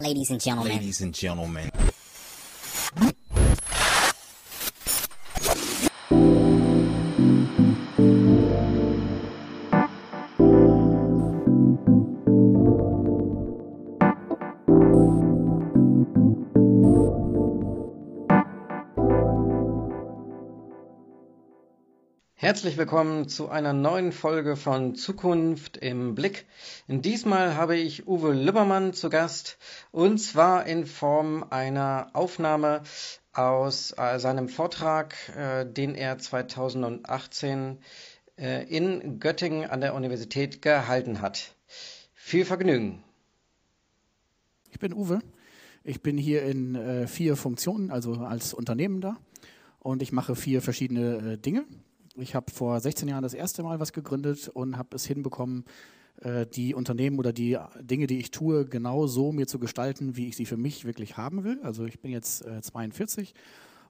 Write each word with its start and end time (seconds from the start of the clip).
Ladies 0.00 0.30
and 0.30 0.40
gentlemen. 0.40 0.72
Ladies 0.72 1.02
and 1.02 1.12
gentlemen. 1.12 1.70
Herzlich 22.50 22.76
willkommen 22.76 23.28
zu 23.28 23.48
einer 23.48 23.72
neuen 23.72 24.10
Folge 24.10 24.56
von 24.56 24.96
Zukunft 24.96 25.76
im 25.76 26.16
Blick. 26.16 26.46
Diesmal 26.88 27.54
habe 27.54 27.76
ich 27.76 28.08
Uwe 28.08 28.32
Lübbermann 28.32 28.92
zu 28.92 29.08
Gast 29.08 29.56
und 29.92 30.18
zwar 30.18 30.66
in 30.66 30.84
Form 30.84 31.44
einer 31.48 32.10
Aufnahme 32.12 32.82
aus 33.32 33.94
äh, 33.96 34.18
seinem 34.18 34.48
Vortrag, 34.48 35.14
äh, 35.36 35.64
den 35.64 35.94
er 35.94 36.18
2018 36.18 37.78
äh, 38.36 38.64
in 38.64 39.20
Göttingen 39.20 39.70
an 39.70 39.80
der 39.80 39.94
Universität 39.94 40.60
gehalten 40.60 41.20
hat. 41.20 41.54
Viel 42.14 42.44
Vergnügen. 42.44 43.04
Ich 44.72 44.80
bin 44.80 44.92
Uwe. 44.92 45.20
Ich 45.84 46.02
bin 46.02 46.18
hier 46.18 46.42
in 46.42 47.06
vier 47.06 47.36
Funktionen, 47.36 47.92
also 47.92 48.14
als 48.14 48.54
Unternehmen 48.54 49.00
da. 49.00 49.18
Und 49.78 50.02
ich 50.02 50.10
mache 50.10 50.34
vier 50.34 50.60
verschiedene 50.62 51.38
Dinge. 51.38 51.64
Ich 52.20 52.34
habe 52.34 52.50
vor 52.52 52.78
16 52.78 53.08
Jahren 53.08 53.22
das 53.22 53.34
erste 53.34 53.62
Mal 53.62 53.80
was 53.80 53.92
gegründet 53.92 54.48
und 54.48 54.76
habe 54.76 54.94
es 54.96 55.04
hinbekommen, 55.06 55.64
äh, 56.20 56.46
die 56.46 56.74
Unternehmen 56.74 57.18
oder 57.18 57.32
die 57.32 57.58
Dinge, 57.80 58.06
die 58.06 58.18
ich 58.18 58.30
tue, 58.30 58.66
genau 58.66 59.06
so 59.06 59.32
mir 59.32 59.46
zu 59.46 59.58
gestalten, 59.58 60.16
wie 60.16 60.28
ich 60.28 60.36
sie 60.36 60.46
für 60.46 60.56
mich 60.56 60.84
wirklich 60.84 61.16
haben 61.16 61.44
will. 61.44 61.60
Also 61.62 61.84
ich 61.84 62.00
bin 62.00 62.12
jetzt 62.12 62.44
42 62.44 63.34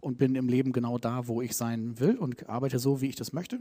und 0.00 0.18
bin 0.18 0.34
im 0.34 0.48
Leben 0.48 0.72
genau 0.72 0.98
da, 0.98 1.26
wo 1.28 1.42
ich 1.42 1.56
sein 1.56 1.98
will 2.00 2.16
und 2.16 2.48
arbeite 2.48 2.78
so, 2.78 3.00
wie 3.00 3.08
ich 3.08 3.16
das 3.16 3.32
möchte. 3.32 3.60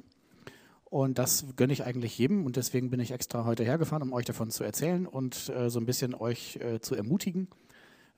Und 0.85 1.19
das 1.19 1.45
gönne 1.55 1.73
ich 1.73 1.83
eigentlich 1.83 2.17
jedem 2.17 2.45
und 2.45 2.55
deswegen 2.55 2.89
bin 2.89 2.99
ich 2.99 3.11
extra 3.11 3.45
heute 3.45 3.63
hergefahren, 3.63 4.01
um 4.01 4.13
euch 4.13 4.25
davon 4.25 4.49
zu 4.49 4.63
erzählen 4.63 5.05
und 5.05 5.49
äh, 5.49 5.69
so 5.69 5.79
ein 5.79 5.85
bisschen 5.85 6.15
euch 6.15 6.57
äh, 6.57 6.79
zu 6.79 6.95
ermutigen, 6.95 7.47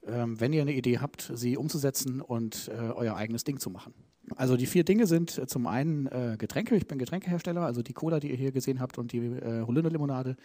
ähm, 0.07 0.39
wenn 0.39 0.53
ihr 0.53 0.61
eine 0.61 0.73
Idee 0.73 0.99
habt, 0.99 1.31
sie 1.35 1.57
umzusetzen 1.57 2.21
und 2.21 2.69
äh, 2.69 2.91
euer 2.91 3.15
eigenes 3.15 3.43
Ding 3.43 3.59
zu 3.59 3.69
machen. 3.69 3.93
Also 4.35 4.55
die 4.55 4.65
vier 4.65 4.83
Dinge 4.83 5.07
sind 5.07 5.37
äh, 5.37 5.47
zum 5.47 5.67
einen 5.67 6.07
äh, 6.07 6.35
Getränke. 6.37 6.75
Ich 6.75 6.87
bin 6.87 6.99
Getränkehersteller, 6.99 7.61
also 7.61 7.81
die 7.81 7.93
Cola, 7.93 8.19
die 8.19 8.31
ihr 8.31 8.37
hier 8.37 8.51
gesehen 8.51 8.79
habt 8.79 8.97
und 8.97 9.11
die 9.11 9.19
äh, 9.19 9.63
Holunderlimonade, 9.65 10.37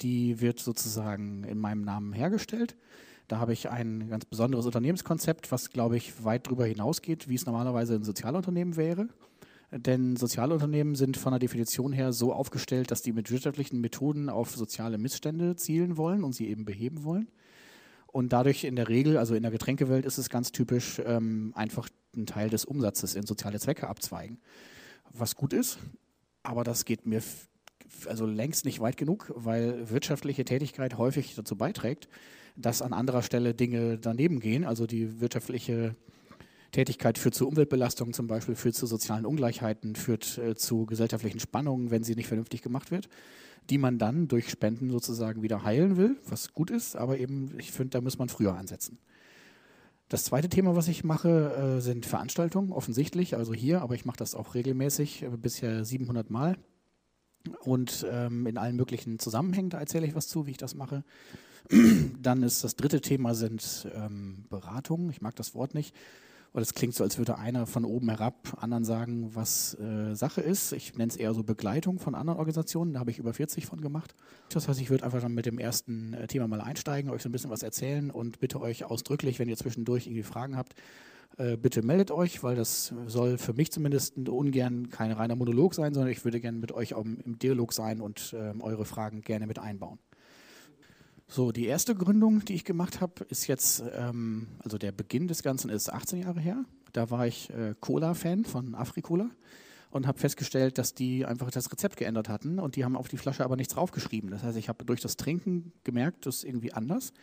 die 0.00 0.40
wird 0.40 0.60
sozusagen 0.60 1.44
in 1.44 1.58
meinem 1.58 1.82
Namen 1.82 2.12
hergestellt. 2.12 2.76
Da 3.28 3.38
habe 3.38 3.52
ich 3.52 3.70
ein 3.70 4.08
ganz 4.10 4.24
besonderes 4.24 4.66
Unternehmenskonzept, 4.66 5.50
was, 5.52 5.70
glaube 5.70 5.96
ich, 5.96 6.24
weit 6.24 6.46
darüber 6.46 6.66
hinausgeht, 6.66 7.28
wie 7.28 7.34
es 7.34 7.46
normalerweise 7.46 7.94
ein 7.94 8.02
Sozialunternehmen 8.02 8.76
wäre. 8.76 9.08
Denn 9.70 10.16
Sozialunternehmen 10.16 10.96
sind 10.96 11.16
von 11.16 11.32
der 11.32 11.38
Definition 11.38 11.92
her 11.92 12.12
so 12.12 12.34
aufgestellt, 12.34 12.90
dass 12.90 13.00
die 13.00 13.12
mit 13.12 13.30
wirtschaftlichen 13.30 13.80
Methoden 13.80 14.28
auf 14.28 14.54
soziale 14.54 14.98
Missstände 14.98 15.56
zielen 15.56 15.96
wollen 15.96 16.24
und 16.24 16.34
sie 16.34 16.48
eben 16.48 16.66
beheben 16.66 17.04
wollen. 17.04 17.28
Und 18.12 18.34
dadurch 18.34 18.64
in 18.64 18.76
der 18.76 18.88
Regel, 18.88 19.16
also 19.16 19.34
in 19.34 19.42
der 19.42 19.50
Getränkewelt 19.50 20.04
ist 20.04 20.18
es 20.18 20.28
ganz 20.28 20.52
typisch, 20.52 21.00
ähm, 21.04 21.52
einfach 21.56 21.88
einen 22.14 22.26
Teil 22.26 22.50
des 22.50 22.66
Umsatzes 22.66 23.14
in 23.14 23.24
soziale 23.24 23.58
Zwecke 23.58 23.88
abzweigen. 23.88 24.38
Was 25.10 25.34
gut 25.34 25.54
ist, 25.54 25.78
aber 26.42 26.62
das 26.62 26.84
geht 26.84 27.06
mir 27.06 27.22
also 28.06 28.26
längst 28.26 28.64
nicht 28.64 28.80
weit 28.80 28.96
genug, 28.96 29.32
weil 29.34 29.90
wirtschaftliche 29.90 30.44
Tätigkeit 30.44 30.98
häufig 30.98 31.34
dazu 31.34 31.56
beiträgt, 31.56 32.08
dass 32.56 32.82
an 32.82 32.92
anderer 32.92 33.22
Stelle 33.22 33.54
Dinge 33.54 33.98
daneben 33.98 34.40
gehen. 34.40 34.64
Also 34.64 34.86
die 34.86 35.20
wirtschaftliche 35.20 35.94
Tätigkeit 36.70 37.18
führt 37.18 37.34
zu 37.34 37.48
Umweltbelastungen 37.48 38.12
zum 38.12 38.26
Beispiel, 38.26 38.54
führt 38.54 38.74
zu 38.74 38.86
sozialen 38.86 39.26
Ungleichheiten, 39.26 39.94
führt 39.94 40.38
äh, 40.38 40.54
zu 40.54 40.84
gesellschaftlichen 40.84 41.40
Spannungen, 41.40 41.90
wenn 41.90 42.02
sie 42.02 42.14
nicht 42.14 42.28
vernünftig 42.28 42.62
gemacht 42.62 42.90
wird 42.90 43.08
die 43.70 43.78
man 43.78 43.98
dann 43.98 44.28
durch 44.28 44.50
Spenden 44.50 44.90
sozusagen 44.90 45.42
wieder 45.42 45.64
heilen 45.64 45.96
will, 45.96 46.16
was 46.28 46.52
gut 46.52 46.70
ist, 46.70 46.96
aber 46.96 47.18
eben, 47.18 47.54
ich 47.58 47.72
finde, 47.72 47.90
da 47.90 48.00
muss 48.00 48.18
man 48.18 48.28
früher 48.28 48.56
ansetzen. 48.56 48.98
Das 50.08 50.24
zweite 50.24 50.48
Thema, 50.48 50.76
was 50.76 50.88
ich 50.88 51.04
mache, 51.04 51.76
äh, 51.78 51.80
sind 51.80 52.04
Veranstaltungen, 52.04 52.72
offensichtlich, 52.72 53.36
also 53.36 53.54
hier, 53.54 53.80
aber 53.80 53.94
ich 53.94 54.04
mache 54.04 54.18
das 54.18 54.34
auch 54.34 54.54
regelmäßig, 54.54 55.22
äh, 55.22 55.28
bisher 55.30 55.84
700 55.84 56.28
Mal. 56.28 56.58
Und 57.64 58.06
ähm, 58.08 58.46
in 58.46 58.58
allen 58.58 58.76
möglichen 58.76 59.18
Zusammenhängen, 59.18 59.70
da 59.70 59.80
erzähle 59.80 60.06
ich 60.06 60.14
was 60.14 60.28
zu, 60.28 60.46
wie 60.46 60.52
ich 60.52 60.58
das 60.58 60.74
mache. 60.74 61.02
Dann 62.20 62.42
ist 62.42 62.62
das 62.62 62.76
dritte 62.76 63.00
Thema 63.00 63.34
sind 63.34 63.88
ähm, 63.94 64.44
Beratungen. 64.48 65.10
Ich 65.10 65.22
mag 65.22 65.34
das 65.36 65.54
Wort 65.54 65.74
nicht. 65.74 65.94
Weil 66.52 66.62
es 66.62 66.74
klingt 66.74 66.94
so, 66.94 67.02
als 67.02 67.16
würde 67.16 67.38
einer 67.38 67.66
von 67.66 67.84
oben 67.84 68.10
herab 68.10 68.58
anderen 68.60 68.84
sagen, 68.84 69.34
was 69.34 69.74
äh, 69.80 70.14
Sache 70.14 70.42
ist. 70.42 70.72
Ich 70.72 70.94
nenne 70.94 71.08
es 71.08 71.16
eher 71.16 71.32
so 71.32 71.42
Begleitung 71.42 71.98
von 71.98 72.14
anderen 72.14 72.38
Organisationen. 72.38 72.92
Da 72.92 73.00
habe 73.00 73.10
ich 73.10 73.18
über 73.18 73.32
40 73.32 73.64
von 73.64 73.80
gemacht. 73.80 74.14
Das 74.50 74.68
heißt, 74.68 74.80
ich 74.80 74.90
würde 74.90 75.04
einfach 75.04 75.22
dann 75.22 75.32
mit 75.32 75.46
dem 75.46 75.58
ersten 75.58 76.12
äh, 76.12 76.26
Thema 76.26 76.48
mal 76.48 76.60
einsteigen, 76.60 77.10
euch 77.10 77.22
so 77.22 77.28
ein 77.30 77.32
bisschen 77.32 77.50
was 77.50 77.62
erzählen 77.62 78.10
und 78.10 78.38
bitte 78.38 78.60
euch 78.60 78.84
ausdrücklich, 78.84 79.38
wenn 79.38 79.48
ihr 79.48 79.56
zwischendurch 79.56 80.06
irgendwie 80.06 80.24
Fragen 80.24 80.56
habt, 80.56 80.74
äh, 81.38 81.56
bitte 81.56 81.82
meldet 81.82 82.10
euch, 82.10 82.42
weil 82.42 82.56
das 82.56 82.92
soll 83.06 83.38
für 83.38 83.54
mich 83.54 83.72
zumindest 83.72 84.16
ungern 84.28 84.90
kein 84.90 85.12
reiner 85.12 85.36
Monolog 85.36 85.74
sein, 85.74 85.94
sondern 85.94 86.12
ich 86.12 86.24
würde 86.24 86.40
gerne 86.40 86.58
mit 86.58 86.72
euch 86.72 86.94
auch 86.94 87.04
im 87.04 87.38
Dialog 87.38 87.72
sein 87.72 88.00
und 88.00 88.34
ähm, 88.38 88.60
eure 88.60 88.84
Fragen 88.84 89.22
gerne 89.22 89.46
mit 89.46 89.58
einbauen. 89.58 89.98
So, 91.34 91.50
die 91.50 91.64
erste 91.64 91.94
Gründung, 91.94 92.44
die 92.44 92.52
ich 92.52 92.62
gemacht 92.66 93.00
habe, 93.00 93.24
ist 93.30 93.46
jetzt, 93.46 93.82
ähm, 93.96 94.48
also 94.58 94.76
der 94.76 94.92
Beginn 94.92 95.28
des 95.28 95.42
Ganzen 95.42 95.70
ist 95.70 95.90
18 95.90 96.20
Jahre 96.20 96.40
her. 96.40 96.66
Da 96.92 97.10
war 97.10 97.26
ich 97.26 97.48
äh, 97.48 97.74
Cola-Fan 97.80 98.44
von 98.44 98.74
Africola 98.74 99.30
und 99.90 100.06
habe 100.06 100.18
festgestellt, 100.18 100.76
dass 100.76 100.92
die 100.92 101.24
einfach 101.24 101.50
das 101.50 101.72
Rezept 101.72 101.96
geändert 101.96 102.28
hatten 102.28 102.58
und 102.58 102.76
die 102.76 102.84
haben 102.84 102.98
auf 102.98 103.08
die 103.08 103.16
Flasche 103.16 103.46
aber 103.46 103.56
nichts 103.56 103.72
draufgeschrieben. 103.72 104.30
Das 104.30 104.42
heißt, 104.42 104.58
ich 104.58 104.68
habe 104.68 104.84
durch 104.84 105.00
das 105.00 105.16
Trinken 105.16 105.72
gemerkt, 105.84 106.26
das 106.26 106.36
ist 106.36 106.44
irgendwie 106.44 106.74
anders. 106.74 107.14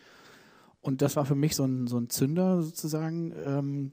Und 0.80 1.02
das 1.02 1.14
war 1.14 1.24
für 1.24 1.36
mich 1.36 1.54
so 1.54 1.64
ein, 1.64 1.86
so 1.86 1.96
ein 1.96 2.10
Zünder 2.10 2.64
sozusagen, 2.64 3.32
ähm, 3.46 3.92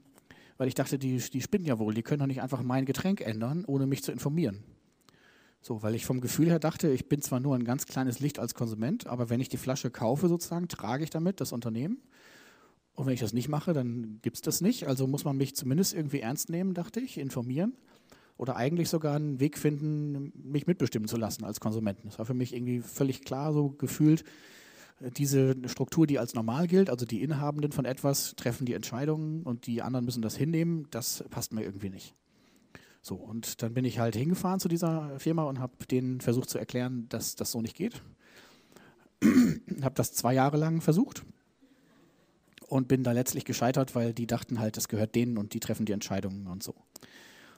weil 0.56 0.66
ich 0.66 0.74
dachte, 0.74 0.98
die, 0.98 1.18
die 1.18 1.42
spinnen 1.42 1.64
ja 1.64 1.78
wohl, 1.78 1.94
die 1.94 2.02
können 2.02 2.18
doch 2.18 2.26
nicht 2.26 2.42
einfach 2.42 2.64
mein 2.64 2.86
Getränk 2.86 3.20
ändern, 3.20 3.64
ohne 3.68 3.86
mich 3.86 4.02
zu 4.02 4.10
informieren. 4.10 4.64
So, 5.68 5.82
weil 5.82 5.94
ich 5.94 6.06
vom 6.06 6.22
Gefühl 6.22 6.48
her 6.48 6.58
dachte, 6.58 6.88
ich 6.90 7.10
bin 7.10 7.20
zwar 7.20 7.40
nur 7.40 7.54
ein 7.54 7.62
ganz 7.62 7.84
kleines 7.84 8.20
Licht 8.20 8.38
als 8.38 8.54
Konsument, 8.54 9.06
aber 9.06 9.28
wenn 9.28 9.38
ich 9.38 9.50
die 9.50 9.58
Flasche 9.58 9.90
kaufe, 9.90 10.26
sozusagen, 10.26 10.66
trage 10.66 11.04
ich 11.04 11.10
damit 11.10 11.42
das 11.42 11.52
Unternehmen. 11.52 11.98
Und 12.94 13.04
wenn 13.04 13.12
ich 13.12 13.20
das 13.20 13.34
nicht 13.34 13.50
mache, 13.50 13.74
dann 13.74 14.18
gibt 14.22 14.36
es 14.36 14.40
das 14.40 14.62
nicht. 14.62 14.86
Also 14.86 15.06
muss 15.06 15.26
man 15.26 15.36
mich 15.36 15.54
zumindest 15.54 15.92
irgendwie 15.92 16.20
ernst 16.20 16.48
nehmen, 16.48 16.72
dachte 16.72 17.00
ich, 17.00 17.18
informieren. 17.18 17.74
Oder 18.38 18.56
eigentlich 18.56 18.88
sogar 18.88 19.16
einen 19.16 19.40
Weg 19.40 19.58
finden, 19.58 20.32
mich 20.42 20.66
mitbestimmen 20.66 21.06
zu 21.06 21.18
lassen 21.18 21.44
als 21.44 21.60
Konsumenten. 21.60 22.08
Das 22.08 22.18
war 22.18 22.24
für 22.24 22.32
mich 22.32 22.54
irgendwie 22.54 22.80
völlig 22.80 23.20
klar, 23.20 23.52
so 23.52 23.68
gefühlt, 23.68 24.24
diese 25.18 25.54
Struktur, 25.66 26.06
die 26.06 26.18
als 26.18 26.32
normal 26.32 26.66
gilt, 26.66 26.88
also 26.88 27.04
die 27.04 27.22
Inhabenden 27.22 27.72
von 27.72 27.84
etwas 27.84 28.36
treffen 28.36 28.64
die 28.64 28.72
Entscheidungen 28.72 29.42
und 29.42 29.66
die 29.66 29.82
anderen 29.82 30.06
müssen 30.06 30.22
das 30.22 30.34
hinnehmen, 30.34 30.86
das 30.90 31.24
passt 31.28 31.52
mir 31.52 31.62
irgendwie 31.62 31.90
nicht. 31.90 32.14
So, 33.00 33.14
und 33.14 33.62
dann 33.62 33.74
bin 33.74 33.84
ich 33.84 33.98
halt 33.98 34.16
hingefahren 34.16 34.60
zu 34.60 34.68
dieser 34.68 35.18
Firma 35.18 35.44
und 35.44 35.60
habe 35.60 35.72
denen 35.90 36.20
versucht 36.20 36.50
zu 36.50 36.58
erklären, 36.58 37.06
dass 37.08 37.36
das 37.36 37.52
so 37.52 37.60
nicht 37.60 37.76
geht. 37.76 38.02
habe 39.82 39.94
das 39.94 40.12
zwei 40.12 40.34
Jahre 40.34 40.56
lang 40.56 40.80
versucht 40.80 41.24
und 42.68 42.88
bin 42.88 43.04
da 43.04 43.12
letztlich 43.12 43.44
gescheitert, 43.44 43.94
weil 43.94 44.12
die 44.12 44.26
dachten 44.26 44.60
halt, 44.60 44.76
das 44.76 44.88
gehört 44.88 45.14
denen 45.14 45.38
und 45.38 45.54
die 45.54 45.60
treffen 45.60 45.86
die 45.86 45.92
Entscheidungen 45.92 46.46
und 46.46 46.62
so. 46.62 46.74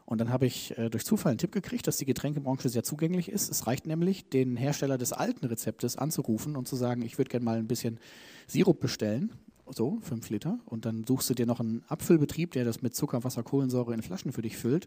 Und 0.04 0.18
dann 0.18 0.30
habe 0.30 0.46
ich 0.46 0.76
äh, 0.76 0.90
durch 0.90 1.04
Zufall 1.04 1.30
einen 1.30 1.38
Tipp 1.38 1.52
gekriegt, 1.52 1.86
dass 1.86 1.96
die 1.96 2.04
Getränkebranche 2.04 2.68
sehr 2.68 2.82
zugänglich 2.82 3.30
ist. 3.30 3.48
Es 3.48 3.66
reicht 3.66 3.86
nämlich, 3.86 4.28
den 4.28 4.56
Hersteller 4.56 4.98
des 4.98 5.12
alten 5.12 5.46
Rezeptes 5.46 5.96
anzurufen 5.96 6.56
und 6.56 6.66
zu 6.66 6.74
sagen, 6.74 7.02
ich 7.02 7.16
würde 7.16 7.30
gerne 7.30 7.44
mal 7.44 7.58
ein 7.58 7.68
bisschen 7.68 8.00
Sirup 8.48 8.80
bestellen 8.80 9.32
so, 9.72 9.98
fünf 10.02 10.30
Liter. 10.30 10.58
Und 10.66 10.84
dann 10.84 11.04
suchst 11.04 11.30
du 11.30 11.34
dir 11.34 11.46
noch 11.46 11.60
einen 11.60 11.82
Abfüllbetrieb, 11.88 12.52
der 12.52 12.64
das 12.64 12.82
mit 12.82 12.94
Zucker, 12.94 13.24
Wasser, 13.24 13.42
Kohlensäure 13.42 13.94
in 13.94 14.02
Flaschen 14.02 14.32
für 14.32 14.42
dich 14.42 14.56
füllt. 14.56 14.86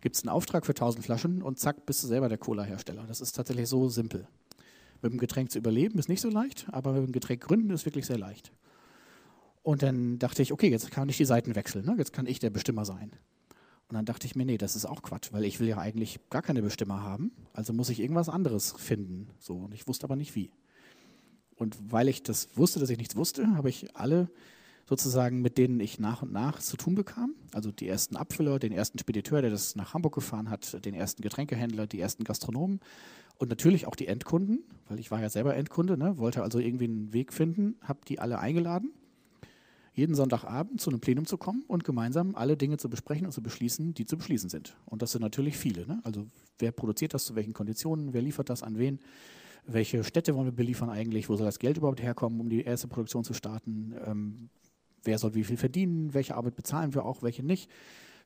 Gibt 0.00 0.16
es 0.16 0.22
einen 0.22 0.30
Auftrag 0.30 0.64
für 0.64 0.72
1000 0.72 1.04
Flaschen 1.04 1.42
und 1.42 1.58
zack, 1.58 1.84
bist 1.86 2.02
du 2.02 2.06
selber 2.06 2.28
der 2.28 2.38
Cola-Hersteller. 2.38 3.04
Das 3.06 3.20
ist 3.20 3.32
tatsächlich 3.32 3.68
so 3.68 3.88
simpel. 3.88 4.26
Mit 5.02 5.12
dem 5.12 5.18
Getränk 5.18 5.50
zu 5.50 5.58
überleben 5.58 5.98
ist 5.98 6.08
nicht 6.08 6.20
so 6.20 6.28
leicht, 6.28 6.66
aber 6.72 6.92
mit 6.92 7.04
dem 7.04 7.12
Getränk 7.12 7.42
gründen 7.42 7.70
ist 7.70 7.84
wirklich 7.84 8.06
sehr 8.06 8.18
leicht. 8.18 8.52
Und 9.62 9.82
dann 9.82 10.18
dachte 10.18 10.42
ich, 10.42 10.52
okay, 10.52 10.68
jetzt 10.68 10.90
kann 10.90 11.08
ich 11.08 11.16
die 11.16 11.24
Seiten 11.24 11.54
wechseln. 11.54 11.84
Ne? 11.84 11.94
Jetzt 11.98 12.12
kann 12.12 12.26
ich 12.26 12.38
der 12.38 12.50
Bestimmer 12.50 12.84
sein. 12.84 13.12
Und 13.88 13.96
dann 13.96 14.04
dachte 14.04 14.26
ich 14.26 14.36
mir, 14.36 14.46
nee, 14.46 14.56
das 14.56 14.76
ist 14.76 14.86
auch 14.86 15.02
Quatsch, 15.02 15.32
weil 15.32 15.44
ich 15.44 15.58
will 15.58 15.68
ja 15.68 15.78
eigentlich 15.78 16.20
gar 16.30 16.42
keine 16.42 16.62
Bestimmer 16.62 17.02
haben. 17.02 17.32
Also 17.52 17.72
muss 17.72 17.88
ich 17.88 18.00
irgendwas 18.00 18.28
anderes 18.28 18.72
finden. 18.72 19.28
So, 19.38 19.56
und 19.56 19.74
ich 19.74 19.86
wusste 19.88 20.04
aber 20.04 20.16
nicht 20.16 20.34
wie. 20.34 20.52
Und 21.56 21.76
weil 21.90 22.08
ich 22.08 22.22
das 22.22 22.48
wusste, 22.56 22.78
dass 22.78 22.88
ich 22.88 22.98
nichts 22.98 23.16
wusste, 23.16 23.54
habe 23.56 23.68
ich 23.68 23.96
alle 23.96 24.30
sozusagen, 24.90 25.40
mit 25.40 25.56
denen 25.56 25.80
ich 25.80 25.98
nach 25.98 26.20
und 26.22 26.32
nach 26.32 26.58
zu 26.58 26.76
tun 26.76 26.96
bekam. 26.96 27.34
Also 27.54 27.70
die 27.70 27.88
ersten 27.88 28.16
Abfüller, 28.16 28.58
den 28.58 28.72
ersten 28.72 28.98
Spediteur, 28.98 29.40
der 29.40 29.50
das 29.50 29.76
nach 29.76 29.94
Hamburg 29.94 30.14
gefahren 30.14 30.50
hat, 30.50 30.84
den 30.84 30.94
ersten 30.94 31.22
Getränkehändler, 31.22 31.86
die 31.86 32.00
ersten 32.00 32.24
Gastronomen 32.24 32.80
und 33.38 33.48
natürlich 33.48 33.86
auch 33.86 33.94
die 33.94 34.08
Endkunden, 34.08 34.64
weil 34.88 34.98
ich 34.98 35.10
war 35.10 35.20
ja 35.20 35.30
selber 35.30 35.56
Endkunde, 35.56 35.96
ne, 35.96 36.18
wollte 36.18 36.42
also 36.42 36.58
irgendwie 36.58 36.84
einen 36.84 37.12
Weg 37.14 37.32
finden, 37.32 37.76
habe 37.82 38.00
die 38.06 38.18
alle 38.18 38.38
eingeladen 38.38 38.92
jeden 39.92 40.14
Sonntagabend 40.14 40.80
zu 40.80 40.90
einem 40.90 41.00
Plenum 41.00 41.26
zu 41.26 41.36
kommen 41.36 41.64
und 41.66 41.84
gemeinsam 41.84 42.34
alle 42.34 42.56
Dinge 42.56 42.76
zu 42.76 42.88
besprechen 42.88 43.26
und 43.26 43.32
zu 43.32 43.42
beschließen, 43.42 43.92
die 43.92 44.06
zu 44.06 44.16
beschließen 44.16 44.48
sind. 44.48 44.76
Und 44.86 45.02
das 45.02 45.12
sind 45.12 45.20
natürlich 45.20 45.56
viele. 45.56 45.86
Ne? 45.86 46.00
Also 46.04 46.26
wer 46.58 46.72
produziert 46.72 47.12
das 47.12 47.24
zu 47.24 47.34
welchen 47.34 47.52
Konditionen, 47.52 48.12
wer 48.12 48.22
liefert 48.22 48.50
das 48.50 48.62
an 48.62 48.78
wen, 48.78 49.00
welche 49.66 50.02
Städte 50.04 50.34
wollen 50.34 50.46
wir 50.46 50.52
beliefern 50.52 50.90
eigentlich, 50.90 51.28
wo 51.28 51.36
soll 51.36 51.46
das 51.46 51.58
Geld 51.58 51.76
überhaupt 51.76 52.02
herkommen, 52.02 52.40
um 52.40 52.48
die 52.48 52.62
erste 52.62 52.88
Produktion 52.88 53.24
zu 53.24 53.34
starten, 53.34 53.94
ähm, 54.06 54.48
wer 55.04 55.18
soll 55.18 55.34
wie 55.34 55.44
viel 55.44 55.56
verdienen, 55.56 56.14
welche 56.14 56.36
Arbeit 56.36 56.56
bezahlen 56.56 56.94
wir 56.94 57.04
auch, 57.04 57.22
welche 57.22 57.42
nicht. 57.42 57.70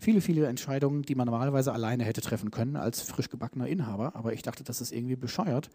Viele, 0.00 0.20
viele 0.20 0.46
Entscheidungen, 0.46 1.02
die 1.02 1.14
man 1.14 1.26
normalerweise 1.26 1.72
alleine 1.72 2.04
hätte 2.04 2.20
treffen 2.20 2.50
können 2.50 2.76
als 2.76 3.00
frisch 3.00 3.30
gebackener 3.30 3.68
Inhaber. 3.68 4.16
Aber 4.16 4.32
ich 4.32 4.42
dachte, 4.42 4.64
das 4.64 4.80
ist 4.80 4.92
irgendwie 4.92 5.16
bescheuert, 5.16 5.70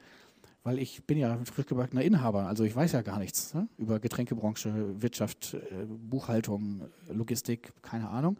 weil 0.63 0.77
ich 0.77 1.03
bin 1.05 1.17
ja 1.17 1.39
frisch 1.45 1.65
gebackener 1.65 2.01
Inhaber, 2.01 2.47
also 2.47 2.63
ich 2.63 2.75
weiß 2.75 2.91
ja 2.91 3.01
gar 3.01 3.19
nichts 3.19 3.53
ne? 3.53 3.67
über 3.77 3.99
Getränkebranche, 3.99 5.01
Wirtschaft, 5.01 5.53
äh, 5.53 5.85
Buchhaltung, 5.85 6.83
Logistik, 7.11 7.73
keine 7.81 8.09
Ahnung. 8.09 8.37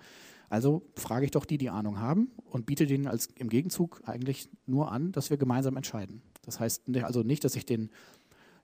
Also 0.49 0.81
frage 0.95 1.25
ich 1.25 1.31
doch 1.31 1.45
die, 1.45 1.57
die 1.57 1.69
Ahnung 1.69 1.99
haben 1.99 2.31
und 2.49 2.65
biete 2.65 2.87
denen 2.87 3.07
als 3.07 3.27
im 3.35 3.49
Gegenzug 3.49 4.01
eigentlich 4.05 4.49
nur 4.65 4.91
an, 4.91 5.11
dass 5.11 5.29
wir 5.29 5.37
gemeinsam 5.37 5.77
entscheiden. 5.77 6.21
Das 6.43 6.59
heißt 6.59 6.83
also 7.03 7.21
nicht, 7.21 7.43
dass 7.43 7.55
ich 7.55 7.65
den 7.65 7.89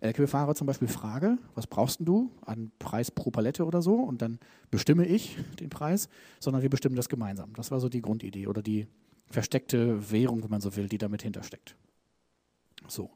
Lkw-Fahrer 0.06 0.56
zum 0.56 0.68
Beispiel 0.68 0.88
frage, 0.88 1.38
was 1.54 1.68
brauchst 1.68 2.00
du 2.02 2.32
an 2.46 2.72
Preis 2.80 3.12
pro 3.12 3.32
Palette 3.32 3.66
oder 3.66 3.82
so 3.82 3.96
und 3.96 4.22
dann 4.22 4.40
bestimme 4.72 5.06
ich 5.06 5.38
den 5.60 5.70
Preis, 5.70 6.10
sondern 6.40 6.62
wir 6.62 6.70
bestimmen 6.70 6.96
das 6.96 7.10
gemeinsam. 7.10 7.54
Das 7.54 7.72
war 7.72 7.80
so 7.80 7.90
die 7.90 8.02
Grundidee 8.02 8.48
oder 8.48 8.62
die 8.62 8.88
versteckte 9.30 10.12
Währung, 10.12 10.44
wenn 10.44 10.50
man 10.50 10.62
so 10.62 10.76
will, 10.76 10.88
die 10.88 10.98
damit 10.98 11.24
hintersteckt. 11.24 11.76
So. 12.88 13.10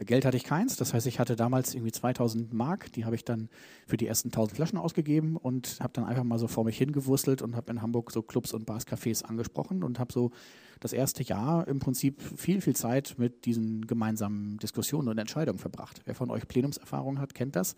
Geld 0.00 0.24
hatte 0.24 0.36
ich 0.36 0.44
keins, 0.44 0.76
das 0.76 0.94
heißt, 0.94 1.08
ich 1.08 1.18
hatte 1.18 1.34
damals 1.34 1.74
irgendwie 1.74 1.90
2000 1.90 2.52
Mark, 2.54 2.92
die 2.92 3.04
habe 3.04 3.16
ich 3.16 3.24
dann 3.24 3.48
für 3.84 3.96
die 3.96 4.06
ersten 4.06 4.28
1000 4.28 4.54
Flaschen 4.54 4.78
ausgegeben 4.78 5.36
und 5.36 5.80
habe 5.80 5.92
dann 5.92 6.04
einfach 6.04 6.22
mal 6.22 6.38
so 6.38 6.46
vor 6.46 6.64
mich 6.64 6.78
hingewurstelt 6.78 7.42
und 7.42 7.56
habe 7.56 7.72
in 7.72 7.82
Hamburg 7.82 8.12
so 8.12 8.22
Clubs 8.22 8.52
und 8.52 8.64
Bars, 8.64 8.86
Cafés 8.86 9.24
angesprochen 9.24 9.82
und 9.82 9.98
habe 9.98 10.12
so 10.12 10.30
das 10.78 10.92
erste 10.92 11.24
Jahr 11.24 11.66
im 11.66 11.80
Prinzip 11.80 12.22
viel, 12.22 12.60
viel 12.60 12.76
Zeit 12.76 13.16
mit 13.18 13.44
diesen 13.44 13.88
gemeinsamen 13.88 14.58
Diskussionen 14.58 15.08
und 15.08 15.18
Entscheidungen 15.18 15.58
verbracht. 15.58 16.00
Wer 16.04 16.14
von 16.14 16.30
euch 16.30 16.46
Plenumserfahrung 16.46 17.18
hat, 17.18 17.34
kennt 17.34 17.56
das. 17.56 17.74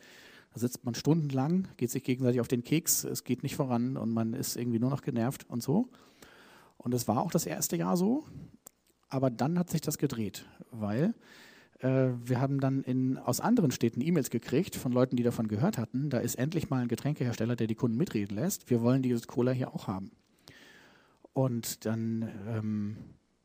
Da 0.52 0.60
sitzt 0.60 0.84
man 0.84 0.94
stundenlang, 0.94 1.68
geht 1.78 1.90
sich 1.90 2.04
gegenseitig 2.04 2.42
auf 2.42 2.48
den 2.48 2.64
Keks, 2.64 3.04
es 3.04 3.24
geht 3.24 3.42
nicht 3.42 3.56
voran 3.56 3.96
und 3.96 4.10
man 4.10 4.34
ist 4.34 4.56
irgendwie 4.56 4.78
nur 4.78 4.90
noch 4.90 5.00
genervt 5.00 5.48
und 5.48 5.62
so. 5.62 5.88
Und 6.76 6.92
es 6.92 7.08
war 7.08 7.22
auch 7.22 7.30
das 7.30 7.46
erste 7.46 7.76
Jahr 7.76 7.96
so, 7.96 8.24
aber 9.08 9.30
dann 9.30 9.58
hat 9.58 9.70
sich 9.70 9.80
das 9.80 9.96
gedreht, 9.96 10.44
weil 10.70 11.14
wir 11.82 12.40
haben 12.40 12.60
dann 12.60 12.82
in, 12.82 13.16
aus 13.16 13.40
anderen 13.40 13.70
Städten 13.70 14.00
E-Mails 14.00 14.30
gekriegt 14.30 14.76
von 14.76 14.92
Leuten, 14.92 15.16
die 15.16 15.22
davon 15.22 15.48
gehört 15.48 15.78
hatten. 15.78 16.10
Da 16.10 16.18
ist 16.18 16.34
endlich 16.34 16.68
mal 16.68 16.82
ein 16.82 16.88
Getränkehersteller, 16.88 17.56
der 17.56 17.66
die 17.66 17.74
Kunden 17.74 17.96
mitreden 17.96 18.36
lässt. 18.36 18.68
Wir 18.68 18.82
wollen 18.82 19.02
dieses 19.02 19.26
Cola 19.26 19.52
hier 19.52 19.74
auch 19.74 19.86
haben. 19.86 20.10
Und 21.32 21.86
dann 21.86 22.28
ähm, 22.48 22.96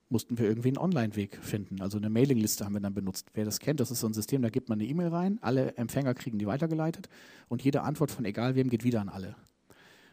mussten 0.09 0.37
wir 0.37 0.47
irgendwie 0.47 0.69
einen 0.69 0.77
Online-Weg 0.77 1.37
finden. 1.41 1.81
Also 1.81 1.97
eine 1.97 2.09
Mailingliste 2.09 2.65
haben 2.65 2.73
wir 2.73 2.81
dann 2.81 2.93
benutzt. 2.93 3.29
Wer 3.33 3.45
das 3.45 3.59
kennt, 3.59 3.79
das 3.79 3.91
ist 3.91 3.99
so 3.99 4.07
ein 4.07 4.13
System, 4.13 4.41
da 4.41 4.49
gibt 4.49 4.69
man 4.69 4.79
eine 4.79 4.87
E-Mail 4.87 5.07
rein, 5.07 5.39
alle 5.41 5.75
Empfänger 5.77 6.13
kriegen 6.13 6.37
die 6.37 6.45
weitergeleitet 6.45 7.09
und 7.47 7.63
jede 7.63 7.81
Antwort 7.81 8.11
von 8.11 8.25
egal 8.25 8.55
wem 8.55 8.69
geht 8.69 8.83
wieder 8.83 9.01
an 9.01 9.09
alle. 9.09 9.35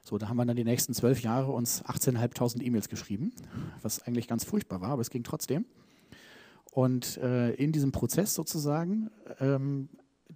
So, 0.04 0.18
da 0.18 0.28
haben 0.28 0.36
wir 0.36 0.44
dann 0.44 0.56
die 0.56 0.64
nächsten 0.64 0.94
zwölf 0.94 1.20
Jahre 1.20 1.52
uns 1.52 1.84
18.500 1.84 2.62
E-Mails 2.62 2.88
geschrieben, 2.88 3.32
was 3.82 4.02
eigentlich 4.02 4.26
ganz 4.26 4.44
furchtbar 4.44 4.80
war, 4.80 4.90
aber 4.90 5.02
es 5.02 5.10
ging 5.10 5.22
trotzdem. 5.22 5.64
Und 6.72 7.18
äh, 7.18 7.52
in 7.52 7.70
diesem 7.70 7.92
Prozess 7.92 8.32
sozusagen 8.32 9.10
ähm, 9.40 9.90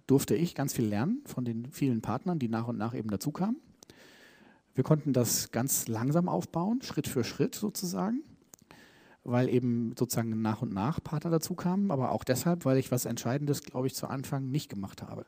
durfte 0.05 0.35
ich 0.35 0.53
ganz 0.53 0.71
viel 0.71 0.85
lernen 0.85 1.23
von 1.25 1.43
den 1.45 1.71
vielen 1.71 2.01
Partnern, 2.01 2.37
die 2.37 2.47
nach 2.47 2.67
und 2.67 2.77
nach 2.77 2.93
eben 2.93 3.09
dazu 3.09 3.31
kamen. 3.31 3.57
Wir 4.75 4.83
konnten 4.83 5.13
das 5.13 5.51
ganz 5.51 5.87
langsam 5.87 6.29
aufbauen, 6.29 6.83
Schritt 6.83 7.07
für 7.07 7.23
Schritt 7.23 7.55
sozusagen, 7.55 8.21
weil 9.23 9.49
eben 9.49 9.95
sozusagen 9.97 10.39
nach 10.43 10.61
und 10.61 10.71
nach 10.71 11.03
Partner 11.03 11.31
dazu 11.31 11.55
kamen, 11.55 11.89
aber 11.89 12.11
auch 12.11 12.23
deshalb, 12.23 12.65
weil 12.65 12.77
ich 12.77 12.91
was 12.91 13.05
Entscheidendes, 13.05 13.63
glaube 13.63 13.87
ich, 13.87 13.95
zu 13.95 14.05
Anfang 14.05 14.51
nicht 14.51 14.69
gemacht 14.69 15.01
habe. 15.01 15.25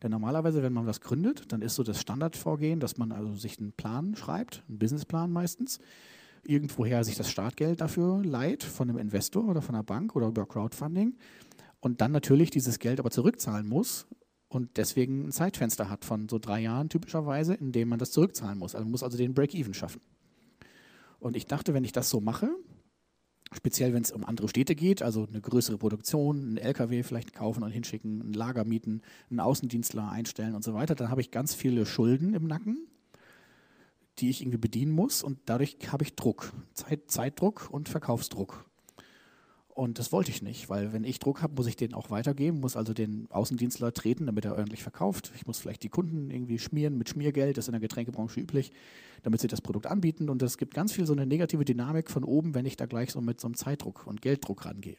Denn 0.00 0.12
normalerweise, 0.12 0.62
wenn 0.62 0.72
man 0.72 0.86
was 0.86 1.00
gründet, 1.00 1.50
dann 1.50 1.60
ist 1.60 1.74
so 1.74 1.82
das 1.82 2.00
Standardvorgehen, 2.00 2.78
dass 2.78 2.98
man 2.98 3.10
also 3.10 3.34
sich 3.34 3.58
einen 3.58 3.72
Plan 3.72 4.14
schreibt, 4.14 4.62
einen 4.68 4.78
Businessplan 4.78 5.32
meistens, 5.32 5.80
irgendwoher 6.44 7.04
sich 7.04 7.16
das 7.16 7.30
Startgeld 7.30 7.80
dafür 7.80 8.22
leiht, 8.24 8.62
von 8.62 8.88
einem 8.88 8.98
Investor 8.98 9.48
oder 9.48 9.62
von 9.62 9.74
einer 9.74 9.84
Bank 9.84 10.16
oder 10.16 10.28
über 10.28 10.46
Crowdfunding 10.46 11.16
und 11.80 12.00
dann 12.00 12.12
natürlich 12.12 12.50
dieses 12.50 12.78
Geld 12.78 13.00
aber 13.00 13.10
zurückzahlen 13.10 13.66
muss 13.66 14.06
und 14.48 14.76
deswegen 14.76 15.26
ein 15.26 15.32
Zeitfenster 15.32 15.90
hat 15.90 16.04
von 16.04 16.28
so 16.28 16.38
drei 16.38 16.60
Jahren 16.60 16.88
typischerweise, 16.88 17.54
in 17.54 17.72
dem 17.72 17.88
man 17.88 17.98
das 17.98 18.12
zurückzahlen 18.12 18.58
muss. 18.58 18.74
Also 18.74 18.84
man 18.84 18.92
muss 18.92 19.02
also 19.02 19.18
den 19.18 19.34
Break-Even 19.34 19.74
schaffen. 19.74 20.00
Und 21.18 21.36
ich 21.36 21.46
dachte, 21.46 21.74
wenn 21.74 21.84
ich 21.84 21.92
das 21.92 22.10
so 22.10 22.20
mache, 22.20 22.48
speziell 23.52 23.92
wenn 23.92 24.02
es 24.02 24.12
um 24.12 24.24
andere 24.24 24.48
Städte 24.48 24.74
geht, 24.74 25.02
also 25.02 25.26
eine 25.26 25.40
größere 25.40 25.78
Produktion, 25.78 26.40
einen 26.40 26.56
LKW 26.58 27.02
vielleicht 27.02 27.34
kaufen 27.34 27.62
und 27.62 27.70
hinschicken, 27.70 28.20
ein 28.20 28.32
Lager 28.32 28.64
mieten, 28.64 29.02
einen 29.30 29.40
Außendienstler 29.40 30.10
einstellen 30.10 30.54
und 30.54 30.62
so 30.62 30.74
weiter, 30.74 30.94
dann 30.94 31.10
habe 31.10 31.20
ich 31.20 31.30
ganz 31.30 31.54
viele 31.54 31.86
Schulden 31.86 32.34
im 32.34 32.46
Nacken 32.46 32.86
die 34.18 34.30
ich 34.30 34.40
irgendwie 34.40 34.58
bedienen 34.58 34.92
muss 34.92 35.22
und 35.22 35.38
dadurch 35.46 35.76
habe 35.88 36.04
ich 36.04 36.14
Druck, 36.14 36.52
Zeit, 36.74 37.10
Zeitdruck 37.10 37.68
und 37.70 37.88
Verkaufsdruck. 37.88 38.64
Und 39.76 39.98
das 39.98 40.10
wollte 40.10 40.30
ich 40.30 40.40
nicht, 40.40 40.70
weil 40.70 40.94
wenn 40.94 41.04
ich 41.04 41.18
Druck 41.18 41.42
habe, 41.42 41.54
muss 41.54 41.66
ich 41.66 41.76
den 41.76 41.92
auch 41.92 42.08
weitergeben, 42.08 42.60
muss 42.60 42.76
also 42.76 42.94
den 42.94 43.26
Außendienstler 43.30 43.92
treten, 43.92 44.24
damit 44.24 44.46
er 44.46 44.56
ordentlich 44.56 44.82
verkauft. 44.82 45.32
Ich 45.36 45.46
muss 45.46 45.58
vielleicht 45.58 45.82
die 45.82 45.90
Kunden 45.90 46.30
irgendwie 46.30 46.58
schmieren 46.58 46.96
mit 46.96 47.10
Schmiergeld, 47.10 47.58
das 47.58 47.64
ist 47.64 47.68
in 47.68 47.72
der 47.72 47.82
Getränkebranche 47.82 48.40
üblich, 48.40 48.72
damit 49.22 49.42
sie 49.42 49.48
das 49.48 49.60
Produkt 49.60 49.86
anbieten. 49.86 50.30
Und 50.30 50.42
es 50.42 50.56
gibt 50.56 50.72
ganz 50.72 50.92
viel 50.92 51.04
so 51.04 51.12
eine 51.12 51.26
negative 51.26 51.66
Dynamik 51.66 52.10
von 52.10 52.24
oben, 52.24 52.54
wenn 52.54 52.64
ich 52.64 52.78
da 52.78 52.86
gleich 52.86 53.12
so 53.12 53.20
mit 53.20 53.38
so 53.38 53.48
einem 53.48 53.54
Zeitdruck 53.54 54.06
und 54.06 54.22
Gelddruck 54.22 54.64
rangehe. 54.64 54.96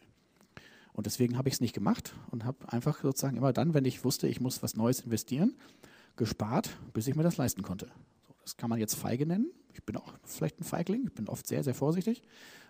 Und 0.94 1.08
deswegen 1.08 1.40
habe 1.40 1.50
ich 1.50 1.56
es 1.56 1.62
nicht 1.62 1.74
gemacht 1.74 2.14
und 2.30 2.46
habe 2.46 2.72
einfach 2.72 3.02
sozusagen 3.02 3.38
immer 3.38 3.54
dann, 3.54 3.74
wenn 3.74 3.86
ich 3.86 4.04
wusste, 4.04 4.28
ich 4.28 4.42
muss 4.42 4.62
was 4.62 4.76
Neues 4.76 5.00
investieren, 5.00 5.56
gespart, 6.18 6.70
bis 6.94 7.08
ich 7.08 7.16
mir 7.16 7.24
das 7.24 7.38
leisten 7.38 7.64
konnte. 7.64 7.88
Das 8.48 8.56
kann 8.56 8.70
man 8.70 8.80
jetzt 8.80 8.96
feige 8.96 9.26
nennen. 9.26 9.52
Ich 9.74 9.84
bin 9.84 9.98
auch 9.98 10.14
vielleicht 10.24 10.62
ein 10.62 10.64
Feigling, 10.64 11.04
ich 11.08 11.14
bin 11.14 11.28
oft 11.28 11.46
sehr, 11.46 11.66
sehr 11.66 11.74
vorsichtig. 11.74 12.22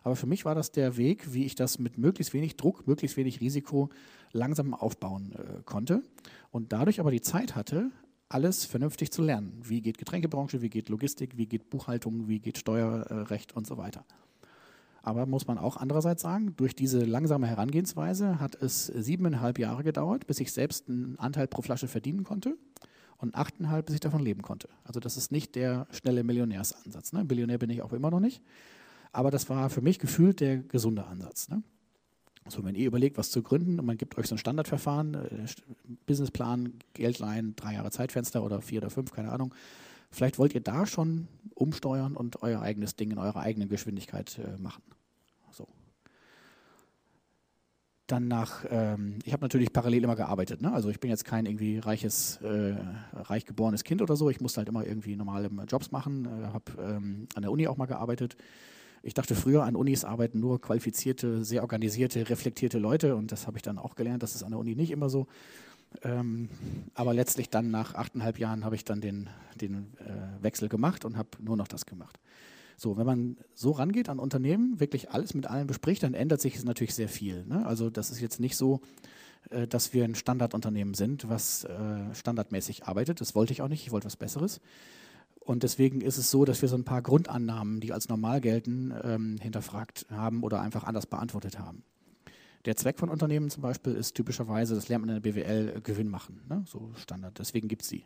Aber 0.02 0.16
für 0.16 0.26
mich 0.26 0.44
war 0.44 0.56
das 0.56 0.72
der 0.72 0.98
Weg, 0.98 1.36
wie 1.36 1.46
ich 1.46 1.54
das 1.54 1.78
mit 1.78 2.00
möglichst 2.00 2.34
wenig 2.34 2.58
Druck, 2.58 2.88
möglichst 2.88 3.16
wenig 3.16 3.42
Risiko 3.42 3.90
langsam 4.32 4.74
aufbauen 4.74 5.34
äh, 5.34 5.62
konnte. 5.66 6.02
Und 6.50 6.74
dadurch 6.74 7.00
aber 7.00 7.12
die 7.12 7.22
Zeit 7.22 7.56
hatte, 7.56 7.92
alles 8.28 8.66
vernünftig 8.66 9.12
zu 9.12 9.22
lernen. 9.22 9.54
Wie 9.62 9.82
geht 9.82 10.00
Getränkebranche, 10.00 10.64
wie 10.64 10.70
geht 10.70 10.90
Logistik, 10.90 11.38
wie 11.38 11.46
geht 11.46 11.70
Buchhaltung, 11.70 12.28
wie 12.28 12.40
geht 12.40 12.58
Steuerrecht 12.58 13.56
und 13.56 13.68
so 13.68 13.78
weiter. 13.78 14.04
Aber 15.04 15.28
muss 15.28 15.46
man 15.46 15.60
auch 15.60 15.78
andererseits 15.78 16.24
sagen, 16.24 16.56
durch 16.58 16.74
diese 16.74 17.06
langsame 17.06 17.46
Herangehensweise 17.46 18.40
hat 18.40 18.56
es 18.56 18.88
siebeneinhalb 18.88 19.60
Jahre 19.60 19.84
gedauert, 19.84 20.26
bis 20.26 20.40
ich 20.40 20.52
selbst 20.52 20.90
einen 20.90 21.20
Anteil 21.20 21.48
pro 21.48 21.62
Flasche 21.62 21.88
verdienen 21.88 22.24
konnte 22.24 22.58
und 23.18 23.36
achteinhalb, 23.36 23.88
bis 23.88 23.96
ich 23.96 24.02
davon 24.02 24.22
leben 24.22 24.42
konnte. 24.42 24.70
Also 24.84 25.00
das 25.00 25.18
ist 25.18 25.32
nicht 25.32 25.56
der 25.56 25.88
schnelle 25.92 26.24
Millionärsansatz. 26.24 27.14
Ne? 27.14 27.26
Billionär 27.26 27.58
bin 27.58 27.70
ich 27.70 27.82
auch 27.82 27.94
immer 27.94 28.12
noch 28.12 28.20
nicht. 28.20 28.42
Aber 29.12 29.32
das 29.32 29.50
war 29.50 29.70
für 29.70 29.82
mich 29.82 30.00
gefühlt 30.00 30.40
der 30.40 30.58
gesunde 30.58 31.06
Ansatz. 31.06 31.50
Ne? 31.50 31.64
So, 32.48 32.64
wenn 32.64 32.76
ihr 32.76 32.88
überlegt, 32.88 33.18
was 33.18 33.32
zu 33.32 33.42
gründen 33.42 33.80
und 33.80 33.86
man 33.86 33.98
gibt 33.98 34.18
euch 34.18 34.28
so 34.28 34.36
ein 34.36 34.38
Standardverfahren, 34.38 35.16
äh, 35.16 35.46
Businessplan, 36.06 36.74
Geldleihen, 36.94 37.56
drei 37.56 37.74
Jahre 37.74 37.92
Zeitfenster 37.92 38.44
oder 38.44 38.62
vier 38.62 38.82
oder 38.82 38.90
fünf, 38.90 39.12
keine 39.12 39.32
Ahnung, 39.32 39.54
vielleicht 40.12 40.38
wollt 40.38 40.54
ihr 40.54 40.62
da 40.62 40.86
schon 40.86 41.28
umsteuern 41.56 42.16
und 42.16 42.44
euer 42.44 42.62
eigenes 42.62 42.96
Ding 42.96 43.12
in 43.12 43.18
eurer 43.18 43.42
eigenen 43.42 43.68
Geschwindigkeit 43.68 44.40
äh, 44.40 44.62
machen. 44.62 44.84
So 45.52 45.68
dann 48.08 48.28
nach, 48.28 48.66
ähm, 48.70 49.20
ich 49.26 49.34
habe 49.34 49.44
natürlich 49.44 49.74
parallel 49.74 50.04
immer 50.04 50.16
gearbeitet. 50.16 50.62
Ne? 50.62 50.72
Also 50.72 50.90
ich 50.90 51.00
bin 51.00 51.10
jetzt 51.10 51.26
kein 51.26 51.46
irgendwie 51.46 51.80
reiches, 51.80 52.38
äh, 52.38 52.76
reich 53.14 53.46
geborenes 53.46 53.84
Kind 53.84 54.02
oder 54.02 54.16
so. 54.16 54.30
Ich 54.30 54.40
musste 54.40 54.60
halt 54.60 54.70
immer 54.70 54.86
irgendwie 54.86 55.16
normale 55.16 55.50
Jobs 55.68 55.92
machen, 55.92 56.26
äh, 56.26 56.48
habe 56.48 56.72
ähm, 56.80 57.28
an 57.36 57.42
der 57.42 57.52
Uni 57.52 57.68
auch 57.68 57.78
mal 57.78 57.86
gearbeitet. 57.86 58.38
Ich 59.04 59.14
dachte 59.14 59.36
früher, 59.36 59.64
an 59.64 59.76
Unis 59.76 60.06
arbeiten 60.06 60.40
nur 60.40 60.60
qualifizierte, 60.60 61.44
sehr 61.44 61.62
organisierte, 61.62 62.30
reflektierte 62.30 62.80
Leute 62.80 63.16
und 63.16 63.32
das 63.32 63.46
habe 63.46 63.58
ich 63.58 63.62
dann 63.62 63.78
auch 63.78 63.96
gelernt. 63.96 64.24
Das 64.24 64.36
ist 64.36 64.44
an 64.44 64.52
der 64.52 64.60
Uni 64.60 64.76
nicht 64.76 64.92
immer 64.92 65.10
so. 65.10 65.28
Ähm, 66.04 66.50
aber 66.94 67.14
letztlich 67.14 67.50
dann 67.50 67.72
nach 67.72 67.96
achteinhalb 67.96 68.40
Jahren 68.40 68.66
habe 68.66 68.76
ich 68.76 68.84
dann 68.84 69.02
den, 69.02 69.30
den 69.56 69.94
äh, 70.00 70.44
Wechsel 70.44 70.70
gemacht 70.70 71.06
und 71.06 71.18
habe 71.18 71.30
nur 71.40 71.58
noch 71.58 71.68
das 71.68 71.86
gemacht. 71.86 72.20
So, 72.80 72.96
wenn 72.96 73.08
man 73.08 73.38
so 73.56 73.72
rangeht 73.72 74.08
an 74.08 74.20
Unternehmen, 74.20 74.80
wirklich 74.80 75.10
alles 75.10 75.34
mit 75.34 75.48
allen 75.48 75.66
bespricht, 75.66 76.04
dann 76.04 76.14
ändert 76.14 76.42
sich 76.42 76.64
natürlich 76.64 76.94
sehr 76.94 77.10
viel. 77.10 77.44
Ne? 77.46 77.66
Also 77.66 77.90
das 77.90 78.12
ist 78.12 78.22
jetzt 78.22 78.40
nicht 78.40 78.56
so, 78.56 78.82
äh, 79.50 79.68
dass 79.68 79.94
wir 79.94 80.04
ein 80.04 80.14
Standardunternehmen 80.14 80.94
sind, 80.94 81.28
was 81.28 81.64
äh, 81.64 82.14
standardmäßig 82.14 82.86
arbeitet. 82.86 83.20
Das 83.20 83.34
wollte 83.34 83.52
ich 83.52 83.64
auch 83.64 83.68
nicht. 83.68 83.84
Ich 83.84 83.92
wollte 83.92 84.06
was 84.06 84.16
Besseres. 84.16 84.62
Und 85.40 85.64
deswegen 85.64 86.02
ist 86.02 86.18
es 86.18 86.30
so, 86.30 86.46
dass 86.46 86.62
wir 86.62 86.70
so 86.70 86.76
ein 86.76 86.84
paar 86.84 87.02
Grundannahmen, 87.02 87.80
die 87.80 87.94
als 87.94 88.10
normal 88.10 88.42
gelten, 88.42 88.94
ähm, 89.04 89.38
hinterfragt 89.42 90.06
haben 90.12 90.44
oder 90.44 90.62
einfach 90.62 90.84
anders 90.84 91.08
beantwortet 91.08 91.58
haben. 91.58 91.84
Der 92.66 92.76
Zweck 92.76 93.00
von 93.00 93.10
Unternehmen 93.10 93.50
zum 93.50 93.64
Beispiel 93.64 93.94
ist 93.94 94.14
typischerweise, 94.14 94.76
das 94.76 94.88
lernt 94.88 95.06
man 95.06 95.16
in 95.16 95.24
der 95.24 95.32
BWL, 95.32 95.82
Gewinn 95.82 96.10
machen. 96.10 96.42
Ne? 96.50 96.64
So 96.68 96.92
Standard. 96.96 97.40
Deswegen 97.40 97.70
gibt 97.70 97.82
es 97.84 97.90
sie. 97.90 98.04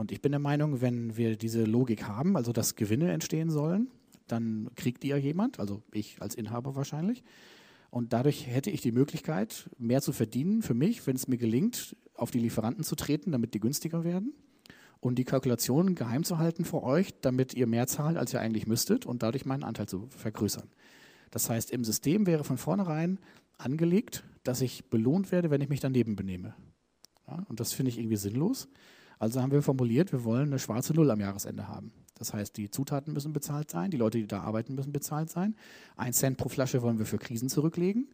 Und 0.00 0.12
ich 0.12 0.22
bin 0.22 0.32
der 0.32 0.38
Meinung, 0.38 0.80
wenn 0.80 1.18
wir 1.18 1.36
diese 1.36 1.64
Logik 1.64 2.04
haben, 2.04 2.34
also 2.34 2.54
dass 2.54 2.74
Gewinne 2.74 3.12
entstehen 3.12 3.50
sollen, 3.50 3.90
dann 4.28 4.70
kriegt 4.74 5.02
die 5.02 5.08
ja 5.08 5.18
jemand, 5.18 5.60
also 5.60 5.82
ich 5.92 6.22
als 6.22 6.34
Inhaber 6.34 6.74
wahrscheinlich. 6.74 7.22
Und 7.90 8.14
dadurch 8.14 8.46
hätte 8.46 8.70
ich 8.70 8.80
die 8.80 8.92
Möglichkeit, 8.92 9.68
mehr 9.76 10.00
zu 10.00 10.12
verdienen 10.12 10.62
für 10.62 10.72
mich, 10.72 11.06
wenn 11.06 11.16
es 11.16 11.28
mir 11.28 11.36
gelingt, 11.36 11.96
auf 12.14 12.30
die 12.30 12.38
Lieferanten 12.38 12.82
zu 12.82 12.96
treten, 12.96 13.30
damit 13.30 13.52
die 13.52 13.60
günstiger 13.60 14.02
werden. 14.02 14.32
Und 15.00 15.16
die 15.16 15.24
Kalkulationen 15.24 15.94
geheim 15.94 16.24
zu 16.24 16.38
halten 16.38 16.64
vor 16.64 16.82
euch, 16.82 17.12
damit 17.20 17.52
ihr 17.52 17.66
mehr 17.66 17.86
zahlt, 17.86 18.16
als 18.16 18.32
ihr 18.32 18.40
eigentlich 18.40 18.66
müsstet 18.66 19.04
und 19.04 19.22
dadurch 19.22 19.44
meinen 19.44 19.64
Anteil 19.64 19.86
zu 19.86 20.08
vergrößern. 20.16 20.70
Das 21.30 21.50
heißt, 21.50 21.70
im 21.72 21.84
System 21.84 22.24
wäre 22.24 22.44
von 22.44 22.56
vornherein 22.56 23.18
angelegt, 23.58 24.24
dass 24.44 24.62
ich 24.62 24.88
belohnt 24.88 25.30
werde, 25.30 25.50
wenn 25.50 25.60
ich 25.60 25.68
mich 25.68 25.80
daneben 25.80 26.16
benehme. 26.16 26.54
Ja, 27.26 27.44
und 27.50 27.60
das 27.60 27.74
finde 27.74 27.90
ich 27.90 27.98
irgendwie 27.98 28.16
sinnlos. 28.16 28.66
Also 29.20 29.42
haben 29.42 29.52
wir 29.52 29.62
formuliert, 29.62 30.12
wir 30.12 30.24
wollen 30.24 30.48
eine 30.48 30.58
schwarze 30.58 30.94
Null 30.94 31.10
am 31.10 31.20
Jahresende 31.20 31.68
haben. 31.68 31.92
Das 32.18 32.32
heißt, 32.32 32.56
die 32.56 32.70
Zutaten 32.70 33.12
müssen 33.12 33.34
bezahlt 33.34 33.70
sein, 33.70 33.90
die 33.90 33.98
Leute, 33.98 34.18
die 34.18 34.26
da 34.26 34.40
arbeiten, 34.40 34.74
müssen 34.74 34.92
bezahlt 34.92 35.28
sein. 35.28 35.54
Ein 35.96 36.14
Cent 36.14 36.38
pro 36.38 36.48
Flasche 36.48 36.80
wollen 36.80 36.98
wir 36.98 37.04
für 37.04 37.18
Krisen 37.18 37.50
zurücklegen. 37.50 38.08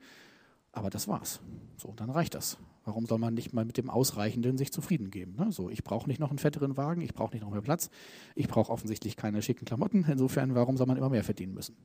Aber 0.73 0.91
das 0.91 1.07
war's. 1.07 1.41
So, 1.77 1.93
dann 1.95 2.11
reicht 2.11 2.35
das. 2.35 2.59
Warum 2.85 3.07
soll 3.07 3.19
man 3.19 3.35
nicht 3.35 3.53
mal 3.53 3.65
mit 3.65 3.77
dem 3.77 3.89
Ausreichenden 3.89 4.59
sich 4.59 4.73
zufrieden 4.73 5.11
geben? 5.11 5.37
Ne? 5.39 5.53
So, 5.53 5.71
ich 5.71 5.85
brauche 5.85 6.09
nicht 6.09 6.19
noch 6.19 6.31
einen 6.31 6.39
fetteren 6.39 6.77
Wagen, 6.77 7.01
ich 7.01 7.15
brauche 7.15 7.35
nicht 7.35 7.43
noch 7.43 7.51
mehr 7.51 7.63
Platz, 7.63 7.89
ich 8.35 8.49
brauche 8.49 8.73
offensichtlich 8.73 9.17
keine 9.17 9.43
schicken 9.43 9.65
Klamotten. 9.65 10.05
Insofern, 10.09 10.57
warum 10.57 10.77
soll 10.77 10.89
man 10.89 10.97
immer 10.97 11.09
mehr 11.09 11.25
verdienen 11.25 11.55
müssen? 11.55 11.77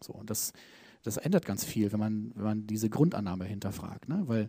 So, 0.00 0.12
und 0.12 0.30
das, 0.30 0.52
das 1.02 1.16
ändert 1.16 1.44
ganz 1.44 1.64
viel, 1.64 1.90
wenn 1.90 2.00
man, 2.00 2.32
wenn 2.36 2.44
man 2.44 2.66
diese 2.68 2.88
Grundannahme 2.88 3.46
hinterfragt. 3.46 4.08
Ne? 4.08 4.22
Weil 4.26 4.48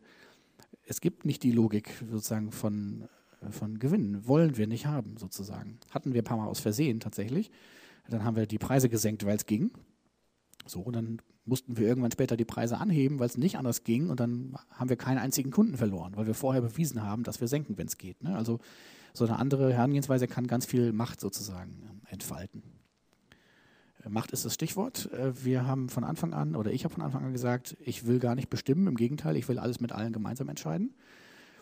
es 0.85 1.01
gibt 1.01 1.25
nicht 1.25 1.41
die 1.41 1.51
Logik 1.51 1.91
sozusagen 2.09 2.51
von 2.51 3.09
von 3.49 3.79
Gewinnen 3.79 4.27
wollen 4.27 4.57
wir 4.57 4.67
nicht 4.67 4.85
haben, 4.85 5.17
sozusagen. 5.17 5.79
Hatten 5.89 6.13
wir 6.13 6.21
ein 6.21 6.25
paar 6.25 6.37
Mal 6.37 6.47
aus 6.47 6.59
Versehen 6.59 6.99
tatsächlich. 6.99 7.51
Dann 8.09 8.23
haben 8.23 8.35
wir 8.35 8.45
die 8.45 8.59
Preise 8.59 8.89
gesenkt, 8.89 9.25
weil 9.25 9.37
es 9.37 9.45
ging. 9.45 9.71
So, 10.67 10.81
und 10.81 10.95
dann 10.95 11.21
mussten 11.45 11.77
wir 11.77 11.87
irgendwann 11.87 12.11
später 12.11 12.37
die 12.37 12.45
Preise 12.45 12.77
anheben, 12.77 13.19
weil 13.19 13.27
es 13.27 13.37
nicht 13.37 13.57
anders 13.57 13.83
ging. 13.83 14.09
Und 14.09 14.19
dann 14.19 14.55
haben 14.69 14.89
wir 14.89 14.97
keinen 14.97 15.17
einzigen 15.17 15.51
Kunden 15.51 15.77
verloren, 15.77 16.15
weil 16.15 16.27
wir 16.27 16.35
vorher 16.35 16.61
bewiesen 16.61 17.01
haben, 17.01 17.23
dass 17.23 17.41
wir 17.41 17.47
senken, 17.47 17.77
wenn 17.77 17.87
es 17.87 17.97
geht. 17.97 18.23
Ne? 18.23 18.35
Also 18.35 18.59
so 19.13 19.25
eine 19.25 19.37
andere 19.37 19.73
Herangehensweise 19.73 20.27
kann 20.27 20.47
ganz 20.47 20.65
viel 20.65 20.93
Macht 20.93 21.19
sozusagen 21.19 21.83
ähm, 21.89 22.01
entfalten. 22.07 22.63
Äh, 24.03 24.09
Macht 24.09 24.31
ist 24.31 24.45
das 24.45 24.53
Stichwort. 24.53 25.11
Äh, 25.13 25.43
wir 25.43 25.65
haben 25.65 25.89
von 25.89 26.03
Anfang 26.03 26.33
an, 26.33 26.55
oder 26.55 26.71
ich 26.71 26.83
habe 26.83 26.93
von 26.93 27.03
Anfang 27.03 27.25
an 27.25 27.33
gesagt, 27.33 27.75
ich 27.81 28.05
will 28.05 28.19
gar 28.19 28.35
nicht 28.35 28.49
bestimmen, 28.49 28.87
im 28.87 28.95
Gegenteil, 28.95 29.35
ich 29.35 29.47
will 29.49 29.59
alles 29.59 29.79
mit 29.79 29.91
allen 29.91 30.13
gemeinsam 30.13 30.49
entscheiden. 30.49 30.93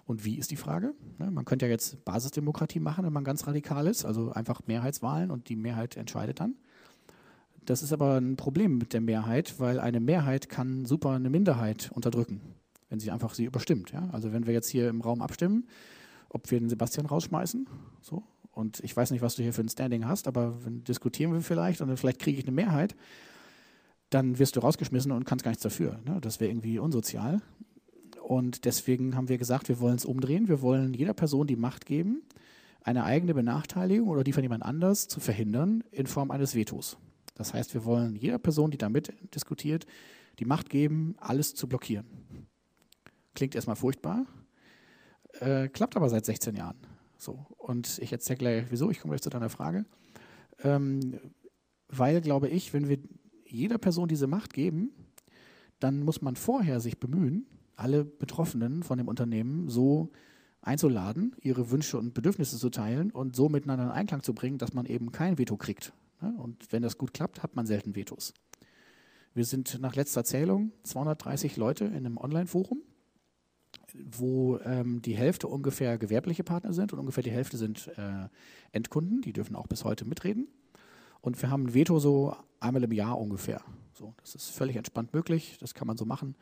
Und 0.10 0.25
wie 0.25 0.39
ist 0.39 0.50
die 0.50 0.56
Frage? 0.56 0.96
Man 1.20 1.46
könnte 1.46 1.68
ja 1.68 1.70
jetzt 1.70 2.04
Basisdemokratie 2.04 2.80
machen, 2.80 3.06
wenn 3.06 3.13
man 3.13 3.24
ganz 3.24 3.46
radikal 3.46 3.86
ist, 3.86 4.06
also 4.06 4.32
einfach 4.32 4.62
Mehrheitswahlen 4.66 5.30
und 5.30 5.50
die 5.50 5.56
Mehrheit 5.56 5.98
entscheidet 5.98 6.39
dann. 6.39 6.56
Das 7.63 7.84
ist 7.84 7.94
aber 7.94 8.18
ein 8.18 8.36
Problem 8.36 8.80
mit 8.80 8.94
der 8.94 9.01
Mehrheit, 9.01 9.60
weil 9.60 9.80
eine 9.80 10.00
Mehrheit 10.00 10.50
kann 10.50 10.86
super 10.86 11.12
eine 11.12 11.30
Minderheit 11.30 11.92
unterdrücken, 11.94 12.42
wenn 12.89 13.00
sie 13.00 13.12
einfach 13.12 13.36
sie 13.36 13.46
überstimmt. 13.46 13.92
Ja? 13.92 14.10
Also 14.12 14.34
wenn 14.34 14.48
wir 14.48 14.54
jetzt 14.56 14.68
hier 14.68 14.89
im 14.89 15.01
Raum 15.01 15.22
abstimmen, 15.22 15.68
ob 16.30 16.50
wir 16.50 16.60
den 16.60 16.70
Sebastian 16.70 17.06
rausschmeißen, 17.06 17.68
so, 18.01 18.24
und 18.51 18.80
ich 18.80 18.98
weiß 18.98 19.12
nicht, 19.12 19.22
was 19.22 19.36
du 19.36 19.44
hier 19.44 19.54
für 19.54 19.62
ein 19.62 19.70
Standing 19.70 20.08
hast, 20.08 20.28
aber 20.28 20.66
wenn, 20.66 20.84
diskutieren 20.86 21.34
wir 21.34 21.42
vielleicht 21.42 21.82
und 21.82 21.88
dann 21.88 21.98
vielleicht 21.98 22.18
kriege 22.18 22.39
ich 22.39 22.46
eine 22.46 22.56
Mehrheit, 22.56 22.96
dann 24.10 24.39
wirst 24.39 24.56
du 24.56 24.62
rausgeschmissen 24.62 25.12
und 25.12 25.25
kannst 25.25 25.44
gar 25.44 25.51
nichts 25.51 25.62
dafür. 25.62 26.00
Ne? 26.04 26.20
Das 26.20 26.39
wäre 26.39 26.50
irgendwie 26.50 26.80
unsozial. 26.80 27.44
Und 28.29 28.65
deswegen 28.65 29.15
haben 29.15 29.27
wir 29.27 29.39
gesagt, 29.39 29.69
wir 29.69 29.79
wollen 29.79 29.95
es 29.95 30.05
umdrehen. 30.05 30.48
Wir 30.48 30.62
wollen 30.62 30.93
jeder 30.93 31.15
Person 31.15 31.48
die 31.48 31.55
Macht 31.55 31.88
geben, 31.88 32.21
eine 32.83 33.03
eigene 33.03 33.33
Benachteiligung 33.33 34.07
oder 34.07 34.24
die 34.24 34.33
von 34.33 34.43
jemand 34.43 34.62
anders 34.62 35.07
zu 35.07 35.19
verhindern 35.19 35.83
in 35.89 36.05
Form 36.05 36.29
eines 36.29 36.53
Vetos. 36.53 37.00
Das 37.33 37.55
heißt, 37.55 37.74
wir 37.74 37.86
wollen 37.86 38.15
jeder 38.15 38.38
Person, 38.38 38.69
die 38.69 38.77
damit 38.77 39.12
diskutiert, 39.33 39.88
die 40.38 40.45
Macht 40.45 40.69
geben, 40.69 41.15
alles 41.17 41.55
zu 41.55 41.67
blockieren. 41.67 42.05
Klingt 43.33 43.55
erstmal 43.55 43.75
furchtbar, 43.75 44.27
äh, 45.39 45.67
klappt 45.67 45.95
aber 45.95 46.07
seit 46.07 46.24
16 46.24 46.55
Jahren. 46.55 46.77
So. 47.17 47.48
Und 47.57 47.98
ich 47.98 48.12
erzähle 48.12 48.38
gleich, 48.38 48.65
wieso, 48.69 48.91
ich 48.91 49.00
komme 49.00 49.13
gleich 49.13 49.24
zu 49.24 49.31
deiner 49.31 49.50
Frage. 49.50 49.86
Ähm, 50.63 51.19
weil, 51.88 52.21
glaube 52.21 52.48
ich, 52.48 52.74
wenn 52.74 52.89
wir 52.89 53.00
jeder 53.48 53.79
Person 53.79 54.07
diese 54.07 54.27
Macht 54.27 54.53
geben, 54.53 54.91
dann 55.79 56.03
muss 56.03 56.21
man 56.21 56.36
vorher 56.36 56.79
sich 56.79 57.00
bemühen, 57.00 57.48
alle 57.79 58.05
Betroffenen 58.05 58.83
von 58.83 58.98
dem 58.98 59.07
Unternehmen 59.07 59.69
so 59.69 60.12
einzuladen, 60.62 61.36
ihre 61.41 61.71
Wünsche 61.71 61.98
und 61.98 62.13
Bedürfnisse 62.13 62.57
zu 62.57 62.69
teilen 62.69 63.12
und 63.12 63.36
so 63.36 63.50
miteinander 63.50 63.86
in 63.86 63.91
Einklang 63.91 64.24
zu 64.24 64.33
bringen, 64.33 64.57
dass 64.57 64.74
man 64.74 64.86
eben 64.86 65.12
kein 65.12 65.38
Veto 65.38 65.57
kriegt. 65.57 65.93
Und 66.21 66.71
wenn 66.71 66.81
das 66.81 66.98
gut 66.98 67.13
klappt, 67.13 67.43
hat 67.43 67.55
man 67.55 67.65
selten 67.65 67.95
Vetos. 67.95 68.33
Wir 69.33 69.45
sind 69.45 69.79
nach 69.79 69.95
letzter 69.95 70.24
Zählung 70.24 70.74
230 70.83 71.55
Leute 71.55 71.86
in 71.86 71.95
einem 71.95 72.17
Online-Forum, 72.17 72.81
wo 73.93 74.59
ähm, 74.59 75.01
die 75.01 75.15
Hälfte 75.15 75.48
ungefähr 75.48 75.98
gewerbliche 75.98 76.43
Partner 76.43 76.74
sind 76.74 76.91
und 76.91 77.00
ungefähr 77.00 77.24
die 77.24 77.31
Hälfte 77.31 77.57
sind 77.57 77.88
äh, 77.95 78.27
Endkunden, 78.71 79.21
die 79.21 79.33
dürfen 79.33 79.55
auch 79.55 79.67
bis 79.67 79.86
heute 79.86 80.05
mitreden. 80.05 80.48
Und 81.21 81.41
wir 81.41 81.50
haben 81.50 81.67
ein 81.67 81.74
Veto 81.74 82.00
so 82.00 82.36
einmal 82.59 82.83
im 82.83 82.91
Jahr 82.91 83.17
ungefähr. 83.17 83.62
So, 83.93 84.13
das 84.21 84.36
ist 84.36 84.50
völlig 84.50 84.75
entspannt 84.75 85.13
möglich, 85.13 85.57
das 85.59 85.74
kann 85.74 85.88
man 85.88 85.98
so 85.98 86.05
machen. 86.05 86.36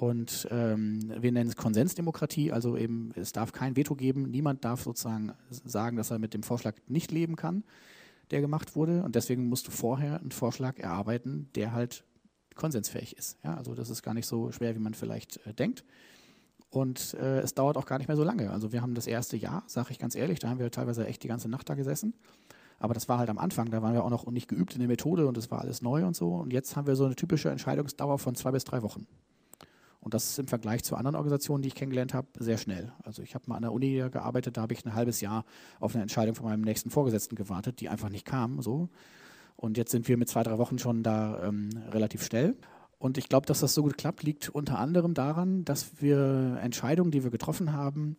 Und 0.00 0.48
ähm, 0.50 1.12
wir 1.20 1.30
nennen 1.30 1.50
es 1.50 1.56
Konsensdemokratie, 1.56 2.52
also 2.52 2.74
eben 2.74 3.12
es 3.16 3.32
darf 3.32 3.52
kein 3.52 3.76
Veto 3.76 3.94
geben, 3.94 4.30
niemand 4.30 4.64
darf 4.64 4.80
sozusagen 4.80 5.34
sagen, 5.50 5.98
dass 5.98 6.10
er 6.10 6.18
mit 6.18 6.32
dem 6.32 6.42
Vorschlag 6.42 6.74
nicht 6.86 7.12
leben 7.12 7.36
kann, 7.36 7.64
der 8.30 8.40
gemacht 8.40 8.74
wurde. 8.76 9.02
Und 9.02 9.14
deswegen 9.14 9.46
musst 9.46 9.66
du 9.66 9.70
vorher 9.70 10.18
einen 10.18 10.30
Vorschlag 10.30 10.78
erarbeiten, 10.78 11.50
der 11.54 11.72
halt 11.72 12.02
konsensfähig 12.54 13.14
ist. 13.18 13.36
Ja, 13.44 13.58
also 13.58 13.74
das 13.74 13.90
ist 13.90 14.02
gar 14.02 14.14
nicht 14.14 14.26
so 14.26 14.50
schwer, 14.52 14.74
wie 14.74 14.78
man 14.78 14.94
vielleicht 14.94 15.44
äh, 15.46 15.52
denkt. 15.52 15.84
Und 16.70 17.12
äh, 17.20 17.40
es 17.40 17.52
dauert 17.52 17.76
auch 17.76 17.84
gar 17.84 17.98
nicht 17.98 18.08
mehr 18.08 18.16
so 18.16 18.24
lange. 18.24 18.50
Also 18.52 18.72
wir 18.72 18.80
haben 18.80 18.94
das 18.94 19.06
erste 19.06 19.36
Jahr, 19.36 19.64
sage 19.66 19.90
ich 19.90 19.98
ganz 19.98 20.14
ehrlich, 20.14 20.38
da 20.38 20.48
haben 20.48 20.60
wir 20.60 20.70
teilweise 20.70 21.06
echt 21.06 21.22
die 21.24 21.28
ganze 21.28 21.50
Nacht 21.50 21.68
da 21.68 21.74
gesessen. 21.74 22.14
Aber 22.78 22.94
das 22.94 23.10
war 23.10 23.18
halt 23.18 23.28
am 23.28 23.36
Anfang, 23.36 23.70
da 23.70 23.82
waren 23.82 23.92
wir 23.92 24.02
auch 24.02 24.08
noch 24.08 24.26
nicht 24.30 24.48
geübt 24.48 24.72
in 24.72 24.78
der 24.78 24.88
Methode 24.88 25.26
und 25.26 25.36
es 25.36 25.50
war 25.50 25.60
alles 25.60 25.82
neu 25.82 26.06
und 26.06 26.16
so. 26.16 26.36
Und 26.36 26.54
jetzt 26.54 26.74
haben 26.74 26.86
wir 26.86 26.96
so 26.96 27.04
eine 27.04 27.16
typische 27.16 27.50
Entscheidungsdauer 27.50 28.18
von 28.18 28.34
zwei 28.34 28.52
bis 28.52 28.64
drei 28.64 28.80
Wochen. 28.80 29.06
Und 30.00 30.14
das 30.14 30.30
ist 30.30 30.38
im 30.38 30.48
Vergleich 30.48 30.82
zu 30.82 30.96
anderen 30.96 31.14
Organisationen, 31.14 31.62
die 31.62 31.68
ich 31.68 31.74
kennengelernt 31.74 32.14
habe, 32.14 32.28
sehr 32.38 32.56
schnell. 32.56 32.92
Also 33.04 33.22
ich 33.22 33.34
habe 33.34 33.44
mal 33.48 33.56
an 33.56 33.62
der 33.62 33.72
Uni 33.72 34.02
gearbeitet, 34.10 34.56
da 34.56 34.62
habe 34.62 34.72
ich 34.72 34.84
ein 34.84 34.94
halbes 34.94 35.20
Jahr 35.20 35.44
auf 35.78 35.94
eine 35.94 36.02
Entscheidung 36.02 36.34
von 36.34 36.46
meinem 36.46 36.62
nächsten 36.62 36.90
Vorgesetzten 36.90 37.36
gewartet, 37.36 37.80
die 37.80 37.90
einfach 37.90 38.08
nicht 38.08 38.24
kam. 38.24 38.62
So. 38.62 38.88
Und 39.56 39.76
jetzt 39.76 39.90
sind 39.90 40.08
wir 40.08 40.16
mit 40.16 40.28
zwei, 40.28 40.42
drei 40.42 40.56
Wochen 40.56 40.78
schon 40.78 41.02
da 41.02 41.42
ähm, 41.44 41.70
relativ 41.90 42.24
schnell. 42.24 42.56
Und 42.98 43.18
ich 43.18 43.28
glaube, 43.28 43.46
dass 43.46 43.60
das 43.60 43.74
so 43.74 43.82
gut 43.82 43.98
klappt, 43.98 44.22
liegt 44.22 44.48
unter 44.48 44.78
anderem 44.78 45.12
daran, 45.12 45.64
dass 45.64 46.00
wir 46.02 46.58
Entscheidungen, 46.62 47.10
die 47.10 47.22
wir 47.22 47.30
getroffen 47.30 47.72
haben, 47.72 48.16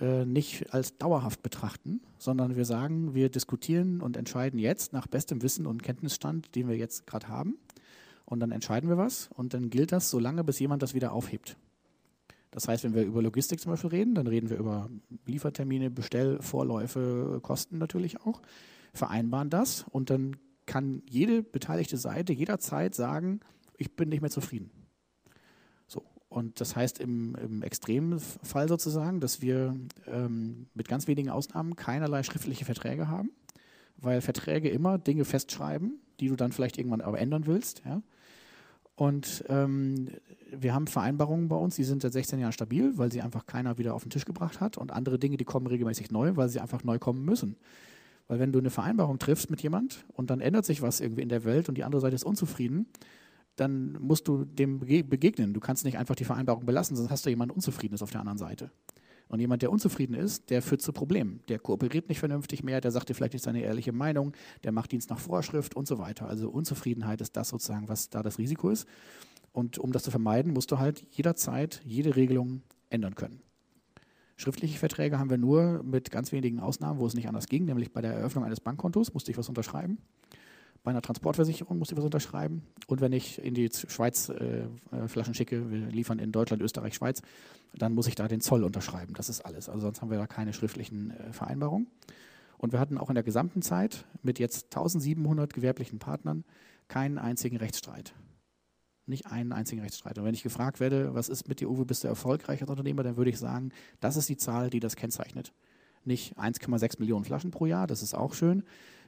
äh, 0.00 0.26
nicht 0.26 0.72
als 0.74 0.98
dauerhaft 0.98 1.42
betrachten, 1.42 2.00
sondern 2.18 2.56
wir 2.56 2.64
sagen, 2.66 3.14
wir 3.14 3.30
diskutieren 3.30 4.02
und 4.02 4.16
entscheiden 4.16 4.58
jetzt 4.58 4.92
nach 4.92 5.06
bestem 5.06 5.42
Wissen 5.42 5.66
und 5.66 5.82
Kenntnisstand, 5.82 6.54
den 6.54 6.68
wir 6.68 6.76
jetzt 6.76 7.06
gerade 7.06 7.28
haben 7.28 7.58
und 8.24 8.40
dann 8.40 8.52
entscheiden 8.52 8.88
wir 8.88 8.96
was 8.96 9.28
und 9.34 9.54
dann 9.54 9.70
gilt 9.70 9.92
das 9.92 10.10
so 10.10 10.18
lange, 10.18 10.44
bis 10.44 10.58
jemand 10.58 10.82
das 10.82 10.94
wieder 10.94 11.12
aufhebt. 11.12 11.56
Das 12.50 12.68
heißt, 12.68 12.84
wenn 12.84 12.94
wir 12.94 13.02
über 13.02 13.20
Logistik 13.20 13.60
zum 13.60 13.72
Beispiel 13.72 13.90
reden, 13.90 14.14
dann 14.14 14.28
reden 14.28 14.48
wir 14.48 14.58
über 14.58 14.88
Liefertermine, 15.26 15.90
Bestellvorläufe, 15.90 17.40
Kosten 17.42 17.78
natürlich 17.78 18.20
auch, 18.20 18.42
vereinbaren 18.92 19.50
das 19.50 19.84
und 19.90 20.08
dann 20.10 20.36
kann 20.66 21.02
jede 21.08 21.42
beteiligte 21.42 21.96
Seite 21.96 22.32
jederzeit 22.32 22.94
sagen, 22.94 23.40
ich 23.76 23.96
bin 23.96 24.08
nicht 24.08 24.20
mehr 24.20 24.30
zufrieden. 24.30 24.70
So. 25.86 26.04
Und 26.28 26.60
das 26.60 26.76
heißt 26.76 27.00
im, 27.00 27.34
im 27.36 27.62
extremen 27.62 28.20
Fall 28.20 28.68
sozusagen, 28.68 29.20
dass 29.20 29.42
wir 29.42 29.76
ähm, 30.06 30.66
mit 30.74 30.88
ganz 30.88 31.06
wenigen 31.06 31.30
Ausnahmen 31.30 31.76
keinerlei 31.76 32.22
schriftliche 32.22 32.64
Verträge 32.64 33.08
haben, 33.08 33.30
weil 33.96 34.20
Verträge 34.20 34.68
immer 34.68 34.98
Dinge 34.98 35.24
festschreiben, 35.24 35.98
die 36.20 36.28
du 36.28 36.36
dann 36.36 36.52
vielleicht 36.52 36.78
irgendwann 36.78 37.00
aber 37.00 37.18
ändern 37.18 37.46
willst. 37.46 37.82
Ja? 37.84 38.02
Und 38.96 39.44
ähm, 39.48 40.08
wir 40.52 40.72
haben 40.72 40.86
Vereinbarungen 40.86 41.48
bei 41.48 41.56
uns, 41.56 41.76
die 41.76 41.84
sind 41.84 42.02
seit 42.02 42.12
16 42.12 42.38
Jahren 42.38 42.52
stabil, 42.52 42.96
weil 42.96 43.10
sie 43.10 43.22
einfach 43.22 43.46
keiner 43.46 43.76
wieder 43.78 43.94
auf 43.94 44.04
den 44.04 44.10
Tisch 44.10 44.24
gebracht 44.24 44.60
hat. 44.60 44.78
Und 44.78 44.92
andere 44.92 45.18
Dinge, 45.18 45.36
die 45.36 45.44
kommen 45.44 45.66
regelmäßig 45.66 46.10
neu, 46.10 46.36
weil 46.36 46.48
sie 46.48 46.60
einfach 46.60 46.84
neu 46.84 46.98
kommen 46.98 47.24
müssen. 47.24 47.56
Weil 48.28 48.38
wenn 48.38 48.52
du 48.52 48.58
eine 48.58 48.70
Vereinbarung 48.70 49.18
triffst 49.18 49.50
mit 49.50 49.62
jemand 49.62 50.04
und 50.12 50.30
dann 50.30 50.40
ändert 50.40 50.64
sich 50.64 50.80
was 50.80 51.00
irgendwie 51.00 51.22
in 51.22 51.28
der 51.28 51.44
Welt 51.44 51.68
und 51.68 51.76
die 51.76 51.84
andere 51.84 52.00
Seite 52.00 52.14
ist 52.14 52.24
unzufrieden, 52.24 52.86
dann 53.56 53.92
musst 54.00 54.26
du 54.28 54.44
dem 54.44 54.80
begegnen. 54.80 55.54
Du 55.54 55.60
kannst 55.60 55.84
nicht 55.84 55.98
einfach 55.98 56.14
die 56.14 56.24
Vereinbarung 56.24 56.64
belassen, 56.64 56.96
sonst 56.96 57.10
hast 57.10 57.26
du 57.26 57.30
jemand 57.30 57.52
Unzufriedenes 57.52 58.02
auf 58.02 58.10
der 58.10 58.20
anderen 58.20 58.38
Seite. 58.38 58.70
Und 59.28 59.40
jemand, 59.40 59.62
der 59.62 59.72
unzufrieden 59.72 60.14
ist, 60.14 60.50
der 60.50 60.62
führt 60.62 60.82
zu 60.82 60.92
Problemen. 60.92 61.40
Der 61.48 61.58
kooperiert 61.58 62.08
nicht 62.08 62.18
vernünftig 62.18 62.62
mehr, 62.62 62.80
der 62.80 62.90
sagt 62.90 63.08
dir 63.08 63.14
vielleicht 63.14 63.32
nicht 63.32 63.44
seine 63.44 63.62
ehrliche 63.62 63.92
Meinung, 63.92 64.32
der 64.62 64.72
macht 64.72 64.92
Dienst 64.92 65.10
nach 65.10 65.18
Vorschrift 65.18 65.74
und 65.74 65.88
so 65.88 65.98
weiter. 65.98 66.28
Also 66.28 66.50
Unzufriedenheit 66.50 67.20
ist 67.20 67.36
das 67.36 67.48
sozusagen, 67.48 67.88
was 67.88 68.10
da 68.10 68.22
das 68.22 68.38
Risiko 68.38 68.70
ist. 68.70 68.86
Und 69.52 69.78
um 69.78 69.92
das 69.92 70.02
zu 70.02 70.10
vermeiden, 70.10 70.52
musst 70.52 70.70
du 70.72 70.78
halt 70.78 71.06
jederzeit 71.10 71.80
jede 71.84 72.16
Regelung 72.16 72.62
ändern 72.90 73.14
können. 73.14 73.40
Schriftliche 74.36 74.78
Verträge 74.78 75.18
haben 75.18 75.30
wir 75.30 75.38
nur 75.38 75.82
mit 75.84 76.10
ganz 76.10 76.32
wenigen 76.32 76.58
Ausnahmen, 76.58 76.98
wo 76.98 77.06
es 77.06 77.14
nicht 77.14 77.28
anders 77.28 77.46
ging, 77.46 77.64
nämlich 77.64 77.92
bei 77.92 78.00
der 78.00 78.14
Eröffnung 78.14 78.44
eines 78.44 78.60
Bankkontos 78.60 79.14
musste 79.14 79.30
ich 79.30 79.38
was 79.38 79.48
unterschreiben. 79.48 79.98
Bei 80.84 80.90
einer 80.90 81.00
Transportversicherung 81.00 81.78
musste 81.78 81.94
ich 81.94 81.98
was 81.98 82.04
unterschreiben. 82.04 82.62
Und 82.86 83.00
wenn 83.00 83.12
ich 83.12 83.42
in 83.42 83.54
die 83.54 83.70
Schweiz 83.72 84.28
äh, 84.28 84.66
äh, 84.92 85.08
Flaschen 85.08 85.32
schicke, 85.32 85.70
wir 85.70 85.86
liefern 85.86 86.18
in 86.18 86.30
Deutschland, 86.30 86.62
Österreich, 86.62 86.94
Schweiz, 86.94 87.22
dann 87.72 87.94
muss 87.94 88.06
ich 88.06 88.14
da 88.14 88.28
den 88.28 88.42
Zoll 88.42 88.62
unterschreiben. 88.62 89.14
Das 89.14 89.30
ist 89.30 89.40
alles. 89.40 89.70
Also 89.70 89.80
sonst 89.80 90.02
haben 90.02 90.10
wir 90.10 90.18
da 90.18 90.26
keine 90.26 90.52
schriftlichen 90.52 91.10
äh, 91.10 91.32
Vereinbarungen. 91.32 91.86
Und 92.58 92.72
wir 92.72 92.80
hatten 92.80 92.98
auch 92.98 93.08
in 93.08 93.14
der 93.14 93.24
gesamten 93.24 93.62
Zeit 93.62 94.04
mit 94.22 94.38
jetzt 94.38 94.76
1700 94.76 95.54
gewerblichen 95.54 95.98
Partnern 95.98 96.44
keinen 96.86 97.16
einzigen 97.16 97.56
Rechtsstreit. 97.56 98.14
Nicht 99.06 99.26
einen 99.26 99.52
einzigen 99.52 99.80
Rechtsstreit. 99.80 100.18
Und 100.18 100.26
wenn 100.26 100.34
ich 100.34 100.42
gefragt 100.42 100.80
werde, 100.80 101.14
was 101.14 101.30
ist 101.30 101.48
mit 101.48 101.60
dir, 101.60 101.70
Uwe, 101.70 101.86
bist 101.86 102.04
du 102.04 102.08
erfolgreich 102.08 102.60
als 102.60 102.70
Unternehmer, 102.70 103.02
dann 103.02 103.16
würde 103.16 103.30
ich 103.30 103.38
sagen, 103.38 103.70
das 104.00 104.16
ist 104.16 104.28
die 104.28 104.36
Zahl, 104.36 104.68
die 104.68 104.80
das 104.80 104.96
kennzeichnet. 104.96 105.54
Nicht 106.04 106.38
1,6 106.38 107.00
Millionen 107.00 107.24
Flaschen 107.24 107.50
pro 107.50 107.64
Jahr, 107.64 107.86
das 107.86 108.02
ist 108.02 108.14
auch 108.14 108.34
schön. 108.34 108.64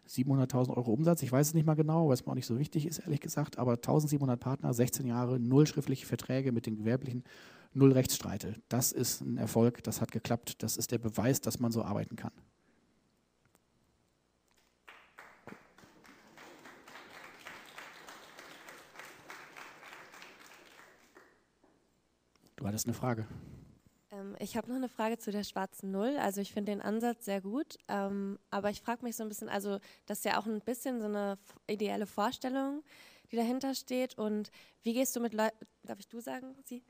700.000 0.09 0.77
Euro 0.77 0.93
Umsatz, 0.93 1.23
ich 1.23 1.33
weiß 1.33 1.49
es 1.49 1.55
nicht 1.55 1.67
mal 1.67 1.75
genau, 1.75 2.09
weil 2.09 2.15
es 2.15 2.25
mir 2.25 2.33
auch 2.33 2.37
nicht 2.37 2.47
so 2.47 2.59
wichtig 2.59 2.87
ist, 2.87 2.99
ehrlich 2.99 3.21
gesagt, 3.21 3.59
aber 3.59 3.73
1700 3.73 4.39
Partner, 4.39 4.73
16 4.73 5.07
Jahre, 5.07 5.39
null 5.39 5.67
schriftliche 5.67 6.07
Verträge 6.07 6.53
mit 6.53 6.67
den 6.67 6.77
Gewerblichen, 6.77 7.25
null 7.73 7.93
Rechtsstreite. 7.93 8.55
Das 8.69 8.93
ist 8.93 9.21
ein 9.21 9.37
Erfolg, 9.37 9.83
das 9.83 10.01
hat 10.01 10.13
geklappt, 10.13 10.63
das 10.63 10.77
ist 10.77 10.93
der 10.93 10.99
Beweis, 10.99 11.41
dass 11.41 11.61
man 11.61 11.73
so 11.73 11.83
arbeiten 11.83 12.17
kann. 12.17 12.33
Du 22.57 22.67
hattest 22.67 22.87
eine 22.87 22.95
Frage. 22.95 23.27
Ähm, 24.17 24.37
ich 24.39 24.57
habe 24.57 24.69
noch 24.69 24.77
eine 24.77 24.89
Frage 24.89 25.19
zu 25.19 25.31
der 25.31 25.45
schwarzen 25.45 25.91
Null. 25.91 26.17
Also 26.19 26.41
ich 26.41 26.53
finde 26.53 26.73
den 26.73 26.83
Ansatz 26.83 27.25
sehr 27.25 27.41
gut, 27.41 27.77
ähm, 27.89 28.39
aber 28.51 28.71
ich 28.71 28.81
frage 28.81 29.03
mich 29.03 29.17
so 29.17 29.23
ein 29.23 29.29
bisschen, 29.29 29.49
also 29.49 29.79
das 30.07 30.19
ist 30.19 30.25
ja 30.25 30.39
auch 30.39 30.47
ein 30.47 30.61
bisschen 30.61 31.01
so 31.01 31.07
eine 31.07 31.39
ideelle 31.69 32.07
Vorstellung, 32.07 32.83
die 33.31 33.37
dahinter 33.37 33.75
steht. 33.75 34.19
Und 34.19 34.51
wie 34.83 34.95
gehst 34.95 35.15
du 35.17 35.21
mit 35.21 35.35
Leuten, 35.35 35.57
darf 35.83 35.99
ich 35.99 36.09
du 36.09 36.21
sagen, 36.21 36.55
Sie? 36.65 36.83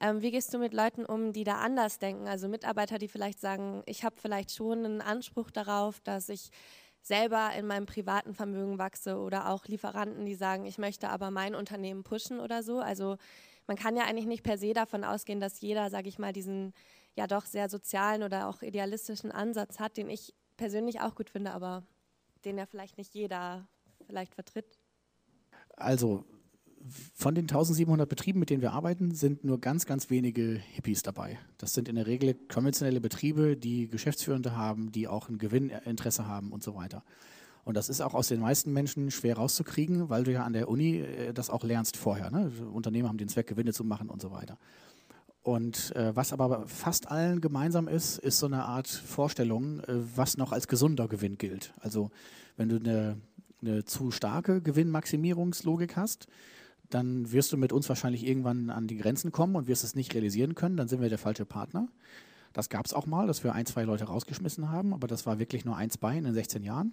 Ähm, 0.00 0.22
wie 0.22 0.30
gehst 0.30 0.52
du 0.52 0.58
mit 0.58 0.74
Leuten 0.74 1.04
um, 1.04 1.32
die 1.32 1.44
da 1.44 1.56
anders 1.58 1.98
denken? 1.98 2.26
Also 2.26 2.48
Mitarbeiter, 2.48 2.98
die 2.98 3.08
vielleicht 3.08 3.40
sagen, 3.40 3.82
ich 3.86 4.04
habe 4.04 4.16
vielleicht 4.20 4.52
schon 4.52 4.84
einen 4.84 5.00
Anspruch 5.00 5.50
darauf, 5.50 6.00
dass 6.00 6.28
ich 6.28 6.50
selber 7.00 7.50
in 7.56 7.66
meinem 7.66 7.84
privaten 7.84 8.32
Vermögen 8.34 8.78
wachse 8.78 9.18
oder 9.18 9.50
auch 9.50 9.66
Lieferanten, 9.66 10.24
die 10.24 10.34
sagen, 10.34 10.64
ich 10.64 10.78
möchte 10.78 11.10
aber 11.10 11.30
mein 11.30 11.54
Unternehmen 11.54 12.02
pushen 12.02 12.40
oder 12.40 12.62
so. 12.62 12.80
Also 12.80 13.18
man 13.66 13.76
kann 13.76 13.96
ja 13.96 14.04
eigentlich 14.04 14.26
nicht 14.26 14.42
per 14.42 14.58
se 14.58 14.72
davon 14.72 15.04
ausgehen, 15.04 15.40
dass 15.40 15.60
jeder, 15.60 15.90
sage 15.90 16.08
ich 16.08 16.18
mal, 16.18 16.32
diesen 16.32 16.72
ja 17.16 17.26
doch 17.26 17.46
sehr 17.46 17.68
sozialen 17.68 18.22
oder 18.22 18.48
auch 18.48 18.62
idealistischen 18.62 19.30
Ansatz 19.30 19.78
hat, 19.78 19.96
den 19.96 20.10
ich 20.10 20.34
persönlich 20.56 21.00
auch 21.00 21.14
gut 21.14 21.30
finde, 21.30 21.52
aber 21.52 21.84
den 22.44 22.58
ja 22.58 22.66
vielleicht 22.66 22.98
nicht 22.98 23.14
jeder 23.14 23.68
vielleicht 24.06 24.34
vertritt. 24.34 24.78
Also 25.76 26.24
von 27.14 27.34
den 27.34 27.44
1700 27.44 28.08
Betrieben, 28.08 28.38
mit 28.38 28.50
denen 28.50 28.60
wir 28.60 28.72
arbeiten, 28.72 29.14
sind 29.14 29.42
nur 29.42 29.60
ganz, 29.60 29.86
ganz 29.86 30.10
wenige 30.10 30.60
Hippies 30.74 31.02
dabei. 31.02 31.38
Das 31.56 31.72
sind 31.72 31.88
in 31.88 31.94
der 31.94 32.06
Regel 32.06 32.34
konventionelle 32.34 33.00
Betriebe, 33.00 33.56
die 33.56 33.88
Geschäftsführende 33.88 34.54
haben, 34.54 34.92
die 34.92 35.08
auch 35.08 35.28
ein 35.28 35.38
Gewinninteresse 35.38 36.26
haben 36.26 36.52
und 36.52 36.62
so 36.62 36.74
weiter. 36.74 37.02
Und 37.64 37.76
das 37.76 37.88
ist 37.88 38.00
auch 38.00 38.14
aus 38.14 38.28
den 38.28 38.40
meisten 38.40 38.72
Menschen 38.72 39.10
schwer 39.10 39.36
rauszukriegen, 39.36 40.10
weil 40.10 40.24
du 40.24 40.32
ja 40.32 40.44
an 40.44 40.52
der 40.52 40.68
Uni 40.68 40.98
äh, 40.98 41.32
das 41.32 41.50
auch 41.50 41.64
lernst 41.64 41.96
vorher. 41.96 42.30
Ne? 42.30 42.50
Unternehmen 42.72 43.08
haben 43.08 43.18
den 43.18 43.28
Zweck, 43.28 43.46
Gewinne 43.46 43.72
zu 43.72 43.84
machen 43.84 44.10
und 44.10 44.20
so 44.20 44.30
weiter. 44.30 44.58
Und 45.42 45.94
äh, 45.94 46.16
was 46.16 46.32
aber 46.32 46.66
fast 46.66 47.10
allen 47.10 47.40
gemeinsam 47.42 47.86
ist, 47.86 48.18
ist 48.18 48.38
so 48.38 48.46
eine 48.46 48.64
Art 48.64 48.88
Vorstellung, 48.88 49.80
äh, 49.80 49.94
was 50.16 50.36
noch 50.36 50.52
als 50.52 50.68
gesunder 50.68 51.08
Gewinn 51.08 51.36
gilt. 51.36 51.74
Also 51.80 52.10
wenn 52.56 52.68
du 52.68 52.76
eine, 52.76 53.18
eine 53.60 53.84
zu 53.84 54.10
starke 54.10 54.62
Gewinnmaximierungslogik 54.62 55.96
hast, 55.96 56.28
dann 56.90 57.32
wirst 57.32 57.52
du 57.52 57.56
mit 57.56 57.72
uns 57.72 57.88
wahrscheinlich 57.88 58.26
irgendwann 58.26 58.70
an 58.70 58.86
die 58.86 58.96
Grenzen 58.96 59.32
kommen 59.32 59.56
und 59.56 59.66
wirst 59.66 59.84
es 59.84 59.94
nicht 59.94 60.14
realisieren 60.14 60.54
können, 60.54 60.76
dann 60.76 60.88
sind 60.88 61.00
wir 61.02 61.08
der 61.08 61.18
falsche 61.18 61.44
Partner. 61.44 61.88
Das 62.52 62.68
gab 62.68 62.86
es 62.86 62.94
auch 62.94 63.06
mal, 63.06 63.26
dass 63.26 63.42
wir 63.42 63.52
ein, 63.52 63.66
zwei 63.66 63.82
Leute 63.82 64.04
rausgeschmissen 64.04 64.70
haben, 64.70 64.94
aber 64.94 65.08
das 65.08 65.26
war 65.26 65.38
wirklich 65.38 65.64
nur 65.64 65.76
eins 65.76 65.98
bei 65.98 66.16
in 66.16 66.24
den 66.24 66.34
16 66.34 66.62
Jahren. 66.62 66.92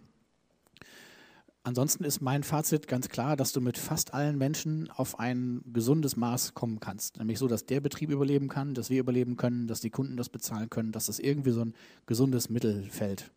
Ansonsten 1.64 2.04
ist 2.04 2.22
mein 2.22 2.42
Fazit 2.42 2.88
ganz 2.88 3.08
klar, 3.08 3.36
dass 3.36 3.52
du 3.52 3.62
mit 3.62 3.78
fast 3.78 4.16
allen 4.16 4.38
Menschen 4.40 4.90
auf 4.90 5.20
ein 5.20 5.62
gesundes 5.72 6.16
Maß 6.16 6.56
kommen 6.56 6.80
kannst. 6.80 7.18
Nämlich 7.18 7.38
so, 7.38 7.48
dass 7.48 7.68
der 7.68 7.82
Betrieb 7.82 8.10
überleben 8.10 8.48
kann, 8.48 8.74
dass 8.74 8.90
wir 8.90 9.00
überleben 9.00 9.38
können, 9.38 9.68
dass 9.68 9.80
die 9.80 9.92
Kunden 9.92 10.18
das 10.18 10.30
bezahlen 10.30 10.72
können, 10.72 10.92
dass 10.92 11.06
das 11.06 11.20
irgendwie 11.20 11.52
so 11.52 11.62
ein 11.62 11.76
gesundes 12.08 12.50
Mittelfeld 12.50 13.32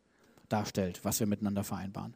darstellt, 0.49 1.01
was 1.05 1.21
wir 1.21 1.27
miteinander 1.27 1.65
vereinbaren. 1.65 2.15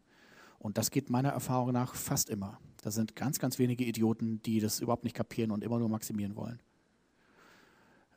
Und 0.59 0.79
das 0.79 0.90
geht 0.90 1.11
meiner 1.11 1.29
Erfahrung 1.29 1.73
nach 1.73 1.94
fast 1.94 2.31
immer. 2.31 2.59
Da 2.83 2.90
sind 2.90 3.14
ganz, 3.14 3.38
ganz 3.38 3.59
wenige 3.59 3.85
Idioten, 3.85 4.40
die 4.42 4.61
das 4.61 4.81
überhaupt 4.81 5.05
nicht 5.05 5.14
kapieren 5.14 5.51
und 5.51 5.62
immer 5.62 5.79
nur 5.79 5.90
maximieren 5.90 6.37
wollen. 6.37 6.59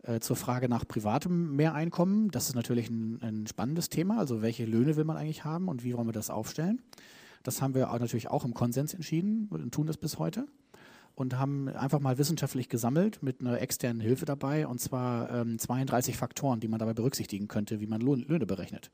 Äh, 0.04 0.22
zur 0.22 0.38
Frage 0.38 0.70
nach 0.70 0.88
privatem 0.88 1.58
Mehreinkommen, 1.58 2.32
das 2.32 2.48
ist 2.48 2.56
natürlich 2.56 2.90
ein, 2.90 3.22
ein 3.22 3.48
spannendes 3.48 3.90
Thema. 3.90 4.18
Also 4.18 4.42
welche 4.42 4.66
Löhne 4.66 4.96
will 4.96 5.04
man 5.04 5.18
eigentlich 5.18 5.44
haben 5.44 5.68
und 5.68 5.84
wie 5.84 5.94
wollen 5.96 6.08
wir 6.08 6.14
das 6.14 6.30
aufstellen? 6.30 6.82
Das 7.44 7.62
haben 7.62 7.74
wir 7.74 7.88
natürlich 7.88 8.30
auch 8.30 8.46
im 8.46 8.54
Konsens 8.54 8.94
entschieden 8.94 9.48
und 9.50 9.74
tun 9.74 9.88
das 9.88 9.98
bis 9.98 10.20
heute 10.20 10.48
und 11.16 11.38
haben 11.38 11.68
einfach 11.70 12.00
mal 12.00 12.18
wissenschaftlich 12.18 12.70
gesammelt 12.70 13.22
mit 13.22 13.42
einer 13.42 13.60
externen 13.60 14.02
Hilfe 14.02 14.26
dabei 14.26 14.68
und 14.68 14.80
zwar 14.80 15.30
ähm, 15.32 15.60
32 15.60 16.18
Faktoren, 16.18 16.60
die 16.60 16.68
man 16.68 16.80
dabei 16.80 16.94
berücksichtigen 16.94 17.48
könnte, 17.48 17.80
wie 17.80 17.88
man 17.88 18.02
Löhne 18.02 18.46
berechnet. 18.46 18.92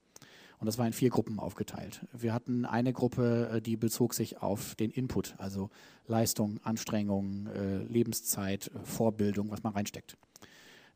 Und 0.60 0.66
das 0.66 0.80
war 0.80 0.88
in 0.88 0.94
vier 0.94 1.12
Gruppen 1.12 1.40
aufgeteilt. 1.40 2.02
Wir 2.14 2.34
hatten 2.34 2.66
eine 2.66 2.92
Gruppe, 2.92 3.50
äh, 3.54 3.62
die 3.62 3.78
bezog 3.78 4.14
sich 4.14 4.42
auf 4.42 4.76
den 4.76 4.90
Input, 4.90 5.36
also 5.38 5.70
Leistung, 6.08 6.60
Anstrengung, 6.64 7.48
äh, 7.48 7.84
Lebenszeit, 7.84 8.72
Vorbildung, 8.84 9.52
was 9.52 9.62
man 9.64 9.74
reinsteckt. 9.74 10.18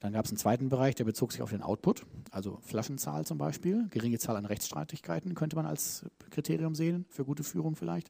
Dann 0.01 0.13
gab 0.13 0.25
es 0.25 0.31
einen 0.31 0.37
zweiten 0.37 0.69
Bereich, 0.69 0.95
der 0.95 1.03
bezog 1.03 1.31
sich 1.31 1.43
auf 1.43 1.51
den 1.51 1.61
Output, 1.61 2.05
also 2.31 2.57
Flaschenzahl 2.63 3.23
zum 3.23 3.37
Beispiel. 3.37 3.87
Geringe 3.91 4.17
Zahl 4.17 4.35
an 4.35 4.45
Rechtsstreitigkeiten 4.45 5.35
könnte 5.35 5.55
man 5.55 5.67
als 5.67 6.05
Kriterium 6.31 6.73
sehen, 6.73 7.05
für 7.09 7.23
gute 7.23 7.43
Führung 7.43 7.75
vielleicht. 7.75 8.09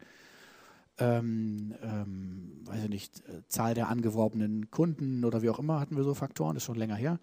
Ähm, 0.98 1.76
ähm, 1.84 2.62
weiß 2.64 2.84
ich 2.84 2.90
nicht, 2.90 3.20
äh, 3.28 3.42
Zahl 3.50 3.74
der 3.74 3.90
angeworbenen 3.90 4.72
Kunden 4.72 5.26
oder 5.26 5.42
wie 5.42 5.50
auch 5.50 5.60
immer 5.60 5.82
hatten 5.82 5.98
wir 5.98 6.04
so 6.04 6.14
Faktoren, 6.14 6.54
das 6.54 6.64
ist 6.64 6.68
schon 6.68 6.78
länger 6.78 6.96
her. 6.96 7.20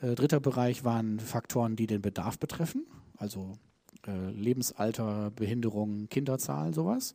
Äh, 0.00 0.14
dritter 0.14 0.40
Bereich 0.40 0.84
waren 0.84 1.18
Faktoren, 1.18 1.74
die 1.74 1.86
den 1.86 2.02
Bedarf 2.02 2.38
betreffen, 2.38 2.86
also 3.16 3.52
äh, 4.06 4.30
Lebensalter, 4.30 5.30
Behinderung, 5.34 6.08
Kinderzahl, 6.10 6.74
sowas. 6.74 7.14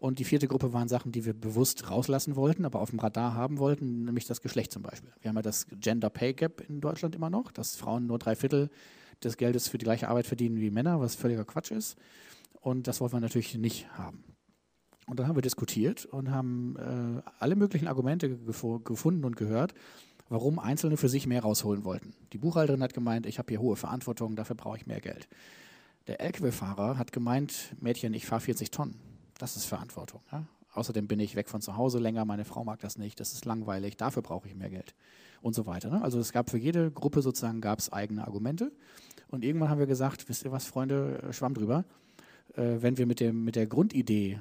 Und 0.00 0.18
die 0.18 0.24
vierte 0.24 0.48
Gruppe 0.48 0.72
waren 0.72 0.88
Sachen, 0.88 1.12
die 1.12 1.26
wir 1.26 1.34
bewusst 1.34 1.90
rauslassen 1.90 2.34
wollten, 2.34 2.64
aber 2.64 2.80
auf 2.80 2.88
dem 2.88 3.00
Radar 3.00 3.34
haben 3.34 3.58
wollten, 3.58 4.06
nämlich 4.06 4.24
das 4.24 4.40
Geschlecht 4.40 4.72
zum 4.72 4.82
Beispiel. 4.82 5.12
Wir 5.20 5.28
haben 5.28 5.36
ja 5.36 5.42
das 5.42 5.66
Gender 5.78 6.08
Pay 6.08 6.32
Gap 6.32 6.62
in 6.66 6.80
Deutschland 6.80 7.14
immer 7.14 7.28
noch, 7.28 7.52
dass 7.52 7.76
Frauen 7.76 8.06
nur 8.06 8.18
drei 8.18 8.34
Viertel 8.34 8.70
des 9.22 9.36
Geldes 9.36 9.68
für 9.68 9.76
die 9.76 9.84
gleiche 9.84 10.08
Arbeit 10.08 10.26
verdienen 10.26 10.58
wie 10.58 10.70
Männer, 10.70 11.00
was 11.00 11.16
völliger 11.16 11.44
Quatsch 11.44 11.70
ist. 11.70 11.98
Und 12.62 12.86
das 12.86 13.02
wollten 13.02 13.16
wir 13.16 13.20
natürlich 13.20 13.54
nicht 13.58 13.90
haben. 13.98 14.24
Und 15.06 15.20
dann 15.20 15.28
haben 15.28 15.36
wir 15.36 15.42
diskutiert 15.42 16.06
und 16.06 16.30
haben 16.30 16.76
äh, 16.78 17.22
alle 17.38 17.54
möglichen 17.54 17.86
Argumente 17.86 18.38
gef 18.38 18.64
gefunden 18.82 19.26
und 19.26 19.36
gehört, 19.36 19.74
warum 20.30 20.58
Einzelne 20.58 20.96
für 20.96 21.10
sich 21.10 21.26
mehr 21.26 21.42
rausholen 21.42 21.84
wollten. 21.84 22.14
Die 22.32 22.38
Buchhalterin 22.38 22.82
hat 22.82 22.94
gemeint, 22.94 23.26
ich 23.26 23.38
habe 23.38 23.50
hier 23.50 23.60
hohe 23.60 23.76
Verantwortung, 23.76 24.34
dafür 24.34 24.56
brauche 24.56 24.78
ich 24.78 24.86
mehr 24.86 25.02
Geld. 25.02 25.28
Der 26.06 26.22
LKW-Fahrer 26.22 26.96
hat 26.96 27.12
gemeint, 27.12 27.76
Mädchen, 27.80 28.14
ich 28.14 28.24
fahre 28.24 28.40
40 28.40 28.70
Tonnen. 28.70 29.09
Das 29.40 29.56
ist 29.56 29.64
Verantwortung. 29.64 30.20
Ja? 30.30 30.44
Außerdem 30.74 31.08
bin 31.08 31.18
ich 31.18 31.34
weg 31.34 31.48
von 31.48 31.62
zu 31.62 31.76
Hause 31.76 31.98
länger, 31.98 32.26
meine 32.26 32.44
Frau 32.44 32.62
mag 32.62 32.78
das 32.80 32.98
nicht, 32.98 33.18
das 33.18 33.32
ist 33.32 33.46
langweilig, 33.46 33.96
dafür 33.96 34.22
brauche 34.22 34.46
ich 34.46 34.54
mehr 34.54 34.68
Geld 34.68 34.94
und 35.40 35.54
so 35.54 35.66
weiter. 35.66 35.88
Ne? 35.88 36.02
Also 36.02 36.20
es 36.20 36.30
gab 36.30 36.50
für 36.50 36.58
jede 36.58 36.90
Gruppe 36.90 37.22
sozusagen 37.22 37.62
gab 37.62 37.78
es 37.78 37.90
eigene 37.90 38.26
Argumente. 38.26 38.70
Und 39.28 39.44
irgendwann 39.44 39.70
haben 39.70 39.78
wir 39.78 39.86
gesagt, 39.86 40.28
wisst 40.28 40.44
ihr 40.44 40.52
was, 40.52 40.66
Freunde, 40.66 41.22
äh, 41.22 41.32
schwamm 41.32 41.54
drüber, 41.54 41.84
äh, 42.54 42.76
wenn 42.80 42.98
wir 42.98 43.06
mit, 43.06 43.20
dem, 43.20 43.44
mit 43.44 43.56
der 43.56 43.66
Grundidee 43.66 44.38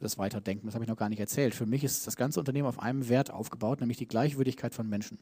das 0.00 0.18
weiterdenken, 0.18 0.66
das 0.66 0.74
habe 0.74 0.84
ich 0.84 0.90
noch 0.90 0.98
gar 0.98 1.08
nicht 1.08 1.20
erzählt. 1.20 1.54
Für 1.54 1.64
mich 1.64 1.82
ist 1.82 2.06
das 2.06 2.16
ganze 2.16 2.38
Unternehmen 2.38 2.68
auf 2.68 2.78
einem 2.78 3.08
Wert 3.08 3.30
aufgebaut, 3.30 3.80
nämlich 3.80 3.96
die 3.96 4.06
Gleichwürdigkeit 4.06 4.74
von 4.74 4.86
Menschen. 4.86 5.18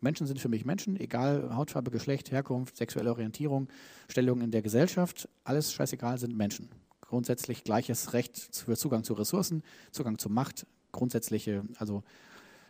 Menschen 0.00 0.28
sind 0.28 0.38
für 0.38 0.48
mich 0.48 0.64
Menschen, 0.64 1.00
egal 1.00 1.56
Hautfarbe, 1.56 1.90
Geschlecht, 1.90 2.30
Herkunft, 2.30 2.76
sexuelle 2.76 3.10
Orientierung, 3.10 3.66
Stellung 4.08 4.40
in 4.42 4.52
der 4.52 4.62
Gesellschaft, 4.62 5.28
alles 5.42 5.72
scheißegal 5.72 6.18
sind 6.18 6.36
Menschen 6.36 6.68
grundsätzlich 7.08 7.64
gleiches 7.64 8.12
Recht 8.12 8.38
für 8.54 8.76
Zugang 8.76 9.04
zu 9.04 9.14
Ressourcen, 9.14 9.62
Zugang 9.90 10.18
zu 10.18 10.28
Macht, 10.28 10.66
grundsätzliche, 10.92 11.64
also 11.78 12.02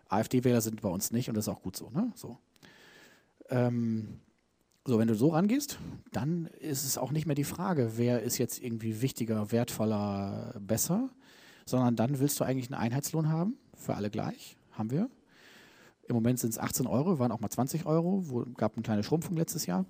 AfD-Wähler 0.09 0.61
sind 0.61 0.81
bei 0.83 0.89
uns 0.89 1.11
nicht 1.11 1.29
und 1.29 1.37
das 1.37 1.47
ist 1.47 1.53
auch 1.53 1.63
gut 1.63 1.77
so. 1.77 1.91
Ne? 1.91 2.13
So. 2.15 2.39
Ähm, 3.49 4.21
so, 4.85 4.99
wenn 4.99 5.09
du 5.09 5.15
so 5.15 5.29
rangehst, 5.29 5.79
dann 6.13 6.47
ist 6.61 6.85
es 6.85 6.97
auch 6.97 7.11
nicht 7.11 7.27
mehr 7.27 7.35
die 7.35 7.45
Frage, 7.45 7.93
wer 7.97 8.23
ist 8.23 8.39
jetzt 8.39 8.63
irgendwie 8.63 9.03
wichtiger, 9.03 9.51
wertvoller, 9.51 10.55
besser, 10.61 11.11
sondern 11.65 11.97
dann 11.97 12.21
willst 12.21 12.39
du 12.39 12.45
eigentlich 12.45 12.71
einen 12.73 12.81
Einheitslohn 12.81 13.29
haben, 13.29 13.57
für 13.75 13.97
alle 13.97 14.11
gleich, 14.11 14.57
haben 14.71 14.91
wir. 14.91 15.11
Im 16.09 16.15
Moment 16.15 16.39
sind 16.39 16.51
es 16.51 16.59
18 16.59 16.87
Euro, 16.87 17.19
waren 17.19 17.33
auch 17.33 17.41
mal 17.41 17.51
20 17.51 17.85
Euro, 17.85 18.23
wo 18.29 18.45
gab 18.57 18.75
eine 18.75 18.83
kleine 18.83 19.03
Schrumpfung 19.03 19.37
letztes 19.37 19.67
Jahr. 19.67 19.85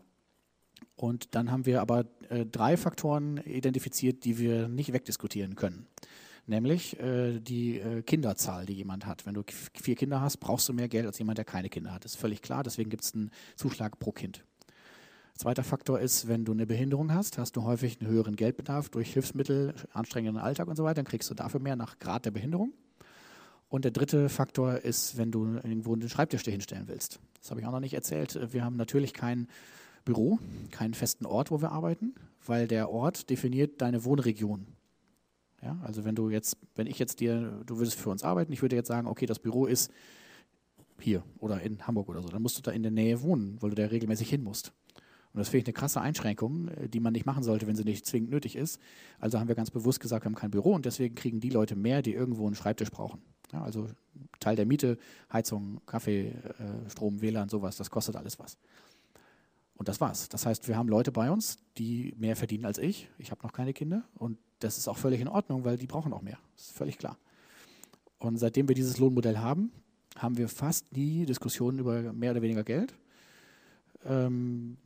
Und 0.97 1.35
dann 1.35 1.51
haben 1.51 1.67
wir 1.67 1.83
aber 1.83 2.07
äh, 2.31 2.47
drei 2.47 2.77
Faktoren 2.77 3.37
identifiziert, 3.39 4.25
die 4.25 4.39
wir 4.39 4.69
nicht 4.69 4.93
wegdiskutieren 4.93 5.55
können. 5.55 5.87
Nämlich 6.47 6.99
äh, 7.01 7.39
die 7.41 7.79
äh, 7.79 8.03
Kinderzahl, 8.03 8.67
die 8.67 8.73
jemand 8.73 9.05
hat. 9.05 9.27
Wenn 9.27 9.35
du 9.35 9.43
vier 9.75 9.97
Kinder 9.97 10.21
hast, 10.21 10.39
brauchst 10.39 10.69
du 10.69 10.73
mehr 10.73 10.89
Geld 10.89 11.05
als 11.05 11.19
jemand, 11.19 11.39
der 11.39 11.45
keine 11.45 11.69
Kinder 11.69 11.93
hat. 11.93 12.05
Das 12.05 12.13
ist 12.13 12.21
völlig 12.21 12.41
klar, 12.41 12.63
deswegen 12.63 12.89
gibt 12.89 13.05
es 13.05 13.15
einen 13.15 13.31
Zuschlag 13.57 13.99
pro 13.99 14.13
Kind. 14.13 14.45
Zweiter 15.35 15.65
Faktor 15.65 16.01
ist, 16.01 16.29
wenn 16.29 16.47
du 16.47 16.53
eine 16.53 16.67
Behinderung 16.67 17.13
hast, 17.13 17.37
hast 17.37 17.57
du 17.57 17.65
häufig 17.65 18.01
einen 18.01 18.09
höheren 18.09 18.37
Geldbedarf 18.37 18.89
durch 18.89 19.13
Hilfsmittel, 19.13 19.75
anstrengenden 19.93 20.43
Alltag 20.43 20.67
und 20.67 20.77
so 20.77 20.85
weiter, 20.85 20.95
dann 20.95 21.05
kriegst 21.05 21.29
du 21.29 21.35
dafür 21.35 21.61
mehr 21.61 21.77
nach 21.77 21.99
Grad 21.99 22.25
der 22.25 22.31
Behinderung. 22.31 22.73
Und 23.69 23.85
der 23.85 23.93
dritte 23.93 24.31
Faktor 24.31 24.79
ist, 24.79 25.19
wenn 25.19 25.33
du 25.33 25.57
irgendwo 25.57 25.93
einen 25.93 26.09
Schreibtisch 26.09 26.43
hinstellen 26.43 26.89
willst. 26.89 27.21
Das 27.41 27.51
habe 27.51 27.61
ich 27.61 27.67
auch 27.67 27.73
noch 27.73 27.81
nicht 27.81 27.93
erzählt. 27.93 28.53
Wir 28.53 28.65
haben 28.65 28.77
natürlich 28.77 29.13
kein 29.13 29.49
Büro, 30.07 30.39
keinen 30.71 30.95
festen 30.95 31.27
Ort, 31.27 31.51
wo 31.51 31.61
wir 31.61 31.73
arbeiten, 31.73 32.15
weil 32.47 32.67
der 32.67 32.91
Ort 32.91 33.29
definiert 33.29 33.83
deine 33.83 34.05
Wohnregion. 34.05 34.67
Ja, 35.63 35.79
also 35.83 36.05
wenn 36.05 36.15
du 36.15 36.31
jetzt, 36.31 36.57
wenn 36.75 36.87
ich 36.87 36.99
jetzt 36.99 37.21
dir, 37.21 37.63
du 37.67 37.79
würdest 37.79 37.99
für 37.99 38.11
uns 38.11 38.23
arbeiten, 38.23 38.53
ich 38.53 38.63
würde 38.63 38.77
jetzt 38.77 38.89
sagen, 38.89 39.09
okay, 39.09 39.27
das 39.27 39.39
Büro 39.39 39.67
ist 39.67 39.91
hier 41.01 41.23
oder 41.39 41.61
in 41.61 41.87
Hamburg 41.87 42.09
oder 42.09 42.23
so, 42.23 42.29
dann 42.29 42.41
musst 42.41 42.57
du 42.57 42.63
da 42.63 42.71
in 42.71 42.83
der 42.83 42.93
Nähe 42.93 43.21
wohnen, 43.21 43.61
weil 43.61 43.71
du 43.71 43.77
da 43.77 43.87
regelmäßig 43.87 44.31
hin 44.31 44.43
musst. 44.43 44.73
Und 45.33 45.41
das 45.41 45.49
finde 45.49 45.59
ich 45.59 45.67
eine 45.67 45.75
krasse 45.75 46.01
Einschränkung, 46.01 46.69
äh, 46.69 46.89
die 46.89 47.01
man 47.01 47.13
nicht 47.13 47.27
machen 47.27 47.43
sollte, 47.43 47.67
wenn 47.67 47.77
sie 47.77 47.85
nicht 47.85 48.07
zwingend 48.07 48.31
nötig 48.31 48.57
ist. 48.57 48.81
Also 49.19 49.39
haben 49.39 49.49
wir 49.49 49.55
ganz 49.55 49.71
bewusst 49.71 50.01
gesagt, 50.01 50.25
wir 50.25 50.31
haben 50.31 50.35
kein 50.35 50.51
Büro 50.51 50.73
und 50.73 50.87
deswegen 50.87 51.15
kriegen 51.15 51.41
die 51.41 51.51
Leute 51.51 51.77
mehr, 51.77 52.01
die 52.01 52.15
irgendwo 52.15 52.47
einen 52.47 52.55
Schreibtisch 52.55 52.91
brauchen. 52.91 53.21
Ja, 53.53 53.63
also 53.63 53.89
Teil 54.41 54.57
der 54.57 54.67
Miete, 54.67 54.99
Heizung, 55.33 55.81
Kaffee, 55.85 56.29
äh, 56.29 56.91
Strom, 56.91 57.21
WLAN, 57.21 57.49
sowas, 57.49 57.77
das 57.77 57.91
kostet 57.91 58.17
alles 58.17 58.39
was. 58.39 58.57
Und 59.77 59.89
das 59.89 60.01
war's. 60.01 60.29
Das 60.29 60.47
heißt, 60.47 60.69
wir 60.69 60.77
haben 60.77 60.89
Leute 60.89 61.13
bei 61.13 61.31
uns, 61.31 61.59
die 61.77 62.15
mehr 62.19 62.35
verdienen 62.35 62.65
als 62.65 62.79
ich. 62.79 63.09
Ich 63.19 63.31
habe 63.31 63.43
noch 63.43 63.53
keine 63.53 63.75
Kinder 63.75 64.05
und 64.15 64.39
das 64.61 64.79
ist 64.79 64.89
auch 64.89 64.97
völlig 64.97 65.21
in 65.21 65.29
Ordnung, 65.29 65.65
weil 65.65 65.77
die 65.77 65.87
brauchen 65.87 66.13
auch 66.13 66.23
mehr. 66.23 66.39
Das 66.55 66.69
ist 66.69 66.77
völlig 66.77 66.97
klar. 66.97 67.19
Und 68.19 68.39
seitdem 68.39 68.69
wir 68.69 68.75
dieses 68.75 68.99
Lohnmodell 68.99 69.39
haben, 69.39 69.71
haben 70.17 70.39
wir 70.39 70.49
fast 70.49 70.97
nie 70.97 71.27
Diskussionen 71.27 71.79
über 71.79 72.13
mehr 72.15 72.31
oder 72.31 72.41
weniger 72.41 72.65
Geld. 72.65 72.95
Ähm, 74.05 74.79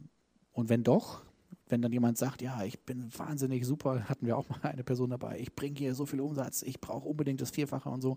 und 0.53 0.69
wenn 0.69 0.83
doch, 0.83 1.23
wenn 1.69 1.83
dann 1.83 1.93
jemand 1.93 2.19
sagt, 2.19 2.43
ja, 2.43 2.65
ich 2.65 2.81
bin 2.81 3.09
wahnsinnig 3.17 3.65
super, 3.65 4.05
hatten 4.09 4.27
wir 4.27 4.37
auch 4.37 4.49
mal 4.49 4.61
eine 4.63 4.83
Person 4.83 5.11
dabei, 5.11 5.39
ich 5.39 5.55
bringe 5.55 5.79
hier 5.79 5.95
so 5.95 6.05
viel 6.07 6.21
Umsatz, 6.21 6.63
ich 6.63 6.81
brauche 6.81 7.09
unbedingt 7.09 7.41
das 7.41 7.51
Vierfache 7.51 7.89
und 7.89 8.01
so, 8.01 8.17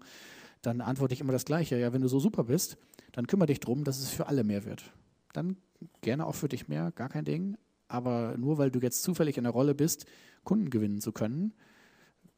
dann 0.64 0.82
antworte 0.82 1.14
ich 1.14 1.22
immer 1.22 1.34
das 1.34 1.46
Gleiche. 1.46 1.78
Ja, 1.78 1.94
wenn 1.94 2.02
du 2.02 2.08
so 2.08 2.20
super 2.20 2.46
bist, 2.46 2.78
dann 3.12 3.28
kümmere 3.28 3.48
dich 3.48 3.60
darum, 3.60 3.84
dass 3.84 4.00
es 4.00 4.10
für 4.10 4.28
alle 4.28 4.44
mehr 4.44 4.66
wird. 4.66 4.84
Dann 5.34 5.58
gerne 6.02 6.26
auch 6.26 6.36
für 6.36 6.50
dich 6.50 6.68
mehr, 6.68 6.92
gar 6.92 7.10
kein 7.10 7.26
Ding. 7.26 7.58
Aber 7.88 8.36
nur 8.38 8.58
weil 8.58 8.72
du 8.72 8.80
jetzt 8.80 9.04
zufällig 9.04 9.38
in 9.38 9.44
der 9.44 9.54
Rolle 9.54 9.76
bist, 9.76 10.06
Kunden 10.44 10.70
gewinnen 10.70 11.02
zu 11.02 11.12
können, 11.12 11.54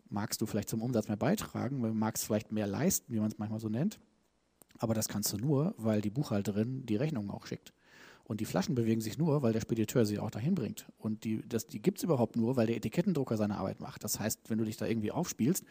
magst 0.10 0.42
du 0.42 0.46
vielleicht 0.46 0.70
zum 0.70 0.82
Umsatz 0.82 1.08
mehr 1.08 1.18
beitragen, 1.18 1.98
magst 1.98 2.26
vielleicht 2.26 2.52
mehr 2.52 2.68
leisten, 2.68 3.14
wie 3.14 3.20
man 3.20 3.32
es 3.32 3.38
manchmal 3.38 3.60
so 3.60 3.70
nennt. 3.70 4.00
Aber 4.78 4.94
das 4.94 5.08
kannst 5.08 5.32
du 5.34 5.38
nur, 5.38 5.74
weil 5.78 6.02
die 6.02 6.10
Buchhalterin 6.10 6.86
die 6.86 6.98
Rechnungen 6.98 7.30
auch 7.30 7.46
schickt. 7.46 7.74
Und 8.26 8.42
die 8.42 8.46
Flaschen 8.46 8.74
bewegen 8.74 9.02
sich 9.02 9.20
nur, 9.20 9.44
weil 9.44 9.54
der 9.54 9.62
Spediteur 9.62 10.04
sie 10.06 10.18
auch 10.18 10.32
dahin 10.32 10.56
bringt. 10.56 10.88
Und 10.98 11.24
die, 11.24 11.44
die 11.72 11.82
gibt 11.82 12.00
es 12.00 12.04
überhaupt 12.04 12.36
nur, 12.36 12.56
weil 12.56 12.66
der 12.66 12.76
Etikettendrucker 12.76 13.38
seine 13.38 13.58
Arbeit 13.58 13.80
macht. 13.80 14.04
Das 14.04 14.20
heißt, 14.20 14.50
wenn 14.50 14.58
du 14.58 14.66
dich 14.66 14.78
da 14.78 14.88
irgendwie 14.88 15.12
aufspielst, 15.12 15.64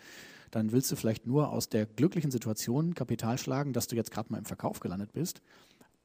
dann 0.53 0.71
willst 0.71 0.91
du 0.93 0.97
vielleicht 0.97 1.27
nur 1.27 1.51
aus 1.51 1.69
der 1.69 1.85
glücklichen 1.85 2.31
Situation 2.31 2.95
Kapital 2.95 3.39
schlagen, 3.39 3.73
dass 3.73 3.89
du 3.89 3.97
jetzt 3.97 4.13
gerade 4.13 4.31
mal 4.31 4.39
im 4.39 4.45
Verkauf 4.45 4.79
gelandet 4.79 5.13
bist. 5.13 5.43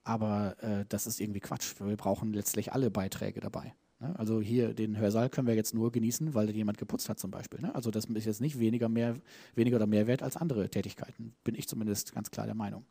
Aber 0.04 0.56
äh, 0.64 0.86
das 0.90 1.08
ist 1.08 1.20
irgendwie 1.20 1.40
Quatsch. 1.40 1.76
Wir 1.80 1.98
brauchen 1.98 2.34
letztlich 2.34 2.74
alle 2.74 2.90
Beiträge 2.90 3.40
dabei. 3.40 3.74
Ne? 4.00 4.18
Also 4.18 4.42
hier 4.42 4.74
den 4.74 4.98
Hörsaal 4.98 5.30
können 5.30 5.48
wir 5.48 5.56
jetzt 5.56 5.74
nur 5.74 5.92
genießen, 5.92 6.34
weil 6.34 6.50
jemand 6.52 6.78
geputzt 6.78 7.10
hat 7.10 7.20
zum 7.20 7.32
Beispiel. 7.32 7.62
Ne? 7.62 7.74
Also 7.76 7.92
das 7.92 8.06
ist 8.06 8.26
jetzt 8.26 8.42
nicht 8.42 8.60
weniger, 8.60 8.90
mehr, 8.90 9.16
weniger 9.56 9.76
oder 9.78 9.88
mehr 9.88 10.08
wert 10.08 10.24
als 10.24 10.38
andere 10.38 10.70
Tätigkeiten. 10.70 11.34
Bin 11.44 11.56
ich 11.56 11.68
zumindest 11.68 12.14
ganz 12.14 12.32
klar 12.32 12.46
der 12.46 12.56
Meinung. 12.56 12.86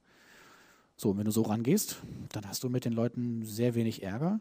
So, 0.96 1.16
wenn 1.16 1.24
du 1.24 1.30
so 1.30 1.42
rangehst, 1.42 2.02
dann 2.30 2.46
hast 2.46 2.64
du 2.64 2.68
mit 2.68 2.84
den 2.84 2.92
Leuten 2.92 3.44
sehr 3.44 3.74
wenig 3.74 4.02
Ärger. 4.02 4.40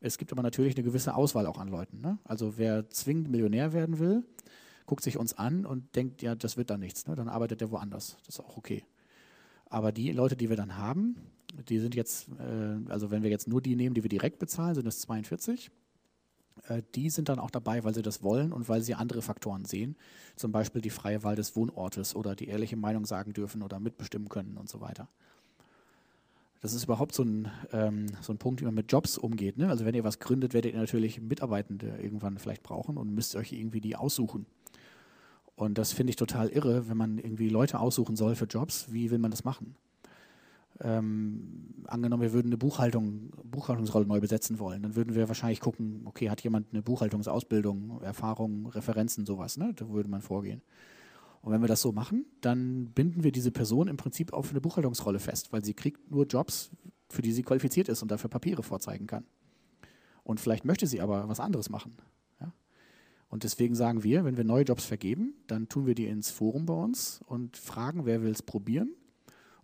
Es 0.00 0.18
gibt 0.18 0.32
aber 0.32 0.42
natürlich 0.42 0.76
eine 0.76 0.84
gewisse 0.84 1.14
Auswahl 1.14 1.46
auch 1.46 1.58
an 1.58 1.68
Leuten. 1.68 2.00
Ne? 2.00 2.18
Also 2.24 2.58
wer 2.58 2.88
zwingend 2.90 3.28
Millionär 3.28 3.72
werden 3.72 3.98
will, 3.98 4.24
guckt 4.86 5.02
sich 5.02 5.16
uns 5.16 5.34
an 5.34 5.66
und 5.66 5.96
denkt, 5.96 6.22
ja, 6.22 6.34
das 6.34 6.56
wird 6.56 6.70
dann 6.70 6.80
nichts. 6.80 7.06
Ne? 7.08 7.16
Dann 7.16 7.28
arbeitet 7.28 7.60
er 7.60 7.72
woanders. 7.72 8.16
Das 8.26 8.36
ist 8.36 8.40
auch 8.40 8.56
okay. 8.56 8.84
Aber 9.68 9.90
die 9.90 10.12
Leute, 10.12 10.36
die 10.36 10.48
wir 10.48 10.56
dann 10.56 10.76
haben, 10.76 11.16
die 11.68 11.78
sind 11.78 11.94
jetzt, 11.94 12.28
äh, 12.38 12.90
also 12.90 13.10
wenn 13.10 13.22
wir 13.22 13.30
jetzt 13.30 13.48
nur 13.48 13.60
die 13.60 13.76
nehmen, 13.76 13.94
die 13.94 14.02
wir 14.02 14.10
direkt 14.10 14.38
bezahlen, 14.38 14.74
sind 14.74 14.86
es 14.86 15.00
42. 15.00 15.70
Äh, 16.68 16.82
die 16.94 17.10
sind 17.10 17.28
dann 17.28 17.38
auch 17.38 17.50
dabei, 17.50 17.84
weil 17.84 17.94
sie 17.94 18.02
das 18.02 18.22
wollen 18.22 18.52
und 18.52 18.68
weil 18.68 18.82
sie 18.82 18.94
andere 18.94 19.22
Faktoren 19.22 19.64
sehen. 19.64 19.96
Zum 20.36 20.52
Beispiel 20.52 20.80
die 20.80 20.90
freie 20.90 21.22
Wahl 21.22 21.36
des 21.36 21.56
Wohnortes 21.56 22.14
oder 22.14 22.34
die 22.34 22.48
ehrliche 22.48 22.76
Meinung 22.76 23.06
sagen 23.06 23.32
dürfen 23.32 23.62
oder 23.62 23.80
mitbestimmen 23.80 24.28
können 24.28 24.56
und 24.56 24.68
so 24.68 24.80
weiter. 24.80 25.08
Das 26.62 26.74
ist 26.74 26.84
überhaupt 26.84 27.14
so 27.14 27.22
ein, 27.22 27.50
ähm, 27.72 28.06
so 28.22 28.32
ein 28.32 28.38
Punkt, 28.38 28.60
wie 28.60 28.64
man 28.64 28.74
mit 28.74 28.90
Jobs 28.90 29.18
umgeht. 29.18 29.58
Ne? 29.58 29.68
Also 29.68 29.84
wenn 29.84 29.94
ihr 29.94 30.04
was 30.04 30.18
gründet, 30.18 30.54
werdet 30.54 30.72
ihr 30.72 30.80
natürlich 30.80 31.20
Mitarbeitende 31.20 31.98
irgendwann 32.02 32.38
vielleicht 32.38 32.62
brauchen 32.62 32.96
und 32.96 33.14
müsst 33.14 33.36
euch 33.36 33.52
irgendwie 33.52 33.80
die 33.80 33.94
aussuchen. 33.94 34.46
Und 35.54 35.78
das 35.78 35.92
finde 35.92 36.10
ich 36.10 36.16
total 36.16 36.48
irre, 36.48 36.88
wenn 36.88 36.96
man 36.96 37.18
irgendwie 37.18 37.48
Leute 37.48 37.78
aussuchen 37.78 38.16
soll 38.16 38.34
für 38.34 38.46
Jobs. 38.46 38.92
Wie 38.92 39.10
will 39.10 39.18
man 39.18 39.30
das 39.30 39.44
machen? 39.44 39.76
Ähm, 40.80 41.74
angenommen, 41.86 42.22
wir 42.22 42.32
würden 42.32 42.48
eine 42.48 42.58
Buchhaltung, 42.58 43.30
Buchhaltungsrolle 43.44 44.06
neu 44.06 44.20
besetzen 44.20 44.58
wollen, 44.58 44.82
dann 44.82 44.96
würden 44.96 45.14
wir 45.14 45.28
wahrscheinlich 45.28 45.60
gucken, 45.60 46.02
okay, 46.04 46.30
hat 46.30 46.42
jemand 46.42 46.72
eine 46.72 46.82
Buchhaltungsausbildung, 46.82 48.00
Erfahrung, 48.02 48.66
Referenzen, 48.66 49.26
sowas, 49.26 49.56
ne? 49.56 49.72
Da 49.74 49.88
würde 49.88 50.08
man 50.08 50.22
vorgehen. 50.22 50.62
Und 51.42 51.52
wenn 51.52 51.60
wir 51.60 51.68
das 51.68 51.80
so 51.80 51.92
machen, 51.92 52.26
dann 52.40 52.90
binden 52.92 53.22
wir 53.22 53.32
diese 53.32 53.52
Person 53.52 53.88
im 53.88 53.96
Prinzip 53.96 54.32
auf 54.32 54.50
eine 54.50 54.60
Buchhaltungsrolle 54.60 55.20
fest, 55.20 55.52
weil 55.52 55.64
sie 55.64 55.74
kriegt 55.74 56.10
nur 56.10 56.26
Jobs, 56.26 56.70
für 57.08 57.22
die 57.22 57.32
sie 57.32 57.42
qualifiziert 57.42 57.88
ist 57.88 58.02
und 58.02 58.10
dafür 58.10 58.28
Papiere 58.28 58.62
vorzeigen 58.62 59.06
kann. 59.06 59.24
Und 60.24 60.40
vielleicht 60.40 60.64
möchte 60.64 60.88
sie 60.88 61.00
aber 61.00 61.28
was 61.28 61.38
anderes 61.38 61.70
machen. 61.70 61.96
Ja? 62.40 62.52
Und 63.28 63.44
deswegen 63.44 63.76
sagen 63.76 64.02
wir, 64.02 64.24
wenn 64.24 64.36
wir 64.36 64.42
neue 64.42 64.64
Jobs 64.64 64.84
vergeben, 64.84 65.34
dann 65.46 65.68
tun 65.68 65.86
wir 65.86 65.94
die 65.94 66.06
ins 66.06 66.30
Forum 66.30 66.66
bei 66.66 66.74
uns 66.74 67.20
und 67.26 67.56
fragen, 67.56 68.06
wer 68.06 68.22
will 68.22 68.32
es 68.32 68.42
probieren 68.42 68.90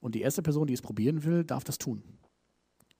und 0.02 0.14
die 0.14 0.20
erste 0.20 0.42
Person, 0.42 0.66
die 0.66 0.74
es 0.74 0.82
probieren 0.82 1.24
will, 1.24 1.44
darf 1.44 1.64
das 1.64 1.78
tun. 1.78 2.02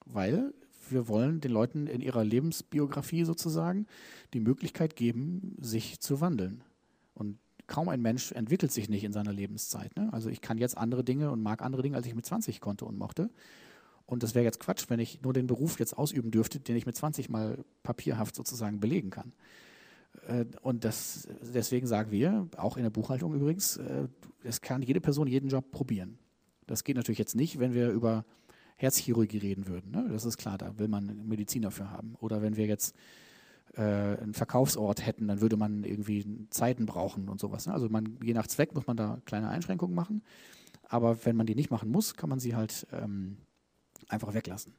Weil 0.06 0.54
wir 0.88 1.08
wollen 1.08 1.40
den 1.40 1.50
Leuten 1.50 1.86
in 1.86 2.00
ihrer 2.00 2.24
Lebensbiografie 2.24 3.24
sozusagen 3.24 3.86
die 4.32 4.40
Möglichkeit 4.40 4.94
geben, 4.96 5.56
sich 5.60 6.00
zu 6.00 6.20
wandeln. 6.20 6.62
Und 7.14 7.38
kaum 7.66 7.88
ein 7.88 8.00
Mensch 8.00 8.32
entwickelt 8.32 8.70
sich 8.70 8.88
nicht 8.88 9.02
in 9.02 9.12
seiner 9.12 9.32
Lebenszeit. 9.32 9.96
Ne? 9.96 10.12
Also 10.12 10.30
ich 10.30 10.40
kann 10.40 10.58
jetzt 10.58 10.78
andere 10.78 11.02
Dinge 11.02 11.30
und 11.30 11.42
mag 11.42 11.60
andere 11.60 11.82
Dinge, 11.82 11.96
als 11.96 12.06
ich 12.06 12.14
mit 12.14 12.24
20 12.24 12.60
konnte 12.60 12.84
und 12.84 12.96
mochte. 12.96 13.30
Und 14.06 14.22
das 14.22 14.34
wäre 14.34 14.44
jetzt 14.44 14.60
Quatsch, 14.60 14.84
wenn 14.88 15.00
ich 15.00 15.22
nur 15.22 15.32
den 15.32 15.48
Beruf 15.48 15.80
jetzt 15.80 15.98
ausüben 15.98 16.30
dürfte, 16.30 16.60
den 16.60 16.76
ich 16.76 16.86
mit 16.86 16.96
20 16.96 17.28
mal 17.28 17.64
papierhaft 17.82 18.36
sozusagen 18.36 18.78
belegen 18.78 19.10
kann. 19.10 19.32
Äh, 20.28 20.44
und 20.62 20.84
das, 20.84 21.26
deswegen 21.42 21.88
sagen 21.88 22.12
wir, 22.12 22.48
auch 22.56 22.76
in 22.76 22.84
der 22.84 22.90
Buchhaltung 22.90 23.34
übrigens, 23.34 23.78
äh, 23.78 24.06
es 24.44 24.60
kann 24.60 24.82
jede 24.82 25.00
Person 25.00 25.26
jeden 25.26 25.48
Job 25.48 25.70
probieren. 25.72 26.18
Das 26.66 26.84
geht 26.84 26.96
natürlich 26.96 27.18
jetzt 27.18 27.36
nicht, 27.36 27.58
wenn 27.58 27.74
wir 27.74 27.90
über 27.90 28.24
Herzchirurgie 28.76 29.38
reden 29.38 29.68
würden. 29.68 29.90
Ne? 29.92 30.08
Das 30.10 30.24
ist 30.24 30.38
klar, 30.38 30.58
da 30.58 30.78
will 30.78 30.88
man 30.88 31.26
Mediziner 31.26 31.70
für 31.70 31.90
haben. 31.90 32.14
Oder 32.20 32.42
wenn 32.42 32.56
wir 32.56 32.66
jetzt 32.66 32.96
äh, 33.74 33.82
einen 33.82 34.34
Verkaufsort 34.34 35.04
hätten, 35.06 35.28
dann 35.28 35.40
würde 35.40 35.56
man 35.56 35.84
irgendwie 35.84 36.48
Zeiten 36.50 36.86
brauchen 36.86 37.28
und 37.28 37.40
sowas. 37.40 37.66
Ne? 37.66 37.74
Also 37.74 37.88
man, 37.88 38.18
je 38.22 38.34
nach 38.34 38.46
Zweck 38.46 38.74
muss 38.74 38.86
man 38.86 38.96
da 38.96 39.20
kleine 39.24 39.48
Einschränkungen 39.48 39.94
machen. 39.94 40.22
Aber 40.88 41.24
wenn 41.24 41.36
man 41.36 41.46
die 41.46 41.54
nicht 41.54 41.70
machen 41.70 41.90
muss, 41.90 42.16
kann 42.16 42.28
man 42.28 42.38
sie 42.38 42.54
halt 42.54 42.86
ähm, 42.92 43.38
einfach 44.08 44.34
weglassen. 44.34 44.74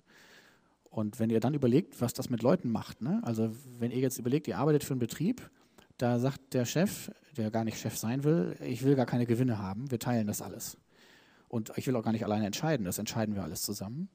Und 0.89 1.19
wenn 1.19 1.31
ihr 1.31 1.39
dann 1.39 1.55
überlegt, 1.55 2.01
was 2.01 2.13
das 2.13 2.29
mit 2.29 2.43
Leuten 2.43 2.71
macht, 2.71 3.01
ne? 3.01 3.19
also 3.23 3.51
wenn 3.79 3.89
ihr 3.89 3.97
jetzt 3.99 4.19
überlegt, 4.19 4.47
ihr 4.47 4.59
arbeitet 4.59 4.83
für 4.83 4.93
einen 4.93 4.99
Betrieb, 4.99 5.49
da 5.97 6.19
sagt 6.19 6.53
der 6.53 6.65
Chef, 6.65 7.09
der 7.35 7.49
gar 7.49 7.63
nicht 7.63 7.79
Chef 7.79 7.97
sein 7.97 8.23
will, 8.23 8.55
ich 8.61 8.83
will 8.83 8.95
gar 8.95 9.07
keine 9.07 9.25
Gewinne 9.25 9.57
haben, 9.57 9.89
wir 9.89 9.97
teilen 9.97 10.27
das 10.27 10.41
alles. 10.41 10.77
Und 11.53 11.71
ich 11.75 11.85
will 11.85 11.95
auch 11.95 12.01
gar 12.01 12.13
nicht 12.13 12.25
alleine 12.25 12.47
entscheiden, 12.47 12.83
das 12.83 12.97
entscheiden 12.97 13.35
wir 13.35 13.43
alles 13.43 13.61
zusammen. 13.61 14.09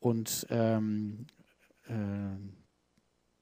Und 0.00 0.46
ähm, 0.50 1.26
äh, 1.88 2.36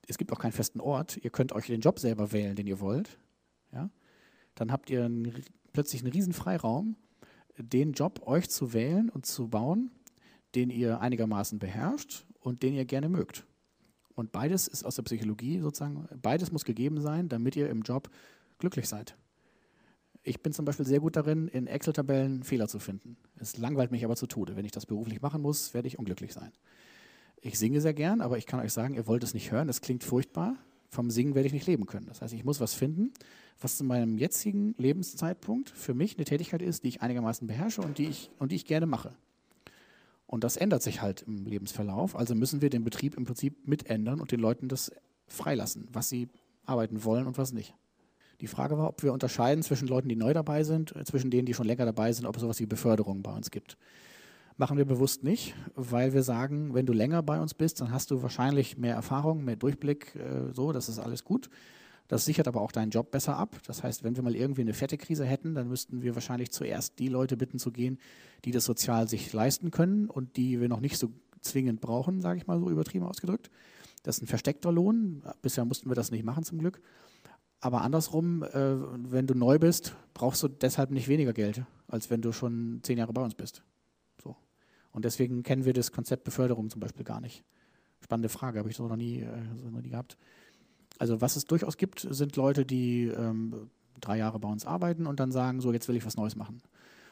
es 0.07 0.17
gibt 0.17 0.31
auch 0.31 0.39
keinen 0.39 0.53
festen 0.53 0.79
Ort. 0.79 1.17
Ihr 1.17 1.31
könnt 1.31 1.53
euch 1.53 1.67
den 1.67 1.81
Job 1.81 1.99
selber 1.99 2.31
wählen, 2.31 2.55
den 2.55 2.69
ihr 2.69 2.79
wollt. 2.79 3.19
Ja? 3.73 3.91
Dann 4.55 4.71
habt 4.71 4.91
ihr 4.91 5.07
einen, 5.07 5.43
plötzlich 5.73 6.03
einen 6.03 6.13
riesen 6.13 6.33
Freiraum, 6.33 6.95
den 7.59 7.95
Job 7.95 8.25
euch 8.29 8.49
zu 8.49 8.75
wählen 8.75 9.11
und 9.11 9.27
zu 9.27 9.49
bauen, 9.49 9.91
den 10.55 10.71
ihr 10.71 11.01
einigermaßen 11.01 11.59
beherrscht 11.59 12.27
und 12.39 12.63
den 12.63 12.75
ihr 12.75 12.85
gerne 12.85 13.09
mögt. 13.09 13.45
Und 14.15 14.31
beides 14.31 14.69
ist 14.69 14.85
aus 14.85 14.95
der 14.95 15.03
Psychologie 15.03 15.59
sozusagen, 15.59 16.07
beides 16.23 16.53
muss 16.53 16.65
gegeben 16.65 17.01
sein, 17.01 17.29
damit 17.29 17.57
ihr 17.57 17.71
im 17.71 17.83
Job 17.83 18.09
glücklich 18.59 18.89
seid. 18.89 19.17
Ich 20.23 20.43
bin 20.43 20.53
zum 20.53 20.65
Beispiel 20.65 20.87
sehr 20.87 21.01
gut 21.01 21.17
darin, 21.17 21.49
in 21.49 21.67
Excel-Tabellen 21.67 22.43
Fehler 22.43 22.69
zu 22.69 22.79
finden. 22.79 23.17
Es 23.39 23.57
langweilt 23.57 23.91
mich 23.91 24.05
aber 24.05 24.17
zu 24.17 24.27
Tode. 24.27 24.55
Wenn 24.55 24.67
ich 24.67 24.73
das 24.73 24.87
beruflich 24.87 25.23
machen 25.23 25.41
muss, 25.41 25.73
werde 25.73 25.89
ich 25.89 25.99
unglücklich 25.99 26.33
sein. 26.33 26.53
Ich 27.41 27.59
singe 27.59 27.81
sehr 27.81 27.95
gern, 27.95 28.21
aber 28.21 28.37
ich 28.37 28.47
kann 28.47 28.61
euch 28.61 28.73
sagen, 28.73 28.95
ihr 28.95 29.07
wollt 29.07 29.25
es 29.25 29.33
nicht 29.33 29.51
hören, 29.51 29.67
das 29.67 29.81
klingt 29.81 30.05
furchtbar. 30.05 30.57
Vom 30.91 31.11
Singen 31.11 31.35
werde 31.35 31.47
ich 31.47 31.55
nicht 31.55 31.67
leben 31.67 31.87
können. 31.87 32.07
Das 32.07 32.21
heißt, 32.21 32.35
ich 32.35 32.45
muss 32.45 32.61
was 32.61 32.75
finden, 32.75 33.13
was 33.61 33.79
zu 33.79 33.85
meinem 33.85 34.19
jetzigen 34.19 34.75
Lebenszeitpunkt 34.77 35.71
für 35.71 35.95
mich 35.95 36.17
eine 36.17 36.25
Tätigkeit 36.25 36.61
ist, 36.61 36.85
die 36.85 36.89
ich 36.89 37.01
einigermaßen 37.01 37.47
beherrsche 37.47 37.81
und 37.81 37.97
die 37.97 38.07
ich, 38.07 38.31
und 38.39 38.53
die 38.53 38.57
ich 38.57 38.67
gerne 38.67 38.87
mache. 38.87 39.15
Und 40.27 40.45
das 40.45 40.57
ändert 40.57 40.83
sich 40.83 41.01
halt 41.01 41.23
im 41.23 41.47
Lebensverlauf. 41.47 42.15
Also 42.15 42.35
müssen 42.35 42.61
wir 42.61 42.71
den 42.71 42.85
Betrieb 42.85 43.17
im 43.17 43.25
Prinzip 43.25 43.67
mitändern 43.67 44.21
und 44.21 44.33
den 44.33 44.41
Leuten 44.41 44.69
das 44.69 44.93
freilassen, 45.27 45.89
was 45.93 46.09
sie 46.09 46.29
arbeiten 46.65 47.05
wollen 47.05 47.27
und 47.27 47.39
was 47.39 47.53
nicht. 47.53 47.75
Die 48.41 48.47
Frage 48.47 48.79
war, 48.79 48.89
ob 48.89 49.03
wir 49.03 49.13
unterscheiden 49.13 49.63
zwischen 49.63 49.89
Leuten, 49.89 50.09
die 50.09 50.17
neu 50.17 50.33
dabei 50.33 50.65
sind, 50.65 50.95
äh, 50.97 51.05
zwischen 51.05 51.31
denen, 51.31 51.47
die 51.47 51.55
schon 51.55 51.67
länger 51.67 51.85
dabei 51.85 52.13
sind, 52.13 52.27
ob 52.27 52.37
es 52.37 52.43
sowas 52.43 52.61
wie 52.61 52.67
Beförderung 52.67 53.23
bei 53.23 53.33
uns 53.33 53.51
gibt. 53.51 53.77
Machen 54.57 54.77
wir 54.77 54.85
bewusst 54.85 55.25
nicht, 55.25 55.55
weil 55.75 56.13
wir 56.13 56.23
sagen, 56.23 56.75
wenn 56.75 56.87
du 56.87 56.93
länger 56.93 57.23
bei 57.23 57.41
uns 57.41 57.55
bist, 57.55 57.81
dann 57.81 57.93
hast 57.93 58.11
du 58.11 58.23
wahrscheinlich 58.23 58.77
mehr 58.77 58.95
Erfahrung, 58.95 59.45
mehr 59.45 59.57
Durchblick, 59.57 60.15
äh, 60.17 60.53
so, 60.53 60.73
das 60.73 60.89
ist 60.89 60.99
alles 60.99 61.25
gut. 61.25 61.51
Das 62.09 62.25
sichert 62.25 62.49
aber 62.49 62.61
auch 62.61 62.73
deinen 62.73 62.91
Job 62.91 63.13
besser 63.13 63.37
ab. 63.37 63.57
Das 63.67 63.85
heißt, 63.85 64.03
wenn 64.03 64.17
wir 64.17 64.25
mal 64.25 64.35
irgendwie 64.35 64.63
eine 64.63 64.75
fette 64.75 64.99
Krise 64.99 65.25
hätten, 65.25 65.55
dann 65.55 65.69
müssten 65.69 66.03
wir 66.03 66.17
wahrscheinlich 66.17 66.51
zuerst 66.51 66.99
die 66.99 67.07
Leute 67.07 67.37
bitten 67.37 67.61
zu 67.61 67.71
gehen, 67.71 67.99
die 68.45 68.51
das 68.51 68.65
sozial 68.65 69.07
sich 69.07 69.33
leisten 69.33 69.71
können 69.71 70.11
und 70.11 70.37
die 70.37 70.61
wir 70.61 70.69
noch 70.69 70.81
nicht 70.81 70.99
so 70.99 71.13
zwingend 71.41 71.81
brauchen, 71.81 72.21
sage 72.21 72.39
ich 72.39 72.49
mal 72.49 72.59
so 72.59 72.69
übertrieben 72.69 73.07
ausgedrückt. 73.07 73.49
Das 74.03 74.17
ist 74.17 74.23
ein 74.23 74.27
versteckter 74.27 74.73
Lohn. 74.73 75.23
Bisher 75.41 75.65
mussten 75.65 75.89
wir 75.89 75.95
das 75.95 76.11
nicht 76.11 76.25
machen 76.25 76.43
zum 76.43 76.59
Glück. 76.59 76.81
Aber 77.61 77.83
andersrum, 77.83 78.43
äh, 78.43 78.77
wenn 79.11 79.27
du 79.27 79.35
neu 79.35 79.59
bist, 79.59 79.95
brauchst 80.15 80.43
du 80.43 80.49
deshalb 80.49 80.91
nicht 80.91 81.09
weniger 81.09 81.33
Geld, 81.33 81.63
als 81.89 82.09
wenn 82.09 82.23
du 82.23 82.33
schon 82.33 82.81
zehn 82.83 82.99
Jahre 82.99 83.13
bei 83.13 83.23
uns 83.23 83.35
bist. 83.35 83.63
So. 84.23 84.35
Und 84.93 85.05
deswegen 85.05 85.43
kennen 85.43 85.67
wir 85.67 85.75
das 85.75 85.93
Konzept 85.93 86.25
Beförderung 86.25 86.71
zum 86.71 86.81
Beispiel 86.81 87.05
gar 87.05 87.21
nicht. 87.21 87.45
Spannende 88.01 88.31
Frage, 88.31 88.59
habe 88.59 88.71
ich 88.71 88.77
so 88.77 88.89
noch 88.89 88.97
nie, 88.97 89.21
äh, 89.21 89.71
noch 89.71 89.83
nie 89.83 89.91
gehabt. 89.91 90.17
Also 90.99 91.21
was 91.21 91.37
es 91.37 91.45
durchaus 91.45 91.77
gibt, 91.77 92.07
sind 92.11 92.37
Leute, 92.37 92.65
die 92.65 93.07
ähm, 93.07 93.71
drei 94.01 94.17
Jahre 94.17 94.39
bei 94.39 94.49
uns 94.49 94.65
arbeiten 94.65 95.07
und 95.07 95.21
dann 95.21 95.31
sagen, 95.31 95.61
so 95.61 95.73
jetzt 95.73 95.89
will 95.89 95.97
ich 95.97 96.07
was 96.07 96.17
Neues 96.17 96.37
machen. 96.37 96.63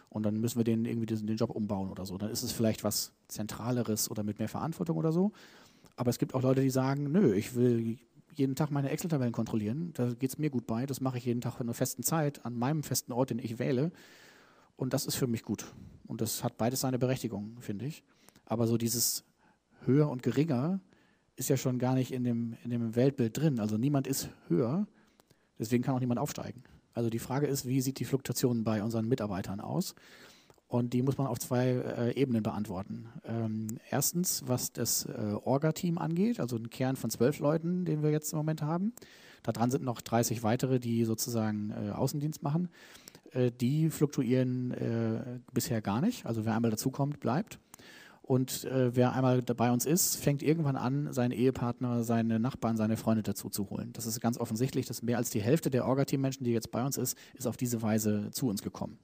Und 0.08 0.22
dann 0.24 0.40
müssen 0.40 0.58
wir 0.58 0.64
den 0.64 0.87
irgendwie 0.87 1.06
den, 1.06 1.26
den 1.26 1.37
Job 1.37 1.50
umbauen 1.50 1.90
oder 1.90 2.06
so. 2.06 2.16
Dann 2.16 2.30
ist 2.30 2.42
es 2.42 2.52
vielleicht 2.52 2.82
was 2.84 3.12
Zentraleres 3.28 4.11
oder 4.11 4.22
mit 4.22 4.38
mehr 4.38 4.48
Verantwortung 4.48 4.96
oder 4.96 5.12
so. 5.12 5.32
Aber 5.96 6.08
es 6.08 6.18
gibt 6.18 6.34
auch 6.34 6.42
Leute, 6.42 6.62
die 6.62 6.70
sagen, 6.70 7.12
nö, 7.12 7.34
ich 7.34 7.54
will 7.54 7.98
jeden 8.38 8.55
Tag 8.55 8.70
meine 8.70 8.90
Excel-Tabellen 8.90 9.33
kontrollieren. 9.33 9.92
Da 9.94 10.14
geht 10.14 10.31
es 10.31 10.38
mir 10.38 10.51
gut 10.51 10.66
bei. 10.66 10.87
Das 10.87 11.01
mache 11.01 11.18
ich 11.18 11.24
jeden 11.24 11.40
Tag 11.40 11.57
in 11.57 11.66
einer 11.66 11.74
festen 11.74 12.03
Zeit, 12.03 12.44
an 12.44 12.55
meinem 12.55 12.83
festen 12.83 13.12
Ort, 13.12 13.31
den 13.31 13.38
ich 13.38 13.59
wähle. 13.59 13.92
Und 14.77 14.94
das 14.94 15.07
ist 15.07 15.16
für 15.16 15.27
mich 15.27 15.42
gut. 15.42 15.66
Und 16.07 16.20
das 16.20 16.44
hat 16.44 16.57
beides 16.57 16.81
seine 16.81 16.98
Berechtigung, 16.98 17.57
finde 17.61 17.87
ich. 17.87 18.03
Aber 18.46 18.66
so 18.66 18.79
dieses 18.79 19.24
höher 19.85 20.09
und 20.09 20.22
geringer 20.22 20.81
ist 21.37 21.48
ja 21.48 21.57
schon 21.57 21.79
gar 21.79 21.94
nicht 21.94 22.12
in 22.12 22.24
dem, 22.24 22.57
in 22.64 22.70
dem 22.70 22.96
Weltbild 22.96 23.37
drin. 23.37 23.61
Also 23.61 23.77
niemand 23.77 24.07
ist 24.07 24.31
höher, 24.48 24.87
deswegen 25.59 25.85
kann 25.85 25.94
auch 25.94 26.01
niemand 26.01 26.18
aufsteigen. 26.18 26.64
Also 26.94 27.11
die 27.11 27.20
Frage 27.20 27.46
ist, 27.46 27.66
wie 27.66 27.81
sieht 27.81 28.01
die 28.01 28.05
Fluktuation 28.05 28.64
bei 28.64 28.83
unseren 28.83 29.07
Mitarbeitern 29.07 29.61
aus? 29.61 29.94
Und 30.68 30.92
die 30.92 31.02
muss 31.02 31.16
man 31.16 31.26
auf 31.26 31.38
zwei 31.38 31.68
äh, 31.68 32.14
Ebenen 32.14 32.42
beantworten. 32.42 33.07
Ähm, 33.24 33.78
erstens, 33.90 34.44
was 34.46 34.70
das 34.70 35.07
äh, 35.07 35.35
Orga-Team 35.42 35.96
angeht, 35.96 36.40
also 36.40 36.57
ein 36.57 36.68
Kern 36.68 36.96
von 36.96 37.09
zwölf 37.09 37.38
Leuten, 37.38 37.87
den 37.87 38.02
wir 38.02 38.11
jetzt 38.11 38.33
im 38.33 38.37
Moment 38.37 38.61
haben. 38.61 38.92
Da 39.42 39.52
dran 39.52 39.70
sind 39.70 39.83
noch 39.83 40.02
30 40.02 40.42
weitere, 40.42 40.78
die 40.78 41.04
sozusagen 41.07 41.70
äh, 41.70 41.90
Außendienst 41.92 42.42
machen. 42.42 42.68
Äh, 43.33 43.50
die 43.50 43.88
fluktuieren 43.88 44.72
äh, 44.72 45.40
bisher 45.54 45.81
gar 45.81 46.02
nicht. 46.02 46.26
Also 46.26 46.44
wer 46.44 46.54
einmal 46.54 46.70
dazukommt, 46.70 47.18
bleibt. 47.18 47.59
Und 48.20 48.64
äh, 48.64 48.94
wer 48.94 49.14
einmal 49.14 49.40
bei 49.40 49.72
uns 49.72 49.87
ist, 49.87 50.16
fängt 50.16 50.42
irgendwann 50.42 50.76
an, 50.76 51.14
seinen 51.14 51.31
Ehepartner, 51.31 52.04
seine 52.04 52.38
Nachbarn, 52.38 52.76
seine 52.76 52.98
Freunde 52.98 53.22
dazu 53.22 53.48
zu 53.48 53.70
holen. 53.70 53.94
Das 53.94 54.04
ist 54.04 54.20
ganz 54.20 54.37
offensichtlich, 54.37 54.85
dass 54.85 55.02
mehr 55.02 55.16
als 55.16 55.31
die 55.31 55.40
Hälfte 55.40 55.70
der 55.70 55.87
Orga-Team-Menschen, 55.87 56.44
die 56.44 56.52
jetzt 56.52 56.70
bei 56.70 56.85
uns 56.85 56.98
ist, 56.98 57.16
ist 57.33 57.46
auf 57.46 57.57
diese 57.57 57.81
Weise 57.81 58.31
zu 58.33 58.48
uns 58.48 58.61
gekommen. 58.61 58.98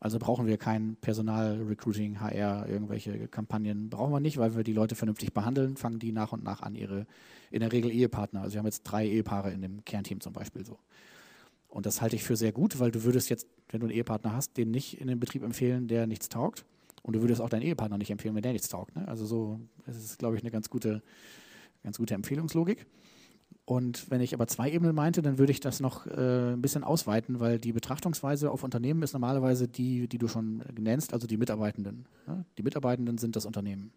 Also 0.00 0.18
brauchen 0.18 0.46
wir 0.46 0.58
kein 0.58 0.96
Personal, 1.00 1.62
Recruiting, 1.62 2.20
HR, 2.20 2.68
irgendwelche 2.68 3.28
Kampagnen. 3.28 3.88
Brauchen 3.88 4.12
wir 4.12 4.20
nicht, 4.20 4.36
weil 4.38 4.56
wir 4.56 4.62
die 4.62 4.72
Leute 4.72 4.94
vernünftig 4.94 5.32
behandeln, 5.32 5.76
fangen 5.76 5.98
die 5.98 6.12
nach 6.12 6.32
und 6.32 6.44
nach 6.44 6.62
an, 6.62 6.74
ihre 6.74 7.06
in 7.50 7.60
der 7.60 7.72
Regel 7.72 7.90
Ehepartner. 7.90 8.42
Also 8.42 8.54
wir 8.54 8.58
haben 8.58 8.66
jetzt 8.66 8.82
drei 8.82 9.06
Ehepaare 9.06 9.52
in 9.52 9.62
dem 9.62 9.84
Kernteam 9.84 10.20
zum 10.20 10.32
Beispiel 10.32 10.64
so. 10.64 10.78
Und 11.68 11.86
das 11.86 12.00
halte 12.00 12.16
ich 12.16 12.24
für 12.24 12.36
sehr 12.36 12.52
gut, 12.52 12.78
weil 12.78 12.90
du 12.90 13.04
würdest 13.04 13.28
jetzt, 13.28 13.46
wenn 13.68 13.80
du 13.80 13.86
einen 13.86 13.94
Ehepartner 13.94 14.32
hast, 14.32 14.56
den 14.56 14.70
nicht 14.70 15.00
in 15.00 15.08
den 15.08 15.20
Betrieb 15.20 15.42
empfehlen, 15.42 15.88
der 15.88 16.06
nichts 16.06 16.28
taugt. 16.28 16.64
Und 17.02 17.14
du 17.14 17.20
würdest 17.20 17.40
auch 17.40 17.48
deinen 17.48 17.62
Ehepartner 17.62 17.98
nicht 17.98 18.10
empfehlen, 18.10 18.34
wenn 18.34 18.42
der 18.42 18.52
nichts 18.52 18.68
taugt. 18.68 18.96
Ne? 18.96 19.06
Also 19.06 19.26
so, 19.26 19.60
das 19.86 19.96
ist, 19.96 20.18
glaube 20.18 20.36
ich, 20.36 20.42
eine 20.42 20.50
ganz 20.50 20.70
gute, 20.70 21.02
ganz 21.82 21.98
gute 21.98 22.14
Empfehlungslogik. 22.14 22.86
Und 23.66 24.08
wenn 24.12 24.20
ich 24.20 24.32
aber 24.32 24.46
zwei 24.46 24.70
Ebenen 24.70 24.94
meinte, 24.94 25.22
dann 25.22 25.38
würde 25.38 25.50
ich 25.50 25.58
das 25.58 25.80
noch 25.80 26.06
äh, 26.06 26.52
ein 26.52 26.62
bisschen 26.62 26.84
ausweiten, 26.84 27.40
weil 27.40 27.58
die 27.58 27.72
Betrachtungsweise 27.72 28.52
auf 28.52 28.62
Unternehmen 28.62 29.02
ist 29.02 29.12
normalerweise 29.12 29.66
die, 29.66 30.06
die 30.06 30.18
du 30.18 30.28
schon 30.28 30.62
nennst, 30.78 31.12
also 31.12 31.26
die 31.26 31.36
Mitarbeitenden. 31.36 32.06
Ne? 32.28 32.44
Die 32.58 32.62
Mitarbeitenden 32.62 33.18
sind 33.18 33.34
das 33.34 33.44
Unternehmen. 33.44 33.92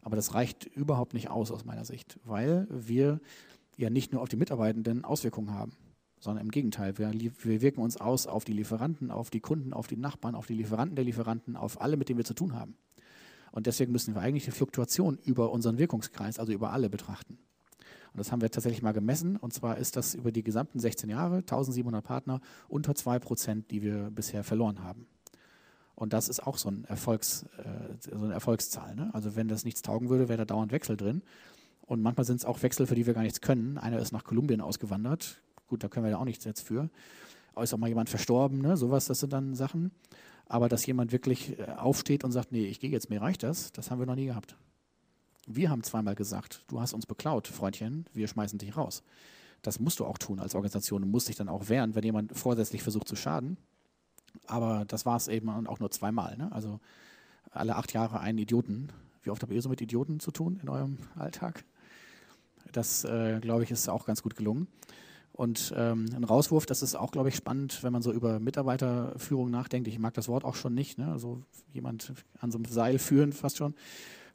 Aber 0.00 0.16
das 0.16 0.34
reicht 0.34 0.64
überhaupt 0.64 1.14
nicht 1.14 1.30
aus 1.30 1.52
aus 1.52 1.64
meiner 1.64 1.84
Sicht, 1.84 2.18
weil 2.24 2.66
wir 2.70 3.20
ja 3.76 3.88
nicht 3.88 4.12
nur 4.12 4.20
auf 4.20 4.28
die 4.28 4.36
Mitarbeitenden 4.36 5.04
Auswirkungen 5.04 5.52
haben, 5.54 5.72
sondern 6.18 6.44
im 6.44 6.50
Gegenteil. 6.50 6.98
Wir, 6.98 7.12
wir 7.12 7.62
wirken 7.62 7.80
uns 7.80 8.00
aus 8.00 8.26
auf 8.26 8.44
die 8.44 8.52
Lieferanten, 8.52 9.12
auf 9.12 9.30
die 9.30 9.40
Kunden, 9.40 9.72
auf 9.72 9.86
die 9.86 9.96
Nachbarn, 9.96 10.34
auf 10.34 10.46
die 10.46 10.54
Lieferanten 10.54 10.96
der 10.96 11.04
Lieferanten, 11.04 11.54
auf 11.54 11.80
alle, 11.80 11.96
mit 11.96 12.08
denen 12.08 12.18
wir 12.18 12.24
zu 12.24 12.34
tun 12.34 12.54
haben. 12.54 12.76
Und 13.52 13.68
deswegen 13.68 13.92
müssen 13.92 14.16
wir 14.16 14.22
eigentlich 14.22 14.44
die 14.44 14.50
Fluktuation 14.50 15.18
über 15.24 15.52
unseren 15.52 15.78
Wirkungskreis, 15.78 16.40
also 16.40 16.52
über 16.52 16.72
alle 16.72 16.90
betrachten. 16.90 17.38
Und 18.12 18.18
das 18.18 18.30
haben 18.30 18.42
wir 18.42 18.50
tatsächlich 18.50 18.82
mal 18.82 18.92
gemessen. 18.92 19.36
Und 19.36 19.52
zwar 19.52 19.78
ist 19.78 19.96
das 19.96 20.14
über 20.14 20.32
die 20.32 20.42
gesamten 20.42 20.78
16 20.78 21.08
Jahre, 21.08 21.36
1700 21.36 22.04
Partner, 22.04 22.40
unter 22.68 22.94
2 22.94 23.18
Prozent, 23.18 23.70
die 23.70 23.82
wir 23.82 24.10
bisher 24.10 24.44
verloren 24.44 24.82
haben. 24.82 25.06
Und 25.94 26.12
das 26.12 26.28
ist 26.28 26.46
auch 26.46 26.58
so, 26.58 26.68
ein 26.68 26.84
Erfolgs, 26.84 27.44
äh, 27.58 27.94
so 28.00 28.16
eine 28.16 28.34
Erfolgszahl. 28.34 28.94
Ne? 28.94 29.10
Also 29.12 29.36
wenn 29.36 29.48
das 29.48 29.64
nichts 29.64 29.82
taugen 29.82 30.08
würde, 30.08 30.28
wäre 30.28 30.38
da 30.38 30.44
dauernd 30.44 30.72
Wechsel 30.72 30.96
drin. 30.96 31.22
Und 31.82 32.02
manchmal 32.02 32.24
sind 32.24 32.36
es 32.36 32.44
auch 32.44 32.62
Wechsel, 32.62 32.86
für 32.86 32.94
die 32.94 33.06
wir 33.06 33.14
gar 33.14 33.22
nichts 33.22 33.40
können. 33.40 33.78
Einer 33.78 33.98
ist 33.98 34.12
nach 34.12 34.24
Kolumbien 34.24 34.60
ausgewandert. 34.60 35.42
Gut, 35.68 35.84
da 35.84 35.88
können 35.88 36.04
wir 36.04 36.10
ja 36.10 36.18
auch 36.18 36.24
nichts 36.24 36.44
jetzt 36.44 36.62
für. 36.62 36.90
Ist 37.60 37.74
auch 37.74 37.78
mal 37.78 37.88
jemand 37.88 38.08
verstorben, 38.08 38.62
ne? 38.62 38.76
sowas, 38.76 39.06
das 39.06 39.20
sind 39.20 39.32
dann 39.32 39.54
Sachen. 39.54 39.90
Aber 40.46 40.68
dass 40.68 40.84
jemand 40.86 41.12
wirklich 41.12 41.58
äh, 41.58 41.64
aufsteht 41.76 42.24
und 42.24 42.32
sagt, 42.32 42.52
nee, 42.52 42.66
ich 42.66 42.80
gehe 42.80 42.90
jetzt, 42.90 43.10
mir 43.10 43.20
reicht 43.20 43.42
das, 43.42 43.72
das 43.72 43.90
haben 43.90 43.98
wir 43.98 44.06
noch 44.06 44.14
nie 44.14 44.26
gehabt. 44.26 44.56
Wir 45.46 45.70
haben 45.70 45.82
zweimal 45.82 46.14
gesagt, 46.14 46.64
du 46.68 46.80
hast 46.80 46.92
uns 46.92 47.06
beklaut, 47.06 47.48
Freundchen, 47.48 48.06
wir 48.12 48.28
schmeißen 48.28 48.58
dich 48.58 48.76
raus. 48.76 49.02
Das 49.62 49.80
musst 49.80 50.00
du 50.00 50.04
auch 50.04 50.18
tun 50.18 50.40
als 50.40 50.54
Organisation. 50.54 51.02
Du 51.02 51.08
musst 51.08 51.28
dich 51.28 51.36
dann 51.36 51.48
auch 51.48 51.68
wehren, 51.68 51.94
wenn 51.94 52.04
jemand 52.04 52.36
vorsätzlich 52.36 52.82
versucht 52.82 53.08
zu 53.08 53.16
schaden. 53.16 53.56
Aber 54.46 54.84
das 54.86 55.06
war 55.06 55.16
es 55.16 55.28
eben 55.28 55.48
auch 55.66 55.78
nur 55.78 55.90
zweimal. 55.90 56.36
Ne? 56.36 56.50
Also 56.52 56.80
alle 57.50 57.76
acht 57.76 57.92
Jahre 57.92 58.20
einen 58.20 58.38
Idioten. 58.38 58.88
Wie 59.22 59.30
oft 59.30 59.42
habt 59.42 59.52
ihr 59.52 59.62
so 59.62 59.68
mit 59.68 59.80
Idioten 59.80 60.20
zu 60.20 60.30
tun 60.32 60.58
in 60.62 60.68
eurem 60.68 60.98
Alltag? 61.16 61.64
Das, 62.72 63.04
äh, 63.04 63.38
glaube 63.40 63.62
ich, 63.62 63.70
ist 63.70 63.88
auch 63.88 64.04
ganz 64.04 64.22
gut 64.22 64.36
gelungen. 64.36 64.66
Und 65.32 65.72
ähm, 65.76 66.06
ein 66.14 66.24
Rauswurf, 66.24 66.66
das 66.66 66.82
ist 66.82 66.94
auch, 66.94 67.10
glaube 67.10 67.28
ich, 67.28 67.36
spannend, 67.36 67.82
wenn 67.82 67.92
man 67.92 68.02
so 68.02 68.12
über 68.12 68.38
Mitarbeiterführung 68.38 69.50
nachdenkt. 69.50 69.88
Ich 69.88 69.98
mag 69.98 70.12
das 70.14 70.28
Wort 70.28 70.44
auch 70.44 70.56
schon 70.56 70.74
nicht. 70.74 70.98
Ne? 70.98 71.10
Also 71.10 71.42
jemand 71.72 72.12
an 72.40 72.50
so 72.50 72.58
einem 72.58 72.66
Seil 72.66 72.98
führen 72.98 73.32
fast 73.32 73.56
schon. 73.56 73.74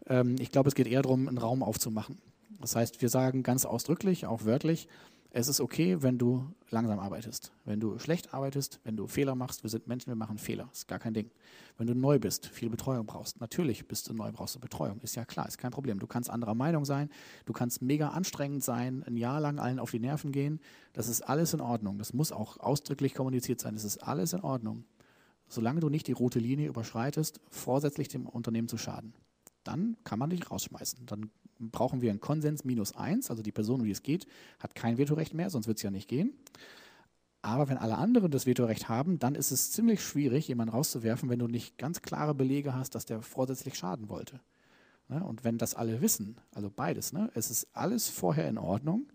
Ähm, 0.08 0.36
ich 0.40 0.52
glaube, 0.52 0.70
es 0.70 0.76
geht 0.76 0.88
eher 0.88 1.02
darum, 1.02 1.28
einen 1.28 1.38
Raum 1.38 1.64
aufzumachen. 1.64 2.18
Das 2.60 2.76
heißt, 2.76 3.02
wir 3.02 3.10
sagen 3.10 3.44
ganz 3.44 3.66
ausdrücklich, 3.66 4.26
auch 4.26 4.46
wörtlich, 4.46 4.88
es 5.32 5.48
ist 5.48 5.60
okay, 5.62 6.02
wenn 6.02 6.18
du 6.18 6.48
langsam 6.72 7.00
arbeitest. 7.00 7.52
Wenn 7.66 7.80
du 7.80 8.00
schlecht 8.00 8.34
arbeitest, 8.34 8.80
wenn 8.84 8.96
du 8.96 9.08
Fehler 9.08 9.36
machst, 9.36 9.62
wir 9.62 9.70
sind 9.70 9.86
Menschen, 9.86 10.10
wir 10.10 10.16
machen 10.16 10.38
Fehler, 10.38 10.70
ist 10.72 10.88
gar 10.88 11.00
kein 11.00 11.14
Ding. 11.14 11.30
Wenn 11.78 11.86
du 11.86 11.94
neu 11.94 12.18
bist, 12.18 12.48
viel 12.48 12.70
Betreuung 12.70 13.06
brauchst, 13.06 13.40
natürlich 13.40 13.88
bist 13.88 14.10
du 14.10 14.14
neu, 14.14 14.32
brauchst 14.32 14.56
du 14.56 14.60
Betreuung, 14.60 15.00
ist 15.02 15.16
ja 15.16 15.26
klar, 15.26 15.48
ist 15.48 15.58
kein 15.58 15.72
Problem. 15.72 16.00
Du 16.00 16.08
kannst 16.08 16.30
anderer 16.30 16.56
Meinung 16.56 16.86
sein, 16.86 17.10
du 17.46 17.54
kannst 17.54 17.82
mega 17.82 18.10
anstrengend 18.10 18.64
sein, 18.64 19.04
ein 19.06 19.18
Jahr 19.18 19.40
lang 19.40 19.60
allen 19.60 19.80
auf 19.80 19.92
die 19.92 20.00
Nerven 20.00 20.32
gehen, 20.32 20.60
das 20.94 21.08
ist 21.08 21.22
alles 21.22 21.54
in 21.54 21.62
Ordnung. 21.62 22.00
Das 22.00 22.14
muss 22.14 22.32
auch 22.32 22.60
ausdrücklich 22.60 23.14
kommuniziert 23.14 23.60
sein, 23.60 23.76
das 23.76 23.84
ist 23.84 23.98
alles 24.00 24.34
in 24.34 24.42
Ordnung. 24.42 24.86
Solange 25.50 25.82
du 25.82 25.90
nicht 25.90 26.08
die 26.08 26.14
rote 26.14 26.40
Linie 26.40 26.68
überschreitest, 26.68 27.42
vorsätzlich 27.50 28.08
dem 28.08 28.26
Unternehmen 28.26 28.68
zu 28.68 28.78
schaden 28.78 29.14
dann 29.68 29.98
kann 30.04 30.20
man 30.20 30.30
dich 30.30 30.50
rausschmeißen. 30.50 31.06
Dann 31.06 31.30
brauchen 31.60 32.02
wir 32.02 32.10
einen 32.10 32.20
Konsens 32.20 32.64
minus 32.64 32.96
eins, 32.96 33.30
also 33.30 33.44
die 33.44 33.52
Person, 33.52 33.82
um 33.82 33.86
die 33.86 33.92
es 33.92 34.04
geht, 34.04 34.28
hat 34.60 34.76
kein 34.76 34.98
Vetorecht 34.98 35.34
mehr, 35.34 35.50
sonst 35.50 35.68
wird 35.68 35.78
es 35.78 35.84
ja 35.84 35.92
nicht 35.92 36.08
gehen. 36.08 36.34
Aber 37.42 37.70
wenn 37.70 37.78
alle 37.78 37.98
anderen 37.98 38.32
das 38.32 38.46
Vetorecht 38.46 38.90
haben, 38.90 39.20
dann 39.20 39.36
ist 39.36 39.52
es 39.52 39.72
ziemlich 39.72 40.04
schwierig, 40.04 40.48
jemanden 40.48 40.74
rauszuwerfen, 40.74 41.30
wenn 41.30 41.40
du 41.40 41.48
nicht 41.48 41.78
ganz 41.78 42.02
klare 42.02 42.34
Belege 42.36 42.74
hast, 42.74 42.96
dass 42.96 43.06
der 43.06 43.22
vorsätzlich 43.22 43.76
schaden 43.76 44.10
wollte. 44.10 44.40
Ne? 45.08 45.24
Und 45.24 45.44
wenn 45.44 45.58
das 45.58 45.76
alle 45.76 46.02
wissen, 46.02 46.38
also 46.54 46.70
beides, 46.70 47.14
ne? 47.14 47.32
es 47.36 47.50
ist 47.50 47.68
alles 47.74 48.10
vorher 48.10 48.50
in 48.50 48.58
Ordnung, 48.58 49.08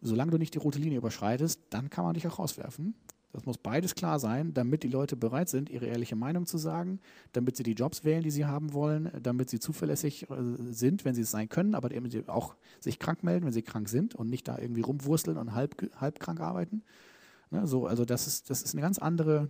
solange 0.00 0.32
du 0.32 0.38
nicht 0.38 0.54
die 0.54 0.58
rote 0.58 0.78
Linie 0.78 0.98
überschreitest, 0.98 1.60
dann 1.70 1.88
kann 1.88 2.04
man 2.04 2.14
dich 2.14 2.26
auch 2.26 2.38
rauswerfen. 2.38 2.94
Das 3.32 3.46
muss 3.46 3.56
beides 3.56 3.94
klar 3.94 4.18
sein, 4.18 4.52
damit 4.52 4.82
die 4.82 4.88
Leute 4.88 5.16
bereit 5.16 5.48
sind, 5.48 5.70
ihre 5.70 5.86
ehrliche 5.86 6.16
Meinung 6.16 6.44
zu 6.44 6.58
sagen, 6.58 7.00
damit 7.32 7.56
sie 7.56 7.62
die 7.62 7.72
Jobs 7.72 8.04
wählen, 8.04 8.22
die 8.22 8.30
sie 8.30 8.44
haben 8.44 8.74
wollen, 8.74 9.10
damit 9.22 9.48
sie 9.48 9.58
zuverlässig 9.58 10.28
äh, 10.28 10.34
sind, 10.70 11.06
wenn 11.06 11.14
sie 11.14 11.22
es 11.22 11.30
sein 11.30 11.48
können, 11.48 11.74
aber 11.74 11.88
auch 12.26 12.56
sich 12.78 12.98
krank 12.98 13.22
melden, 13.24 13.46
wenn 13.46 13.52
sie 13.52 13.62
krank 13.62 13.88
sind 13.88 14.14
und 14.14 14.28
nicht 14.28 14.48
da 14.48 14.58
irgendwie 14.58 14.82
rumwursteln 14.82 15.38
und 15.38 15.54
halb, 15.54 15.76
halb 15.98 16.20
krank 16.20 16.40
arbeiten. 16.40 16.82
Ne, 17.50 17.66
so, 17.66 17.86
also 17.86 18.04
das 18.04 18.26
ist, 18.26 18.50
das 18.50 18.62
ist 18.62 18.74
eine 18.74 18.82
ganz 18.82 18.98
andere, 18.98 19.48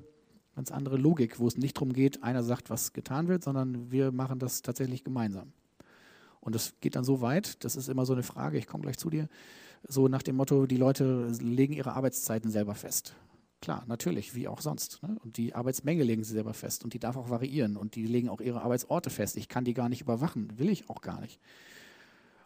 ganz 0.55 0.71
andere 0.71 0.97
Logik, 0.97 1.41
wo 1.41 1.49
es 1.49 1.57
nicht 1.57 1.77
darum 1.77 1.93
geht, 1.93 2.23
einer 2.23 2.45
sagt, 2.45 2.71
was 2.71 2.93
getan 2.93 3.27
wird, 3.27 3.43
sondern 3.43 3.91
wir 3.91 4.13
machen 4.13 4.39
das 4.39 4.63
tatsächlich 4.63 5.03
gemeinsam. 5.03 5.53
Und 6.41 6.55
das 6.55 6.75
geht 6.81 6.95
dann 6.95 7.05
so 7.05 7.21
weit, 7.21 7.65
das 7.65 7.75
ist 7.75 7.89
immer 7.89 8.07
so 8.07 8.13
eine 8.13 8.23
Frage, 8.23 8.59
ich 8.59 8.69
komme 8.69 8.83
gleich 8.83 8.99
zu 8.99 9.11
dir, 9.11 9.29
so 9.89 10.07
nach 10.07 10.23
dem 10.23 10.37
Motto, 10.37 10.67
die 10.67 10.77
Leute 10.77 11.29
legen 11.41 11.73
ihre 11.73 11.95
Arbeitszeiten 11.95 12.51
selber 12.51 12.77
fest. 12.77 13.17
Klar, 13.63 13.85
natürlich, 13.87 14.35
wie 14.35 14.49
auch 14.49 14.61
sonst. 14.61 15.01
Ne? 15.05 15.17
Und 15.23 15.37
die 15.37 15.55
Arbeitsmenge 15.55 16.03
legen 16.03 16.25
sie 16.25 16.33
selber 16.33 16.53
fest 16.53 16.83
und 16.83 16.95
die 16.95 16.99
darf 16.99 17.17
auch 17.17 17.31
variieren 17.31 17.77
und 17.77 17.95
die 17.95 18.07
legen 18.07 18.29
auch 18.29 18.41
ihre 18.41 18.61
Arbeitsorte 18.63 19.09
fest. 19.09 19.37
Ich 19.37 19.49
kann 19.49 19.65
die 19.65 19.73
gar 19.73 19.89
nicht 19.89 20.01
überwachen, 20.01 20.59
will 20.59 20.69
ich 20.69 20.91
auch 20.91 21.01
gar 21.01 21.21
nicht. 21.21 21.41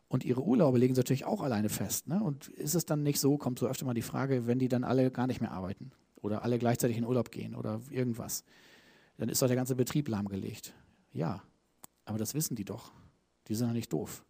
Und 0.08 0.26
ihre 0.26 0.44
Urlaube 0.44 0.76
legen 0.76 0.94
sie 0.94 1.00
natürlich 1.00 1.24
auch 1.24 1.40
alleine 1.40 1.70
fest. 1.70 2.06
Ne? 2.06 2.22
Und 2.22 2.48
ist 2.48 2.74
es 2.74 2.84
dann 2.84 3.02
nicht 3.02 3.18
so, 3.18 3.38
kommt 3.38 3.58
so 3.58 3.66
öfter 3.66 3.86
mal 3.86 3.94
die 3.94 4.02
Frage, 4.02 4.46
wenn 4.46 4.58
die 4.58 4.68
dann 4.68 4.84
alle 4.84 5.10
gar 5.10 5.26
nicht 5.26 5.40
mehr 5.40 5.52
arbeiten 5.52 5.90
oder 6.20 6.44
alle 6.44 6.58
gleichzeitig 6.58 6.98
in 6.98 7.06
Urlaub 7.06 7.30
gehen 7.30 7.54
oder 7.54 7.80
irgendwas, 7.90 8.44
dann 9.16 9.30
ist 9.30 9.40
doch 9.40 9.46
der 9.46 9.56
ganze 9.56 9.74
Betrieb 9.74 10.08
lahmgelegt. 10.08 10.74
Ja, 11.14 11.42
aber 12.04 12.18
das 12.18 12.34
wissen 12.34 12.56
die 12.56 12.66
doch. 12.66 12.92
Die 13.48 13.54
sind 13.54 13.68
doch 13.68 13.74
nicht 13.74 13.90
doof 13.90 14.22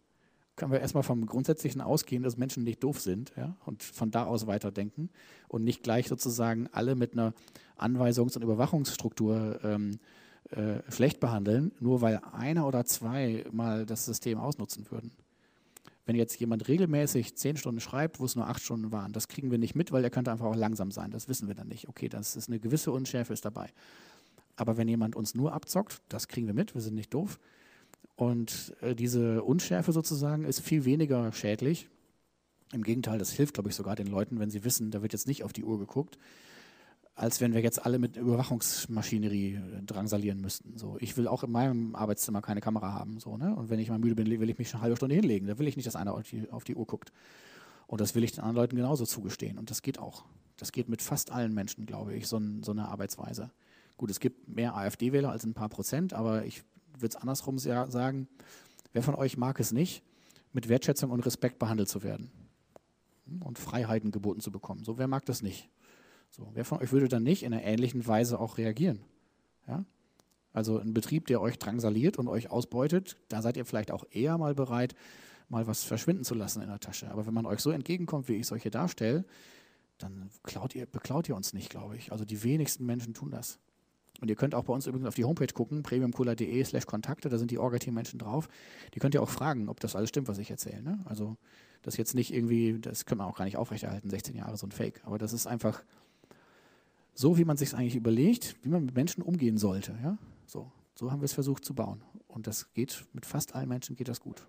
können 0.57 0.71
wir 0.71 0.81
erstmal 0.81 1.03
vom 1.03 1.25
Grundsätzlichen 1.25 1.79
ausgehen, 1.79 2.23
dass 2.23 2.35
Menschen 2.35 2.63
nicht 2.63 2.83
doof 2.83 2.99
sind 2.99 3.31
ja, 3.37 3.55
und 3.65 3.83
von 3.83 4.11
da 4.11 4.25
aus 4.25 4.47
weiterdenken 4.47 5.09
und 5.47 5.63
nicht 5.63 5.83
gleich 5.83 6.09
sozusagen 6.09 6.67
alle 6.73 6.95
mit 6.95 7.13
einer 7.13 7.33
Anweisungs- 7.77 8.35
und 8.35 8.43
Überwachungsstruktur 8.43 9.59
ähm, 9.63 9.99
äh, 10.49 10.79
schlecht 10.91 11.19
behandeln, 11.19 11.71
nur 11.79 12.01
weil 12.01 12.19
einer 12.33 12.67
oder 12.67 12.85
zwei 12.85 13.45
mal 13.51 13.85
das 13.85 14.05
System 14.05 14.39
ausnutzen 14.39 14.89
würden. 14.89 15.11
Wenn 16.05 16.15
jetzt 16.15 16.39
jemand 16.39 16.67
regelmäßig 16.67 17.35
zehn 17.35 17.57
Stunden 17.57 17.81
schreibt, 17.81 18.19
wo 18.19 18.25
es 18.25 18.35
nur 18.35 18.47
acht 18.47 18.63
Stunden 18.63 18.91
waren, 18.91 19.11
das 19.11 19.27
kriegen 19.27 19.51
wir 19.51 19.57
nicht 19.57 19.75
mit, 19.75 19.91
weil 19.91 20.03
er 20.03 20.09
könnte 20.09 20.31
einfach 20.31 20.45
auch 20.45 20.55
langsam 20.55 20.89
sein. 20.89 21.11
Das 21.11 21.27
wissen 21.27 21.47
wir 21.47 21.55
dann 21.55 21.67
nicht. 21.67 21.87
Okay, 21.89 22.09
das 22.09 22.35
ist 22.35 22.47
eine 22.47 22.59
gewisse 22.59 22.91
Unschärfe 22.91 23.33
ist 23.33 23.45
dabei. 23.45 23.69
Aber 24.55 24.77
wenn 24.77 24.87
jemand 24.87 25.15
uns 25.15 25.35
nur 25.35 25.53
abzockt, 25.53 26.01
das 26.09 26.27
kriegen 26.27 26.47
wir 26.47 26.53
mit, 26.53 26.73
wir 26.73 26.81
sind 26.81 26.95
nicht 26.95 27.13
doof. 27.13 27.39
Und 28.15 28.75
äh, 28.81 28.95
diese 28.95 29.43
Unschärfe 29.43 29.91
sozusagen 29.91 30.43
ist 30.43 30.59
viel 30.59 30.85
weniger 30.85 31.31
schädlich. 31.33 31.87
Im 32.73 32.83
Gegenteil, 32.83 33.19
das 33.19 33.31
hilft, 33.31 33.53
glaube 33.53 33.69
ich, 33.69 33.75
sogar 33.75 33.95
den 33.95 34.07
Leuten, 34.07 34.39
wenn 34.39 34.49
sie 34.49 34.63
wissen, 34.63 34.91
da 34.91 35.01
wird 35.01 35.13
jetzt 35.13 35.27
nicht 35.27 35.43
auf 35.43 35.53
die 35.53 35.63
Uhr 35.63 35.79
geguckt, 35.79 36.17
als 37.15 37.39
wenn 37.41 37.53
wir 37.53 37.61
jetzt 37.61 37.85
alle 37.85 37.99
mit 37.99 38.17
Überwachungsmaschinerie 38.17 39.55
äh, 39.55 39.83
drangsalieren 39.83 40.41
müssten. 40.41 40.77
So, 40.77 40.97
ich 40.99 41.15
will 41.15 41.27
auch 41.27 41.43
in 41.43 41.51
meinem 41.51 41.95
Arbeitszimmer 41.95 42.41
keine 42.41 42.59
Kamera 42.61 42.93
haben. 42.93 43.19
So, 43.19 43.37
ne? 43.37 43.55
Und 43.55 43.69
wenn 43.69 43.79
ich 43.79 43.89
mal 43.89 43.99
müde 43.99 44.15
bin, 44.15 44.27
will 44.27 44.49
ich 44.49 44.57
mich 44.57 44.69
schon 44.69 44.79
eine 44.79 44.83
halbe 44.83 44.97
Stunde 44.97 45.15
hinlegen. 45.15 45.47
Da 45.47 45.57
will 45.59 45.67
ich 45.67 45.77
nicht, 45.77 45.87
dass 45.87 45.95
einer 45.95 46.13
auf 46.13 46.23
die, 46.23 46.49
auf 46.49 46.63
die 46.63 46.75
Uhr 46.75 46.85
guckt. 46.85 47.11
Und 47.87 48.01
das 48.01 48.15
will 48.15 48.23
ich 48.23 48.33
den 48.33 48.41
anderen 48.41 48.57
Leuten 48.57 48.75
genauso 48.75 49.05
zugestehen. 49.05 49.57
Und 49.57 49.69
das 49.69 49.81
geht 49.81 49.99
auch. 49.99 50.25
Das 50.57 50.71
geht 50.71 50.89
mit 50.89 51.01
fast 51.01 51.31
allen 51.31 51.53
Menschen, 51.53 51.85
glaube 51.85 52.15
ich, 52.15 52.27
so, 52.27 52.41
so 52.61 52.71
eine 52.71 52.87
Arbeitsweise. 52.87 53.51
Gut, 53.95 54.11
es 54.11 54.19
gibt 54.19 54.47
mehr 54.47 54.75
AfD-Wähler 54.75 55.31
als 55.31 55.43
ein 55.43 55.53
paar 55.53 55.69
Prozent, 55.69 56.13
aber 56.13 56.45
ich 56.45 56.63
würde 57.01 57.15
es 57.15 57.21
andersrum 57.21 57.57
sagen, 57.59 58.27
wer 58.93 59.03
von 59.03 59.15
euch 59.15 59.37
mag 59.37 59.59
es 59.59 59.71
nicht, 59.71 60.03
mit 60.53 60.69
Wertschätzung 60.69 61.11
und 61.11 61.25
Respekt 61.25 61.59
behandelt 61.59 61.89
zu 61.89 62.03
werden 62.03 62.31
und 63.41 63.59
Freiheiten 63.59 64.11
geboten 64.11 64.39
zu 64.39 64.51
bekommen? 64.51 64.83
So, 64.83 64.97
wer 64.97 65.07
mag 65.07 65.25
das 65.25 65.41
nicht? 65.41 65.69
So, 66.31 66.49
wer 66.53 66.65
von 66.65 66.79
euch 66.79 66.91
würde 66.91 67.07
dann 67.07 67.23
nicht 67.23 67.43
in 67.43 67.53
einer 67.53 67.63
ähnlichen 67.63 68.05
Weise 68.05 68.39
auch 68.39 68.57
reagieren? 68.57 68.99
Ja? 69.67 69.85
Also 70.53 70.79
ein 70.79 70.93
Betrieb, 70.93 71.27
der 71.27 71.41
euch 71.41 71.59
drangsaliert 71.59 72.17
und 72.17 72.27
euch 72.27 72.49
ausbeutet, 72.49 73.17
da 73.29 73.41
seid 73.41 73.57
ihr 73.57 73.65
vielleicht 73.65 73.91
auch 73.91 74.05
eher 74.09 74.37
mal 74.37 74.55
bereit, 74.55 74.95
mal 75.49 75.67
was 75.67 75.83
verschwinden 75.83 76.23
zu 76.23 76.35
lassen 76.35 76.61
in 76.61 76.67
der 76.67 76.79
Tasche. 76.79 77.11
Aber 77.11 77.25
wenn 77.25 77.33
man 77.33 77.45
euch 77.45 77.59
so 77.59 77.71
entgegenkommt, 77.71 78.27
wie 78.27 78.35
ich 78.35 78.47
solche 78.47 78.71
darstelle, 78.71 79.23
dann 79.97 80.29
ihr, 80.73 80.85
beklaut 80.85 81.29
ihr 81.29 81.35
uns 81.35 81.53
nicht, 81.53 81.69
glaube 81.69 81.97
ich. 81.97 82.11
Also 82.11 82.25
die 82.25 82.43
wenigsten 82.43 82.85
Menschen 82.85 83.13
tun 83.13 83.31
das. 83.31 83.59
Und 84.19 84.29
ihr 84.29 84.35
könnt 84.35 84.55
auch 84.55 84.63
bei 84.63 84.73
uns 84.73 84.87
übrigens 84.87 85.07
auf 85.07 85.15
die 85.15 85.25
Homepage 85.25 85.53
gucken, 85.53 85.83
premiumcola.de 85.83 86.63
slash 86.63 86.85
Kontakte, 86.85 87.29
da 87.29 87.37
sind 87.37 87.51
die 87.51 87.59
Orga-Team-Menschen 87.59 88.17
drauf. 88.17 88.49
Die 88.93 88.99
könnt 88.99 89.13
ihr 89.13 89.21
auch 89.21 89.29
fragen, 89.29 89.69
ob 89.69 89.79
das 89.79 89.95
alles 89.95 90.09
stimmt, 90.09 90.27
was 90.27 90.39
ich 90.39 90.49
erzähle. 90.49 90.81
Ne? 90.81 90.99
Also 91.05 91.37
das 91.83 91.97
jetzt 91.97 92.15
nicht 92.15 92.33
irgendwie, 92.33 92.79
das 92.79 93.05
können 93.05 93.21
wir 93.21 93.27
auch 93.27 93.37
gar 93.37 93.45
nicht 93.45 93.57
aufrechterhalten, 93.57 94.09
16 94.09 94.35
Jahre 94.35 94.57
so 94.57 94.65
ein 94.65 94.71
Fake. 94.71 95.01
Aber 95.05 95.17
das 95.17 95.33
ist 95.33 95.45
einfach 95.45 95.83
so, 97.13 97.37
wie 97.37 97.45
man 97.45 97.57
sich 97.57 97.73
eigentlich 97.73 97.95
überlegt, 97.95 98.55
wie 98.63 98.69
man 98.69 98.85
mit 98.85 98.95
Menschen 98.95 99.21
umgehen 99.21 99.57
sollte. 99.57 99.97
Ja? 100.03 100.17
So, 100.45 100.71
so 100.95 101.11
haben 101.11 101.21
wir 101.21 101.25
es 101.25 101.33
versucht 101.33 101.63
zu 101.63 101.73
bauen. 101.73 102.01
Und 102.27 102.47
das 102.47 102.73
geht, 102.73 103.05
mit 103.13 103.25
fast 103.25 103.55
allen 103.55 103.69
Menschen 103.69 103.95
geht 103.95 104.07
das 104.07 104.19
gut. 104.19 104.47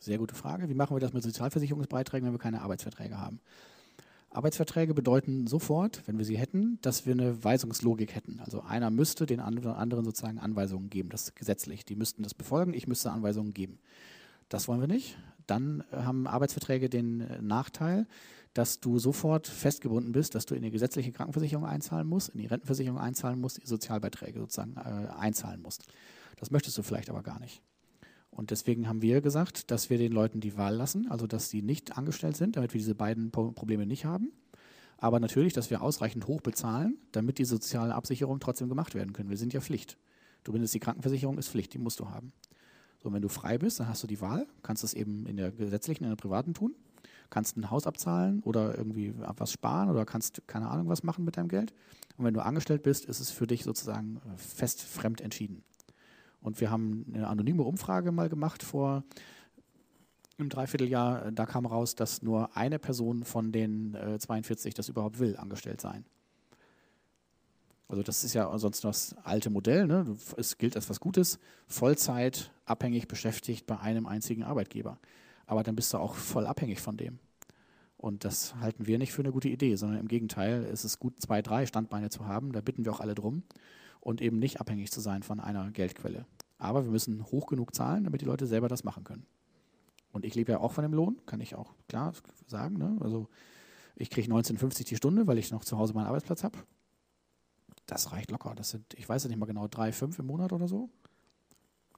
Sehr 0.00 0.18
gute 0.18 0.34
Frage. 0.34 0.68
Wie 0.68 0.74
machen 0.74 0.96
wir 0.96 1.00
das 1.00 1.12
mit 1.12 1.22
Sozialversicherungsbeiträgen, 1.22 2.26
wenn 2.26 2.34
wir 2.34 2.38
keine 2.38 2.62
Arbeitsverträge 2.62 3.18
haben? 3.18 3.40
Arbeitsverträge 4.30 4.94
bedeuten 4.94 5.46
sofort, 5.46 6.02
wenn 6.06 6.18
wir 6.18 6.24
sie 6.24 6.38
hätten, 6.38 6.78
dass 6.82 7.04
wir 7.04 7.14
eine 7.14 7.42
Weisungslogik 7.42 8.14
hätten. 8.14 8.40
Also 8.40 8.62
einer 8.62 8.90
müsste 8.90 9.26
den 9.26 9.40
anderen 9.40 10.04
sozusagen 10.04 10.38
Anweisungen 10.38 10.88
geben, 10.88 11.08
das 11.08 11.24
ist 11.24 11.36
gesetzlich. 11.36 11.84
Die 11.84 11.96
müssten 11.96 12.22
das 12.22 12.34
befolgen, 12.34 12.72
ich 12.72 12.86
müsste 12.86 13.10
Anweisungen 13.10 13.52
geben. 13.52 13.80
Das 14.48 14.68
wollen 14.68 14.80
wir 14.80 14.88
nicht. 14.88 15.18
Dann 15.46 15.82
äh, 15.92 15.96
haben 15.98 16.26
Arbeitsverträge 16.26 16.88
den 16.88 17.20
äh, 17.20 17.42
Nachteil, 17.42 18.06
dass 18.54 18.80
du 18.80 18.98
sofort 18.98 19.46
festgebunden 19.46 20.12
bist, 20.12 20.34
dass 20.34 20.46
du 20.46 20.54
in 20.54 20.62
die 20.62 20.70
gesetzliche 20.70 21.12
Krankenversicherung 21.12 21.64
einzahlen 21.64 22.06
musst, 22.06 22.30
in 22.30 22.40
die 22.40 22.46
Rentenversicherung 22.46 22.98
einzahlen 22.98 23.40
musst, 23.40 23.62
die 23.62 23.66
Sozialbeiträge 23.66 24.40
sozusagen 24.40 24.76
äh, 24.76 25.08
einzahlen 25.18 25.62
musst. 25.62 25.84
Das 26.36 26.50
möchtest 26.50 26.76
du 26.78 26.82
vielleicht 26.82 27.10
aber 27.10 27.22
gar 27.22 27.40
nicht. 27.40 27.62
Und 28.30 28.50
deswegen 28.50 28.88
haben 28.88 29.02
wir 29.02 29.20
gesagt, 29.20 29.70
dass 29.70 29.90
wir 29.90 29.98
den 29.98 30.12
Leuten 30.12 30.40
die 30.40 30.56
Wahl 30.56 30.74
lassen, 30.74 31.10
also 31.10 31.26
dass 31.26 31.50
sie 31.50 31.62
nicht 31.62 31.98
angestellt 31.98 32.36
sind, 32.36 32.56
damit 32.56 32.72
wir 32.72 32.78
diese 32.78 32.94
beiden 32.94 33.30
Probleme 33.30 33.86
nicht 33.86 34.04
haben. 34.04 34.32
Aber 34.98 35.18
natürlich, 35.18 35.52
dass 35.52 35.70
wir 35.70 35.82
ausreichend 35.82 36.26
hoch 36.26 36.40
bezahlen, 36.40 36.98
damit 37.12 37.38
die 37.38 37.44
soziale 37.44 37.94
Absicherung 37.94 38.38
trotzdem 38.38 38.68
gemacht 38.68 38.94
werden 38.94 39.12
können. 39.12 39.30
Wir 39.30 39.36
sind 39.36 39.52
ja 39.52 39.60
Pflicht. 39.60 39.96
Du 40.44 40.52
bindest 40.52 40.74
die 40.74 40.80
Krankenversicherung, 40.80 41.38
ist 41.38 41.48
Pflicht, 41.48 41.74
die 41.74 41.78
musst 41.78 42.00
du 42.00 42.08
haben. 42.08 42.32
So, 43.02 43.12
wenn 43.12 43.22
du 43.22 43.28
frei 43.28 43.56
bist, 43.56 43.80
dann 43.80 43.88
hast 43.88 44.02
du 44.02 44.06
die 44.06 44.20
Wahl, 44.20 44.46
kannst 44.62 44.84
es 44.84 44.92
eben 44.92 45.26
in 45.26 45.36
der 45.36 45.50
gesetzlichen, 45.50 46.04
in 46.04 46.10
der 46.10 46.16
privaten 46.16 46.52
tun, 46.52 46.74
kannst 47.30 47.56
ein 47.56 47.70
Haus 47.70 47.86
abzahlen 47.86 48.40
oder 48.42 48.76
irgendwie 48.76 49.14
was 49.16 49.52
sparen 49.52 49.88
oder 49.88 50.04
kannst 50.04 50.42
keine 50.46 50.68
Ahnung 50.68 50.88
was 50.88 51.02
machen 51.02 51.24
mit 51.24 51.38
deinem 51.38 51.48
Geld. 51.48 51.72
Und 52.18 52.26
wenn 52.26 52.34
du 52.34 52.44
angestellt 52.44 52.82
bist, 52.82 53.06
ist 53.06 53.20
es 53.20 53.30
für 53.30 53.46
dich 53.46 53.64
sozusagen 53.64 54.20
fest 54.36 54.82
fremd 54.82 55.22
entschieden. 55.22 55.62
Und 56.40 56.60
wir 56.60 56.70
haben 56.70 57.06
eine 57.12 57.28
anonyme 57.28 57.62
Umfrage 57.62 58.12
mal 58.12 58.28
gemacht 58.28 58.62
vor 58.62 59.04
einem 60.38 60.48
Dreivierteljahr. 60.48 61.30
Da 61.32 61.46
kam 61.46 61.66
raus, 61.66 61.94
dass 61.94 62.22
nur 62.22 62.56
eine 62.56 62.78
Person 62.78 63.24
von 63.24 63.52
den 63.52 63.94
äh, 63.94 64.18
42 64.18 64.74
das 64.74 64.88
überhaupt 64.88 65.18
will, 65.18 65.36
angestellt 65.36 65.80
sein. 65.80 66.04
Also 67.88 68.02
das 68.02 68.24
ist 68.24 68.34
ja 68.34 68.56
sonst 68.56 68.84
das 68.84 69.16
alte 69.24 69.50
Modell. 69.50 69.86
Ne? 69.86 70.16
Es 70.36 70.56
gilt 70.58 70.76
als 70.76 70.88
was 70.88 71.00
Gutes. 71.00 71.38
Vollzeit 71.66 72.52
abhängig 72.64 73.08
beschäftigt 73.08 73.66
bei 73.66 73.78
einem 73.78 74.06
einzigen 74.06 74.44
Arbeitgeber. 74.44 74.98
Aber 75.46 75.64
dann 75.64 75.74
bist 75.74 75.92
du 75.92 75.98
auch 75.98 76.14
voll 76.14 76.46
abhängig 76.46 76.80
von 76.80 76.96
dem. 76.96 77.18
Und 77.96 78.24
das 78.24 78.54
halten 78.54 78.86
wir 78.86 78.96
nicht 78.96 79.12
für 79.12 79.22
eine 79.22 79.32
gute 79.32 79.48
Idee, 79.48 79.74
sondern 79.74 79.98
im 79.98 80.08
Gegenteil, 80.08 80.64
es 80.72 80.84
ist 80.84 81.00
gut, 81.00 81.20
zwei, 81.20 81.42
drei 81.42 81.66
Standbeine 81.66 82.08
zu 82.08 82.26
haben. 82.26 82.52
Da 82.52 82.60
bitten 82.60 82.84
wir 82.84 82.92
auch 82.92 83.00
alle 83.00 83.14
drum 83.14 83.42
und 84.00 84.20
eben 84.20 84.38
nicht 84.38 84.60
abhängig 84.60 84.90
zu 84.90 85.00
sein 85.00 85.22
von 85.22 85.40
einer 85.40 85.70
Geldquelle. 85.70 86.26
Aber 86.58 86.84
wir 86.84 86.90
müssen 86.90 87.24
hoch 87.26 87.46
genug 87.46 87.74
zahlen, 87.74 88.04
damit 88.04 88.20
die 88.20 88.26
Leute 88.26 88.46
selber 88.46 88.68
das 88.68 88.84
machen 88.84 89.04
können. 89.04 89.26
Und 90.12 90.24
ich 90.24 90.34
lebe 90.34 90.52
ja 90.52 90.58
auch 90.58 90.72
von 90.72 90.82
dem 90.82 90.92
Lohn, 90.92 91.20
kann 91.26 91.40
ich 91.40 91.54
auch 91.54 91.74
klar 91.88 92.12
sagen. 92.46 92.76
Ne? 92.76 92.98
Also 93.00 93.28
ich 93.96 94.10
kriege 94.10 94.30
19,50 94.30 94.84
die 94.84 94.96
Stunde, 94.96 95.26
weil 95.26 95.38
ich 95.38 95.50
noch 95.50 95.64
zu 95.64 95.78
Hause 95.78 95.94
meinen 95.94 96.06
Arbeitsplatz 96.06 96.42
habe. 96.42 96.58
Das 97.86 98.12
reicht 98.12 98.30
locker. 98.30 98.54
Das 98.54 98.70
sind, 98.70 98.94
ich 98.94 99.08
weiß 99.08 99.24
ja 99.24 99.28
nicht 99.28 99.38
mal 99.38 99.46
genau, 99.46 99.68
drei, 99.68 99.92
fünf 99.92 100.18
im 100.18 100.26
Monat 100.26 100.52
oder 100.52 100.68
so. 100.68 100.90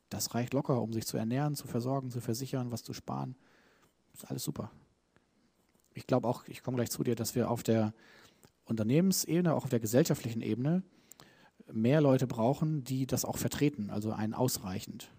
Das 0.08 0.34
reicht 0.34 0.52
locker, 0.52 0.80
um 0.82 0.92
sich 0.92 1.06
zu 1.06 1.16
ernähren, 1.16 1.54
zu 1.54 1.66
versorgen, 1.66 2.10
zu 2.10 2.20
versichern, 2.20 2.70
was 2.70 2.82
zu 2.82 2.92
sparen. 2.92 3.34
Ist 4.12 4.28
alles 4.28 4.44
super. 4.44 4.70
Ich 5.94 6.06
glaube 6.06 6.28
auch, 6.28 6.46
ich 6.46 6.62
komme 6.62 6.76
gleich 6.76 6.90
zu 6.90 7.02
dir, 7.02 7.14
dass 7.14 7.34
wir 7.34 7.50
auf 7.50 7.62
der 7.62 7.94
Unternehmensebene, 8.64 9.54
auch 9.54 9.64
auf 9.64 9.70
der 9.70 9.80
gesellschaftlichen 9.80 10.42
Ebene 10.42 10.82
mehr 11.74 12.00
Leute 12.00 12.26
brauchen, 12.26 12.84
die 12.84 13.06
das 13.06 13.24
auch 13.24 13.38
vertreten, 13.38 13.90
also 13.90 14.12
einen 14.12 14.34
ausreichend. 14.34 15.10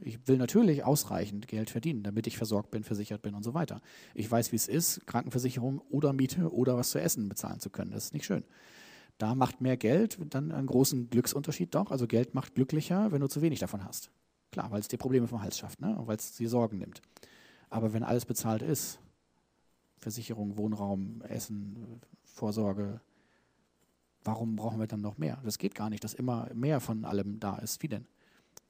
Ich 0.00 0.28
will 0.28 0.36
natürlich 0.36 0.84
ausreichend 0.84 1.48
Geld 1.48 1.70
verdienen, 1.70 2.02
damit 2.02 2.26
ich 2.26 2.36
versorgt 2.36 2.70
bin, 2.70 2.84
versichert 2.84 3.22
bin 3.22 3.34
und 3.34 3.42
so 3.42 3.52
weiter. 3.54 3.80
Ich 4.14 4.30
weiß, 4.30 4.52
wie 4.52 4.56
es 4.56 4.68
ist, 4.68 5.06
Krankenversicherung 5.06 5.80
oder 5.90 6.12
Miete 6.12 6.52
oder 6.52 6.76
was 6.76 6.90
zu 6.90 7.00
essen 7.00 7.28
bezahlen 7.28 7.58
zu 7.58 7.70
können. 7.70 7.90
Das 7.90 8.04
ist 8.04 8.14
nicht 8.14 8.24
schön. 8.24 8.44
Da 9.18 9.34
macht 9.34 9.60
mehr 9.60 9.76
Geld 9.76 10.18
dann 10.30 10.52
einen 10.52 10.66
großen 10.66 11.10
Glücksunterschied 11.10 11.74
doch. 11.74 11.90
Also 11.90 12.06
Geld 12.06 12.34
macht 12.34 12.54
glücklicher, 12.54 13.12
wenn 13.12 13.20
du 13.20 13.28
zu 13.28 13.42
wenig 13.42 13.58
davon 13.58 13.84
hast. 13.84 14.10
Klar, 14.50 14.70
weil 14.70 14.80
es 14.80 14.88
dir 14.88 14.98
Probleme 14.98 15.26
vom 15.26 15.42
Hals 15.42 15.58
schafft 15.58 15.80
ne? 15.80 15.96
und 15.98 16.06
weil 16.06 16.16
es 16.16 16.36
dir 16.36 16.48
Sorgen 16.48 16.78
nimmt. 16.78 17.02
Aber 17.70 17.92
wenn 17.92 18.02
alles 18.02 18.24
bezahlt 18.24 18.62
ist, 18.62 19.00
Versicherung, 19.98 20.58
Wohnraum, 20.58 21.22
Essen, 21.22 22.00
Vorsorge. 22.24 23.00
Warum 24.24 24.56
brauchen 24.56 24.78
wir 24.78 24.86
dann 24.86 25.00
noch 25.00 25.18
mehr? 25.18 25.38
Das 25.44 25.58
geht 25.58 25.74
gar 25.74 25.90
nicht, 25.90 26.04
dass 26.04 26.14
immer 26.14 26.48
mehr 26.54 26.80
von 26.80 27.04
allem 27.04 27.40
da 27.40 27.56
ist. 27.56 27.82
Wie 27.82 27.88
denn? 27.88 28.06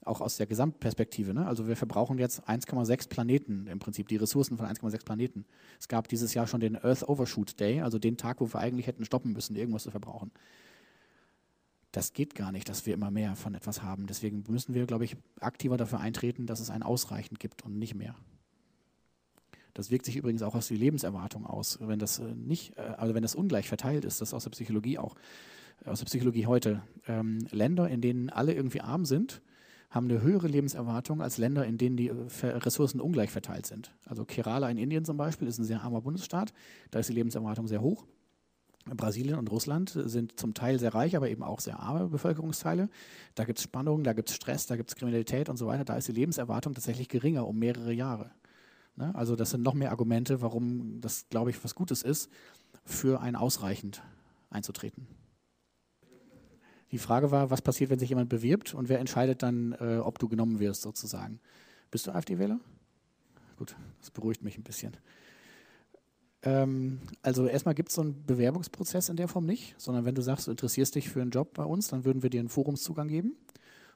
Auch 0.04 0.20
aus 0.20 0.36
der 0.36 0.46
Gesamtperspektive. 0.46 1.32
Ne? 1.32 1.46
Also 1.46 1.68
wir 1.68 1.76
verbrauchen 1.76 2.18
jetzt 2.18 2.48
1,6 2.48 3.08
Planeten 3.08 3.66
im 3.68 3.78
Prinzip, 3.78 4.08
die 4.08 4.16
Ressourcen 4.16 4.56
von 4.56 4.66
1,6 4.66 5.04
Planeten. 5.04 5.44
Es 5.78 5.86
gab 5.88 6.08
dieses 6.08 6.34
Jahr 6.34 6.46
schon 6.46 6.60
den 6.60 6.76
Earth 6.76 7.08
Overshoot 7.08 7.60
Day, 7.60 7.82
also 7.82 7.98
den 7.98 8.16
Tag, 8.16 8.40
wo 8.40 8.52
wir 8.52 8.58
eigentlich 8.58 8.86
hätten 8.86 9.04
stoppen 9.04 9.32
müssen, 9.32 9.54
irgendwas 9.54 9.84
zu 9.84 9.90
verbrauchen. 9.90 10.32
Das 11.92 12.14
geht 12.14 12.34
gar 12.34 12.50
nicht, 12.50 12.68
dass 12.68 12.86
wir 12.86 12.94
immer 12.94 13.10
mehr 13.10 13.36
von 13.36 13.54
etwas 13.54 13.82
haben. 13.82 14.06
Deswegen 14.06 14.42
müssen 14.48 14.74
wir, 14.74 14.86
glaube 14.86 15.04
ich, 15.04 15.16
aktiver 15.40 15.76
dafür 15.76 16.00
eintreten, 16.00 16.46
dass 16.46 16.58
es 16.58 16.70
ein 16.70 16.82
Ausreichend 16.82 17.38
gibt 17.38 17.62
und 17.62 17.78
nicht 17.78 17.94
mehr. 17.94 18.16
Das 19.74 19.90
wirkt 19.90 20.04
sich 20.04 20.16
übrigens 20.16 20.42
auch 20.42 20.54
aus 20.54 20.68
der 20.68 20.76
Lebenserwartung 20.76 21.46
aus. 21.46 21.78
Wenn 21.80 21.98
das 21.98 22.18
äh, 22.18 22.34
nicht, 22.34 22.76
äh, 22.76 22.82
also 22.96 23.14
wenn 23.14 23.22
das 23.22 23.34
ungleich 23.34 23.68
verteilt 23.68 24.04
ist, 24.04 24.20
das 24.20 24.30
ist 24.30 24.34
aus 24.34 24.44
der 24.44 24.50
Psychologie 24.50 24.98
auch, 24.98 25.14
aus 25.84 26.00
der 26.00 26.06
Psychologie 26.06 26.46
heute. 26.46 26.82
Ähm, 27.06 27.38
Länder, 27.50 27.88
in 27.88 28.00
denen 28.00 28.30
alle 28.30 28.54
irgendwie 28.54 28.80
arm 28.80 29.04
sind, 29.04 29.42
haben 29.90 30.08
eine 30.08 30.22
höhere 30.22 30.48
Lebenserwartung 30.48 31.20
als 31.20 31.38
Länder, 31.38 31.66
in 31.66 31.76
denen 31.76 31.96
die 31.96 32.08
äh, 32.08 32.46
Ressourcen 32.46 33.00
ungleich 33.00 33.30
verteilt 33.30 33.66
sind. 33.66 33.94
Also 34.04 34.24
Kerala 34.24 34.70
in 34.70 34.78
Indien 34.78 35.04
zum 35.04 35.16
Beispiel 35.16 35.48
ist 35.48 35.58
ein 35.58 35.64
sehr 35.64 35.82
armer 35.82 36.00
Bundesstaat, 36.00 36.52
da 36.90 36.98
ist 36.98 37.08
die 37.08 37.14
Lebenserwartung 37.14 37.66
sehr 37.66 37.82
hoch. 37.82 38.06
Brasilien 38.84 39.38
und 39.38 39.50
Russland 39.50 39.90
sind 39.90 40.40
zum 40.40 40.54
Teil 40.54 40.78
sehr 40.80 40.92
reich, 40.92 41.14
aber 41.14 41.30
eben 41.30 41.44
auch 41.44 41.60
sehr 41.60 41.78
arme 41.78 42.08
Bevölkerungsteile. 42.08 42.88
Da 43.36 43.44
gibt 43.44 43.58
es 43.58 43.64
Spannungen, 43.64 44.02
da 44.02 44.12
gibt 44.12 44.30
es 44.30 44.34
Stress, 44.34 44.66
da 44.66 44.74
gibt 44.74 44.90
es 44.90 44.96
Kriminalität 44.96 45.48
und 45.48 45.56
so 45.56 45.68
weiter. 45.68 45.84
Da 45.84 45.96
ist 45.96 46.08
die 46.08 46.12
Lebenserwartung 46.12 46.74
tatsächlich 46.74 47.08
geringer 47.08 47.46
um 47.46 47.58
mehrere 47.58 47.92
Jahre. 47.92 48.32
Ne? 48.96 49.14
Also 49.14 49.36
das 49.36 49.50
sind 49.50 49.62
noch 49.62 49.74
mehr 49.74 49.90
Argumente, 49.90 50.42
warum 50.42 51.00
das, 51.00 51.26
glaube 51.30 51.50
ich, 51.50 51.62
was 51.64 51.74
Gutes 51.74 52.02
ist, 52.02 52.30
für 52.84 53.20
ein 53.20 53.36
ausreichend 53.36 54.02
einzutreten. 54.50 55.06
Die 56.90 56.98
Frage 56.98 57.30
war, 57.30 57.50
was 57.50 57.62
passiert, 57.62 57.90
wenn 57.90 57.98
sich 57.98 58.10
jemand 58.10 58.28
bewirbt 58.28 58.74
und 58.74 58.88
wer 58.88 59.00
entscheidet 59.00 59.42
dann, 59.42 59.72
äh, 59.80 59.98
ob 59.98 60.18
du 60.18 60.28
genommen 60.28 60.58
wirst, 60.58 60.82
sozusagen. 60.82 61.40
Bist 61.90 62.06
du 62.06 62.12
AfD-Wähler? 62.12 62.60
Gut, 63.56 63.76
das 64.00 64.10
beruhigt 64.10 64.42
mich 64.42 64.58
ein 64.58 64.62
bisschen. 64.62 64.96
Ähm, 66.42 67.00
also 67.22 67.46
erstmal 67.46 67.74
gibt 67.74 67.88
es 67.88 67.94
so 67.94 68.02
einen 68.02 68.26
Bewerbungsprozess 68.26 69.08
in 69.08 69.16
der 69.16 69.28
Form 69.28 69.46
nicht, 69.46 69.74
sondern 69.78 70.04
wenn 70.04 70.14
du 70.14 70.22
sagst, 70.22 70.48
du 70.48 70.50
interessierst 70.50 70.94
dich 70.94 71.08
für 71.08 71.22
einen 71.22 71.30
Job 71.30 71.54
bei 71.54 71.64
uns, 71.64 71.88
dann 71.88 72.04
würden 72.04 72.22
wir 72.22 72.30
dir 72.30 72.40
einen 72.40 72.48
Forumszugang 72.48 73.08
geben 73.08 73.36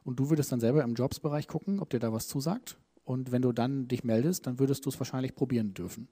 und 0.05 0.19
du 0.19 0.31
würdest 0.31 0.53
dann 0.53 0.61
selber 0.61 0.83
im 0.83 0.95
Jobsbereich 0.95 1.49
gucken, 1.49 1.81
ob 1.81 1.91
dir 1.91 2.01
da 2.01 2.13
was 2.13 2.29
zusagt. 2.29 2.79
Und 3.07 3.31
wenn 3.31 3.41
du 3.41 3.53
dann 3.53 3.87
dich 3.87 4.03
meldest, 4.03 4.49
dann 4.49 4.59
würdest 4.59 4.85
du 4.85 4.91
es 4.91 4.99
wahrscheinlich 4.99 5.37
probieren 5.37 5.75
dürfen. 5.75 6.09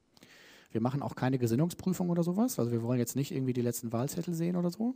Wir 0.71 0.81
machen 0.81 1.03
auch 1.03 1.17
keine 1.17 1.39
Gesinnungsprüfung 1.39 2.09
oder 2.09 2.23
sowas. 2.23 2.59
Also 2.59 2.71
wir 2.71 2.83
wollen 2.83 3.01
jetzt 3.01 3.17
nicht 3.17 3.33
irgendwie 3.33 3.53
die 3.53 3.63
letzten 3.63 3.93
Wahlzettel 3.93 4.33
sehen 4.33 4.55
oder 4.55 4.71
so. 4.71 4.95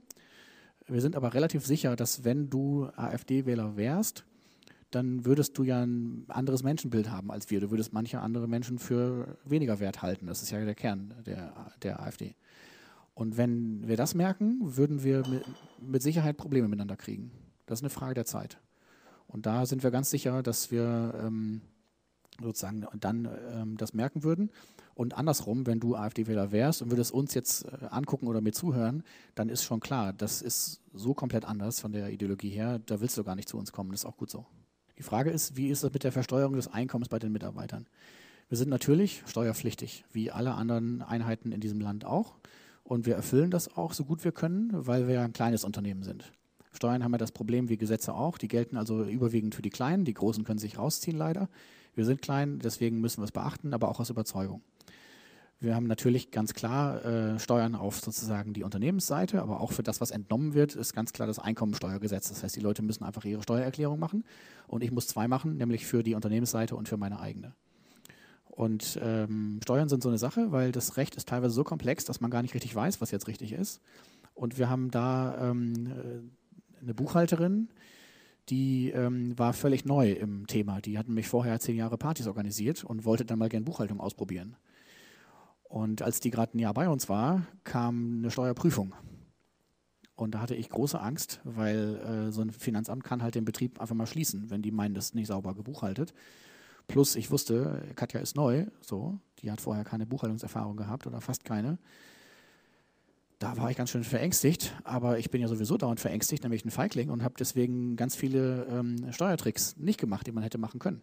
Wir 0.86 1.00
sind 1.00 1.16
aber 1.16 1.34
relativ 1.34 1.66
sicher, 1.66 1.96
dass 1.96 2.24
wenn 2.24 2.48
du 2.50 2.86
AfD-Wähler 2.96 3.76
wärst, 3.76 4.24
dann 4.92 5.24
würdest 5.24 5.58
du 5.58 5.64
ja 5.64 5.82
ein 5.82 6.24
anderes 6.28 6.62
Menschenbild 6.62 7.10
haben 7.10 7.32
als 7.32 7.50
wir. 7.50 7.60
Du 7.60 7.72
würdest 7.72 7.92
manche 7.92 8.20
andere 8.20 8.46
Menschen 8.46 8.78
für 8.78 9.36
weniger 9.44 9.80
wert 9.80 10.00
halten. 10.00 10.28
Das 10.28 10.40
ist 10.40 10.50
ja 10.50 10.64
der 10.64 10.76
Kern 10.76 11.14
der, 11.26 11.52
der 11.82 12.00
AfD. 12.00 12.36
Und 13.14 13.36
wenn 13.36 13.88
wir 13.88 13.96
das 13.96 14.14
merken, 14.14 14.60
würden 14.60 15.02
wir 15.02 15.26
mit, 15.26 15.42
mit 15.80 16.02
Sicherheit 16.02 16.36
Probleme 16.36 16.68
miteinander 16.68 16.96
kriegen. 16.96 17.32
Das 17.66 17.80
ist 17.80 17.82
eine 17.82 17.90
Frage 17.90 18.14
der 18.14 18.24
Zeit. 18.24 18.60
Und 19.26 19.46
da 19.46 19.66
sind 19.66 19.82
wir 19.82 19.90
ganz 19.90 20.10
sicher, 20.10 20.44
dass 20.44 20.70
wir 20.70 21.14
ähm, 21.20 21.60
sozusagen 22.40 22.86
dann 22.98 23.28
ähm, 23.52 23.76
das 23.76 23.94
merken 23.94 24.22
würden. 24.22 24.50
Und 24.94 25.16
andersrum, 25.16 25.66
wenn 25.66 25.80
du 25.80 25.94
AfD-Wähler 25.94 26.50
wärst 26.50 26.82
und 26.82 26.90
würdest 26.90 27.12
uns 27.12 27.34
jetzt 27.34 27.64
äh, 27.66 27.86
angucken 27.90 28.26
oder 28.26 28.40
mir 28.40 28.52
zuhören, 28.52 29.02
dann 29.34 29.48
ist 29.48 29.62
schon 29.64 29.80
klar, 29.80 30.12
das 30.12 30.42
ist 30.42 30.80
so 30.92 31.14
komplett 31.14 31.44
anders 31.44 31.80
von 31.80 31.92
der 31.92 32.10
Ideologie 32.10 32.50
her, 32.50 32.80
da 32.86 33.00
willst 33.00 33.16
du 33.16 33.24
gar 33.24 33.36
nicht 33.36 33.48
zu 33.48 33.58
uns 33.58 33.72
kommen, 33.72 33.90
das 33.90 34.00
ist 34.00 34.06
auch 34.06 34.16
gut 34.16 34.30
so. 34.30 34.46
Die 34.98 35.04
Frage 35.04 35.30
ist, 35.30 35.56
wie 35.56 35.68
ist 35.68 35.84
das 35.84 35.92
mit 35.92 36.02
der 36.02 36.10
Versteuerung 36.10 36.54
des 36.54 36.66
Einkommens 36.66 37.08
bei 37.08 37.20
den 37.20 37.30
Mitarbeitern? 37.30 37.86
Wir 38.48 38.58
sind 38.58 38.70
natürlich 38.70 39.22
steuerpflichtig, 39.26 40.04
wie 40.12 40.30
alle 40.30 40.54
anderen 40.54 41.02
Einheiten 41.02 41.52
in 41.52 41.60
diesem 41.60 41.80
Land 41.80 42.04
auch. 42.04 42.36
Und 42.82 43.04
wir 43.04 43.14
erfüllen 43.14 43.50
das 43.50 43.76
auch 43.76 43.92
so 43.92 44.04
gut 44.04 44.24
wir 44.24 44.32
können, 44.32 44.70
weil 44.72 45.06
wir 45.06 45.20
ein 45.20 45.34
kleines 45.34 45.62
Unternehmen 45.62 46.02
sind. 46.02 46.32
Steuern 46.72 47.04
haben 47.04 47.12
ja 47.12 47.18
das 47.18 47.32
Problem 47.32 47.68
wie 47.68 47.76
Gesetze 47.76 48.14
auch. 48.14 48.38
Die 48.38 48.48
gelten 48.48 48.76
also 48.76 49.04
überwiegend 49.04 49.54
für 49.54 49.62
die 49.62 49.70
Kleinen. 49.70 50.04
Die 50.04 50.14
Großen 50.14 50.44
können 50.44 50.58
sich 50.58 50.78
rausziehen 50.78 51.16
leider. 51.16 51.48
Wir 51.98 52.04
sind 52.04 52.22
klein, 52.22 52.60
deswegen 52.60 53.00
müssen 53.00 53.22
wir 53.22 53.24
es 53.24 53.32
beachten, 53.32 53.74
aber 53.74 53.88
auch 53.88 53.98
aus 53.98 54.08
Überzeugung. 54.08 54.62
Wir 55.58 55.74
haben 55.74 55.88
natürlich 55.88 56.30
ganz 56.30 56.54
klar 56.54 57.04
äh, 57.04 57.40
Steuern 57.40 57.74
auf 57.74 57.98
sozusagen 57.98 58.52
die 58.52 58.62
Unternehmensseite, 58.62 59.42
aber 59.42 59.60
auch 59.60 59.72
für 59.72 59.82
das, 59.82 60.00
was 60.00 60.12
entnommen 60.12 60.54
wird, 60.54 60.76
ist 60.76 60.94
ganz 60.94 61.12
klar 61.12 61.26
das 61.26 61.40
Einkommensteuergesetz. 61.40 62.28
Das 62.28 62.44
heißt, 62.44 62.54
die 62.54 62.60
Leute 62.60 62.82
müssen 62.82 63.02
einfach 63.02 63.24
ihre 63.24 63.42
Steuererklärung 63.42 63.98
machen 63.98 64.22
und 64.68 64.84
ich 64.84 64.92
muss 64.92 65.08
zwei 65.08 65.26
machen, 65.26 65.56
nämlich 65.56 65.86
für 65.86 66.04
die 66.04 66.14
Unternehmensseite 66.14 66.76
und 66.76 66.88
für 66.88 66.98
meine 66.98 67.18
eigene. 67.18 67.56
Und 68.46 68.96
ähm, 69.02 69.58
Steuern 69.64 69.88
sind 69.88 70.04
so 70.04 70.08
eine 70.08 70.18
Sache, 70.18 70.52
weil 70.52 70.70
das 70.70 70.98
Recht 70.98 71.16
ist 71.16 71.28
teilweise 71.28 71.52
so 71.52 71.64
komplex, 71.64 72.04
dass 72.04 72.20
man 72.20 72.30
gar 72.30 72.42
nicht 72.42 72.54
richtig 72.54 72.72
weiß, 72.76 73.00
was 73.00 73.10
jetzt 73.10 73.26
richtig 73.26 73.50
ist. 73.50 73.80
Und 74.34 74.56
wir 74.56 74.70
haben 74.70 74.92
da 74.92 75.50
ähm, 75.50 75.74
äh, 75.88 76.80
eine 76.80 76.94
Buchhalterin, 76.94 77.70
die 78.48 78.90
ähm, 78.90 79.38
war 79.38 79.52
völlig 79.52 79.84
neu 79.84 80.12
im 80.12 80.46
Thema. 80.46 80.80
Die 80.80 80.98
hat 80.98 81.08
nämlich 81.08 81.28
vorher 81.28 81.60
zehn 81.60 81.76
Jahre 81.76 81.98
Partys 81.98 82.26
organisiert 82.26 82.84
und 82.84 83.04
wollte 83.04 83.24
dann 83.24 83.38
mal 83.38 83.48
gerne 83.48 83.64
Buchhaltung 83.64 84.00
ausprobieren. 84.00 84.56
Und 85.64 86.02
als 86.02 86.20
die 86.20 86.30
gerade 86.30 86.56
ein 86.56 86.60
Jahr 86.60 86.74
bei 86.74 86.88
uns 86.88 87.08
war, 87.08 87.46
kam 87.64 88.18
eine 88.18 88.30
Steuerprüfung. 88.30 88.94
Und 90.14 90.34
da 90.34 90.40
hatte 90.40 90.54
ich 90.54 90.70
große 90.70 91.00
Angst, 91.00 91.40
weil 91.44 91.96
äh, 91.96 92.32
so 92.32 92.42
ein 92.42 92.50
Finanzamt 92.50 93.04
kann 93.04 93.22
halt 93.22 93.34
den 93.34 93.44
Betrieb 93.44 93.80
einfach 93.80 93.94
mal 93.94 94.06
schließen, 94.06 94.50
wenn 94.50 94.62
die 94.62 94.72
meinen, 94.72 94.94
das 94.94 95.06
ist 95.06 95.14
nicht 95.14 95.28
sauber 95.28 95.54
gebuchhaltet. 95.54 96.12
Plus 96.88 97.16
ich 97.16 97.30
wusste, 97.30 97.82
Katja 97.94 98.18
ist 98.18 98.34
neu, 98.34 98.66
so, 98.80 99.20
die 99.40 99.50
hat 99.50 99.60
vorher 99.60 99.84
keine 99.84 100.06
Buchhaltungserfahrung 100.06 100.76
gehabt 100.76 101.06
oder 101.06 101.20
fast 101.20 101.44
keine. 101.44 101.78
Da 103.38 103.56
war 103.56 103.70
ich 103.70 103.76
ganz 103.76 103.90
schön 103.90 104.02
verängstigt, 104.02 104.74
aber 104.82 105.18
ich 105.18 105.30
bin 105.30 105.40
ja 105.40 105.46
sowieso 105.46 105.76
dauernd 105.76 106.00
verängstigt, 106.00 106.42
nämlich 106.42 106.64
ein 106.64 106.72
Feigling 106.72 107.08
und 107.10 107.22
habe 107.22 107.34
deswegen 107.38 107.94
ganz 107.94 108.16
viele 108.16 108.64
ähm, 108.64 109.12
Steuertricks 109.12 109.76
nicht 109.76 110.00
gemacht, 110.00 110.26
die 110.26 110.32
man 110.32 110.42
hätte 110.42 110.58
machen 110.58 110.80
können. 110.80 111.02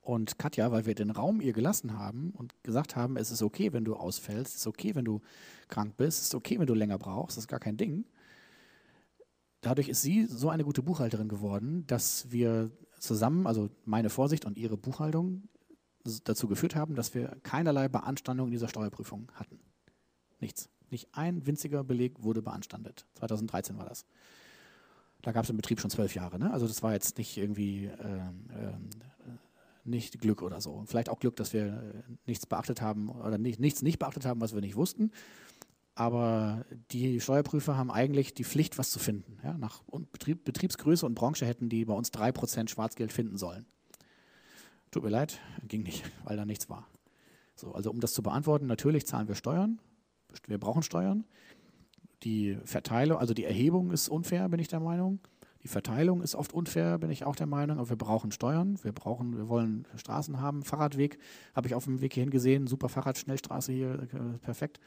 Und 0.00 0.38
Katja, 0.38 0.72
weil 0.72 0.86
wir 0.86 0.96
den 0.96 1.10
Raum 1.10 1.40
ihr 1.40 1.52
gelassen 1.52 1.96
haben 1.96 2.30
und 2.30 2.54
gesagt 2.64 2.96
haben, 2.96 3.16
es 3.16 3.30
ist 3.30 3.42
okay, 3.42 3.72
wenn 3.72 3.84
du 3.84 3.94
ausfällst, 3.94 4.54
es 4.54 4.60
ist 4.62 4.66
okay, 4.66 4.96
wenn 4.96 5.04
du 5.04 5.20
krank 5.68 5.96
bist, 5.96 6.18
es 6.18 6.24
ist 6.26 6.34
okay, 6.34 6.58
wenn 6.58 6.66
du 6.66 6.74
länger 6.74 6.98
brauchst, 6.98 7.36
das 7.36 7.44
ist 7.44 7.48
gar 7.48 7.60
kein 7.60 7.76
Ding. 7.76 8.06
Dadurch 9.60 9.88
ist 9.88 10.02
sie 10.02 10.26
so 10.26 10.48
eine 10.48 10.64
gute 10.64 10.82
Buchhalterin 10.82 11.28
geworden, 11.28 11.86
dass 11.86 12.32
wir 12.32 12.72
zusammen, 12.98 13.46
also 13.46 13.70
meine 13.84 14.10
Vorsicht 14.10 14.46
und 14.46 14.58
ihre 14.58 14.76
Buchhaltung, 14.76 15.44
dazu 16.24 16.48
geführt 16.48 16.74
haben, 16.74 16.94
dass 16.94 17.14
wir 17.14 17.36
keinerlei 17.44 17.88
Beanstandung 17.88 18.48
in 18.48 18.52
dieser 18.52 18.68
Steuerprüfung 18.68 19.30
hatten. 19.34 19.60
Nichts. 20.40 20.70
Nicht 20.90 21.08
ein 21.12 21.46
winziger 21.46 21.84
Beleg 21.84 22.22
wurde 22.22 22.42
beanstandet. 22.42 23.06
2013 23.14 23.78
war 23.78 23.86
das. 23.86 24.04
Da 25.22 25.32
gab 25.32 25.44
es 25.44 25.50
im 25.50 25.56
Betrieb 25.56 25.80
schon 25.80 25.90
zwölf 25.90 26.14
Jahre. 26.14 26.38
Ne? 26.38 26.52
Also 26.52 26.66
das 26.66 26.82
war 26.82 26.92
jetzt 26.92 27.18
nicht 27.18 27.36
irgendwie 27.36 27.86
äh, 27.86 27.88
äh, 27.88 28.72
nicht 29.84 30.20
Glück 30.20 30.42
oder 30.42 30.60
so. 30.60 30.84
Vielleicht 30.86 31.08
auch 31.08 31.20
Glück, 31.20 31.36
dass 31.36 31.52
wir 31.52 31.66
äh, 31.66 32.12
nichts 32.26 32.46
beachtet 32.46 32.80
haben 32.80 33.10
oder 33.10 33.38
nicht, 33.38 33.60
nichts 33.60 33.82
nicht 33.82 33.98
beachtet 33.98 34.24
haben, 34.24 34.40
was 34.40 34.54
wir 34.54 34.60
nicht 34.60 34.76
wussten. 34.76 35.10
Aber 35.94 36.64
die 36.92 37.20
Steuerprüfer 37.20 37.76
haben 37.76 37.90
eigentlich 37.90 38.32
die 38.32 38.44
Pflicht, 38.44 38.78
was 38.78 38.90
zu 38.90 38.98
finden. 38.98 39.38
Ja, 39.44 39.58
nach 39.58 39.82
Betrieb, 40.12 40.44
Betriebsgröße 40.44 41.04
und 41.04 41.14
Branche 41.14 41.44
hätten 41.44 41.68
die 41.68 41.84
bei 41.84 41.92
uns 41.92 42.12
3% 42.12 42.68
Schwarzgeld 42.68 43.12
finden 43.12 43.36
sollen. 43.36 43.66
Tut 44.90 45.02
mir 45.02 45.10
leid, 45.10 45.38
ging 45.68 45.82
nicht, 45.82 46.10
weil 46.24 46.36
da 46.36 46.44
nichts 46.44 46.70
war. 46.70 46.86
So, 47.54 47.72
also 47.72 47.90
um 47.90 48.00
das 48.00 48.14
zu 48.14 48.22
beantworten, 48.22 48.66
natürlich 48.66 49.06
zahlen 49.06 49.28
wir 49.28 49.34
Steuern. 49.34 49.78
Wir 50.46 50.58
brauchen 50.58 50.82
Steuern. 50.82 51.24
Die 52.22 52.58
Verteilung, 52.64 53.18
also 53.18 53.34
die 53.34 53.44
Erhebung 53.44 53.90
ist 53.92 54.08
unfair, 54.08 54.48
bin 54.48 54.60
ich 54.60 54.68
der 54.68 54.80
Meinung. 54.80 55.20
Die 55.62 55.68
Verteilung 55.68 56.22
ist 56.22 56.34
oft 56.34 56.54
unfair, 56.54 56.98
bin 56.98 57.10
ich 57.10 57.24
auch 57.24 57.36
der 57.36 57.46
Meinung, 57.46 57.78
aber 57.78 57.90
wir 57.90 57.96
brauchen 57.96 58.32
Steuern, 58.32 58.78
wir 58.82 58.92
brauchen, 58.92 59.36
wir 59.36 59.48
wollen 59.48 59.86
Straßen 59.94 60.40
haben, 60.40 60.62
Fahrradweg, 60.62 61.18
habe 61.54 61.68
ich 61.68 61.74
auf 61.74 61.84
dem 61.84 62.00
Weg 62.00 62.14
hierhin 62.14 62.30
gesehen, 62.30 62.66
super 62.66 62.88
Fahrradschnellstraße 62.88 63.72
hier, 63.72 64.08
äh, 64.12 64.38
perfekt. 64.38 64.80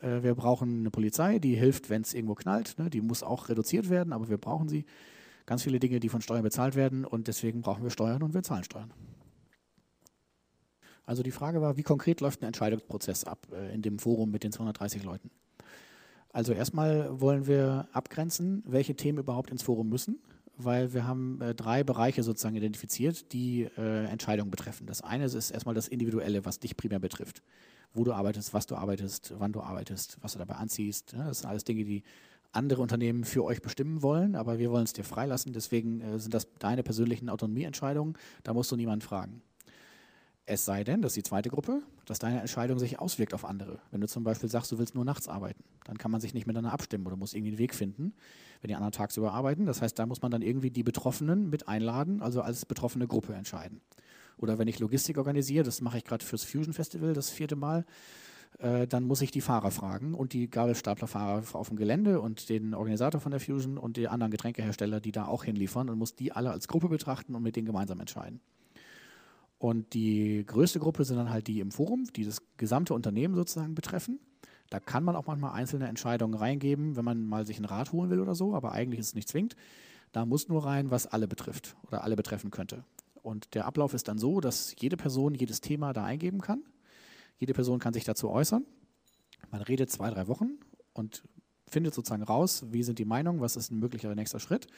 Äh, 0.00 0.22
wir 0.22 0.34
brauchen 0.36 0.80
eine 0.80 0.90
Polizei, 0.90 1.40
die 1.40 1.56
hilft, 1.56 1.90
wenn 1.90 2.02
es 2.02 2.14
irgendwo 2.14 2.34
knallt, 2.34 2.78
ne? 2.78 2.88
die 2.88 3.00
muss 3.00 3.24
auch 3.24 3.48
reduziert 3.48 3.90
werden, 3.90 4.12
aber 4.12 4.28
wir 4.28 4.38
brauchen 4.38 4.68
sie. 4.68 4.84
Ganz 5.44 5.62
viele 5.62 5.78
Dinge, 5.78 6.00
die 6.00 6.08
von 6.08 6.20
Steuern 6.20 6.42
bezahlt 6.42 6.74
werden 6.74 7.04
und 7.04 7.28
deswegen 7.28 7.60
brauchen 7.60 7.82
wir 7.82 7.90
Steuern 7.90 8.22
und 8.22 8.34
wir 8.34 8.42
zahlen 8.42 8.64
Steuern. 8.64 8.92
Also 11.06 11.22
die 11.22 11.30
Frage 11.30 11.60
war, 11.60 11.76
wie 11.76 11.82
konkret 11.82 12.20
läuft 12.20 12.42
ein 12.42 12.46
Entscheidungsprozess 12.46 13.24
ab 13.24 13.46
äh, 13.52 13.72
in 13.72 13.80
dem 13.80 13.98
Forum 13.98 14.30
mit 14.30 14.42
den 14.42 14.52
230 14.52 15.04
Leuten? 15.04 15.30
Also 16.32 16.52
erstmal 16.52 17.20
wollen 17.20 17.46
wir 17.46 17.88
abgrenzen, 17.92 18.62
welche 18.66 18.94
Themen 18.94 19.18
überhaupt 19.18 19.50
ins 19.50 19.62
Forum 19.62 19.88
müssen, 19.88 20.18
weil 20.58 20.92
wir 20.92 21.06
haben 21.06 21.40
äh, 21.40 21.54
drei 21.54 21.84
Bereiche 21.84 22.22
sozusagen 22.22 22.56
identifiziert, 22.56 23.32
die 23.32 23.68
äh, 23.78 24.04
Entscheidungen 24.06 24.50
betreffen. 24.50 24.86
Das 24.86 25.00
eine 25.00 25.24
ist 25.24 25.50
erstmal 25.50 25.74
das 25.74 25.88
Individuelle, 25.88 26.44
was 26.44 26.58
dich 26.58 26.76
primär 26.76 26.98
betrifft. 26.98 27.42
wo 27.94 28.04
du 28.04 28.12
arbeitest, 28.12 28.52
was 28.52 28.66
du 28.66 28.74
arbeitest, 28.74 29.32
wann 29.38 29.52
du 29.52 29.62
arbeitest, 29.62 30.18
was 30.20 30.32
du 30.34 30.38
dabei 30.38 30.56
anziehst. 30.56 31.14
Ne? 31.14 31.24
Das 31.28 31.38
sind 31.38 31.48
alles 31.48 31.64
Dinge, 31.64 31.84
die 31.84 32.02
andere 32.52 32.82
Unternehmen 32.82 33.24
für 33.24 33.44
euch 33.44 33.62
bestimmen 33.62 34.02
wollen, 34.02 34.34
aber 34.34 34.58
wir 34.58 34.70
wollen 34.70 34.84
es 34.84 34.92
dir 34.92 35.04
freilassen. 35.04 35.52
Deswegen 35.52 36.00
äh, 36.00 36.18
sind 36.18 36.34
das 36.34 36.48
deine 36.58 36.82
persönlichen 36.82 37.30
Autonomieentscheidungen. 37.30 38.14
Da 38.42 38.52
musst 38.52 38.70
du 38.72 38.76
niemanden 38.76 39.02
fragen. 39.02 39.40
Es 40.48 40.64
sei 40.64 40.84
denn, 40.84 41.02
das 41.02 41.10
ist 41.10 41.16
die 41.16 41.28
zweite 41.28 41.48
Gruppe, 41.48 41.82
dass 42.04 42.20
deine 42.20 42.38
Entscheidung 42.38 42.78
sich 42.78 43.00
auswirkt 43.00 43.34
auf 43.34 43.44
andere. 43.44 43.80
Wenn 43.90 44.00
du 44.00 44.06
zum 44.06 44.22
Beispiel 44.22 44.48
sagst, 44.48 44.70
du 44.70 44.78
willst 44.78 44.94
nur 44.94 45.04
nachts 45.04 45.26
arbeiten, 45.26 45.64
dann 45.84 45.98
kann 45.98 46.12
man 46.12 46.20
sich 46.20 46.34
nicht 46.34 46.46
miteinander 46.46 46.72
abstimmen 46.72 47.04
oder 47.04 47.16
muss 47.16 47.34
irgendwie 47.34 47.50
einen 47.50 47.58
Weg 47.58 47.74
finden, 47.74 48.14
wenn 48.60 48.68
die 48.68 48.76
anderen 48.76 48.92
tagsüber 48.92 49.32
arbeiten. 49.32 49.66
Das 49.66 49.82
heißt, 49.82 49.98
da 49.98 50.06
muss 50.06 50.22
man 50.22 50.30
dann 50.30 50.42
irgendwie 50.42 50.70
die 50.70 50.84
Betroffenen 50.84 51.50
mit 51.50 51.66
einladen, 51.66 52.22
also 52.22 52.42
als 52.42 52.64
betroffene 52.64 53.08
Gruppe 53.08 53.34
entscheiden. 53.34 53.80
Oder 54.38 54.56
wenn 54.56 54.68
ich 54.68 54.78
Logistik 54.78 55.18
organisiere, 55.18 55.64
das 55.64 55.80
mache 55.80 55.98
ich 55.98 56.04
gerade 56.04 56.24
fürs 56.24 56.44
Fusion 56.44 56.74
Festival 56.74 57.12
das 57.12 57.30
vierte 57.30 57.56
Mal, 57.56 57.84
äh, 58.60 58.86
dann 58.86 59.02
muss 59.02 59.22
ich 59.22 59.32
die 59.32 59.40
Fahrer 59.40 59.72
fragen 59.72 60.14
und 60.14 60.32
die 60.32 60.48
Gabelstaplerfahrer 60.48 61.42
auf 61.54 61.68
dem 61.68 61.76
Gelände 61.76 62.20
und 62.20 62.50
den 62.50 62.72
Organisator 62.74 63.20
von 63.20 63.32
der 63.32 63.40
Fusion 63.40 63.78
und 63.78 63.96
die 63.96 64.06
anderen 64.06 64.30
Getränkehersteller, 64.30 65.00
die 65.00 65.10
da 65.10 65.26
auch 65.26 65.42
hinliefern 65.42 65.90
und 65.90 65.98
muss 65.98 66.14
die 66.14 66.30
alle 66.30 66.52
als 66.52 66.68
Gruppe 66.68 66.88
betrachten 66.88 67.34
und 67.34 67.42
mit 67.42 67.56
denen 67.56 67.66
gemeinsam 67.66 67.98
entscheiden. 67.98 68.40
Und 69.58 69.94
die 69.94 70.44
größte 70.46 70.78
Gruppe 70.78 71.04
sind 71.04 71.16
dann 71.16 71.30
halt 71.30 71.46
die 71.46 71.60
im 71.60 71.70
Forum, 71.70 72.04
die 72.14 72.24
das 72.24 72.42
gesamte 72.56 72.94
Unternehmen 72.94 73.34
sozusagen 73.34 73.74
betreffen. 73.74 74.20
Da 74.68 74.80
kann 74.80 75.04
man 75.04 75.16
auch 75.16 75.26
manchmal 75.26 75.52
einzelne 75.52 75.88
Entscheidungen 75.88 76.34
reingeben, 76.34 76.96
wenn 76.96 77.04
man 77.04 77.24
mal 77.24 77.46
sich 77.46 77.58
ein 77.58 77.64
Rad 77.64 77.92
holen 77.92 78.10
will 78.10 78.20
oder 78.20 78.34
so, 78.34 78.54
aber 78.54 78.72
eigentlich 78.72 79.00
ist 79.00 79.08
es 79.08 79.14
nicht 79.14 79.28
zwingend. 79.28 79.56
Da 80.12 80.26
muss 80.26 80.48
nur 80.48 80.64
rein, 80.64 80.90
was 80.90 81.06
alle 81.06 81.28
betrifft 81.28 81.76
oder 81.86 82.04
alle 82.04 82.16
betreffen 82.16 82.50
könnte. 82.50 82.84
Und 83.22 83.54
der 83.54 83.66
Ablauf 83.66 83.94
ist 83.94 84.08
dann 84.08 84.18
so, 84.18 84.40
dass 84.40 84.74
jede 84.78 84.96
Person 84.96 85.34
jedes 85.34 85.60
Thema 85.60 85.92
da 85.92 86.04
eingeben 86.04 86.40
kann. 86.40 86.62
Jede 87.38 87.54
Person 87.54 87.78
kann 87.78 87.92
sich 87.92 88.04
dazu 88.04 88.30
äußern. 88.30 88.64
Man 89.50 89.62
redet 89.62 89.90
zwei, 89.90 90.10
drei 90.10 90.28
Wochen 90.28 90.58
und 90.92 91.22
findet 91.68 91.94
sozusagen 91.94 92.22
raus, 92.22 92.66
wie 92.70 92.82
sind 92.82 92.98
die 92.98 93.04
Meinungen, 93.04 93.40
was 93.40 93.56
ist 93.56 93.70
ein 93.70 93.78
möglicher 93.78 94.14
nächster 94.14 94.40
Schritt. 94.40 94.68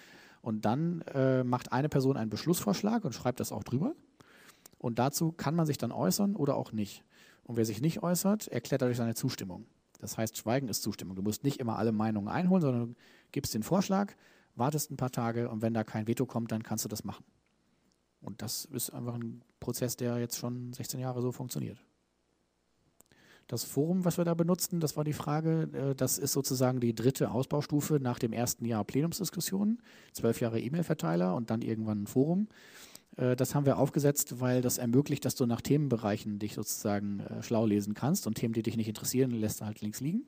Und 0.40 0.64
dann 0.64 1.02
äh, 1.02 1.44
macht 1.44 1.72
eine 1.72 1.88
Person 1.88 2.16
einen 2.16 2.30
Beschlussvorschlag 2.30 3.04
und 3.04 3.14
schreibt 3.14 3.40
das 3.40 3.52
auch 3.52 3.64
drüber. 3.64 3.94
Und 4.78 4.98
dazu 4.98 5.32
kann 5.32 5.54
man 5.54 5.66
sich 5.66 5.78
dann 5.78 5.92
äußern 5.92 6.36
oder 6.36 6.56
auch 6.56 6.72
nicht. 6.72 7.04
Und 7.42 7.56
wer 7.56 7.64
sich 7.64 7.80
nicht 7.80 8.02
äußert, 8.02 8.48
erklärt 8.48 8.82
dadurch 8.82 8.98
seine 8.98 9.14
Zustimmung. 9.14 9.66
Das 9.98 10.16
heißt, 10.16 10.36
Schweigen 10.36 10.68
ist 10.68 10.82
Zustimmung. 10.82 11.16
Du 11.16 11.22
musst 11.22 11.44
nicht 11.44 11.58
immer 11.58 11.78
alle 11.78 11.92
Meinungen 11.92 12.28
einholen, 12.28 12.62
sondern 12.62 12.96
gibst 13.32 13.54
den 13.54 13.62
Vorschlag, 13.62 14.14
wartest 14.54 14.90
ein 14.90 14.96
paar 14.96 15.10
Tage 15.10 15.48
und 15.50 15.62
wenn 15.62 15.74
da 15.74 15.84
kein 15.84 16.06
Veto 16.06 16.26
kommt, 16.26 16.52
dann 16.52 16.62
kannst 16.62 16.84
du 16.84 16.88
das 16.88 17.04
machen. 17.04 17.24
Und 18.20 18.42
das 18.42 18.64
ist 18.64 18.90
einfach 18.90 19.14
ein 19.14 19.42
Prozess, 19.60 19.96
der 19.96 20.18
jetzt 20.18 20.38
schon 20.38 20.72
16 20.72 21.00
Jahre 21.00 21.22
so 21.22 21.32
funktioniert. 21.32 21.78
Das 23.46 23.64
Forum, 23.64 24.04
was 24.04 24.18
wir 24.18 24.26
da 24.26 24.34
benutzten, 24.34 24.78
das 24.78 24.96
war 24.96 25.04
die 25.04 25.14
Frage, 25.14 25.70
äh, 25.72 25.94
das 25.94 26.18
ist 26.18 26.32
sozusagen 26.32 26.80
die 26.80 26.94
dritte 26.94 27.30
Ausbaustufe 27.30 27.98
nach 27.98 28.18
dem 28.18 28.34
ersten 28.34 28.66
Jahr 28.66 28.84
Plenumsdiskussionen, 28.84 29.80
zwölf 30.12 30.40
Jahre 30.40 30.60
E-Mail-Verteiler 30.60 31.34
und 31.34 31.50
dann 31.50 31.62
irgendwann 31.62 32.02
ein 32.02 32.06
Forum. 32.06 32.48
Äh, 33.18 33.36
das 33.36 33.54
haben 33.54 33.66
wir 33.66 33.78
aufgesetzt, 33.78 34.40
weil 34.40 34.62
das 34.62 34.78
ermöglicht, 34.78 35.24
dass 35.24 35.34
du 35.34 35.44
nach 35.44 35.60
Themenbereichen 35.60 36.38
dich 36.38 36.54
sozusagen 36.54 37.20
äh, 37.20 37.42
schlau 37.42 37.66
lesen 37.66 37.94
kannst 37.94 38.26
und 38.26 38.34
Themen, 38.34 38.54
die 38.54 38.62
dich 38.62 38.76
nicht 38.76 38.88
interessieren, 38.88 39.32
lässt 39.32 39.60
du 39.60 39.66
halt 39.66 39.80
links 39.80 40.00
liegen. 40.00 40.24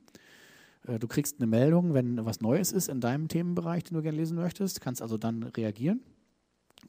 Du 0.99 1.07
kriegst 1.07 1.35
eine 1.37 1.45
Meldung, 1.45 1.93
wenn 1.93 2.25
was 2.25 2.41
Neues 2.41 2.71
ist 2.71 2.89
in 2.89 3.01
deinem 3.01 3.27
Themenbereich, 3.27 3.83
den 3.83 3.97
du 3.97 4.01
gerne 4.01 4.17
lesen 4.17 4.35
möchtest, 4.35 4.81
kannst 4.81 5.03
also 5.03 5.15
dann 5.15 5.43
reagieren. 5.43 6.01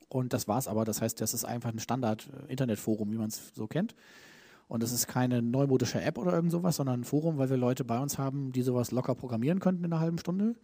Und 0.08 0.32
das 0.32 0.48
war's 0.48 0.66
aber. 0.66 0.86
Das 0.86 1.02
heißt, 1.02 1.20
das 1.20 1.34
ist 1.34 1.44
einfach 1.44 1.70
ein 1.70 1.78
Standard-Internetforum, 1.78 3.12
wie 3.12 3.18
man 3.18 3.28
es 3.28 3.52
so 3.54 3.66
kennt. 3.66 3.94
Und 4.66 4.82
es 4.82 4.92
ist 4.92 5.08
keine 5.08 5.42
neumodische 5.42 6.00
App 6.00 6.16
oder 6.16 6.32
irgend 6.32 6.52
sowas, 6.52 6.76
sondern 6.76 7.00
ein 7.00 7.04
Forum, 7.04 7.36
weil 7.36 7.50
wir 7.50 7.58
Leute 7.58 7.84
bei 7.84 7.98
uns 7.98 8.16
haben, 8.16 8.52
die 8.52 8.62
sowas 8.62 8.92
locker 8.92 9.14
programmieren 9.14 9.60
könnten 9.60 9.84
in 9.84 9.92
einer 9.92 10.00
halben 10.00 10.16
Stunde. 10.16 10.54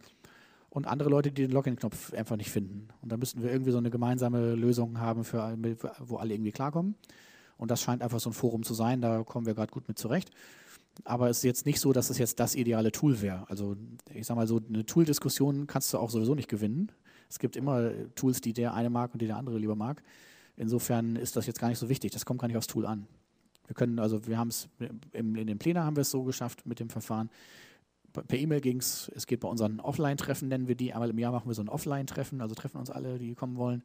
Und 0.69 0.87
andere 0.87 1.09
Leute, 1.09 1.31
die 1.31 1.43
den 1.43 1.51
Login-Knopf 1.51 2.13
einfach 2.13 2.35
nicht 2.35 2.51
finden. 2.51 2.89
Und 3.01 3.11
da 3.11 3.17
müssten 3.17 3.41
wir 3.41 3.51
irgendwie 3.51 3.71
so 3.71 3.79
eine 3.79 3.89
gemeinsame 3.89 4.53
Lösung 4.53 4.99
haben, 4.99 5.23
für, 5.23 5.57
wo 5.99 6.17
alle 6.17 6.33
irgendwie 6.33 6.51
klarkommen. 6.51 6.95
Und 7.57 7.71
das 7.71 7.81
scheint 7.81 8.01
einfach 8.01 8.19
so 8.19 8.29
ein 8.29 8.33
Forum 8.33 8.63
zu 8.63 8.73
sein, 8.73 9.01
da 9.01 9.23
kommen 9.23 9.45
wir 9.45 9.55
gerade 9.55 9.71
gut 9.71 9.87
mit 9.87 9.97
zurecht. 9.97 10.31
Aber 11.03 11.29
es 11.29 11.37
ist 11.37 11.43
jetzt 11.43 11.65
nicht 11.65 11.79
so, 11.79 11.91
dass 11.91 12.09
es 12.09 12.17
jetzt 12.17 12.39
das 12.39 12.55
ideale 12.55 12.91
Tool 12.91 13.21
wäre. 13.21 13.49
Also 13.49 13.75
ich 14.13 14.27
sage 14.27 14.39
mal 14.39 14.47
so, 14.47 14.61
eine 14.67 14.85
Tool-Diskussion 14.85 15.67
kannst 15.67 15.93
du 15.93 15.97
auch 15.97 16.09
sowieso 16.09 16.35
nicht 16.35 16.49
gewinnen. 16.49 16.91
Es 17.29 17.39
gibt 17.39 17.55
immer 17.55 17.91
Tools, 18.15 18.41
die 18.41 18.53
der 18.53 18.73
eine 18.73 18.89
mag 18.89 19.13
und 19.13 19.21
die 19.21 19.27
der 19.27 19.37
andere 19.37 19.57
lieber 19.57 19.75
mag. 19.75 20.03
Insofern 20.55 21.15
ist 21.15 21.35
das 21.35 21.47
jetzt 21.47 21.59
gar 21.59 21.69
nicht 21.69 21.79
so 21.79 21.89
wichtig. 21.89 22.11
Das 22.11 22.25
kommt 22.25 22.41
gar 22.41 22.47
nicht 22.47 22.57
aufs 22.57 22.67
Tool 22.67 22.85
an. 22.85 23.07
Wir 23.67 23.75
können, 23.75 23.99
also 23.99 24.25
wir 24.27 24.37
haben 24.37 24.49
es 24.49 24.67
in 25.13 25.33
den 25.35 25.59
Plänen 25.59 25.83
haben 25.83 25.95
wir 25.95 26.01
es 26.01 26.11
so 26.11 26.23
geschafft 26.23 26.65
mit 26.65 26.79
dem 26.79 26.89
Verfahren. 26.89 27.29
Per 28.11 28.37
E-Mail 28.37 28.61
ging 28.61 28.77
es, 28.77 29.11
es 29.15 29.27
geht 29.27 29.39
bei 29.39 29.47
unseren 29.47 29.79
Offline-Treffen, 29.79 30.47
nennen 30.47 30.67
wir 30.67 30.75
die. 30.75 30.93
Einmal 30.93 31.09
im 31.09 31.19
Jahr 31.19 31.31
machen 31.31 31.47
wir 31.47 31.53
so 31.53 31.61
ein 31.61 31.69
Offline-Treffen, 31.69 32.41
also 32.41 32.55
treffen 32.55 32.77
uns 32.77 32.89
alle, 32.89 33.19
die 33.19 33.35
kommen 33.35 33.57
wollen. 33.57 33.83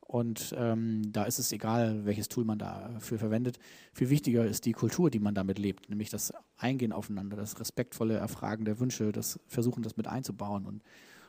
Und 0.00 0.54
ähm, 0.56 1.02
da 1.12 1.24
ist 1.24 1.40
es 1.40 1.50
egal, 1.50 2.04
welches 2.04 2.28
Tool 2.28 2.44
man 2.44 2.60
dafür 2.60 3.18
verwendet. 3.18 3.58
Viel 3.92 4.08
wichtiger 4.08 4.46
ist 4.46 4.64
die 4.64 4.72
Kultur, 4.72 5.10
die 5.10 5.18
man 5.18 5.34
damit 5.34 5.58
lebt, 5.58 5.90
nämlich 5.90 6.10
das 6.10 6.32
Eingehen 6.58 6.92
aufeinander, 6.92 7.36
das 7.36 7.58
respektvolle 7.58 8.14
Erfragen 8.14 8.64
der 8.64 8.78
Wünsche, 8.78 9.10
das 9.10 9.40
Versuchen, 9.48 9.82
das 9.82 9.96
mit 9.96 10.06
einzubauen 10.06 10.64
und 10.64 10.82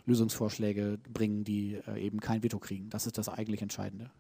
Lösungsvorschläge 0.06 1.00
bringen, 1.12 1.44
die 1.44 1.80
äh, 1.88 2.00
eben 2.00 2.20
kein 2.20 2.44
Veto 2.44 2.60
kriegen. 2.60 2.90
Das 2.92 3.08
ist 3.08 3.18
das 3.18 3.30
eigentlich 3.30 3.64
Entscheidende. 3.64 4.12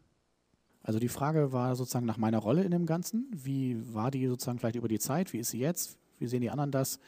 Also 0.82 0.99
die 0.99 1.07
Frage 1.07 1.51
war 1.51 1.76
sozusagen 1.76 2.05
nach 2.05 2.18
meiner 2.18 2.39
Rolle 2.39 2.63
in 2.63 2.72
dem 2.72 2.86
Ganzen. 2.86 3.30
Wie 3.34 3.78
war 3.93 4.09
die 4.09 4.26
sozusagen 4.28 4.57
vielleicht 4.57 4.76
über 4.76 4.88
die 4.88 4.99
Zeit? 4.99 5.34
Wie 5.34 5.38
ist 5.38 5.51
sie 5.51 5.59
jetzt? 5.59 5.97
Wie 6.18 6.28
sehen 6.28 6.41
die 6.41 6.49
anderen 6.49 6.72
das? 6.72 6.99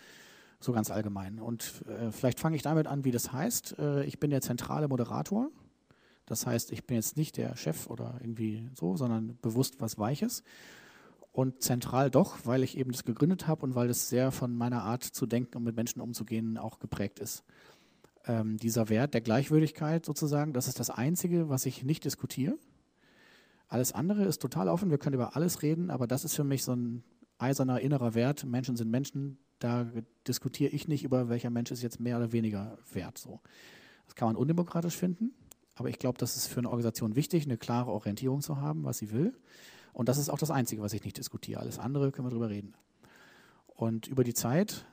So 0.59 0.73
ganz 0.73 0.91
allgemein. 0.91 1.39
Und 1.39 1.85
äh, 1.87 2.11
vielleicht 2.11 2.39
fange 2.39 2.55
ich 2.55 2.61
damit 2.61 2.87
an, 2.87 3.05
wie 3.05 3.11
das 3.11 3.31
heißt. 3.31 3.79
Äh, 3.79 4.03
ich 4.03 4.19
bin 4.19 4.29
der 4.29 4.41
zentrale 4.41 4.87
Moderator. 4.87 5.49
Das 6.25 6.45
heißt, 6.45 6.71
ich 6.71 6.85
bin 6.85 6.95
jetzt 6.95 7.17
nicht 7.17 7.37
der 7.37 7.55
Chef 7.55 7.87
oder 7.87 8.15
irgendwie 8.19 8.69
so, 8.75 8.95
sondern 8.95 9.37
bewusst 9.41 9.79
was 9.79 9.97
Weiches. 9.97 10.43
Und 11.31 11.61
zentral 11.63 12.11
doch, 12.11 12.37
weil 12.43 12.63
ich 12.63 12.77
eben 12.77 12.91
das 12.91 13.05
gegründet 13.05 13.47
habe 13.47 13.63
und 13.63 13.73
weil 13.73 13.89
es 13.89 14.09
sehr 14.09 14.31
von 14.31 14.55
meiner 14.55 14.83
Art 14.83 15.03
zu 15.03 15.25
denken 15.25 15.57
und 15.57 15.63
mit 15.63 15.75
Menschen 15.75 16.01
umzugehen 16.01 16.57
auch 16.57 16.79
geprägt 16.79 17.19
ist. 17.19 17.43
Ähm, 18.25 18.57
dieser 18.57 18.89
Wert 18.89 19.13
der 19.13 19.21
Gleichwürdigkeit 19.21 20.05
sozusagen, 20.05 20.53
das 20.53 20.67
ist 20.67 20.79
das 20.79 20.89
Einzige, 20.89 21.49
was 21.49 21.65
ich 21.65 21.83
nicht 21.83 22.03
diskutiere. 22.03 22.57
Alles 23.67 23.93
andere 23.93 24.25
ist 24.25 24.41
total 24.41 24.67
offen, 24.67 24.89
wir 24.89 24.97
können 24.97 25.13
über 25.13 25.35
alles 25.35 25.61
reden, 25.61 25.91
aber 25.91 26.07
das 26.07 26.25
ist 26.25 26.35
für 26.35 26.43
mich 26.43 26.63
so 26.63 26.73
ein 26.73 27.03
eiserner 27.37 27.79
innerer 27.79 28.15
Wert. 28.15 28.43
Menschen 28.45 28.75
sind 28.75 28.89
Menschen, 28.89 29.37
da 29.59 29.87
diskutiere 30.27 30.71
ich 30.71 30.87
nicht 30.87 31.03
über, 31.03 31.29
welcher 31.29 31.49
Mensch 31.49 31.71
ist 31.71 31.83
jetzt 31.83 31.99
mehr 31.99 32.17
oder 32.17 32.31
weniger 32.31 32.77
wert. 32.91 33.17
So. 33.17 33.39
Das 34.05 34.15
kann 34.15 34.29
man 34.29 34.35
undemokratisch 34.35 34.95
finden, 34.95 35.33
aber 35.75 35.89
ich 35.89 35.99
glaube, 35.99 36.17
das 36.17 36.35
ist 36.35 36.47
für 36.47 36.59
eine 36.59 36.69
Organisation 36.69 37.15
wichtig, 37.15 37.45
eine 37.45 37.57
klare 37.57 37.91
Orientierung 37.91 38.41
zu 38.41 38.57
haben, 38.57 38.83
was 38.83 38.97
sie 38.97 39.11
will. 39.11 39.33
Und 39.93 40.09
das 40.09 40.17
ist 40.17 40.29
auch 40.29 40.37
das 40.37 40.51
Einzige, 40.51 40.81
was 40.81 40.93
ich 40.93 41.03
nicht 41.03 41.17
diskutiere. 41.17 41.59
Alles 41.59 41.79
andere 41.79 42.11
können 42.11 42.27
wir 42.27 42.31
darüber 42.31 42.49
reden. 42.49 42.73
Und 43.67 44.07
über 44.07 44.23
die 44.23 44.33
Zeit 44.33 44.85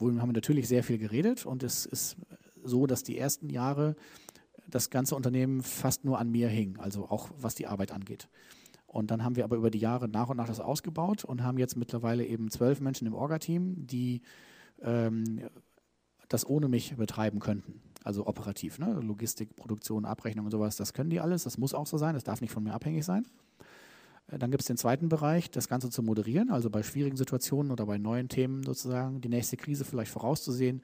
haben 0.00 0.16
wir 0.16 0.32
natürlich 0.32 0.68
sehr 0.68 0.84
viel 0.84 0.98
geredet 0.98 1.46
und 1.46 1.62
es 1.62 1.86
ist 1.86 2.16
so, 2.62 2.86
dass 2.86 3.02
die 3.02 3.18
ersten 3.18 3.50
Jahre 3.50 3.96
das 4.68 4.90
ganze 4.90 5.16
Unternehmen 5.16 5.62
fast 5.62 6.04
nur 6.04 6.18
an 6.18 6.30
mir 6.30 6.48
hing, 6.48 6.78
also 6.78 7.08
auch 7.08 7.30
was 7.38 7.54
die 7.54 7.66
Arbeit 7.66 7.90
angeht. 7.90 8.28
Und 8.88 9.10
dann 9.10 9.22
haben 9.22 9.36
wir 9.36 9.44
aber 9.44 9.56
über 9.56 9.70
die 9.70 9.78
Jahre 9.78 10.08
nach 10.08 10.30
und 10.30 10.38
nach 10.38 10.48
das 10.48 10.60
ausgebaut 10.60 11.22
und 11.22 11.42
haben 11.42 11.58
jetzt 11.58 11.76
mittlerweile 11.76 12.24
eben 12.24 12.50
zwölf 12.50 12.80
Menschen 12.80 13.06
im 13.06 13.14
Orga-Team, 13.14 13.86
die 13.86 14.22
ähm, 14.82 15.42
das 16.28 16.48
ohne 16.48 16.68
mich 16.68 16.96
betreiben 16.96 17.38
könnten. 17.38 17.82
Also 18.02 18.26
operativ, 18.26 18.78
ne? 18.78 18.98
Logistik, 19.00 19.54
Produktion, 19.56 20.06
Abrechnung 20.06 20.46
und 20.46 20.50
sowas, 20.50 20.76
das 20.76 20.94
können 20.94 21.10
die 21.10 21.20
alles. 21.20 21.44
Das 21.44 21.58
muss 21.58 21.74
auch 21.74 21.86
so 21.86 21.98
sein, 21.98 22.14
das 22.14 22.24
darf 22.24 22.40
nicht 22.40 22.50
von 22.50 22.64
mir 22.64 22.72
abhängig 22.72 23.04
sein. 23.04 23.26
Äh, 24.28 24.38
dann 24.38 24.50
gibt 24.50 24.62
es 24.62 24.66
den 24.66 24.78
zweiten 24.78 25.10
Bereich, 25.10 25.50
das 25.50 25.68
Ganze 25.68 25.90
zu 25.90 26.02
moderieren, 26.02 26.50
also 26.50 26.70
bei 26.70 26.82
schwierigen 26.82 27.18
Situationen 27.18 27.70
oder 27.70 27.84
bei 27.84 27.98
neuen 27.98 28.30
Themen 28.30 28.62
sozusagen, 28.62 29.20
die 29.20 29.28
nächste 29.28 29.58
Krise 29.58 29.84
vielleicht 29.84 30.10
vorauszusehen 30.10 30.82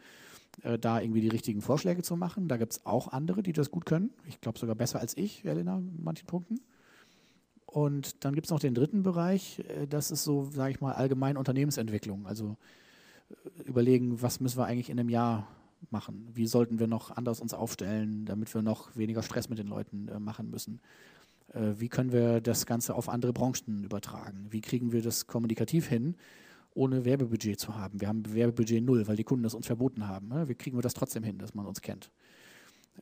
äh, 0.62 0.78
da 0.78 1.00
irgendwie 1.00 1.20
die 1.20 1.28
richtigen 1.28 1.62
Vorschläge 1.62 2.02
zu 2.02 2.16
machen. 2.16 2.48
Da 2.48 2.56
gibt 2.58 2.72
es 2.72 2.86
auch 2.86 3.08
andere, 3.08 3.42
die 3.42 3.52
das 3.52 3.70
gut 3.70 3.86
können. 3.86 4.10
Ich 4.28 4.40
glaube 4.40 4.58
sogar 4.58 4.76
besser 4.76 5.00
als 5.00 5.16
ich, 5.16 5.44
Elena, 5.44 5.78
in 5.78 6.02
manchen 6.02 6.26
Punkten. 6.26 6.60
Und 7.74 8.24
dann 8.24 8.36
gibt 8.36 8.46
es 8.46 8.52
noch 8.52 8.60
den 8.60 8.72
dritten 8.72 9.02
Bereich, 9.02 9.58
äh, 9.58 9.88
das 9.88 10.12
ist 10.12 10.22
so, 10.22 10.48
sage 10.52 10.70
ich 10.70 10.80
mal, 10.80 10.92
allgemein 10.92 11.36
Unternehmensentwicklung. 11.36 12.24
Also 12.24 12.56
äh, 13.30 13.62
überlegen, 13.64 14.22
was 14.22 14.38
müssen 14.38 14.58
wir 14.58 14.66
eigentlich 14.66 14.90
in 14.90 15.00
einem 15.00 15.08
Jahr 15.08 15.48
machen? 15.90 16.28
Wie 16.32 16.46
sollten 16.46 16.78
wir 16.78 16.86
noch 16.86 17.10
anders 17.10 17.40
uns 17.40 17.52
aufstellen, 17.52 18.26
damit 18.26 18.54
wir 18.54 18.62
noch 18.62 18.94
weniger 18.94 19.24
Stress 19.24 19.48
mit 19.48 19.58
den 19.58 19.66
Leuten 19.66 20.06
äh, 20.06 20.20
machen 20.20 20.50
müssen? 20.50 20.80
Wie 21.52 21.88
können 21.88 22.10
wir 22.10 22.40
das 22.40 22.66
Ganze 22.66 22.96
auf 22.96 23.08
andere 23.08 23.32
Branchen 23.32 23.84
übertragen? 23.84 24.46
Wie 24.50 24.60
kriegen 24.60 24.90
wir 24.90 25.02
das 25.02 25.28
kommunikativ 25.28 25.86
hin, 25.86 26.16
ohne 26.72 27.04
Werbebudget 27.04 27.60
zu 27.60 27.76
haben. 27.76 28.00
Wir 28.00 28.08
haben 28.08 28.24
Werbebudget 28.34 28.82
null, 28.82 29.06
weil 29.06 29.14
die 29.14 29.22
Kunden 29.22 29.44
das 29.44 29.54
uns 29.54 29.66
verboten 29.66 30.08
haben. 30.08 30.28
Ne? 30.28 30.48
Wie 30.48 30.56
kriegen 30.56 30.76
wir 30.76 30.82
das 30.82 30.94
trotzdem 30.94 31.22
hin, 31.22 31.38
dass 31.38 31.54
man 31.54 31.66
uns 31.66 31.80
kennt? 31.80 32.10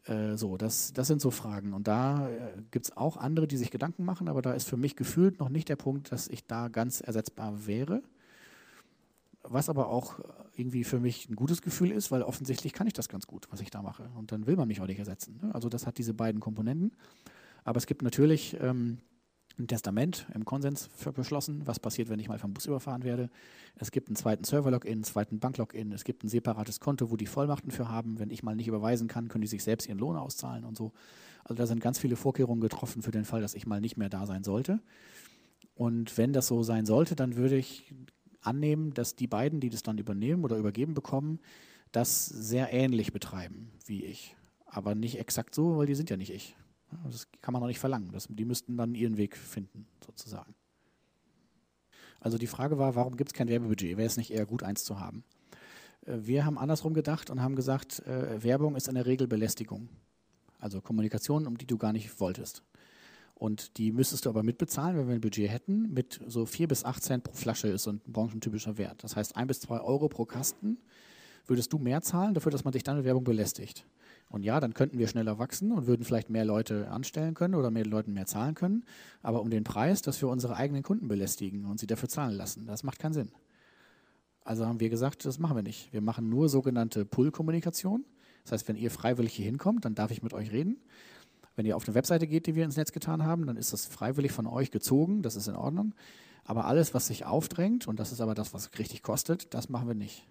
Äh, 0.04 0.36
so, 0.36 0.56
das, 0.56 0.92
das 0.92 1.06
sind 1.06 1.20
so 1.20 1.30
Fragen. 1.30 1.72
Und 1.74 1.86
da 1.86 2.28
äh, 2.28 2.62
gibt 2.70 2.86
es 2.86 2.96
auch 2.96 3.16
andere, 3.16 3.46
die 3.46 3.56
sich 3.56 3.70
Gedanken 3.70 4.04
machen, 4.04 4.28
aber 4.28 4.42
da 4.42 4.52
ist 4.52 4.68
für 4.68 4.76
mich 4.76 4.96
gefühlt 4.96 5.38
noch 5.38 5.48
nicht 5.48 5.68
der 5.68 5.76
Punkt, 5.76 6.12
dass 6.12 6.28
ich 6.28 6.46
da 6.46 6.68
ganz 6.68 7.00
ersetzbar 7.00 7.66
wäre. 7.66 8.02
was 9.44 9.68
aber 9.68 9.88
auch 9.88 10.20
irgendwie 10.56 10.84
für 10.84 11.00
mich 11.00 11.28
ein 11.28 11.36
gutes 11.36 11.62
Gefühl 11.62 11.90
ist, 11.90 12.10
weil 12.10 12.22
offensichtlich 12.22 12.72
kann 12.72 12.86
ich 12.86 12.92
das 12.92 13.08
ganz 13.08 13.26
gut, 13.26 13.48
was 13.50 13.60
ich 13.60 13.70
da 13.70 13.82
mache. 13.82 14.08
Und 14.16 14.30
dann 14.32 14.46
will 14.46 14.56
man 14.56 14.68
mich 14.68 14.80
auch 14.80 14.86
nicht 14.86 14.98
ersetzen. 14.98 15.40
Ne? 15.42 15.54
Also 15.54 15.68
das 15.68 15.86
hat 15.86 15.98
diese 15.98 16.14
beiden 16.14 16.40
Komponenten. 16.40 16.92
Aber 17.64 17.78
es 17.78 17.86
gibt 17.86 18.02
natürlich 18.02 18.56
ähm, 18.60 18.98
ein 19.58 19.66
Testament 19.66 20.26
im 20.34 20.44
Konsens 20.44 20.88
beschlossen, 21.14 21.62
was 21.66 21.78
passiert, 21.78 22.08
wenn 22.08 22.18
ich 22.18 22.28
mal 22.28 22.38
vom 22.38 22.54
Bus 22.54 22.66
überfahren 22.66 23.04
werde. 23.04 23.30
Es 23.76 23.90
gibt 23.90 24.08
einen 24.08 24.16
zweiten 24.16 24.44
Server-Login, 24.44 24.92
einen 24.92 25.04
zweiten 25.04 25.38
Bank-Login, 25.38 25.92
es 25.92 26.04
gibt 26.04 26.24
ein 26.24 26.28
separates 26.28 26.80
Konto, 26.80 27.10
wo 27.10 27.16
die 27.16 27.26
Vollmachten 27.26 27.70
für 27.70 27.88
haben. 27.88 28.18
Wenn 28.18 28.30
ich 28.30 28.42
mal 28.42 28.56
nicht 28.56 28.68
überweisen 28.68 29.08
kann, 29.08 29.28
können 29.28 29.42
die 29.42 29.48
sich 29.48 29.62
selbst 29.62 29.88
ihren 29.88 29.98
Lohn 29.98 30.16
auszahlen 30.16 30.64
und 30.64 30.76
so. 30.76 30.92
Also 31.44 31.54
da 31.54 31.66
sind 31.66 31.80
ganz 31.80 31.98
viele 31.98 32.16
Vorkehrungen 32.16 32.60
getroffen 32.60 33.02
für 33.02 33.10
den 33.10 33.24
Fall, 33.24 33.40
dass 33.40 33.54
ich 33.54 33.66
mal 33.66 33.80
nicht 33.80 33.96
mehr 33.96 34.08
da 34.08 34.26
sein 34.26 34.44
sollte. 34.44 34.80
Und 35.74 36.16
wenn 36.18 36.32
das 36.32 36.46
so 36.46 36.62
sein 36.62 36.86
sollte, 36.86 37.16
dann 37.16 37.36
würde 37.36 37.56
ich 37.56 37.92
annehmen, 38.40 38.92
dass 38.94 39.16
die 39.16 39.26
beiden, 39.26 39.60
die 39.60 39.70
das 39.70 39.82
dann 39.82 39.98
übernehmen 39.98 40.44
oder 40.44 40.56
übergeben 40.56 40.94
bekommen, 40.94 41.40
das 41.92 42.26
sehr 42.26 42.72
ähnlich 42.72 43.12
betreiben 43.12 43.70
wie 43.86 44.04
ich. 44.04 44.36
Aber 44.66 44.94
nicht 44.94 45.18
exakt 45.18 45.54
so, 45.54 45.76
weil 45.76 45.86
die 45.86 45.94
sind 45.94 46.10
ja 46.10 46.16
nicht 46.16 46.32
ich. 46.32 46.56
Das 47.04 47.28
kann 47.40 47.52
man 47.52 47.62
auch 47.62 47.66
nicht 47.66 47.78
verlangen. 47.78 48.10
Das, 48.12 48.26
die 48.28 48.44
müssten 48.44 48.76
dann 48.76 48.94
ihren 48.94 49.16
Weg 49.16 49.36
finden, 49.36 49.86
sozusagen. 50.04 50.54
Also 52.20 52.38
die 52.38 52.46
Frage 52.46 52.78
war, 52.78 52.94
warum 52.94 53.16
gibt 53.16 53.30
es 53.30 53.34
kein 53.34 53.48
Werbebudget? 53.48 53.96
Wäre 53.96 54.06
es 54.06 54.16
nicht 54.16 54.30
eher 54.30 54.46
gut, 54.46 54.62
eins 54.62 54.84
zu 54.84 55.00
haben? 55.00 55.24
Äh, 56.06 56.18
wir 56.22 56.44
haben 56.44 56.58
andersrum 56.58 56.94
gedacht 56.94 57.30
und 57.30 57.42
haben 57.42 57.56
gesagt, 57.56 58.00
äh, 58.06 58.42
Werbung 58.42 58.76
ist 58.76 58.88
in 58.88 58.94
der 58.94 59.06
Regel 59.06 59.26
Belästigung. 59.26 59.88
Also 60.58 60.80
Kommunikation, 60.80 61.46
um 61.46 61.58
die 61.58 61.66
du 61.66 61.76
gar 61.76 61.92
nicht 61.92 62.20
wolltest. 62.20 62.62
Und 63.34 63.76
die 63.76 63.90
müsstest 63.90 64.24
du 64.24 64.28
aber 64.30 64.44
mitbezahlen, 64.44 64.96
wenn 64.96 65.08
wir 65.08 65.14
ein 65.16 65.20
Budget 65.20 65.50
hätten, 65.50 65.92
mit 65.92 66.20
so 66.28 66.46
4 66.46 66.68
bis 66.68 66.84
8 66.84 67.02
Cent 67.02 67.24
pro 67.24 67.32
Flasche 67.32 67.66
ist 67.66 67.82
so 67.82 67.90
ein 67.90 68.00
branchentypischer 68.06 68.78
Wert. 68.78 69.02
Das 69.02 69.16
heißt, 69.16 69.36
1 69.36 69.48
bis 69.48 69.60
2 69.60 69.80
Euro 69.80 70.08
pro 70.08 70.24
Kasten 70.24 70.78
würdest 71.48 71.72
du 71.72 71.78
mehr 71.78 72.02
zahlen 72.02 72.34
dafür, 72.34 72.52
dass 72.52 72.62
man 72.62 72.70
dich 72.70 72.84
dann 72.84 72.98
mit 72.98 73.04
Werbung 73.04 73.24
belästigt. 73.24 73.84
Und 74.32 74.44
ja, 74.44 74.60
dann 74.60 74.72
könnten 74.72 74.98
wir 74.98 75.08
schneller 75.08 75.38
wachsen 75.38 75.72
und 75.72 75.86
würden 75.86 76.04
vielleicht 76.04 76.30
mehr 76.30 76.46
Leute 76.46 76.88
anstellen 76.88 77.34
können 77.34 77.54
oder 77.54 77.70
mehr 77.70 77.84
Leuten 77.84 78.14
mehr 78.14 78.24
zahlen 78.24 78.54
können. 78.54 78.84
Aber 79.22 79.42
um 79.42 79.50
den 79.50 79.62
Preis, 79.62 80.00
dass 80.00 80.22
wir 80.22 80.28
unsere 80.30 80.56
eigenen 80.56 80.82
Kunden 80.82 81.06
belästigen 81.06 81.66
und 81.66 81.78
sie 81.78 81.86
dafür 81.86 82.08
zahlen 82.08 82.34
lassen, 82.34 82.66
das 82.66 82.82
macht 82.82 82.98
keinen 82.98 83.12
Sinn. 83.12 83.30
Also 84.42 84.64
haben 84.64 84.80
wir 84.80 84.88
gesagt, 84.88 85.26
das 85.26 85.38
machen 85.38 85.54
wir 85.54 85.62
nicht. 85.62 85.92
Wir 85.92 86.00
machen 86.00 86.30
nur 86.30 86.48
sogenannte 86.48 87.04
Pull-Kommunikation. 87.04 88.06
Das 88.44 88.52
heißt, 88.52 88.68
wenn 88.68 88.76
ihr 88.76 88.90
freiwillig 88.90 89.34
hier 89.34 89.44
hinkommt, 89.44 89.84
dann 89.84 89.94
darf 89.94 90.10
ich 90.10 90.22
mit 90.22 90.32
euch 90.32 90.50
reden. 90.50 90.78
Wenn 91.54 91.66
ihr 91.66 91.76
auf 91.76 91.86
eine 91.86 91.94
Webseite 91.94 92.26
geht, 92.26 92.46
die 92.46 92.54
wir 92.54 92.64
ins 92.64 92.78
Netz 92.78 92.92
getan 92.92 93.24
haben, 93.24 93.46
dann 93.46 93.58
ist 93.58 93.74
das 93.74 93.84
freiwillig 93.84 94.32
von 94.32 94.46
euch 94.46 94.70
gezogen, 94.70 95.20
das 95.20 95.36
ist 95.36 95.46
in 95.46 95.56
Ordnung. 95.56 95.94
Aber 96.44 96.64
alles, 96.64 96.94
was 96.94 97.06
sich 97.06 97.26
aufdrängt, 97.26 97.86
und 97.86 98.00
das 98.00 98.12
ist 98.12 98.22
aber 98.22 98.34
das, 98.34 98.54
was 98.54 98.70
richtig 98.78 99.02
kostet, 99.02 99.52
das 99.52 99.68
machen 99.68 99.88
wir 99.88 99.94
nicht. 99.94 100.26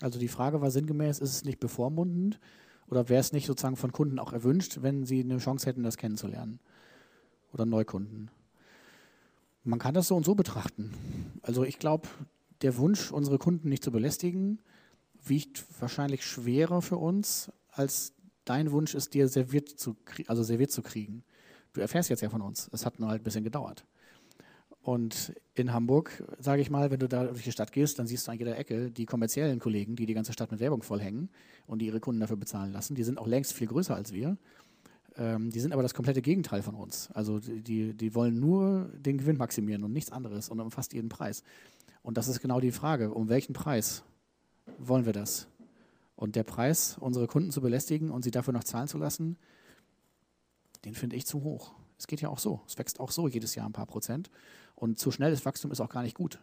Also 0.00 0.18
die 0.18 0.28
Frage 0.28 0.62
war 0.62 0.70
sinngemäß, 0.70 1.18
ist 1.18 1.30
es 1.30 1.44
nicht 1.44 1.60
bevormundend, 1.60 2.40
oder 2.88 3.08
wäre 3.08 3.20
es 3.20 3.32
nicht 3.32 3.46
sozusagen 3.46 3.76
von 3.76 3.92
Kunden 3.92 4.18
auch 4.18 4.32
erwünscht, 4.32 4.78
wenn 4.82 5.04
sie 5.04 5.20
eine 5.20 5.38
Chance 5.38 5.66
hätten, 5.66 5.82
das 5.82 5.96
kennenzulernen? 5.96 6.60
Oder 7.52 7.66
Neukunden? 7.66 8.30
Man 9.64 9.78
kann 9.78 9.94
das 9.94 10.08
so 10.08 10.16
und 10.16 10.24
so 10.24 10.34
betrachten. 10.34 10.94
Also 11.42 11.64
ich 11.64 11.78
glaube, 11.78 12.08
der 12.62 12.76
Wunsch, 12.76 13.10
unsere 13.10 13.38
Kunden 13.38 13.68
nicht 13.68 13.82
zu 13.82 13.90
belästigen, 13.90 14.60
wiegt 15.24 15.64
wahrscheinlich 15.80 16.24
schwerer 16.24 16.82
für 16.82 16.96
uns, 16.96 17.50
als 17.72 18.12
dein 18.44 18.70
Wunsch 18.70 18.94
ist, 18.94 19.14
dir 19.14 19.28
serviert 19.28 19.68
zu, 19.68 19.96
also 20.28 20.42
serviert 20.42 20.70
zu 20.70 20.82
kriegen. 20.82 21.24
Du 21.72 21.80
erfährst 21.80 22.08
jetzt 22.10 22.22
ja 22.22 22.30
von 22.30 22.42
uns. 22.42 22.70
Es 22.72 22.86
hat 22.86 23.00
nur 23.00 23.10
halt 23.10 23.22
ein 23.22 23.24
bisschen 23.24 23.44
gedauert. 23.44 23.84
Und 24.86 25.34
in 25.54 25.72
Hamburg, 25.72 26.22
sage 26.38 26.62
ich 26.62 26.70
mal, 26.70 26.92
wenn 26.92 27.00
du 27.00 27.08
da 27.08 27.24
durch 27.24 27.42
die 27.42 27.50
Stadt 27.50 27.72
gehst, 27.72 27.98
dann 27.98 28.06
siehst 28.06 28.28
du 28.28 28.30
an 28.30 28.38
jeder 28.38 28.56
Ecke 28.56 28.92
die 28.92 29.04
kommerziellen 29.04 29.58
Kollegen, 29.58 29.96
die 29.96 30.06
die 30.06 30.14
ganze 30.14 30.32
Stadt 30.32 30.52
mit 30.52 30.60
Werbung 30.60 30.84
vollhängen 30.84 31.28
und 31.66 31.80
die 31.80 31.86
ihre 31.86 31.98
Kunden 31.98 32.20
dafür 32.20 32.36
bezahlen 32.36 32.72
lassen. 32.72 32.94
Die 32.94 33.02
sind 33.02 33.18
auch 33.18 33.26
längst 33.26 33.52
viel 33.52 33.66
größer 33.66 33.96
als 33.96 34.12
wir. 34.12 34.36
Ähm, 35.16 35.50
die 35.50 35.58
sind 35.58 35.72
aber 35.72 35.82
das 35.82 35.92
komplette 35.92 36.22
Gegenteil 36.22 36.62
von 36.62 36.76
uns. 36.76 37.10
Also 37.14 37.40
die, 37.40 37.94
die 37.94 38.14
wollen 38.14 38.38
nur 38.38 38.88
den 38.94 39.18
Gewinn 39.18 39.38
maximieren 39.38 39.82
und 39.82 39.92
nichts 39.92 40.12
anderes 40.12 40.50
und 40.50 40.60
um 40.60 40.70
fast 40.70 40.92
jeden 40.92 41.08
Preis. 41.08 41.42
Und 42.04 42.16
das 42.16 42.28
ist 42.28 42.40
genau 42.40 42.60
die 42.60 42.70
Frage, 42.70 43.10
um 43.10 43.28
welchen 43.28 43.54
Preis 43.54 44.04
wollen 44.78 45.04
wir 45.04 45.12
das? 45.12 45.48
Und 46.14 46.36
der 46.36 46.44
Preis, 46.44 46.96
unsere 47.00 47.26
Kunden 47.26 47.50
zu 47.50 47.60
belästigen 47.60 48.12
und 48.12 48.22
sie 48.22 48.30
dafür 48.30 48.52
noch 48.52 48.62
zahlen 48.62 48.86
zu 48.86 48.98
lassen, 48.98 49.36
den 50.84 50.94
finde 50.94 51.16
ich 51.16 51.26
zu 51.26 51.42
hoch. 51.42 51.72
Es 51.98 52.06
geht 52.06 52.20
ja 52.20 52.28
auch 52.28 52.38
so. 52.38 52.60
Es 52.66 52.78
wächst 52.78 53.00
auch 53.00 53.10
so 53.10 53.26
jedes 53.26 53.54
Jahr 53.54 53.66
ein 53.66 53.72
paar 53.72 53.86
Prozent. 53.86 54.30
Und 54.76 54.98
zu 54.98 55.10
schnelles 55.10 55.44
Wachstum 55.44 55.72
ist 55.72 55.80
auch 55.80 55.88
gar 55.88 56.02
nicht 56.02 56.14
gut. 56.14 56.38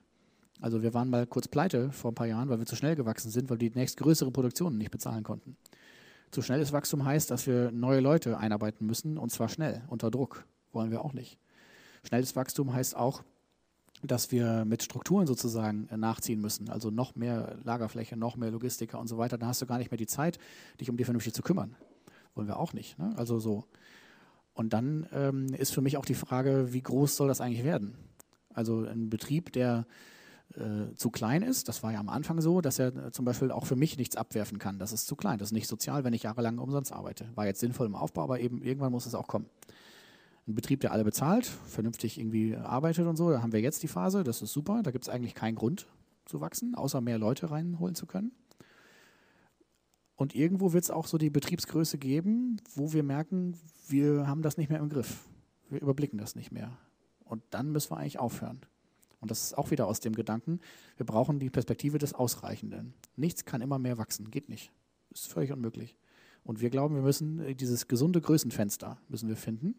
Also 0.59 0.81
wir 0.81 0.93
waren 0.93 1.09
mal 1.09 1.25
kurz 1.25 1.47
pleite 1.47 1.91
vor 1.91 2.11
ein 2.11 2.15
paar 2.15 2.27
Jahren, 2.27 2.49
weil 2.49 2.59
wir 2.59 2.65
zu 2.65 2.75
schnell 2.75 2.95
gewachsen 2.95 3.31
sind, 3.31 3.49
weil 3.49 3.59
wir 3.59 3.69
die 3.69 3.77
nächstgrößere 3.77 4.31
Produktion 4.31 4.77
nicht 4.77 4.91
bezahlen 4.91 5.23
konnten. 5.23 5.55
Zu 6.31 6.41
schnelles 6.41 6.73
Wachstum 6.73 7.05
heißt, 7.05 7.29
dass 7.29 7.47
wir 7.47 7.71
neue 7.71 7.99
Leute 7.99 8.37
einarbeiten 8.37 8.87
müssen 8.87 9.17
und 9.17 9.31
zwar 9.31 9.49
schnell, 9.49 9.83
unter 9.87 10.09
Druck. 10.09 10.45
Wollen 10.71 10.89
wir 10.89 11.05
auch 11.05 11.13
nicht. 11.13 11.37
Schnelles 12.03 12.35
Wachstum 12.35 12.73
heißt 12.73 12.95
auch, 12.95 13.23
dass 14.01 14.31
wir 14.31 14.65
mit 14.65 14.83
Strukturen 14.83 15.27
sozusagen 15.27 15.87
nachziehen 15.95 16.41
müssen. 16.41 16.69
Also 16.69 16.89
noch 16.89 17.15
mehr 17.15 17.57
Lagerfläche, 17.63 18.17
noch 18.17 18.35
mehr 18.35 18.51
Logistiker 18.51 18.99
und 18.99 19.07
so 19.07 19.17
weiter. 19.17 19.37
Dann 19.37 19.47
hast 19.47 19.61
du 19.61 19.65
gar 19.65 19.77
nicht 19.77 19.91
mehr 19.91 19.97
die 19.97 20.07
Zeit, 20.07 20.39
dich 20.81 20.89
um 20.89 20.97
die 20.97 21.03
vernünftig 21.03 21.33
zu 21.33 21.41
kümmern. 21.41 21.75
Wollen 22.35 22.47
wir 22.47 22.57
auch 22.57 22.73
nicht. 22.73 22.97
Ne? 22.97 23.13
Also 23.15 23.39
so. 23.39 23.65
Und 24.53 24.73
dann 24.73 25.07
ähm, 25.13 25.53
ist 25.53 25.73
für 25.73 25.81
mich 25.81 25.97
auch 25.97 26.05
die 26.05 26.15
Frage, 26.15 26.73
wie 26.73 26.81
groß 26.81 27.15
soll 27.15 27.27
das 27.27 27.41
eigentlich 27.41 27.63
werden? 27.63 27.95
Also 28.53 28.85
ein 28.85 29.09
Betrieb, 29.09 29.51
der 29.53 29.85
äh, 30.55 30.95
zu 30.95 31.09
klein 31.09 31.41
ist, 31.41 31.67
das 31.67 31.81
war 31.83 31.93
ja 31.93 31.99
am 31.99 32.09
Anfang 32.09 32.39
so, 32.41 32.61
dass 32.61 32.77
er 32.79 32.95
äh, 32.95 33.11
zum 33.11 33.25
Beispiel 33.25 33.51
auch 33.51 33.65
für 33.65 33.75
mich 33.75 33.97
nichts 33.97 34.15
abwerfen 34.15 34.59
kann. 34.59 34.77
Das 34.79 34.93
ist 34.93 35.07
zu 35.07 35.15
klein, 35.15 35.39
das 35.39 35.49
ist 35.49 35.53
nicht 35.53 35.67
sozial, 35.67 36.03
wenn 36.03 36.13
ich 36.13 36.23
jahrelang 36.23 36.59
umsonst 36.59 36.91
arbeite. 36.91 37.27
War 37.35 37.45
jetzt 37.45 37.59
sinnvoll 37.59 37.87
im 37.87 37.95
Aufbau, 37.95 38.23
aber 38.23 38.39
eben 38.39 38.61
irgendwann 38.61 38.91
muss 38.91 39.05
es 39.05 39.15
auch 39.15 39.27
kommen. 39.27 39.47
Ein 40.47 40.55
Betrieb, 40.55 40.81
der 40.81 40.91
alle 40.91 41.03
bezahlt, 41.03 41.45
vernünftig 41.45 42.19
irgendwie 42.19 42.55
arbeitet 42.55 43.07
und 43.07 43.15
so, 43.15 43.31
da 43.31 43.41
haben 43.41 43.53
wir 43.53 43.61
jetzt 43.61 43.81
die 43.81 43.87
Phase, 43.87 44.23
das 44.23 44.41
ist 44.41 44.51
super, 44.51 44.83
da 44.83 44.91
gibt 44.91 45.05
es 45.05 45.09
eigentlich 45.09 45.35
keinen 45.35 45.55
Grund 45.55 45.87
zu 46.25 46.41
wachsen, 46.41 46.75
außer 46.75 47.01
mehr 47.01 47.17
Leute 47.17 47.49
reinholen 47.49 47.95
zu 47.95 48.05
können. 48.05 48.31
Und 50.15 50.35
irgendwo 50.35 50.73
wird 50.73 50.83
es 50.83 50.91
auch 50.91 51.07
so 51.07 51.17
die 51.17 51.29
Betriebsgröße 51.29 51.97
geben, 51.97 52.57
wo 52.75 52.93
wir 52.93 53.03
merken, 53.03 53.57
wir 53.87 54.27
haben 54.27 54.41
das 54.41 54.57
nicht 54.57 54.69
mehr 54.69 54.79
im 54.79 54.89
Griff. 54.89 55.27
Wir 55.69 55.81
überblicken 55.81 56.19
das 56.19 56.35
nicht 56.35 56.51
mehr. 56.51 56.77
Und 57.33 57.41
dann 57.49 57.71
müssen 57.71 57.89
wir 57.89 57.97
eigentlich 57.97 58.19
aufhören. 58.19 58.61
Und 59.19 59.31
das 59.31 59.41
ist 59.41 59.57
auch 59.57 59.71
wieder 59.71 59.87
aus 59.87 59.99
dem 59.99 60.13
Gedanken, 60.13 60.59
wir 60.97 61.05
brauchen 61.07 61.39
die 61.39 61.49
Perspektive 61.49 61.97
des 61.97 62.13
Ausreichenden. 62.13 62.93
Nichts 63.15 63.43
kann 63.43 63.61
immer 63.61 63.79
mehr 63.79 63.97
wachsen, 63.97 64.29
geht 64.29 64.49
nicht. 64.49 64.71
Ist 65.09 65.33
völlig 65.33 65.51
unmöglich. 65.51 65.97
Und 66.43 66.61
wir 66.61 66.69
glauben, 66.69 66.93
wir 66.93 67.01
müssen 67.01 67.39
äh, 67.39 67.55
dieses 67.55 67.87
gesunde 67.87 68.21
Größenfenster 68.21 68.99
müssen 69.09 69.29
wir 69.29 69.35
finden 69.35 69.73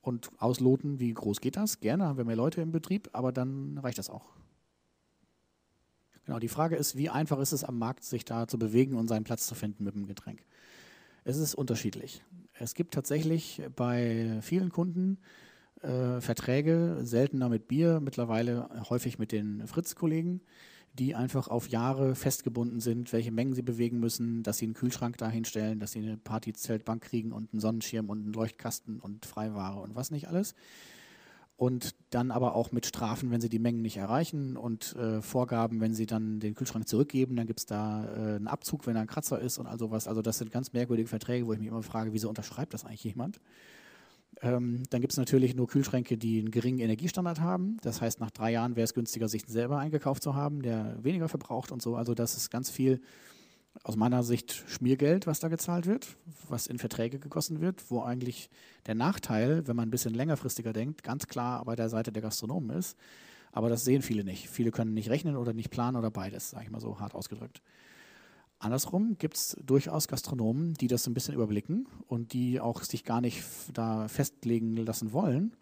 und 0.00 0.30
ausloten, 0.38 1.00
wie 1.00 1.12
groß 1.12 1.42
geht 1.42 1.58
das. 1.58 1.80
Gerne 1.80 2.06
haben 2.06 2.16
wir 2.16 2.24
mehr 2.24 2.34
Leute 2.34 2.62
im 2.62 2.72
Betrieb, 2.72 3.10
aber 3.12 3.30
dann 3.30 3.76
reicht 3.76 3.98
das 3.98 4.08
auch. 4.08 4.24
Genau, 6.24 6.38
die 6.38 6.48
Frage 6.48 6.76
ist, 6.76 6.96
wie 6.96 7.10
einfach 7.10 7.40
ist 7.40 7.52
es 7.52 7.62
am 7.62 7.78
Markt, 7.78 8.04
sich 8.04 8.24
da 8.24 8.48
zu 8.48 8.58
bewegen 8.58 8.94
und 8.94 9.08
seinen 9.08 9.24
Platz 9.24 9.46
zu 9.46 9.54
finden 9.54 9.84
mit 9.84 9.94
dem 9.94 10.06
Getränk. 10.06 10.42
Es 11.24 11.36
ist 11.36 11.54
unterschiedlich. 11.54 12.24
Es 12.54 12.72
gibt 12.72 12.94
tatsächlich 12.94 13.60
bei 13.76 14.38
vielen 14.40 14.70
Kunden 14.70 15.18
äh, 15.82 16.20
Verträge, 16.20 16.98
seltener 17.02 17.48
mit 17.48 17.68
Bier, 17.68 18.00
mittlerweile 18.00 18.68
häufig 18.88 19.18
mit 19.18 19.32
den 19.32 19.66
Fritz-Kollegen, 19.66 20.40
die 20.98 21.14
einfach 21.14 21.48
auf 21.48 21.68
Jahre 21.68 22.14
festgebunden 22.14 22.80
sind, 22.80 23.12
welche 23.12 23.30
Mengen 23.30 23.54
sie 23.54 23.62
bewegen 23.62 24.00
müssen, 24.00 24.42
dass 24.42 24.58
sie 24.58 24.66
einen 24.66 24.74
Kühlschrank 24.74 25.16
dahinstellen, 25.18 25.78
dass 25.78 25.92
sie 25.92 26.00
eine 26.00 26.16
Partyzeltbank 26.16 27.02
kriegen 27.02 27.32
und 27.32 27.52
einen 27.52 27.60
Sonnenschirm 27.60 28.10
und 28.10 28.24
einen 28.24 28.32
Leuchtkasten 28.32 28.98
und 28.98 29.24
Freiware 29.24 29.80
und 29.80 29.94
was 29.94 30.10
nicht 30.10 30.28
alles. 30.28 30.54
Und 31.56 31.96
dann 32.10 32.30
aber 32.30 32.54
auch 32.54 32.70
mit 32.70 32.86
Strafen, 32.86 33.32
wenn 33.32 33.40
sie 33.40 33.48
die 33.48 33.58
Mengen 33.58 33.82
nicht 33.82 33.96
erreichen 33.96 34.56
und 34.56 34.94
äh, 34.94 35.20
Vorgaben, 35.20 35.80
wenn 35.80 35.92
sie 35.92 36.06
dann 36.06 36.38
den 36.38 36.54
Kühlschrank 36.54 36.86
zurückgeben, 36.86 37.34
dann 37.34 37.48
gibt 37.48 37.58
es 37.58 37.66
da 37.66 38.04
äh, 38.04 38.36
einen 38.36 38.46
Abzug, 38.46 38.86
wenn 38.86 38.94
da 38.94 39.00
ein 39.00 39.08
Kratzer 39.08 39.40
ist 39.40 39.58
und 39.58 39.66
all 39.66 39.76
sowas. 39.76 40.06
Also 40.06 40.22
das 40.22 40.38
sind 40.38 40.52
ganz 40.52 40.72
merkwürdige 40.72 41.08
Verträge, 41.08 41.46
wo 41.48 41.52
ich 41.52 41.58
mich 41.58 41.66
immer 41.66 41.82
frage, 41.82 42.12
wieso 42.12 42.28
unterschreibt 42.28 42.74
das 42.74 42.84
eigentlich 42.84 43.02
jemand? 43.02 43.40
Ähm, 44.40 44.82
dann 44.90 45.00
gibt 45.00 45.12
es 45.12 45.18
natürlich 45.18 45.54
nur 45.54 45.66
Kühlschränke, 45.66 46.16
die 46.16 46.38
einen 46.38 46.50
geringen 46.50 46.78
Energiestandard 46.78 47.40
haben. 47.40 47.78
Das 47.82 48.00
heißt, 48.00 48.20
nach 48.20 48.30
drei 48.30 48.52
Jahren 48.52 48.76
wäre 48.76 48.84
es 48.84 48.94
günstiger, 48.94 49.28
sich 49.28 49.44
selber 49.46 49.78
eingekauft 49.78 50.22
zu 50.22 50.34
haben, 50.34 50.62
der 50.62 50.96
weniger 51.02 51.28
verbraucht 51.28 51.72
und 51.72 51.82
so. 51.82 51.96
Also 51.96 52.14
das 52.14 52.36
ist 52.36 52.50
ganz 52.50 52.70
viel 52.70 53.00
aus 53.84 53.96
meiner 53.96 54.22
Sicht 54.22 54.64
Schmiergeld, 54.66 55.26
was 55.26 55.40
da 55.40 55.48
gezahlt 55.48 55.86
wird, 55.86 56.16
was 56.48 56.66
in 56.66 56.78
Verträge 56.78 57.18
gegossen 57.18 57.60
wird, 57.60 57.90
wo 57.90 58.02
eigentlich 58.02 58.50
der 58.86 58.94
Nachteil, 58.94 59.66
wenn 59.66 59.76
man 59.76 59.88
ein 59.88 59.90
bisschen 59.90 60.14
längerfristiger 60.14 60.72
denkt, 60.72 61.02
ganz 61.02 61.26
klar 61.26 61.64
bei 61.64 61.76
der 61.76 61.88
Seite 61.88 62.12
der 62.12 62.22
Gastronomen 62.22 62.76
ist. 62.76 62.96
Aber 63.52 63.68
das 63.68 63.84
sehen 63.84 64.02
viele 64.02 64.24
nicht. 64.24 64.48
Viele 64.48 64.70
können 64.70 64.94
nicht 64.94 65.10
rechnen 65.10 65.36
oder 65.36 65.52
nicht 65.52 65.70
planen 65.70 65.96
oder 65.96 66.10
beides, 66.10 66.50
sage 66.50 66.64
ich 66.64 66.70
mal 66.70 66.80
so 66.80 67.00
hart 67.00 67.14
ausgedrückt. 67.14 67.62
Andersrum 68.58 69.16
gibt 69.18 69.36
es 69.36 69.56
durchaus 69.64 70.08
Gastronomen, 70.08 70.74
die 70.74 70.88
das 70.88 71.06
ein 71.06 71.14
bisschen 71.14 71.34
überblicken 71.34 71.86
und 72.08 72.32
die 72.32 72.60
auch 72.60 72.82
sich 72.82 73.04
gar 73.04 73.20
nicht 73.20 73.44
da 73.72 74.08
festlegen 74.08 74.76
lassen 74.76 75.12
wollen, 75.12 75.52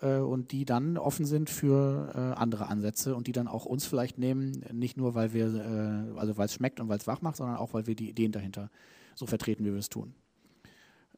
äh, 0.00 0.18
und 0.18 0.52
die 0.52 0.64
dann 0.64 0.96
offen 0.96 1.26
sind 1.26 1.50
für 1.50 2.12
äh, 2.14 2.38
andere 2.38 2.68
Ansätze 2.68 3.14
und 3.14 3.26
die 3.26 3.32
dann 3.32 3.48
auch 3.48 3.64
uns 3.64 3.86
vielleicht 3.86 4.18
nehmen, 4.18 4.64
nicht 4.72 4.96
nur 4.96 5.14
weil 5.14 5.32
wir, 5.32 5.54
äh, 5.54 6.18
also 6.18 6.36
weil 6.36 6.46
es 6.46 6.54
schmeckt 6.54 6.80
und 6.80 6.88
weil 6.88 6.98
es 6.98 7.06
wach 7.06 7.22
macht, 7.22 7.36
sondern 7.36 7.56
auch 7.56 7.74
weil 7.74 7.86
wir 7.86 7.94
die 7.94 8.10
Ideen 8.10 8.32
dahinter 8.32 8.70
so 9.14 9.26
vertreten, 9.26 9.64
wie 9.64 9.72
wir 9.72 9.78
es 9.78 9.88
tun. 9.88 10.14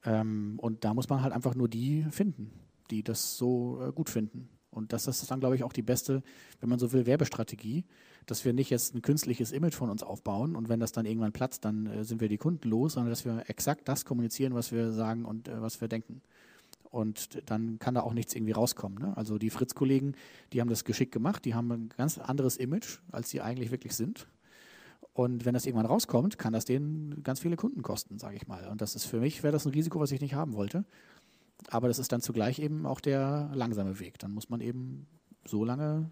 Ähm, 0.04 0.59
und 0.59 0.84
da 0.84 0.94
muss 0.94 1.09
man 1.09 1.22
halt 1.22 1.32
einfach 1.32 1.54
nur 1.54 1.68
die 1.68 2.04
finden, 2.11 2.52
die 2.90 3.02
das 3.02 3.36
so 3.36 3.80
äh, 3.82 3.92
gut 3.92 4.11
finden. 4.11 4.48
Und 4.70 4.92
das 4.92 5.07
ist 5.09 5.30
dann, 5.30 5.40
glaube 5.40 5.57
ich, 5.57 5.64
auch 5.64 5.72
die 5.72 5.82
beste, 5.82 6.22
wenn 6.61 6.68
man 6.68 6.78
so 6.78 6.92
will, 6.92 7.07
Werbestrategie, 7.07 7.84
dass 8.27 8.45
wir 8.45 8.53
nicht 8.53 8.70
jetzt 8.70 8.95
ein 8.95 9.03
künstliches 9.03 9.53
Image 9.53 9.74
von 9.74 9.89
uns 9.89 10.03
aufbauen 10.03 10.57
und 10.57 10.68
wenn 10.68 10.81
das 10.81 10.93
dann 10.93 11.07
irgendwann 11.07 11.33
platzt, 11.33 11.64
dann 11.64 11.87
äh, 11.87 12.05
sind 12.05 12.20
wir 12.20 12.29
die 12.29 12.39
Kunden 12.39 12.68
los, 12.68 12.95
sondern 12.95 13.11
dass 13.11 13.24
wir 13.24 13.45
exakt 13.49 13.89
das 13.89 14.05
kommunizieren, 14.05 14.55
was 14.55 14.72
wir 14.72 14.93
sagen 14.93 15.24
und 15.24 15.49
äh, 15.49 15.62
was 15.62 15.81
wir 15.81 15.89
denken. 15.89 16.20
Und 16.91 17.43
dann 17.47 17.79
kann 17.79 17.95
da 17.95 18.01
auch 18.01 18.14
nichts 18.14 18.35
irgendwie 18.35 18.53
rauskommen. 18.53 18.99
Ne? 18.99 19.16
Also 19.16 19.39
die 19.39 19.51
Fritz-Kollegen, 19.51 20.14
die 20.53 20.61
haben 20.61 20.70
das 20.70 20.85
geschickt 20.85 21.12
gemacht, 21.12 21.45
die 21.45 21.55
haben 21.55 21.70
ein 21.70 21.89
ganz 21.97 22.18
anderes 22.18 22.57
Image, 22.57 23.01
als 23.12 23.31
sie 23.31 23.41
eigentlich 23.41 23.70
wirklich 23.70 23.95
sind. 23.95 24.27
Und 25.12 25.45
wenn 25.45 25.55
das 25.55 25.66
irgendwann 25.66 25.87
rauskommt, 25.87 26.39
kann 26.39 26.53
das 26.53 26.64
denen 26.64 27.22
ganz 27.22 27.41
viele 27.41 27.57
Kunden 27.57 27.83
kosten, 27.83 28.18
sage 28.18 28.37
ich 28.37 28.49
mal. 28.49 28.66
Und 28.68 28.81
das 28.81 28.95
ist 28.95 29.05
für 29.05 29.20
mich, 29.20 29.43
wäre 29.43 29.53
das 29.53 29.66
ein 29.66 29.72
Risiko, 29.72 30.01
was 30.01 30.12
ich 30.12 30.20
nicht 30.20 30.35
haben 30.35 30.55
wollte. 30.55 30.85
Aber 31.68 31.89
das 31.89 31.99
ist 31.99 32.12
dann 32.12 32.20
zugleich 32.20 32.59
eben 32.59 32.87
auch 32.87 33.01
der 33.01 33.51
langsame 33.55 33.99
Weg. 33.99 34.18
Dann 34.18 34.33
muss 34.33 34.51
man 34.51 34.61
eben 34.61 35.07
so 35.45 35.64
lange 35.64 36.11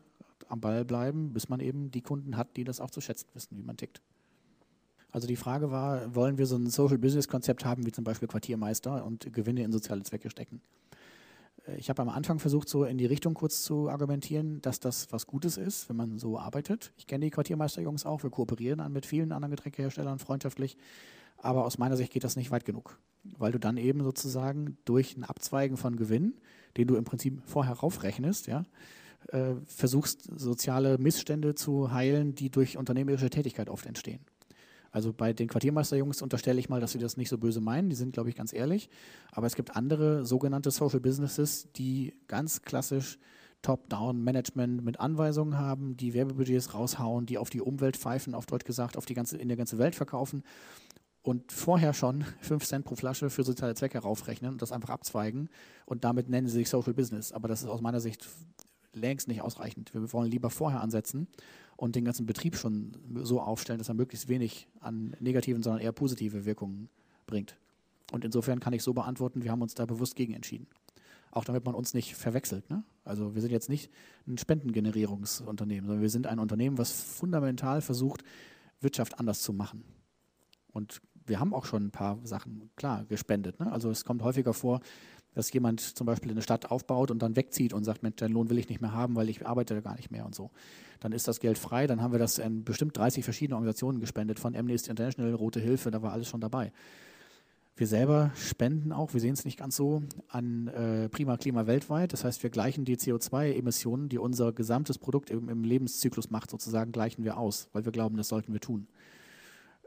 am 0.49 0.61
Ball 0.61 0.84
bleiben, 0.84 1.32
bis 1.32 1.49
man 1.49 1.61
eben 1.61 1.90
die 1.90 2.03
Kunden 2.03 2.36
hat, 2.36 2.57
die 2.57 2.64
das 2.64 2.80
auch 2.80 2.90
zu 2.90 3.01
schätzen 3.01 3.28
wissen, 3.34 3.57
wie 3.57 3.62
man 3.62 3.76
tickt. 3.76 4.01
Also 5.11 5.28
die 5.28 5.36
Frage 5.36 5.70
war, 5.70 6.14
wollen 6.14 6.38
wir 6.38 6.47
so 6.47 6.57
ein 6.57 6.66
Social 6.68 6.99
Business 6.99 7.28
Konzept 7.28 7.64
haben, 7.64 7.86
wie 7.86 7.92
zum 7.92 8.03
Beispiel 8.03 8.26
Quartiermeister 8.26 9.05
und 9.05 9.32
Gewinne 9.32 9.62
in 9.62 9.70
soziale 9.70 10.03
Zwecke 10.03 10.28
stecken? 10.28 10.61
Äh, 11.66 11.76
ich 11.76 11.88
habe 11.88 12.03
am 12.03 12.09
Anfang 12.09 12.38
versucht, 12.38 12.68
so 12.68 12.84
in 12.84 12.99
die 12.99 13.07
Richtung 13.07 13.34
kurz 13.34 13.62
zu 13.62 13.88
argumentieren, 13.88 14.61
dass 14.62 14.80
das 14.80 15.12
was 15.12 15.26
Gutes 15.26 15.57
ist, 15.57 15.88
wenn 15.88 15.97
man 15.97 16.18
so 16.18 16.38
arbeitet. 16.38 16.92
Ich 16.97 17.07
kenne 17.07 17.24
die 17.24 17.30
Quartiermeisterjungs 17.30 18.07
auch, 18.07 18.22
wir 18.22 18.30
kooperieren 18.30 18.92
mit 18.92 19.07
vielen 19.07 19.32
anderen 19.32 19.55
Getränkeherstellern 19.55 20.18
freundschaftlich, 20.18 20.76
aber 21.38 21.64
aus 21.64 21.78
meiner 21.78 21.97
Sicht 21.97 22.12
geht 22.12 22.24
das 22.24 22.36
nicht 22.36 22.51
weit 22.51 22.64
genug, 22.64 22.99
weil 23.22 23.53
du 23.53 23.59
dann 23.59 23.76
eben 23.76 24.03
sozusagen 24.03 24.78
durch 24.84 25.16
ein 25.16 25.24
Abzweigen 25.24 25.76
von 25.76 25.97
Gewinn, 25.97 26.34
den 26.76 26.88
du 26.88 26.97
im 26.97 27.05
Prinzip 27.05 27.40
vorher 27.45 27.74
raufrechnest, 27.74 28.47
ja, 28.47 28.64
äh, 29.29 29.55
versuchst, 29.66 30.29
soziale 30.37 30.99
Missstände 30.99 31.55
zu 31.55 31.93
heilen, 31.93 32.35
die 32.35 32.51
durch 32.51 32.77
unternehmerische 32.77 33.31
Tätigkeit 33.31 33.68
oft 33.68 33.87
entstehen. 33.87 34.20
Also 34.91 35.12
bei 35.12 35.33
den 35.33 35.49
Quartiermeisterjungs 35.49 36.22
unterstelle 36.22 36.61
ich 36.61 36.68
mal, 36.68 36.81
dass 36.81 36.93
sie 36.93 36.99
das 36.99 37.16
nicht 37.16 37.29
so 37.29 37.37
böse 37.37 37.61
meinen. 37.61 37.91
Die 37.91 37.97
sind, 37.97 38.12
glaube 38.12 38.29
ich, 38.29 38.37
ganz 38.37 38.53
ehrlich. 38.53 38.89
Aber 39.33 39.47
es 39.49 39.57
gibt 39.57 39.75
andere 39.75 40.25
sogenannte 40.25 40.70
Social 40.70 41.01
Businesses, 41.01 41.68
die 41.72 42.14
ganz 42.29 42.62
klassisch 42.62 43.18
Top-Down-Management 43.62 44.85
mit 44.85 45.01
Anweisungen 45.01 45.59
haben, 45.59 45.97
die 45.97 46.14
Werbebudgets 46.14 46.75
raushauen, 46.75 47.27
die 47.27 47.39
auf 47.39 47.51
die 47.51 47.61
Umwelt 47.61 47.97
pfeifen, 47.97 48.35
auf 48.35 48.47
Deutsch 48.47 48.66
gesagt, 48.66 48.97
auf 48.97 49.07
die 49.07 49.14
ganze, 49.14 49.37
in 49.37 49.49
der 49.49 49.57
ganzen 49.57 49.79
Welt 49.79 49.97
verkaufen 49.97 50.45
und 51.22 51.51
vorher 51.51 51.93
schon 51.95 52.25
5 52.43 52.64
Cent 52.64 52.85
pro 52.85 52.95
Flasche 52.95 53.31
für 53.31 53.43
soziale 53.43 53.75
Zwecke 53.75 53.99
raufrechnen 53.99 54.53
und 54.53 54.62
das 54.62 54.70
einfach 54.70 54.91
abzweigen 54.91 55.49
und 55.87 56.05
damit 56.05 56.29
nennen 56.29 56.47
sie 56.47 56.59
sich 56.59 56.68
Social 56.68 56.95
Business. 56.95 57.33
Aber 57.33 57.49
das 57.49 57.62
ist 57.62 57.68
aus 57.68 57.81
meiner 57.81 58.01
Sicht 58.01 58.29
längst 58.95 59.28
nicht 59.28 59.42
ausreichend. 59.42 59.92
Wir 59.95 60.12
wollen 60.12 60.30
lieber 60.30 60.51
vorher 60.51 60.80
ansetzen 60.80 61.28
und 61.76 61.97
den 61.97 62.05
ganzen 62.05 62.26
Betrieb 62.26 62.57
schon 62.57 62.92
so 63.22 63.40
aufstellen, 63.40 63.78
dass 63.78 63.88
er 63.88 63.95
möglichst 63.95 64.28
wenig 64.28 64.68
an 64.80 65.16
negativen, 65.20 65.62
sondern 65.62 65.82
eher 65.82 65.92
positive 65.92 66.45
Wirkungen 66.45 66.88
bringt. 67.26 67.57
Und 68.12 68.24
insofern 68.24 68.61
kann 68.61 68.72
ich 68.72 68.82
so 68.82 68.92
beantworten, 68.92 69.42
wir 69.42 69.51
haben 69.51 69.62
uns 69.62 69.74
da 69.74 69.86
bewusst 69.86 70.14
gegen 70.14 70.34
entschieden. 70.34 70.66
Auch 71.30 71.45
damit 71.45 71.64
man 71.64 71.74
uns 71.74 71.95
nicht 71.95 72.14
verwechselt. 72.14 72.70
Ne? 72.70 72.84
Also 73.05 73.34
wir 73.34 73.42
sind 73.42 73.51
jetzt 73.51 73.68
nicht 73.68 73.90
ein 74.26 74.38
Spendengenerierungsunternehmen, 74.38 75.86
sondern 75.86 76.03
wir 76.03 76.11
sind 76.11 76.26
ein 76.26 76.38
Unternehmen, 76.38 76.78
was 76.78 76.92
fundamental 76.92 77.80
versucht, 77.80 78.22
Wirtschaft 78.80 79.18
anders 79.18 79.42
zu 79.42 79.53
machen. 79.53 79.84
Und 80.72 81.01
wir 81.26 81.40
haben 81.40 81.55
auch 81.55 81.64
schon 81.64 81.86
ein 81.86 81.90
paar 81.90 82.18
Sachen, 82.24 82.70
klar, 82.76 83.05
gespendet. 83.07 83.59
Ne? 83.59 83.72
Also 83.72 83.90
es 83.90 84.05
kommt 84.05 84.22
häufiger 84.22 84.53
vor, 84.53 84.80
dass 85.35 85.53
jemand 85.53 85.80
zum 85.80 86.07
Beispiel 86.07 86.30
eine 86.30 86.43
Stadt 86.43 86.70
aufbaut 86.70 87.11
und 87.11 87.22
dann 87.22 87.37
wegzieht 87.37 87.72
und 87.72 87.85
sagt, 87.85 88.03
Mensch, 88.03 88.16
deinen 88.16 88.32
Lohn 88.32 88.51
will 88.51 88.59
ich 88.59 88.68
nicht 88.68 88.80
mehr 88.80 88.93
haben, 88.93 89.16
weil 89.16 89.28
ich 89.28 89.47
arbeite 89.47 89.74
da 89.74 89.80
gar 89.80 89.97
nicht 89.97 90.11
mehr 90.11 90.24
und 90.24 90.35
so. 90.35 90.51
Dann 91.01 91.12
ist 91.12 91.28
das 91.28 91.41
Geld 91.41 91.59
frei, 91.59 91.87
dann 91.87 92.01
haben 92.01 92.12
wir 92.12 92.18
das 92.18 92.39
in 92.39 92.64
bestimmt 92.64 92.97
30 92.97 93.24
verschiedene 93.24 93.57
Organisationen 93.57 94.01
gespendet, 94.01 94.39
von 94.39 94.57
Amnesty 94.57 94.91
International, 94.91 95.35
Rote 95.35 95.61
Hilfe, 95.61 95.91
da 95.91 96.03
war 96.03 96.12
alles 96.12 96.28
schon 96.28 96.41
dabei. 96.41 96.72
Wir 97.76 97.89
selber 97.89 98.30
spenden 98.37 98.93
auch, 98.93 99.14
wir 99.14 99.20
sehen 99.20 99.32
es 99.32 99.45
nicht 99.45 99.59
ganz 99.59 99.74
so, 99.74 100.05
an 100.28 100.68
äh, 100.68 101.09
Prima 101.09 101.37
Klima 101.37 101.66
weltweit. 101.66 102.12
Das 102.12 102.22
heißt, 102.22 102.45
wir 102.45 102.51
gleichen 102.51 102.85
die 102.85 102.97
CO2-Emissionen, 102.97 104.09
die 104.09 104.18
unser 104.18 104.53
gesamtes 104.53 104.97
Produkt 104.97 105.28
im, 105.30 105.49
im, 105.49 105.64
Lebenszyklus 105.64 106.30
macht, 106.30 106.51
sozusagen, 106.51 106.93
gleichen 106.93 107.24
wir 107.24 107.37
aus, 107.37 107.68
weil 107.72 107.85
wir 107.85 107.91
glauben, 107.91 108.16
das 108.16 108.28
sollten 108.28 108.53
wir 108.53 108.61
tun. 108.61 108.87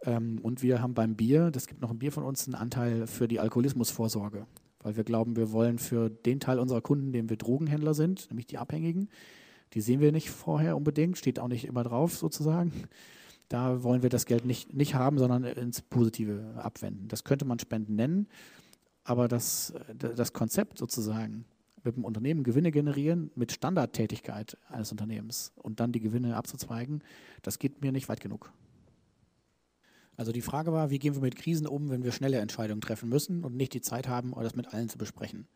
Ähm, 0.03 0.39
und 0.43 0.61
wir 0.63 0.81
haben 0.81 0.95
beim 0.95 1.15
Bier, 1.15 1.49
das 1.49 1.65
gibt 1.65 1.79
noch 1.79 1.89
ein 1.89 1.97
Bier 1.97 2.11
von 2.11 2.23
uns, 2.23 2.45
einen 2.45 2.55
Anteil 2.55 3.07
für 3.07 3.29
die 3.29 3.39
Alkoholismusvorsorge 3.39 4.45
weil 4.87 4.95
wir 4.95 5.03
glauben, 5.03 5.35
wir 5.35 5.51
wollen 5.51 5.79
für 5.79 6.09
den 6.09 6.39
Teil 6.39 6.59
unserer 6.59 6.79
Kunden, 6.79 7.11
dem 7.11 7.29
wir 7.29 7.35
Drogenhändler 7.35 7.93
sind, 7.93 8.29
nämlich 8.29 8.47
die 8.47 8.57
Abhängigen, 8.57 9.09
die 9.73 9.81
sehen 9.81 9.99
wir 9.99 10.13
nicht 10.13 10.29
vorher 10.29 10.77
unbedingt, 10.77 11.17
steht 11.17 11.39
auch 11.39 11.49
nicht 11.49 11.65
immer 11.65 11.83
drauf 11.83 12.15
sozusagen. 12.15 12.71
Da 13.49 13.83
wollen 13.83 14.01
wir 14.01 14.09
das 14.09 14.25
Geld 14.25 14.45
nicht, 14.45 14.73
nicht 14.73 14.95
haben, 14.95 15.17
sondern 15.17 15.43
ins 15.43 15.81
Positive 15.81 16.53
abwenden. 16.55 17.09
Das 17.09 17.25
könnte 17.25 17.43
man 17.43 17.59
Spenden 17.59 17.95
nennen, 17.95 18.27
aber 19.03 19.27
das, 19.27 19.73
das 19.93 20.31
Konzept 20.31 20.77
sozusagen, 20.77 21.43
mit 21.83 21.97
dem 21.97 22.05
Unternehmen 22.05 22.43
Gewinne 22.43 22.71
generieren, 22.71 23.29
mit 23.35 23.51
Standardtätigkeit 23.51 24.57
eines 24.69 24.91
Unternehmens 24.91 25.51
und 25.57 25.81
dann 25.81 25.91
die 25.91 25.99
Gewinne 25.99 26.37
abzuzweigen, 26.37 27.03
das 27.41 27.59
geht 27.59 27.81
mir 27.81 27.91
nicht 27.91 28.07
weit 28.07 28.21
genug. 28.21 28.53
Also 30.17 30.31
die 30.31 30.41
Frage 30.41 30.73
war, 30.73 30.89
wie 30.89 30.99
gehen 30.99 31.13
wir 31.13 31.21
mit 31.21 31.35
Krisen 31.35 31.67
um, 31.67 31.89
wenn 31.89 32.03
wir 32.03 32.11
schnelle 32.11 32.39
Entscheidungen 32.39 32.81
treffen 32.81 33.07
müssen 33.07 33.43
und 33.43 33.55
nicht 33.55 33.73
die 33.73 33.81
Zeit 33.81 34.07
haben, 34.07 34.33
das 34.35 34.55
mit 34.55 34.73
allen 34.73 34.89
zu 34.89 34.97
besprechen. 34.97 35.47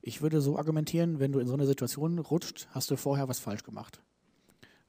Ich 0.00 0.22
würde 0.22 0.40
so 0.40 0.56
argumentieren, 0.56 1.18
wenn 1.18 1.32
du 1.32 1.40
in 1.40 1.48
so 1.48 1.54
eine 1.54 1.66
Situation 1.66 2.18
rutscht, 2.20 2.68
hast 2.70 2.90
du 2.90 2.96
vorher 2.96 3.28
was 3.28 3.40
falsch 3.40 3.64
gemacht. 3.64 4.00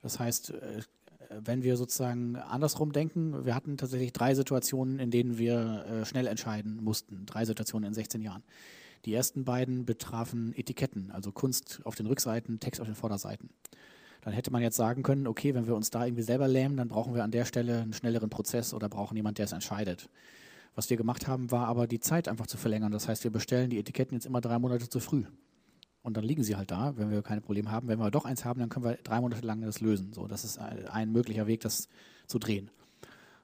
Das 0.01 0.19
heißt, 0.19 0.51
äh, 0.51 0.81
wenn 1.29 1.63
wir 1.63 1.75
sozusagen 1.75 2.35
andersrum 2.35 2.91
denken, 2.91 3.45
wir 3.45 3.55
hatten 3.55 3.77
tatsächlich 3.77 4.13
drei 4.13 4.35
Situationen, 4.35 4.99
in 4.99 5.11
denen 5.11 5.37
wir 5.37 5.85
äh, 5.85 6.05
schnell 6.05 6.27
entscheiden 6.27 6.83
mussten. 6.83 7.25
Drei 7.25 7.45
Situationen 7.45 7.87
in 7.87 7.93
16 7.93 8.21
Jahren. 8.21 8.43
Die 9.05 9.13
ersten 9.13 9.43
beiden 9.45 9.85
betrafen 9.85 10.53
Etiketten, 10.55 11.11
also 11.11 11.31
Kunst 11.31 11.81
auf 11.83 11.95
den 11.95 12.05
Rückseiten, 12.05 12.59
Text 12.59 12.81
auf 12.81 12.87
den 12.87 12.95
Vorderseiten. 12.95 13.49
Dann 14.29 14.35
hätte 14.35 14.51
man 14.51 14.61
jetzt 14.61 14.75
sagen 14.75 15.01
können, 15.01 15.25
okay, 15.25 15.55
wenn 15.55 15.65
wir 15.65 15.75
uns 15.75 15.89
da 15.89 16.05
irgendwie 16.05 16.21
selber 16.21 16.47
lähmen, 16.47 16.77
dann 16.77 16.87
brauchen 16.87 17.15
wir 17.15 17.23
an 17.23 17.31
der 17.31 17.45
Stelle 17.45 17.81
einen 17.81 17.93
schnelleren 17.93 18.29
Prozess 18.29 18.75
oder 18.75 18.87
brauchen 18.87 19.17
jemanden, 19.17 19.37
der 19.37 19.45
es 19.45 19.53
entscheidet. 19.53 20.07
Was 20.75 20.87
wir 20.91 20.97
gemacht 20.97 21.27
haben, 21.27 21.49
war 21.49 21.65
aber 21.65 21.87
die 21.87 21.99
Zeit 21.99 22.27
einfach 22.27 22.45
zu 22.45 22.55
verlängern. 22.55 22.91
Das 22.91 23.07
heißt, 23.07 23.23
wir 23.23 23.31
bestellen 23.31 23.71
die 23.71 23.79
Etiketten 23.79 24.15
jetzt 24.15 24.27
immer 24.27 24.39
drei 24.39 24.59
Monate 24.59 24.87
zu 24.87 24.99
früh. 24.99 25.23
Und 26.03 26.15
dann 26.15 26.23
liegen 26.23 26.43
sie 26.43 26.55
halt 26.55 26.69
da, 26.69 26.95
wenn 26.95 27.09
wir 27.09 27.23
keine 27.23 27.41
Probleme 27.41 27.71
haben. 27.71 27.87
Wenn 27.87 27.97
wir 27.97 28.11
doch 28.11 28.23
eins 28.23 28.45
haben, 28.45 28.59
dann 28.59 28.69
können 28.69 28.85
wir 28.85 28.97
drei 28.97 29.19
Monate 29.19 29.43
lang 29.43 29.61
das 29.61 29.81
lösen. 29.81 30.13
So, 30.13 30.27
das 30.27 30.45
ist 30.45 30.59
ein 30.59 31.11
möglicher 31.11 31.47
Weg, 31.47 31.61
das 31.61 31.87
zu 32.27 32.37
drehen. 32.37 32.69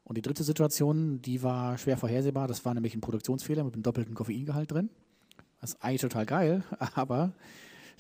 Und 0.04 0.20
die 0.20 0.22
dritte 0.22 0.44
Situation, 0.44 1.20
die 1.24 1.42
war 1.42 1.80
schwer 1.80 1.98
vorhersehbar. 1.98 2.48
Das 2.48 2.64
war 2.64 2.76
nämlich 2.76 2.94
ein 2.94 3.02
Produktionsfehler 3.02 3.64
mit 3.64 3.74
einem 3.74 3.82
doppelten 3.82 4.14
Koffeingehalt 4.14 4.72
drin. 4.72 4.92
Das 5.62 5.72
ist 5.72 5.84
eigentlich 5.84 6.02
total 6.02 6.28
geil, 6.28 6.64
aber 6.94 7.34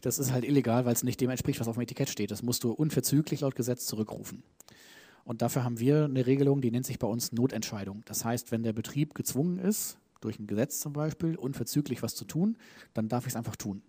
das 0.05 0.19
ist 0.19 0.31
halt 0.31 0.45
illegal, 0.45 0.85
weil 0.85 0.93
es 0.93 1.03
nicht 1.03 1.19
dem 1.19 1.31
entspricht, 1.31 1.59
was 1.59 1.67
auf 1.67 1.75
dem 1.75 1.81
Etikett 1.81 2.09
steht. 2.09 2.29
Das 2.29 2.43
musst 2.43 2.63
du 2.63 2.71
unverzüglich 2.71 3.41
laut 3.41 3.55
Gesetz 3.55 3.87
zurückrufen. 3.87 4.43
Und 5.23 5.41
dafür 5.41 5.63
haben 5.63 5.79
wir 5.79 6.05
eine 6.05 6.27
Regelung, 6.27 6.61
die 6.61 6.69
nennt 6.69 6.85
sich 6.85 6.99
bei 6.99 7.07
uns 7.07 7.31
Notentscheidung. 7.31 8.03
Das 8.05 8.23
heißt, 8.23 8.51
wenn 8.51 8.61
der 8.61 8.73
Betrieb 8.73 9.15
gezwungen 9.15 9.57
ist, 9.57 9.97
durch 10.21 10.39
ein 10.39 10.45
Gesetz 10.45 10.79
zum 10.79 10.93
Beispiel, 10.93 11.35
unverzüglich 11.35 12.03
was 12.03 12.13
zu 12.13 12.25
tun, 12.25 12.57
dann 12.93 13.09
darf 13.09 13.25
ich 13.25 13.33
es 13.33 13.35
einfach 13.35 13.55
tun. 13.55 13.81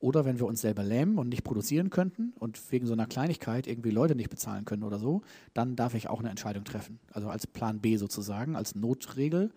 Oder 0.00 0.26
wenn 0.26 0.38
wir 0.38 0.46
uns 0.46 0.60
selber 0.60 0.82
lähmen 0.82 1.16
und 1.16 1.30
nicht 1.30 1.44
produzieren 1.44 1.88
könnten 1.88 2.34
und 2.38 2.60
wegen 2.70 2.86
so 2.86 2.92
einer 2.92 3.06
Kleinigkeit 3.06 3.66
irgendwie 3.66 3.90
Leute 3.90 4.14
nicht 4.14 4.28
bezahlen 4.28 4.66
können 4.66 4.82
oder 4.82 4.98
so, 4.98 5.22
dann 5.54 5.76
darf 5.76 5.94
ich 5.94 6.10
auch 6.10 6.20
eine 6.20 6.28
Entscheidung 6.28 6.64
treffen. 6.64 7.00
Also 7.10 7.30
als 7.30 7.46
Plan 7.46 7.80
B 7.80 7.96
sozusagen, 7.96 8.54
als 8.54 8.74
Notregel, 8.74 9.50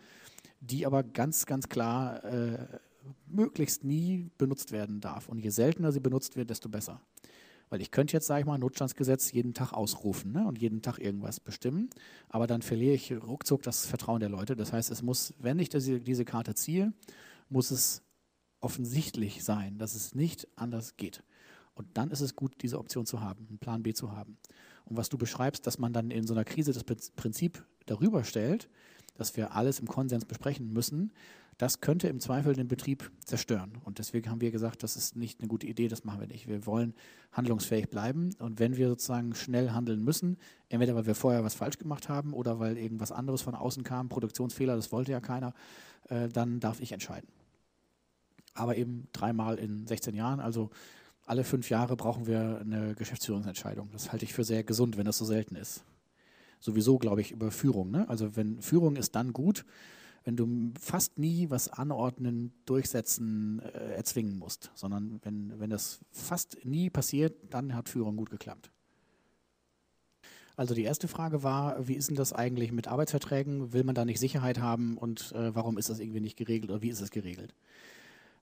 die 0.62 0.86
aber 0.86 1.04
ganz, 1.04 1.46
ganz 1.46 1.68
klar 1.68 2.24
äh, 2.24 2.60
möglichst 3.28 3.84
nie 3.84 4.30
benutzt 4.38 4.72
werden 4.72 5.02
darf. 5.02 5.30
Und 5.30 5.40
je 5.40 5.50
seltener 5.50 5.92
sie 5.92 6.00
benutzt 6.00 6.36
wird, 6.36 6.50
desto 6.50 6.70
besser. 6.70 7.02
Weil 7.70 7.82
ich 7.82 7.92
könnte 7.92 8.14
jetzt, 8.14 8.28
sage 8.28 8.42
ich 8.42 8.46
mal, 8.46 8.58
Notstandsgesetz 8.58 9.32
jeden 9.32 9.54
Tag 9.54 9.74
ausrufen 9.74 10.32
ne, 10.32 10.48
und 10.48 10.58
jeden 10.58 10.82
Tag 10.82 11.00
irgendwas 11.00 11.40
bestimmen, 11.40 11.90
aber 12.30 12.48
dann 12.48 12.62
verliere 12.62 12.94
ich 12.94 13.12
ruckzuck 13.12 13.62
das 13.62 13.86
Vertrauen 13.86 14.22
der 14.22 14.30
Leute. 14.30 14.56
Das 14.56 14.72
heißt, 14.72 14.90
es 14.90 15.02
muss, 15.02 15.34
wenn 15.40 15.60
ich 15.60 15.70
diese, 15.70 16.00
diese 16.00 16.24
Karte 16.24 16.56
ziehe, 16.56 16.94
muss 17.50 17.72
es 17.72 18.04
offensichtlich 18.62 19.44
sein, 19.44 19.78
dass 19.78 19.96
es 19.96 20.16
nicht 20.16 20.48
anders 20.56 20.96
geht. 20.96 21.24
Und 21.76 21.98
dann 21.98 22.10
ist 22.10 22.22
es 22.22 22.36
gut, 22.36 22.54
diese 22.62 22.80
Option 22.80 23.06
zu 23.06 23.22
haben, 23.22 23.46
einen 23.50 23.60
Plan 23.60 23.84
B 23.84 23.94
zu 23.94 24.12
haben. 24.12 24.38
Und 24.86 24.98
was 24.98 25.10
du 25.10 25.18
beschreibst, 25.18 25.68
dass 25.68 25.78
man 25.78 25.94
dann 25.94 26.10
in 26.10 26.26
so 26.26 26.34
einer 26.34 26.46
Krise 26.46 26.72
das 26.72 26.84
Prinzip 26.84 27.64
darüber 27.86 28.24
stellt, 28.24 28.70
dass 29.16 29.36
wir 29.36 29.56
alles 29.56 29.80
im 29.80 29.88
Konsens 29.88 30.26
besprechen 30.26 30.72
müssen, 30.72 31.12
Das 31.58 31.82
könnte 31.82 32.08
im 32.08 32.20
Zweifel 32.20 32.54
den 32.54 32.68
Betrieb 32.68 33.12
zerstören. 33.26 33.80
Und 33.84 33.98
deswegen 33.98 34.30
haben 34.30 34.42
wir 34.42 34.52
gesagt, 34.52 34.84
das 34.84 34.96
ist 34.96 35.16
nicht 35.16 35.40
eine 35.40 35.48
gute 35.48 35.66
Idee, 35.66 35.88
das 35.88 36.04
machen 36.04 36.20
wir 36.20 36.28
nicht. 36.28 36.48
Wir 36.48 36.68
wollen 36.68 36.94
handlungsfähig 37.32 37.90
bleiben. 37.90 38.30
Und 38.38 38.60
wenn 38.60 38.78
wir 38.78 38.90
sozusagen 38.90 39.34
schnell 39.34 39.72
handeln 39.72 40.04
müssen, 40.04 40.38
entweder 40.70 40.94
weil 40.94 41.08
wir 41.08 41.16
vorher 41.16 41.44
was 41.44 41.56
falsch 41.56 41.80
gemacht 41.80 42.10
haben 42.10 42.34
oder 42.34 42.60
weil 42.60 42.78
irgendwas 42.78 43.12
anderes 43.12 43.42
von 43.42 43.56
außen 43.56 43.84
kam, 43.84 44.08
Produktionsfehler, 44.08 44.76
das 44.76 44.92
wollte 44.92 45.12
ja 45.12 45.20
keiner, 45.20 45.56
äh, 46.10 46.28
dann 46.30 46.60
darf 46.60 46.80
ich 46.80 46.92
entscheiden. 46.92 47.30
Aber 48.54 48.78
eben 48.78 49.08
dreimal 49.12 49.58
in 49.58 49.88
16 49.88 50.14
Jahren, 50.14 50.40
also 50.40 50.70
alle 51.26 51.44
fünf 51.44 51.70
Jahre 51.72 51.96
brauchen 51.96 52.28
wir 52.28 52.60
eine 52.62 52.94
Geschäftsführungsentscheidung. 52.94 53.90
Das 53.92 54.12
halte 54.12 54.26
ich 54.26 54.34
für 54.34 54.44
sehr 54.44 54.64
gesund, 54.64 54.96
wenn 54.96 55.06
das 55.06 55.18
so 55.18 55.26
selten 55.26 55.56
ist. 55.56 55.84
Sowieso 56.60 57.00
glaube 57.00 57.22
ich 57.22 57.32
über 57.32 57.50
Führung. 57.50 57.90
Ne? 57.92 58.08
Also 58.10 58.36
wenn 58.36 58.62
Führung 58.62 58.96
ist 58.96 59.16
dann 59.16 59.34
gut, 59.34 59.66
wenn 60.28 60.36
du 60.36 60.74
fast 60.78 61.18
nie 61.18 61.50
was 61.50 61.70
anordnen, 61.70 62.52
durchsetzen, 62.66 63.62
äh, 63.62 63.94
erzwingen 63.94 64.38
musst, 64.38 64.72
sondern 64.76 65.22
wenn, 65.24 65.58
wenn 65.58 65.70
das 65.70 66.02
fast 66.12 66.58
nie 66.66 66.90
passiert, 66.90 67.34
dann 67.50 67.74
hat 67.74 67.88
Führung 67.88 68.18
gut 68.18 68.30
geklappt. 68.30 68.70
Also 70.58 70.76
die 70.76 70.84
erste 70.84 71.08
Frage 71.08 71.44
war, 71.44 71.88
wie 71.88 71.94
ist 71.94 72.10
denn 72.10 72.18
das 72.18 72.34
eigentlich 72.34 72.74
mit 72.74 72.90
Arbeitsverträgen? 72.90 73.72
Will 73.72 73.86
man 73.86 73.96
da 73.96 74.04
nicht 74.04 74.20
Sicherheit 74.20 74.60
haben 74.60 74.98
und 74.98 75.32
äh, 75.32 75.56
warum 75.56 75.78
ist 75.78 75.90
das 75.90 76.00
irgendwie 76.00 76.20
nicht 76.20 76.36
geregelt 76.36 76.72
oder 76.72 76.82
wie 76.82 76.90
ist 76.90 77.00
es 77.00 77.12
geregelt? 77.12 77.56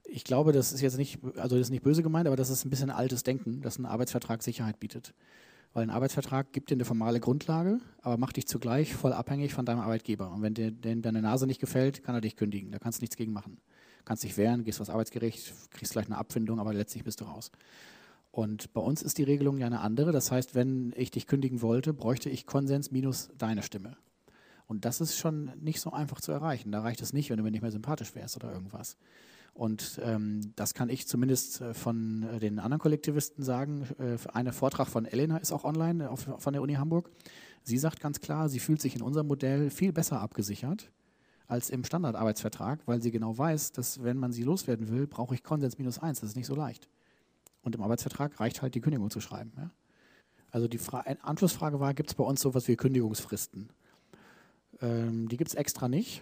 Ich 0.05 0.23
glaube, 0.23 0.53
das 0.53 0.73
ist 0.73 0.81
jetzt 0.81 0.97
nicht, 0.97 1.19
also 1.35 1.55
das 1.55 1.67
ist 1.67 1.71
nicht 1.71 1.83
böse 1.83 2.01
gemeint, 2.01 2.25
aber 2.25 2.35
das 2.35 2.49
ist 2.49 2.65
ein 2.65 2.71
bisschen 2.71 2.89
altes 2.89 3.21
Denken, 3.21 3.61
dass 3.61 3.77
ein 3.77 3.85
Arbeitsvertrag 3.85 4.41
Sicherheit 4.41 4.79
bietet. 4.79 5.13
Weil 5.75 5.83
ein 5.83 5.89
Arbeitsvertrag 5.89 6.53
gibt 6.53 6.69
dir 6.69 6.75
eine 6.75 6.85
formale 6.85 7.19
Grundlage, 7.19 7.81
aber 8.01 8.15
macht 8.15 8.37
dich 8.37 8.47
zugleich 8.47 8.95
voll 8.95 9.11
abhängig 9.11 9.53
von 9.53 9.65
deinem 9.65 9.81
Arbeitgeber. 9.81 10.31
Und 10.31 10.41
wenn 10.41 10.53
dir 10.53 10.71
deine 10.71 11.21
Nase 11.21 11.47
nicht 11.47 11.59
gefällt, 11.59 12.01
kann 12.01 12.15
er 12.15 12.21
dich 12.21 12.37
kündigen. 12.37 12.71
Da 12.71 12.79
kannst 12.79 12.99
du 12.99 13.03
nichts 13.03 13.17
gegen 13.17 13.33
machen. 13.33 13.57
Kannst 14.05 14.23
dich 14.23 14.37
wehren, 14.37 14.63
gehst 14.63 14.79
was 14.79 14.89
Arbeitsgericht, 14.89 15.53
kriegst 15.71 15.91
vielleicht 15.91 16.09
eine 16.09 16.17
Abfindung, 16.17 16.61
aber 16.61 16.73
letztlich 16.73 17.03
bist 17.03 17.19
du 17.19 17.25
raus. 17.25 17.51
Und 18.31 18.71
bei 18.71 18.79
uns 18.79 19.03
ist 19.03 19.17
die 19.17 19.23
Regelung 19.23 19.57
ja 19.57 19.65
eine 19.65 19.81
andere. 19.81 20.13
Das 20.13 20.31
heißt, 20.31 20.55
wenn 20.55 20.93
ich 20.95 21.11
dich 21.11 21.27
kündigen 21.27 21.61
wollte, 21.61 21.93
bräuchte 21.93 22.29
ich 22.29 22.45
Konsens 22.45 22.91
minus 22.91 23.29
deine 23.37 23.61
Stimme. 23.61 23.97
Und 24.67 24.85
das 24.85 25.01
ist 25.01 25.17
schon 25.17 25.51
nicht 25.59 25.81
so 25.81 25.91
einfach 25.91 26.21
zu 26.21 26.31
erreichen. 26.31 26.71
Da 26.71 26.83
reicht 26.83 27.01
es 27.01 27.11
nicht, 27.11 27.29
wenn 27.29 27.35
du 27.37 27.43
mir 27.43 27.51
nicht 27.51 27.63
mehr 27.63 27.71
sympathisch 27.71 28.15
wärst 28.15 28.37
oder 28.37 28.53
irgendwas. 28.53 28.95
Und 29.55 30.01
ähm, 30.03 30.51
das 30.57 30.73
kann 30.73 30.89
ich 30.89 31.07
zumindest 31.07 31.61
äh, 31.61 31.73
von 31.73 32.23
äh, 32.23 32.39
den 32.39 32.59
anderen 32.59 32.81
Kollektivisten 32.81 33.41
sagen. 33.41 33.87
Äh, 33.99 34.17
ein 34.33 34.51
Vortrag 34.51 34.89
von 34.89 35.05
Elena 35.05 35.37
ist 35.37 35.53
auch 35.53 35.63
online 35.63 36.09
auf, 36.09 36.27
von 36.37 36.51
der 36.51 36.61
Uni 36.61 36.73
Hamburg. 36.73 37.09
Sie 37.63 37.77
sagt 37.77 38.01
ganz 38.01 38.19
klar, 38.19 38.49
sie 38.49 38.59
fühlt 38.59 38.81
sich 38.81 38.97
in 38.97 39.01
unserem 39.01 39.27
Modell 39.27 39.69
viel 39.69 39.93
besser 39.93 40.19
abgesichert 40.19 40.91
als 41.47 41.69
im 41.69 41.85
Standardarbeitsvertrag, 41.85 42.81
weil 42.85 43.01
sie 43.01 43.11
genau 43.11 43.37
weiß, 43.37 43.71
dass 43.71 44.03
wenn 44.03 44.17
man 44.17 44.33
sie 44.33 44.43
loswerden 44.43 44.89
will, 44.89 45.07
brauche 45.07 45.33
ich 45.33 45.41
Konsens 45.41 45.77
minus 45.77 45.99
eins. 45.99 46.19
Das 46.19 46.31
ist 46.31 46.35
nicht 46.35 46.47
so 46.47 46.55
leicht. 46.55 46.89
Und 47.61 47.75
im 47.75 47.81
Arbeitsvertrag 47.81 48.37
reicht 48.41 48.61
halt 48.61 48.75
die 48.75 48.81
Kündigung 48.81 49.09
zu 49.09 49.21
schreiben. 49.21 49.53
Ja? 49.55 49.71
Also 50.51 50.67
die 50.67 50.79
Fra 50.79 51.05
Anschlussfrage 51.21 51.79
war, 51.79 51.93
gibt 51.93 52.09
es 52.09 52.15
bei 52.15 52.25
uns 52.25 52.41
sowas 52.41 52.67
wie 52.67 52.75
Kündigungsfristen? 52.75 53.69
Ähm, 54.81 55.29
die 55.29 55.37
gibt 55.37 55.51
es 55.51 55.55
extra 55.55 55.87
nicht 55.87 56.21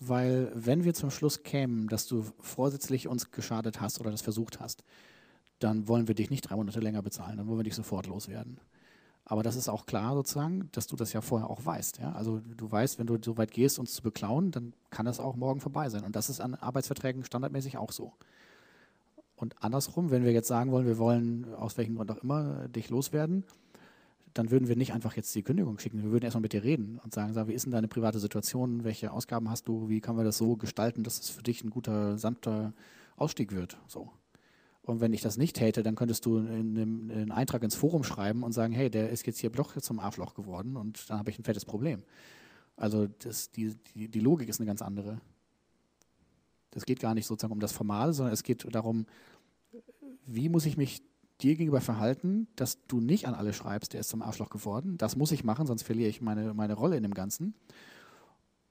weil 0.00 0.50
wenn 0.54 0.84
wir 0.84 0.94
zum 0.94 1.10
Schluss 1.10 1.42
kämen, 1.42 1.88
dass 1.88 2.06
du 2.06 2.24
vorsätzlich 2.40 3.06
uns 3.06 3.30
geschadet 3.30 3.80
hast 3.80 4.00
oder 4.00 4.10
das 4.10 4.22
versucht 4.22 4.58
hast, 4.58 4.82
dann 5.58 5.88
wollen 5.88 6.08
wir 6.08 6.14
dich 6.14 6.30
nicht 6.30 6.42
drei 6.42 6.56
Monate 6.56 6.80
länger 6.80 7.02
bezahlen, 7.02 7.36
dann 7.36 7.46
wollen 7.46 7.58
wir 7.58 7.64
dich 7.64 7.74
sofort 7.74 8.06
loswerden. 8.06 8.58
Aber 9.26 9.42
das 9.42 9.54
ist 9.54 9.68
auch 9.68 9.86
klar 9.86 10.14
sozusagen, 10.14 10.70
dass 10.72 10.86
du 10.86 10.96
das 10.96 11.12
ja 11.12 11.20
vorher 11.20 11.50
auch 11.50 11.64
weißt. 11.64 11.98
Ja? 11.98 12.12
Also 12.12 12.40
du 12.40 12.72
weißt, 12.72 12.98
wenn 12.98 13.06
du 13.06 13.18
so 13.22 13.36
weit 13.36 13.52
gehst, 13.52 13.78
uns 13.78 13.92
zu 13.92 14.02
beklauen, 14.02 14.50
dann 14.50 14.72
kann 14.88 15.06
das 15.06 15.20
auch 15.20 15.36
morgen 15.36 15.60
vorbei 15.60 15.88
sein. 15.88 16.02
Und 16.02 16.16
das 16.16 16.30
ist 16.30 16.40
an 16.40 16.54
Arbeitsverträgen 16.54 17.22
standardmäßig 17.22 17.76
auch 17.76 17.92
so. 17.92 18.12
Und 19.36 19.62
andersrum, 19.62 20.10
wenn 20.10 20.24
wir 20.24 20.32
jetzt 20.32 20.48
sagen 20.48 20.72
wollen, 20.72 20.86
wir 20.86 20.98
wollen 20.98 21.54
aus 21.54 21.78
welchem 21.78 21.94
Grund 21.94 22.10
auch 22.10 22.22
immer 22.22 22.68
dich 22.68 22.90
loswerden, 22.90 23.44
dann 24.34 24.50
würden 24.50 24.68
wir 24.68 24.76
nicht 24.76 24.92
einfach 24.92 25.16
jetzt 25.16 25.34
die 25.34 25.42
Kündigung 25.42 25.78
schicken. 25.78 26.02
Wir 26.02 26.10
würden 26.10 26.24
erstmal 26.24 26.42
mit 26.42 26.52
dir 26.52 26.62
reden 26.62 27.00
und 27.02 27.12
sagen, 27.12 27.32
sag, 27.32 27.48
wie 27.48 27.52
ist 27.52 27.64
denn 27.64 27.72
deine 27.72 27.88
private 27.88 28.18
Situation? 28.18 28.84
Welche 28.84 29.12
Ausgaben 29.12 29.50
hast 29.50 29.68
du? 29.68 29.88
Wie 29.88 30.00
können 30.00 30.18
wir 30.18 30.24
das 30.24 30.38
so 30.38 30.56
gestalten, 30.56 31.02
dass 31.02 31.20
es 31.20 31.30
für 31.30 31.42
dich 31.42 31.64
ein 31.64 31.70
guter, 31.70 32.16
sanfter 32.18 32.72
Ausstieg 33.16 33.52
wird? 33.52 33.78
So. 33.88 34.10
Und 34.82 35.00
wenn 35.00 35.12
ich 35.12 35.20
das 35.20 35.36
nicht 35.36 35.56
täte, 35.56 35.82
dann 35.82 35.94
könntest 35.94 36.26
du 36.26 36.38
einen, 36.38 37.10
einen 37.10 37.32
Eintrag 37.32 37.62
ins 37.62 37.74
Forum 37.74 38.04
schreiben 38.04 38.42
und 38.42 38.52
sagen, 38.52 38.72
hey, 38.72 38.90
der 38.90 39.10
ist 39.10 39.26
jetzt 39.26 39.38
hier 39.38 39.50
Bloch 39.50 39.76
zum 39.76 40.00
Arschloch 40.00 40.34
geworden 40.34 40.76
und 40.76 41.08
dann 41.10 41.18
habe 41.18 41.30
ich 41.30 41.38
ein 41.38 41.44
fettes 41.44 41.64
Problem. 41.64 42.02
Also 42.76 43.06
das, 43.06 43.50
die, 43.50 43.76
die, 43.94 44.08
die 44.08 44.20
Logik 44.20 44.48
ist 44.48 44.58
eine 44.58 44.66
ganz 44.66 44.80
andere. 44.80 45.20
Das 46.70 46.86
geht 46.86 47.00
gar 47.00 47.14
nicht 47.14 47.26
sozusagen 47.26 47.52
um 47.52 47.60
das 47.60 47.72
Formale, 47.72 48.12
sondern 48.12 48.32
es 48.32 48.42
geht 48.42 48.66
darum, 48.74 49.06
wie 50.24 50.48
muss 50.48 50.66
ich 50.66 50.76
mich 50.76 51.02
dir 51.42 51.56
gegenüber 51.56 51.80
verhalten, 51.80 52.48
dass 52.56 52.86
du 52.86 53.00
nicht 53.00 53.26
an 53.26 53.34
alle 53.34 53.52
schreibst, 53.52 53.92
der 53.92 54.00
ist 54.00 54.08
zum 54.08 54.22
Arschloch 54.22 54.50
geworden. 54.50 54.96
Das 54.98 55.16
muss 55.16 55.32
ich 55.32 55.44
machen, 55.44 55.66
sonst 55.66 55.82
verliere 55.82 56.08
ich 56.08 56.20
meine, 56.20 56.54
meine 56.54 56.74
Rolle 56.74 56.96
in 56.96 57.02
dem 57.02 57.14
Ganzen. 57.14 57.54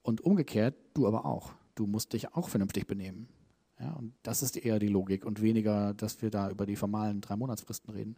Und 0.02 0.22
umgekehrt, 0.22 0.74
du 0.94 1.06
aber 1.06 1.26
auch. 1.26 1.52
Du 1.74 1.86
musst 1.86 2.12
dich 2.12 2.34
auch 2.34 2.48
vernünftig 2.48 2.86
benehmen. 2.86 3.28
Ja, 3.78 3.92
und 3.92 4.12
das 4.22 4.42
ist 4.42 4.56
eher 4.56 4.78
die 4.78 4.88
Logik 4.88 5.24
und 5.24 5.40
weniger, 5.40 5.94
dass 5.94 6.20
wir 6.20 6.30
da 6.30 6.50
über 6.50 6.66
die 6.66 6.76
formalen 6.76 7.20
drei 7.20 7.36
Monatsfristen 7.36 7.92
reden. 7.92 8.16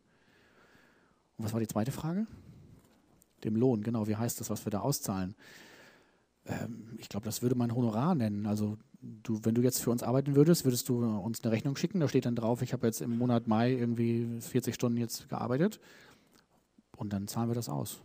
Und 1.36 1.44
was 1.44 1.52
war 1.52 1.60
die 1.60 1.68
zweite 1.68 1.92
Frage? 1.92 2.26
Dem 3.44 3.56
Lohn, 3.56 3.82
genau. 3.82 4.06
Wie 4.08 4.16
heißt 4.16 4.40
das, 4.40 4.50
was 4.50 4.64
wir 4.66 4.70
da 4.70 4.80
auszahlen? 4.80 5.34
Ähm, 6.46 6.96
ich 6.98 7.08
glaube, 7.08 7.24
das 7.24 7.42
würde 7.42 7.54
man 7.54 7.74
Honorar 7.74 8.14
nennen. 8.14 8.46
Also 8.46 8.78
du, 9.00 9.40
wenn 9.42 9.54
du 9.54 9.62
jetzt 9.62 9.80
für 9.80 9.90
uns 9.90 10.02
arbeiten 10.02 10.34
würdest, 10.34 10.64
würdest 10.64 10.88
du 10.88 11.04
uns 11.04 11.42
eine 11.42 11.52
Rechnung 11.52 11.76
schicken. 11.76 12.00
Da 12.00 12.08
steht 12.08 12.26
dann 12.26 12.36
drauf, 12.36 12.62
ich 12.62 12.72
habe 12.72 12.86
jetzt 12.86 13.00
im 13.00 13.16
Monat 13.16 13.46
Mai 13.46 13.72
irgendwie 13.72 14.40
40 14.40 14.74
Stunden 14.74 14.98
jetzt 14.98 15.28
gearbeitet. 15.28 15.80
Und 16.96 17.12
dann 17.12 17.26
zahlen 17.28 17.50
wir 17.50 17.54
das 17.54 17.68
aus. 17.68 18.00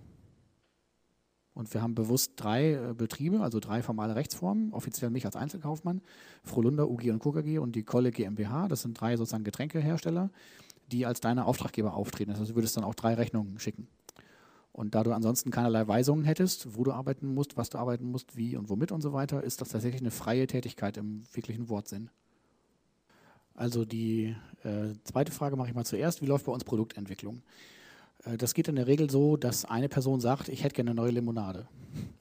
Und 1.54 1.74
wir 1.74 1.82
haben 1.82 1.96
bewusst 1.96 2.34
drei 2.36 2.74
äh, 2.74 2.94
Betriebe, 2.96 3.40
also 3.42 3.60
drei 3.60 3.82
formale 3.82 4.16
Rechtsformen, 4.16 4.74
offiziell 4.74 5.10
mich 5.10 5.26
als 5.26 5.36
Einzelkaufmann, 5.36 6.02
Frohlunder, 6.44 6.88
UG 6.88 7.10
und 7.10 7.20
KKG 7.20 7.58
und 7.58 7.76
die 7.76 7.82
Kolle 7.82 8.12
GmbH. 8.12 8.68
Das 8.68 8.84
sind 8.84 9.00
drei 9.00 9.18
sozusagen 9.18 9.44
Getränkehersteller, 9.44 10.30
die 10.92 11.08
als 11.08 11.20
deine 11.20 11.46
Auftraggeber 11.46 11.96
auftreten. 11.96 12.30
Das 12.30 12.40
heißt, 12.40 12.52
du 12.52 12.56
würdest 12.56 12.78
dann 12.78 12.84
auch 12.84 12.94
drei 12.94 13.16
Rechnungen 13.16 13.58
schicken. 13.58 13.88
Und 14.78 14.94
da 14.94 15.02
du 15.02 15.12
ansonsten 15.12 15.50
keinerlei 15.50 15.88
Weisungen 15.88 16.24
hättest, 16.24 16.78
wo 16.78 16.84
du 16.84 16.92
arbeiten 16.92 17.34
musst, 17.34 17.58
was 17.58 17.72
du 17.72 17.80
arbeiten 17.80 18.12
musst, 18.12 18.38
wie 18.38 18.56
und 18.56 18.70
womit 18.70 18.92
und 18.92 19.02
so 19.02 19.12
weiter, 19.12 19.44
ist 19.44 19.60
das 19.60 19.70
tatsächlich 19.70 20.04
eine 20.04 20.12
freie 20.12 20.46
Tätigkeit 20.46 20.98
im 20.98 21.24
wirklichen 21.34 21.68
Wortsinn. 21.68 22.12
Also 23.56 23.86
die 23.86 24.36
äh, 24.64 24.94
zweite 25.04 25.32
Frage 25.32 25.56
mache 25.56 25.70
ich 25.70 25.74
mal 25.74 25.84
zuerst. 25.84 26.22
Wie 26.22 26.28
läuft 26.28 26.46
bei 26.46 26.52
uns 26.52 26.64
Produktentwicklung? 26.64 27.42
Äh, 28.24 28.38
das 28.38 28.54
geht 28.54 28.68
in 28.68 28.76
der 28.76 28.86
Regel 28.86 29.10
so, 29.10 29.36
dass 29.36 29.66
eine 29.66 29.90
Person 29.90 30.20
sagt, 30.22 30.48
ich 30.48 30.64
hätte 30.64 30.76
gerne 30.76 30.92
eine 30.92 31.02
neue 31.02 31.10
Limonade. 31.12 31.68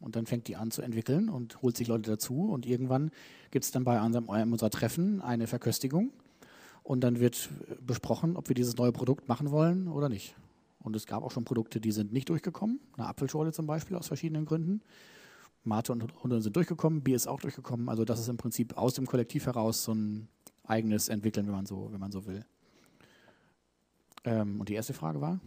Und 0.00 0.16
dann 0.16 0.24
fängt 0.24 0.48
die 0.48 0.56
an 0.56 0.70
zu 0.70 0.80
entwickeln 0.80 1.28
und 1.28 1.60
holt 1.60 1.76
sich 1.76 1.88
Leute 1.88 2.10
dazu. 2.10 2.48
Und 2.50 2.64
irgendwann 2.64 3.10
gibt 3.50 3.66
es 3.66 3.70
dann 3.70 3.84
bei 3.84 4.00
unserem, 4.00 4.30
unserer 4.30 4.70
Treffen 4.70 5.20
eine 5.20 5.46
Verköstigung. 5.46 6.10
Und 6.82 7.02
dann 7.02 7.20
wird 7.20 7.50
besprochen, 7.86 8.34
ob 8.34 8.48
wir 8.48 8.54
dieses 8.54 8.78
neue 8.78 8.92
Produkt 8.92 9.28
machen 9.28 9.50
wollen 9.50 9.88
oder 9.88 10.08
nicht. 10.08 10.34
Und 10.86 10.94
es 10.94 11.04
gab 11.04 11.24
auch 11.24 11.32
schon 11.32 11.44
Produkte, 11.44 11.80
die 11.80 11.90
sind 11.90 12.12
nicht 12.12 12.28
durchgekommen. 12.28 12.78
Eine 12.96 13.08
Apfelschorle 13.08 13.52
zum 13.52 13.66
Beispiel 13.66 13.96
aus 13.96 14.06
verschiedenen 14.06 14.46
Gründen. 14.46 14.82
Mate 15.64 15.90
und 15.90 16.22
Hunde 16.22 16.40
sind 16.40 16.54
durchgekommen, 16.54 17.02
Bier 17.02 17.16
ist 17.16 17.26
auch 17.26 17.40
durchgekommen. 17.40 17.88
Also 17.88 18.04
das 18.04 18.20
ist 18.20 18.28
im 18.28 18.36
Prinzip 18.36 18.78
aus 18.78 18.94
dem 18.94 19.04
Kollektiv 19.04 19.46
heraus 19.46 19.82
so 19.82 19.92
ein 19.92 20.28
eigenes 20.62 21.08
Entwickeln, 21.08 21.46
wenn 21.46 21.54
man 21.56 21.66
so, 21.66 21.88
wenn 21.90 21.98
man 21.98 22.12
so 22.12 22.24
will. 22.26 22.44
Ähm, 24.24 24.60
und 24.60 24.68
die 24.68 24.74
erste 24.74 24.94
Frage 24.94 25.20
war? 25.20 25.40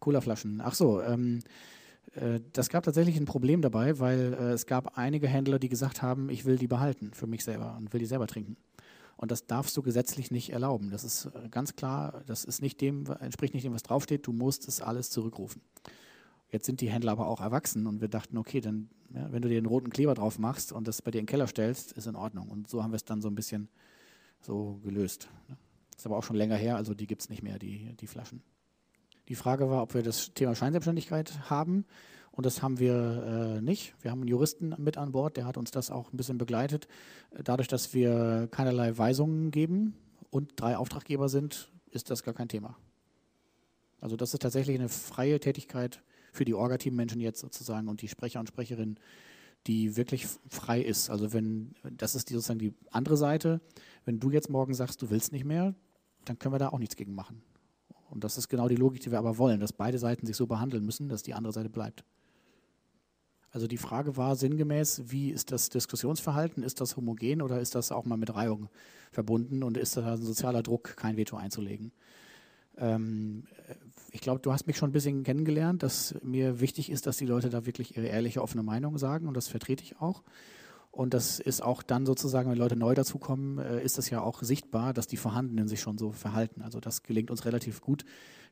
Colaflaschen. 0.00 0.62
Ach 0.64 0.74
so, 0.74 1.02
ähm, 1.02 1.40
äh, 2.14 2.40
das 2.54 2.70
gab 2.70 2.84
tatsächlich 2.84 3.18
ein 3.18 3.26
Problem 3.26 3.60
dabei, 3.60 3.98
weil 3.98 4.32
äh, 4.32 4.52
es 4.52 4.64
gab 4.64 4.96
einige 4.96 5.28
Händler, 5.28 5.58
die 5.58 5.68
gesagt 5.68 6.00
haben, 6.00 6.30
ich 6.30 6.46
will 6.46 6.56
die 6.56 6.66
behalten 6.66 7.12
für 7.12 7.26
mich 7.26 7.44
selber 7.44 7.76
und 7.76 7.92
will 7.92 8.00
die 8.00 8.06
selber 8.06 8.26
trinken. 8.26 8.56
Und 9.16 9.30
das 9.30 9.46
darfst 9.46 9.76
du 9.76 9.82
gesetzlich 9.82 10.30
nicht 10.30 10.50
erlauben. 10.50 10.90
Das 10.90 11.04
ist 11.04 11.26
äh, 11.26 11.48
ganz 11.48 11.76
klar, 11.76 12.22
das 12.26 12.44
ist 12.44 12.62
nicht 12.62 12.80
dem, 12.80 13.06
entspricht 13.20 13.54
nicht 13.54 13.64
dem, 13.64 13.74
was 13.74 13.82
draufsteht. 13.82 14.26
Du 14.26 14.32
musst 14.32 14.66
es 14.68 14.80
alles 14.80 15.10
zurückrufen. 15.10 15.62
Jetzt 16.50 16.66
sind 16.66 16.80
die 16.80 16.90
Händler 16.90 17.12
aber 17.12 17.28
auch 17.28 17.40
erwachsen 17.40 17.86
und 17.86 18.00
wir 18.00 18.08
dachten, 18.08 18.36
okay, 18.36 18.60
dann, 18.60 18.90
ja, 19.14 19.32
wenn 19.32 19.40
du 19.40 19.48
dir 19.48 19.60
den 19.60 19.66
roten 19.66 19.90
Kleber 19.90 20.14
drauf 20.14 20.38
machst 20.38 20.72
und 20.72 20.86
das 20.86 21.00
bei 21.00 21.10
dir 21.10 21.18
in 21.18 21.24
den 21.24 21.30
Keller 21.30 21.46
stellst, 21.46 21.92
ist 21.92 22.06
in 22.06 22.14
Ordnung. 22.14 22.48
Und 22.48 22.68
so 22.68 22.82
haben 22.82 22.92
wir 22.92 22.96
es 22.96 23.04
dann 23.04 23.22
so 23.22 23.28
ein 23.28 23.34
bisschen 23.34 23.68
so 24.40 24.80
gelöst. 24.84 25.28
Das 25.90 26.00
ist 26.00 26.06
aber 26.06 26.18
auch 26.18 26.24
schon 26.24 26.36
länger 26.36 26.56
her, 26.56 26.76
also 26.76 26.94
die 26.94 27.06
gibt 27.06 27.22
es 27.22 27.30
nicht 27.30 27.42
mehr, 27.42 27.58
die, 27.58 27.94
die 27.94 28.06
Flaschen. 28.06 28.42
Die 29.28 29.34
Frage 29.34 29.70
war, 29.70 29.82
ob 29.82 29.94
wir 29.94 30.02
das 30.02 30.34
Thema 30.34 30.54
Scheinselbstständigkeit 30.54 31.48
haben. 31.48 31.86
Und 32.32 32.46
das 32.46 32.62
haben 32.62 32.78
wir 32.78 33.56
äh, 33.58 33.60
nicht. 33.60 33.94
Wir 34.00 34.10
haben 34.10 34.20
einen 34.20 34.28
Juristen 34.28 34.74
mit 34.78 34.96
an 34.96 35.12
Bord, 35.12 35.36
der 35.36 35.44
hat 35.44 35.58
uns 35.58 35.70
das 35.70 35.90
auch 35.90 36.12
ein 36.12 36.16
bisschen 36.16 36.38
begleitet. 36.38 36.88
Dadurch, 37.44 37.68
dass 37.68 37.92
wir 37.92 38.48
keinerlei 38.50 38.96
Weisungen 38.96 39.50
geben 39.50 39.94
und 40.30 40.52
drei 40.56 40.76
Auftraggeber 40.76 41.28
sind, 41.28 41.70
ist 41.90 42.10
das 42.10 42.22
gar 42.22 42.32
kein 42.32 42.48
Thema. 42.48 42.76
Also 44.00 44.16
das 44.16 44.32
ist 44.32 44.40
tatsächlich 44.40 44.78
eine 44.78 44.88
freie 44.88 45.38
Tätigkeit 45.38 46.02
für 46.32 46.46
die 46.46 46.54
Orga-Team-Menschen 46.54 47.20
jetzt 47.20 47.40
sozusagen 47.40 47.88
und 47.88 48.00
die 48.00 48.08
Sprecher 48.08 48.40
und 48.40 48.48
Sprecherinnen, 48.48 48.98
die 49.66 49.96
wirklich 49.96 50.26
frei 50.48 50.80
ist. 50.80 51.10
Also 51.10 51.32
wenn, 51.32 51.74
das 51.84 52.14
ist 52.14 52.30
die, 52.30 52.34
sozusagen 52.34 52.58
die 52.58 52.74
andere 52.90 53.18
Seite, 53.18 53.60
wenn 54.06 54.18
du 54.18 54.30
jetzt 54.30 54.48
morgen 54.48 54.74
sagst, 54.74 55.02
du 55.02 55.10
willst 55.10 55.32
nicht 55.32 55.44
mehr, 55.44 55.74
dann 56.24 56.38
können 56.38 56.54
wir 56.54 56.58
da 56.58 56.70
auch 56.70 56.78
nichts 56.78 56.96
gegen 56.96 57.14
machen. 57.14 57.42
Und 58.10 58.24
das 58.24 58.38
ist 58.38 58.48
genau 58.48 58.68
die 58.68 58.76
Logik, 58.76 59.02
die 59.02 59.10
wir 59.10 59.18
aber 59.18 59.38
wollen, 59.38 59.60
dass 59.60 59.72
beide 59.72 59.98
Seiten 59.98 60.26
sich 60.26 60.36
so 60.36 60.46
behandeln 60.46 60.84
müssen, 60.84 61.08
dass 61.08 61.22
die 61.22 61.34
andere 61.34 61.52
Seite 61.52 61.70
bleibt. 61.70 62.04
Also 63.52 63.66
die 63.66 63.76
Frage 63.76 64.16
war 64.16 64.34
sinngemäß, 64.34 65.02
wie 65.06 65.30
ist 65.30 65.52
das 65.52 65.68
Diskussionsverhalten? 65.68 66.62
Ist 66.62 66.80
das 66.80 66.96
homogen 66.96 67.42
oder 67.42 67.60
ist 67.60 67.74
das 67.74 67.92
auch 67.92 68.06
mal 68.06 68.16
mit 68.16 68.34
Reihung 68.34 68.68
verbunden 69.12 69.62
und 69.62 69.76
ist 69.76 69.96
da 69.96 70.14
ein 70.14 70.22
sozialer 70.22 70.62
Druck, 70.62 70.96
kein 70.96 71.18
Veto 71.18 71.36
einzulegen? 71.36 71.92
Ähm, 72.78 73.44
ich 74.10 74.22
glaube, 74.22 74.40
du 74.40 74.52
hast 74.52 74.66
mich 74.66 74.78
schon 74.78 74.88
ein 74.88 74.94
bisschen 74.94 75.22
kennengelernt, 75.22 75.82
dass 75.82 76.14
mir 76.22 76.60
wichtig 76.60 76.90
ist, 76.90 77.06
dass 77.06 77.18
die 77.18 77.26
Leute 77.26 77.50
da 77.50 77.66
wirklich 77.66 77.94
ihre 77.94 78.06
ehrliche, 78.06 78.42
offene 78.42 78.62
Meinung 78.62 78.96
sagen 78.96 79.28
und 79.28 79.36
das 79.36 79.48
vertrete 79.48 79.84
ich 79.84 80.00
auch. 80.00 80.22
Und 80.92 81.14
das 81.14 81.40
ist 81.40 81.62
auch 81.62 81.82
dann 81.82 82.04
sozusagen, 82.04 82.50
wenn 82.50 82.58
Leute 82.58 82.76
neu 82.76 82.94
dazukommen, 82.94 83.58
äh, 83.58 83.82
ist 83.82 83.96
das 83.96 84.10
ja 84.10 84.20
auch 84.20 84.42
sichtbar, 84.42 84.92
dass 84.92 85.06
die 85.06 85.16
Vorhandenen 85.16 85.66
sich 85.66 85.80
schon 85.80 85.96
so 85.96 86.12
verhalten. 86.12 86.60
Also 86.60 86.80
das 86.80 87.02
gelingt 87.02 87.30
uns 87.30 87.46
relativ 87.46 87.80
gut, 87.80 88.04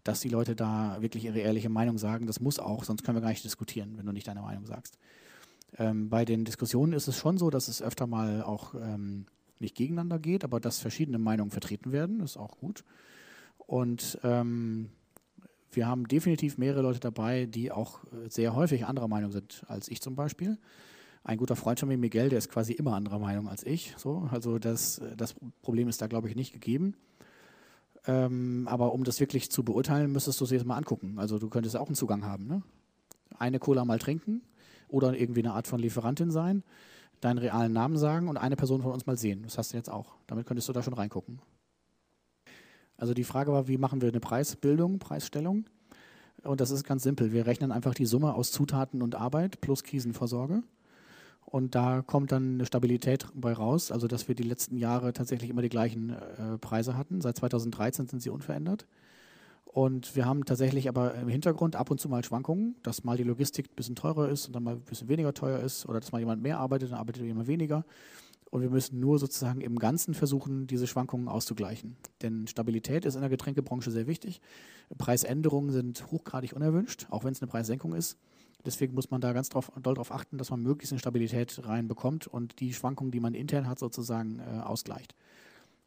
dass 0.04 0.20
die 0.20 0.30
Leute 0.30 0.56
da 0.56 0.96
wirklich 1.00 1.26
ihre 1.26 1.38
ehrliche 1.38 1.68
Meinung 1.68 1.98
sagen. 1.98 2.26
Das 2.26 2.40
muss 2.40 2.58
auch, 2.58 2.84
sonst 2.84 3.04
können 3.04 3.18
wir 3.18 3.20
gar 3.22 3.28
nicht 3.28 3.44
diskutieren, 3.44 3.92
wenn 3.98 4.06
du 4.06 4.12
nicht 4.12 4.26
deine 4.26 4.40
Meinung 4.40 4.64
sagst. 4.64 4.98
Ähm, 5.76 6.08
bei 6.08 6.24
den 6.24 6.46
Diskussionen 6.46 6.94
ist 6.94 7.08
es 7.08 7.16
schon 7.16 7.36
so, 7.36 7.50
dass 7.50 7.68
es 7.68 7.82
öfter 7.82 8.06
mal 8.06 8.42
auch 8.42 8.74
ähm, 8.74 9.26
nicht 9.58 9.76
gegeneinander 9.76 10.18
geht, 10.18 10.42
aber 10.42 10.60
dass 10.60 10.78
verschiedene 10.78 11.18
Meinungen 11.18 11.50
vertreten 11.50 11.92
werden, 11.92 12.20
ist 12.20 12.38
auch 12.38 12.56
gut. 12.56 12.84
Und 13.58 14.18
ähm, 14.24 14.88
wir 15.72 15.86
haben 15.86 16.08
definitiv 16.08 16.56
mehrere 16.56 16.80
Leute 16.80 17.00
dabei, 17.00 17.44
die 17.44 17.70
auch 17.70 18.02
äh, 18.04 18.30
sehr 18.30 18.54
häufig 18.54 18.86
anderer 18.86 19.08
Meinung 19.08 19.30
sind 19.30 19.62
als 19.68 19.88
ich 19.88 20.00
zum 20.00 20.16
Beispiel. 20.16 20.58
Ein 21.22 21.38
guter 21.38 21.56
Freund 21.56 21.78
von 21.78 21.88
mir, 21.88 21.98
Miguel, 21.98 22.30
der 22.30 22.38
ist 22.38 22.48
quasi 22.48 22.72
immer 22.72 22.94
anderer 22.94 23.18
Meinung 23.18 23.48
als 23.48 23.64
ich. 23.64 23.94
So, 23.98 24.28
also 24.30 24.58
das, 24.58 25.00
das 25.16 25.34
Problem 25.62 25.88
ist 25.88 26.00
da, 26.00 26.06
glaube 26.06 26.28
ich, 26.28 26.36
nicht 26.36 26.52
gegeben. 26.52 26.94
Ähm, 28.06 28.66
aber 28.70 28.92
um 28.92 29.04
das 29.04 29.20
wirklich 29.20 29.50
zu 29.50 29.62
beurteilen, 29.62 30.10
müsstest 30.12 30.40
du 30.40 30.44
es 30.44 30.50
jetzt 30.50 30.64
mal 30.64 30.76
angucken. 30.76 31.18
Also 31.18 31.38
du 31.38 31.50
könntest 31.50 31.76
auch 31.76 31.86
einen 31.86 31.94
Zugang 31.94 32.24
haben. 32.24 32.46
Ne? 32.46 32.62
Eine 33.38 33.58
Cola 33.58 33.84
mal 33.84 33.98
trinken 33.98 34.42
oder 34.88 35.14
irgendwie 35.16 35.40
eine 35.40 35.52
Art 35.52 35.66
von 35.66 35.78
Lieferantin 35.78 36.30
sein, 36.30 36.64
deinen 37.20 37.38
realen 37.38 37.72
Namen 37.72 37.98
sagen 37.98 38.28
und 38.28 38.38
eine 38.38 38.56
Person 38.56 38.82
von 38.82 38.92
uns 38.92 39.06
mal 39.06 39.18
sehen. 39.18 39.42
Das 39.42 39.58
hast 39.58 39.72
du 39.72 39.76
jetzt 39.76 39.90
auch. 39.90 40.14
Damit 40.26 40.46
könntest 40.46 40.68
du 40.68 40.72
da 40.72 40.82
schon 40.82 40.94
reingucken. 40.94 41.40
Also 42.96 43.14
die 43.14 43.24
Frage 43.24 43.52
war, 43.52 43.68
wie 43.68 43.78
machen 43.78 44.00
wir 44.00 44.08
eine 44.08 44.20
Preisbildung, 44.20 44.98
Preisstellung? 44.98 45.66
Und 46.42 46.60
das 46.60 46.70
ist 46.70 46.84
ganz 46.84 47.02
simpel. 47.02 47.32
Wir 47.32 47.46
rechnen 47.46 47.72
einfach 47.72 47.94
die 47.94 48.06
Summe 48.06 48.34
aus 48.34 48.50
Zutaten 48.50 49.02
und 49.02 49.14
Arbeit 49.14 49.60
plus 49.60 49.84
Krisenvorsorge. 49.84 50.62
Und 51.50 51.74
da 51.74 52.02
kommt 52.02 52.30
dann 52.30 52.54
eine 52.54 52.66
Stabilität 52.66 53.26
bei 53.34 53.52
raus, 53.52 53.90
also 53.90 54.06
dass 54.06 54.28
wir 54.28 54.36
die 54.36 54.44
letzten 54.44 54.76
Jahre 54.76 55.12
tatsächlich 55.12 55.50
immer 55.50 55.62
die 55.62 55.68
gleichen 55.68 56.10
äh, 56.10 56.58
Preise 56.58 56.96
hatten. 56.96 57.20
Seit 57.20 57.36
2013 57.38 58.06
sind 58.06 58.22
sie 58.22 58.30
unverändert. 58.30 58.86
Und 59.64 60.14
wir 60.14 60.26
haben 60.26 60.44
tatsächlich 60.44 60.88
aber 60.88 61.14
im 61.14 61.28
Hintergrund 61.28 61.76
ab 61.76 61.90
und 61.90 62.00
zu 62.00 62.08
mal 62.08 62.24
Schwankungen, 62.24 62.76
dass 62.82 63.04
mal 63.04 63.16
die 63.16 63.24
Logistik 63.24 63.66
ein 63.66 63.76
bisschen 63.76 63.96
teurer 63.96 64.28
ist 64.28 64.46
und 64.46 64.52
dann 64.54 64.62
mal 64.62 64.74
ein 64.74 64.80
bisschen 64.80 65.08
weniger 65.08 65.34
teuer 65.34 65.60
ist 65.60 65.88
oder 65.88 66.00
dass 66.00 66.12
mal 66.12 66.18
jemand 66.18 66.42
mehr 66.42 66.58
arbeitet, 66.58 66.92
dann 66.92 66.98
arbeitet 66.98 67.22
jemand 67.22 67.48
weniger. 67.48 67.84
Und 68.50 68.62
wir 68.62 68.70
müssen 68.70 68.98
nur 68.98 69.18
sozusagen 69.18 69.60
im 69.60 69.78
Ganzen 69.78 70.14
versuchen, 70.14 70.66
diese 70.66 70.88
Schwankungen 70.88 71.28
auszugleichen. 71.28 71.96
Denn 72.22 72.48
Stabilität 72.48 73.04
ist 73.04 73.14
in 73.14 73.20
der 73.20 73.30
Getränkebranche 73.30 73.92
sehr 73.92 74.08
wichtig. 74.08 74.40
Preisänderungen 74.98 75.70
sind 75.70 76.10
hochgradig 76.10 76.52
unerwünscht, 76.52 77.06
auch 77.10 77.22
wenn 77.22 77.32
es 77.32 77.40
eine 77.40 77.48
Preissenkung 77.48 77.94
ist. 77.94 78.18
Deswegen 78.64 78.94
muss 78.94 79.10
man 79.10 79.20
da 79.20 79.32
ganz 79.32 79.48
drauf, 79.48 79.72
doll 79.80 79.94
darauf 79.94 80.12
achten, 80.12 80.38
dass 80.38 80.50
man 80.50 80.62
möglichst 80.62 80.92
eine 80.92 80.98
Stabilität 80.98 81.66
reinbekommt 81.66 82.26
und 82.26 82.60
die 82.60 82.74
Schwankungen, 82.74 83.10
die 83.10 83.20
man 83.20 83.34
intern 83.34 83.68
hat, 83.68 83.78
sozusagen 83.78 84.40
äh, 84.40 84.60
ausgleicht. 84.60 85.14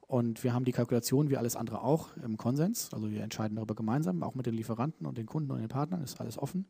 Und 0.08 0.44
wir 0.44 0.54
haben 0.54 0.66
die 0.66 0.72
Kalkulation 0.72 1.30
wie 1.30 1.38
alles 1.38 1.56
andere 1.56 1.82
auch 1.82 2.16
im 2.18 2.38
Konsens. 2.38 2.94
Also 2.94 3.10
wir 3.10 3.22
entscheiden 3.22 3.56
darüber 3.56 3.76
gemeinsam, 3.76 4.22
auch 4.24 4.36
mit 4.36 4.46
den 4.46 4.54
Lieferanten 4.54 5.08
und 5.08 5.18
den 5.18 5.26
Kunden 5.26 5.52
und 5.52 5.60
den 5.60 5.70
Partnern, 5.70 6.04
ist 6.04 6.20
alles 6.20 6.38
offen. 6.38 6.68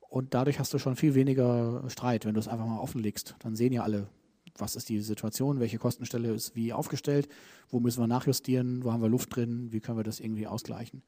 Und 0.00 0.34
dadurch 0.34 0.58
hast 0.58 0.72
du 0.72 0.78
schon 0.78 0.96
viel 0.96 1.14
weniger 1.14 1.84
Streit, 1.88 2.24
wenn 2.24 2.34
du 2.34 2.40
es 2.40 2.48
einfach 2.48 2.66
mal 2.66 2.80
offenlegst. 2.80 3.36
Dann 3.40 3.54
sehen 3.54 3.72
ja 3.72 3.82
alle, 3.82 4.08
was 4.56 4.74
ist 4.74 4.88
die 4.88 5.00
Situation, 5.00 5.60
welche 5.60 5.78
Kostenstelle 5.78 6.32
ist 6.32 6.56
wie 6.56 6.72
aufgestellt, 6.72 7.28
wo 7.68 7.80
müssen 7.80 8.02
wir 8.02 8.06
nachjustieren, 8.06 8.82
wo 8.82 8.92
haben 8.92 9.02
wir 9.02 9.08
Luft 9.08 9.36
drin, 9.36 9.70
wie 9.70 9.80
können 9.80 9.98
wir 9.98 10.04
das 10.04 10.20
irgendwie 10.20 10.46
ausgleichen. 10.46 11.02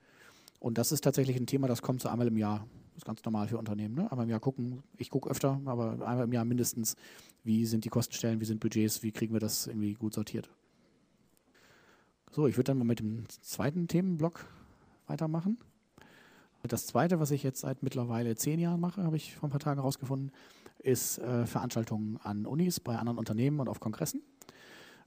Und 0.58 0.76
das 0.76 0.92
ist 0.92 1.02
tatsächlich 1.02 1.36
ein 1.36 1.46
Thema, 1.46 1.66
das 1.66 1.80
kommt 1.80 2.02
so 2.02 2.08
einmal 2.08 2.28
im 2.28 2.36
Jahr. 2.36 2.66
Ist 3.00 3.06
ganz 3.06 3.24
normal 3.24 3.48
für 3.48 3.56
Unternehmen. 3.56 3.94
Ne? 3.94 4.12
Einmal 4.12 4.26
im 4.26 4.30
Jahr 4.30 4.40
gucken, 4.40 4.82
ich 4.98 5.08
gucke 5.08 5.30
öfter, 5.30 5.58
aber 5.64 5.92
einmal 6.06 6.24
im 6.24 6.32
Jahr 6.34 6.44
mindestens, 6.44 6.96
wie 7.44 7.64
sind 7.64 7.86
die 7.86 7.88
Kostenstellen, 7.88 8.40
wie 8.40 8.44
sind 8.44 8.60
Budgets, 8.60 9.02
wie 9.02 9.10
kriegen 9.10 9.32
wir 9.32 9.40
das 9.40 9.66
irgendwie 9.68 9.94
gut 9.94 10.12
sortiert. 10.12 10.50
So, 12.30 12.46
ich 12.46 12.58
würde 12.58 12.64
dann 12.64 12.76
mal 12.76 12.84
mit 12.84 12.98
dem 12.98 13.24
zweiten 13.40 13.88
Themenblock 13.88 14.44
weitermachen. 15.06 15.56
Das 16.62 16.86
zweite, 16.86 17.18
was 17.20 17.30
ich 17.30 17.42
jetzt 17.42 17.60
seit 17.60 17.82
mittlerweile 17.82 18.36
zehn 18.36 18.60
Jahren 18.60 18.80
mache, 18.80 19.02
habe 19.02 19.16
ich 19.16 19.34
vor 19.34 19.48
ein 19.48 19.50
paar 19.50 19.60
Tagen 19.60 19.80
herausgefunden, 19.80 20.30
ist 20.80 21.20
äh, 21.20 21.46
Veranstaltungen 21.46 22.18
an 22.22 22.44
Unis, 22.44 22.80
bei 22.80 22.96
anderen 22.96 23.16
Unternehmen 23.16 23.60
und 23.60 23.70
auf 23.70 23.80
Kongressen. 23.80 24.20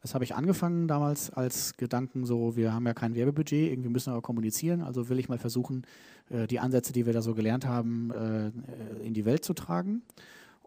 Das 0.03 0.13
habe 0.13 0.25
ich 0.25 0.35
angefangen 0.35 0.89
damals 0.89 1.29
als 1.31 1.77
Gedanken 1.77 2.25
so, 2.25 2.57
wir 2.57 2.73
haben 2.73 2.85
ja 2.85 2.93
kein 2.93 3.15
Werbebudget, 3.15 3.71
irgendwie 3.71 3.87
müssen 3.87 4.07
wir 4.07 4.11
aber 4.15 4.21
kommunizieren, 4.21 4.81
also 4.81 5.07
will 5.07 5.17
ich 5.17 5.29
mal 5.29 5.37
versuchen, 5.37 5.87
äh, 6.29 6.45
die 6.45 6.59
Ansätze, 6.59 6.91
die 6.91 7.05
wir 7.05 7.13
da 7.13 7.21
so 7.21 7.33
gelernt 7.33 7.65
haben, 7.65 8.11
äh, 8.11 8.51
in 9.01 9.13
die 9.13 9.23
Welt 9.23 9.45
zu 9.45 9.53
tragen 9.53 10.01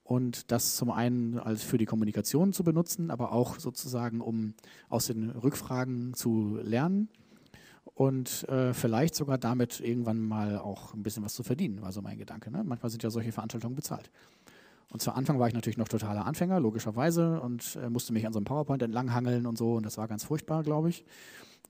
und 0.05 0.51
das 0.51 0.76
zum 0.76 0.91
einen 0.91 1.39
als 1.39 1.62
für 1.62 1.76
die 1.76 1.84
Kommunikation 1.84 2.55
zu 2.55 2.64
benutzen, 2.64 3.11
aber 3.11 3.32
auch 3.32 3.59
sozusagen, 3.59 4.22
um 4.22 4.55
aus 4.89 5.09
den 5.09 5.28
Rückfragen 5.28 6.14
zu 6.14 6.59
lernen 6.62 7.11
und 7.95 8.49
äh, 8.49 8.72
vielleicht 8.72 9.14
sogar 9.14 9.37
damit 9.37 9.80
irgendwann 9.80 10.22
mal 10.22 10.57
auch 10.57 10.95
ein 10.95 11.03
bisschen 11.03 11.22
was 11.22 11.34
zu 11.34 11.43
verdienen, 11.43 11.82
war 11.82 11.93
so 11.93 12.01
mein 12.01 12.16
Gedanke. 12.16 12.51
Ne? 12.51 12.64
Manchmal 12.64 12.89
sind 12.89 13.03
ja 13.03 13.11
solche 13.11 13.32
Veranstaltungen 13.32 13.74
bezahlt. 13.74 14.11
Und 14.91 15.01
zu 15.01 15.12
Anfang 15.12 15.39
war 15.39 15.49
ich 15.49 15.55
natürlich 15.55 15.78
noch 15.78 15.89
totaler 15.89 16.26
Anfänger, 16.26 16.61
logischerweise, 16.61 17.41
und 17.41 17.76
äh, 17.82 17.91
musste 17.91 18.12
mich 18.12 18.26
an 18.26 18.32
so 18.32 18.39
einem 18.39 18.45
PowerPoint 18.45 18.82
entlanghangeln 18.82 19.47
und 19.47 19.59
so. 19.59 19.74
Und 19.74 19.84
das 19.84 19.99
war 19.99 20.09
ganz 20.09 20.24
furchtbar, 20.24 20.62
glaube 20.62 20.89
ich. 20.89 21.05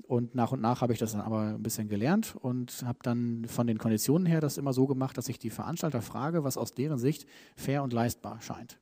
Und 0.03 0.35
nach 0.35 0.53
und 0.53 0.61
nach 0.61 0.83
habe 0.83 0.93
ich 0.93 0.99
das 0.99 1.13
dann 1.13 1.23
aber 1.23 1.55
ein 1.55 1.63
bisschen 1.63 1.89
gelernt 1.89 2.37
und 2.41 2.85
habe 2.85 2.99
dann 3.03 3.47
von 3.47 3.67
den 3.67 3.79
Konditionen 3.79 4.27
her 4.27 4.41
das 4.41 4.59
immer 4.59 4.73
so 4.73 4.87
gemacht, 4.87 5.17
dass 5.17 5.29
ich 5.29 5.39
die 5.39 5.51
Veranstalter 5.51 6.03
frage, 6.03 6.45
was 6.45 6.59
aus 6.59 6.73
deren 6.73 6.99
Sicht 6.99 7.27
fair 7.57 7.83
und 7.83 7.93
leistbar 7.93 8.41
scheint. 8.43 8.79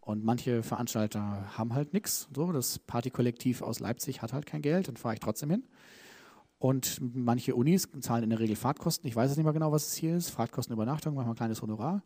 Und 0.00 0.22
manche 0.22 0.62
Veranstalter 0.62 1.56
haben 1.56 1.74
halt 1.74 1.92
nichts. 1.92 2.28
So, 2.34 2.52
das 2.52 2.78
Partykollektiv 2.78 3.62
aus 3.62 3.80
Leipzig 3.80 4.22
hat 4.22 4.32
halt 4.32 4.46
kein 4.46 4.62
Geld, 4.62 4.86
dann 4.86 4.96
fahre 4.96 5.14
ich 5.14 5.20
trotzdem 5.20 5.50
hin. 5.50 5.64
Und 6.58 7.00
manche 7.00 7.54
Unis 7.54 7.88
zahlen 8.00 8.24
in 8.24 8.30
der 8.30 8.38
Regel 8.38 8.56
Fahrtkosten. 8.56 9.08
Ich 9.08 9.16
weiß 9.16 9.30
jetzt 9.30 9.36
nicht 9.36 9.44
mehr 9.44 9.52
genau, 9.52 9.72
was 9.72 9.88
es 9.88 9.94
hier 9.94 10.16
ist. 10.16 10.30
Fahrtkosten, 10.30 10.72
Übernachtung, 10.72 11.14
manchmal 11.14 11.34
ein 11.34 11.36
kleines 11.36 11.60
Honorar. 11.60 12.02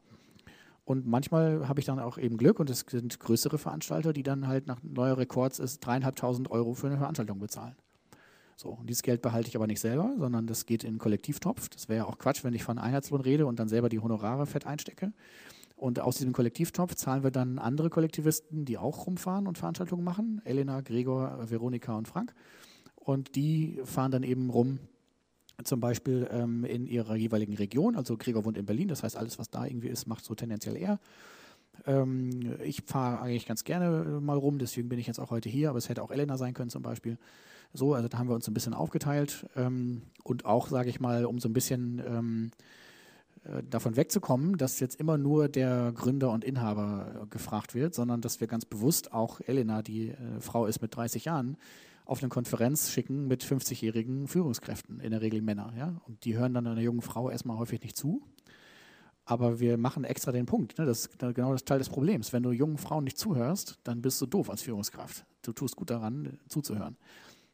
Und 0.89 1.07
manchmal 1.07 1.68
habe 1.68 1.80
ich 1.80 1.86
dann 1.86 2.01
auch 2.01 2.16
eben 2.16 2.39
Glück 2.39 2.59
und 2.59 2.70
es 2.70 2.86
sind 2.89 3.20
größere 3.20 3.59
Veranstalter, 3.59 4.14
die 4.14 4.22
dann 4.22 4.49
halt 4.49 4.66
nach 4.66 4.82
neuer 4.82 5.18
Rekords 5.18 5.59
ist 5.59 5.80
dreieinhalbtausend 5.80 6.51
Euro 6.51 6.72
für 6.72 6.86
eine 6.86 6.97
Veranstaltung 6.97 7.39
bezahlen. 7.39 7.76
So, 8.57 8.70
und 8.70 8.89
dieses 8.89 9.03
Geld 9.03 9.20
behalte 9.20 9.51
ich 9.51 9.57
aber 9.57 9.66
nicht 9.66 9.80
selber, 9.80 10.14
sondern 10.16 10.47
das 10.47 10.64
geht 10.64 10.84
in 10.84 10.89
einen 10.89 10.99
Kollektivtopf. 10.99 11.68
Das 11.68 11.91
wäre 11.91 11.99
ja 11.99 12.05
auch 12.07 12.16
Quatsch, 12.16 12.43
wenn 12.43 12.55
ich 12.55 12.64
von 12.64 12.78
Einheitslohn 12.78 13.20
rede 13.20 13.45
und 13.45 13.59
dann 13.59 13.68
selber 13.68 13.91
die 13.91 14.01
Honorare 14.01 14.47
fett 14.47 14.64
einstecke. 14.64 15.12
Und 15.76 16.01
aus 16.01 16.16
diesem 16.16 16.32
Kollektivtopf 16.32 16.95
zahlen 16.95 17.22
wir 17.22 17.32
dann 17.32 17.59
andere 17.59 17.91
Kollektivisten, 17.91 18.64
die 18.64 18.78
auch 18.78 19.07
rumfahren 19.07 19.47
und 19.47 19.59
Veranstaltungen 19.59 20.05
machen. 20.05 20.41
Elena, 20.47 20.80
Gregor, 20.80 21.51
Veronika 21.51 21.99
und 21.99 22.09
Frank. 22.09 22.32
Und 22.95 23.36
die 23.36 23.78
fahren 23.84 24.11
dann 24.11 24.22
eben 24.22 24.49
rum 24.49 24.78
zum 25.65 25.81
Beispiel 25.81 26.29
ähm, 26.31 26.65
in 26.65 26.87
ihrer 26.87 27.17
jeweiligen 27.17 27.55
Region. 27.55 27.97
Also 27.97 28.17
Gregor 28.17 28.45
wohnt 28.45 28.57
in 28.57 28.67
Berlin, 28.67 28.89
das 28.89 29.03
heißt, 29.03 29.17
alles, 29.17 29.39
was 29.39 29.51
da 29.51 29.65
irgendwie 29.65 29.89
ist, 29.89 30.07
macht 30.07 30.25
so 30.25 30.35
tendenziell 30.35 30.77
er. 30.77 31.01
Ähm, 31.87 32.57
ich 32.65 32.83
fahre 32.83 33.23
eigentlich 33.23 33.47
ganz 33.47 33.65
gerne 33.65 34.21
mal 34.21 34.37
rum, 34.37 34.59
deswegen 34.59 34.89
bin 34.89 34.99
ich 34.99 35.07
jetzt 35.07 35.19
auch 35.19 35.31
heute 35.31 35.49
hier, 35.49 35.71
aber 35.71 35.79
es 35.79 35.89
hätte 35.89 36.03
auch 36.03 36.11
Elena 36.11 36.37
sein 36.37 36.55
können 36.55 36.71
zum 36.71 36.83
Beispiel. 36.83 37.19
So, 37.75 37.95
also 37.95 38.09
da 38.09 38.19
haben 38.19 38.29
wir 38.29 38.35
uns 38.35 38.49
ein 38.49 38.55
bisschen 38.55 38.75
aufgeteilt 38.75 39.47
ähm, 39.57 40.03
und 40.25 40.45
auch, 40.45 40.69
sage 40.69 40.89
ich 40.89 41.01
mal, 41.01 41.27
um 41.27 41.39
so 41.39 41.49
ein 41.49 41.53
bisschen 41.53 42.03
ähm, 42.07 42.51
äh, 43.45 43.63
davon 43.69 43.97
wegzukommen, 43.97 44.57
dass 44.57 44.81
jetzt 44.81 44.99
immer 44.99 45.19
nur 45.19 45.49
der 45.49 45.93
Gründer 45.93 46.31
und 46.31 46.45
Inhaber 46.45 47.27
gefragt 47.31 47.75
wird, 47.75 47.95
sondern 47.95 48.21
dass 48.21 48.41
wir 48.41 48.47
ganz 48.47 48.65
bewusst 48.65 49.13
auch 49.13 49.41
Elena, 49.47 49.83
die 49.83 50.11
äh, 50.11 50.17
Frau 50.41 50.67
ist 50.67 50.81
mit 50.81 50.97
30 50.97 51.27
Jahren, 51.27 51.57
auf 52.09 52.23
eine 52.23 52.31
Konferenz 52.31 52.91
schicken 52.91 53.29
mit 53.29 53.45
50-jährigen 53.45 54.29
Führungskräften, 54.29 54.99
in 55.01 55.11
der 55.11 55.21
Regel 55.21 55.43
Männer. 55.43 55.75
Ja? 55.77 56.01
Und 56.07 56.25
die 56.25 56.39
hören 56.39 56.55
dann 56.55 56.67
einer 56.67 56.81
jungen 56.81 57.03
Frau 57.03 57.29
erstmal 57.29 57.59
häufig 57.59 57.83
nicht 57.83 57.99
zu. 57.99 58.23
Aber 59.27 59.61
wir 59.61 59.77
machen 59.77 60.05
extra 60.05 60.33
den 60.33 60.47
Punkt. 60.47 60.79
Ne? 60.79 60.87
Das 60.87 61.01
ist 61.01 61.19
genau 61.19 61.53
das 61.53 61.67
Teil 61.67 61.79
des 61.79 61.91
Problems. 61.91 62.33
Wenn 62.33 62.43
du 62.43 62.51
jungen 62.51 62.79
Frauen 62.79 63.05
nicht 63.05 63.19
zuhörst, 63.19 63.79
dann 63.85 64.01
bist 64.01 64.19
du 64.23 64.27
doof 64.27 64.49
als 64.49 64.63
Führungskraft. 64.63 65.27
Du 65.43 65.53
tust 65.53 65.77
gut 65.77 65.91
daran, 65.91 66.39
zuzuhören. 66.49 66.97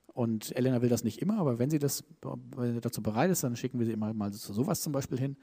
Und 0.06 0.56
Elena 0.56 0.80
will 0.82 0.88
das 0.88 1.02
nicht 1.02 1.20
immer, 1.20 1.38
aber 1.38 1.58
wenn 1.58 1.70
sie 1.70 1.80
das 1.80 2.04
wenn 2.56 2.74
sie 2.74 2.80
dazu 2.80 3.02
bereit 3.02 3.32
ist, 3.32 3.42
dann 3.42 3.56
schicken 3.56 3.80
wir 3.80 3.86
sie 3.86 3.92
immer 3.92 4.14
mal 4.14 4.32
zu 4.32 4.52
sowas 4.52 4.82
zum 4.82 4.92
Beispiel 4.92 5.18
hin. 5.18 5.36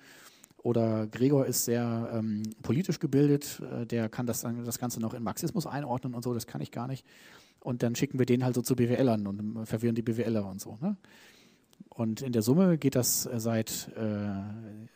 Oder 0.63 1.07
Gregor 1.07 1.47
ist 1.47 1.65
sehr 1.65 2.09
ähm, 2.13 2.43
politisch 2.61 2.99
gebildet, 2.99 3.61
äh, 3.73 3.85
der 3.85 4.07
kann 4.07 4.25
das, 4.25 4.41
das 4.41 4.79
Ganze 4.79 5.01
noch 5.01 5.13
in 5.13 5.23
Marxismus 5.23 5.67
einordnen 5.67 6.13
und 6.13 6.23
so, 6.23 6.33
das 6.33 6.47
kann 6.47 6.61
ich 6.61 6.71
gar 6.71 6.87
nicht. 6.87 7.05
Und 7.61 7.83
dann 7.83 7.95
schicken 7.95 8.19
wir 8.19 8.25
den 8.25 8.43
halt 8.43 8.55
so 8.55 8.61
zu 8.61 8.75
BWLern 8.75 9.27
und 9.27 9.65
verwirren 9.65 9.95
die 9.95 10.01
BWLer 10.01 10.45
und 10.45 10.59
so. 10.59 10.77
Ne? 10.81 10.97
Und 11.89 12.21
in 12.21 12.31
der 12.31 12.41
Summe 12.41 12.77
geht 12.77 12.95
das 12.95 13.25
äh, 13.25 13.39
seit 13.39 13.91
äh, 13.95 14.31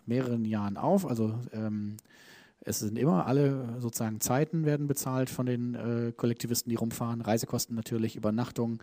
mehreren 0.06 0.46
Jahren 0.46 0.78
auf. 0.78 1.06
Also 1.06 1.40
ähm, 1.52 1.98
es 2.62 2.80
sind 2.80 2.98
immer 2.98 3.28
alle 3.28 3.80
sozusagen 3.80 4.20
Zeiten 4.22 4.66
werden 4.66 4.88
bezahlt 4.88 5.30
von 5.30 5.46
den 5.46 5.76
äh, 5.76 6.12
Kollektivisten, 6.16 6.70
die 6.70 6.76
rumfahren, 6.76 7.22
Reisekosten 7.22 7.76
natürlich, 7.76 8.16
Übernachtung 8.16 8.82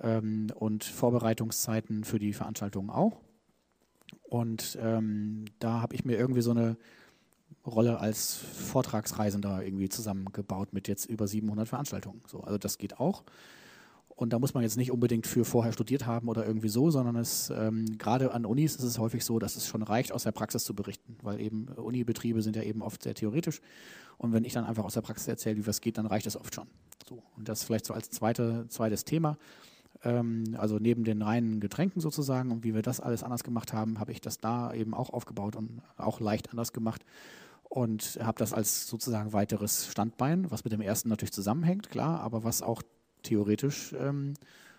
ähm, 0.00 0.48
und 0.54 0.84
Vorbereitungszeiten 0.84 2.04
für 2.04 2.20
die 2.20 2.32
Veranstaltungen 2.32 2.90
auch. 2.90 3.20
Und 4.22 4.78
ähm, 4.80 5.46
da 5.58 5.80
habe 5.80 5.94
ich 5.96 6.04
mir 6.04 6.16
irgendwie 6.16 6.42
so 6.42 6.52
eine 6.52 6.76
Rolle 7.66 7.98
als 7.98 8.34
Vortragsreisender 8.34 9.64
irgendwie 9.64 9.88
zusammengebaut 9.88 10.72
mit 10.72 10.88
jetzt 10.88 11.06
über 11.06 11.26
700 11.26 11.68
Veranstaltungen. 11.68 12.22
So, 12.26 12.40
also 12.40 12.58
das 12.58 12.78
geht 12.78 12.98
auch. 13.00 13.24
Und 14.16 14.32
da 14.32 14.38
muss 14.38 14.54
man 14.54 14.62
jetzt 14.62 14.76
nicht 14.76 14.92
unbedingt 14.92 15.26
für 15.26 15.44
vorher 15.44 15.72
studiert 15.72 16.06
haben 16.06 16.28
oder 16.28 16.46
irgendwie 16.46 16.68
so, 16.68 16.90
sondern 16.90 17.16
es 17.16 17.50
ähm, 17.50 17.98
gerade 17.98 18.32
an 18.32 18.46
Unis 18.46 18.76
ist 18.76 18.84
es 18.84 18.98
häufig 18.98 19.24
so, 19.24 19.40
dass 19.40 19.56
es 19.56 19.66
schon 19.66 19.82
reicht, 19.82 20.12
aus 20.12 20.22
der 20.22 20.30
Praxis 20.30 20.64
zu 20.64 20.74
berichten, 20.74 21.16
weil 21.22 21.40
eben 21.40 21.66
Unibetriebe 21.66 22.40
sind 22.40 22.54
ja 22.54 22.62
eben 22.62 22.80
oft 22.80 23.02
sehr 23.02 23.14
theoretisch. 23.14 23.60
Und 24.16 24.32
wenn 24.32 24.44
ich 24.44 24.52
dann 24.52 24.64
einfach 24.64 24.84
aus 24.84 24.94
der 24.94 25.00
Praxis 25.00 25.26
erzähle, 25.26 25.56
wie 25.56 25.66
was 25.66 25.80
geht, 25.80 25.98
dann 25.98 26.06
reicht 26.06 26.26
das 26.26 26.36
oft 26.36 26.54
schon. 26.54 26.68
So. 27.08 27.22
Und 27.36 27.48
das 27.48 27.64
vielleicht 27.64 27.86
so 27.86 27.94
als 27.94 28.10
zweite, 28.10 28.66
zweites 28.68 29.04
Thema. 29.04 29.36
Ähm, 30.04 30.54
also 30.58 30.78
neben 30.78 31.02
den 31.02 31.20
reinen 31.20 31.58
Getränken 31.58 32.00
sozusagen 32.00 32.52
und 32.52 32.62
wie 32.62 32.72
wir 32.72 32.82
das 32.82 33.00
alles 33.00 33.24
anders 33.24 33.42
gemacht 33.42 33.72
haben, 33.72 33.98
habe 33.98 34.12
ich 34.12 34.20
das 34.20 34.38
da 34.38 34.72
eben 34.72 34.94
auch 34.94 35.10
aufgebaut 35.10 35.56
und 35.56 35.82
auch 35.96 36.20
leicht 36.20 36.50
anders 36.50 36.72
gemacht 36.72 37.04
und 37.74 38.20
habe 38.22 38.38
das 38.38 38.52
als 38.52 38.86
sozusagen 38.86 39.32
weiteres 39.32 39.88
Standbein, 39.88 40.48
was 40.52 40.62
mit 40.62 40.72
dem 40.72 40.80
ersten 40.80 41.08
natürlich 41.08 41.32
zusammenhängt, 41.32 41.90
klar, 41.90 42.20
aber 42.20 42.44
was 42.44 42.62
auch 42.62 42.84
theoretisch 43.24 43.92
ähm, 43.98 44.34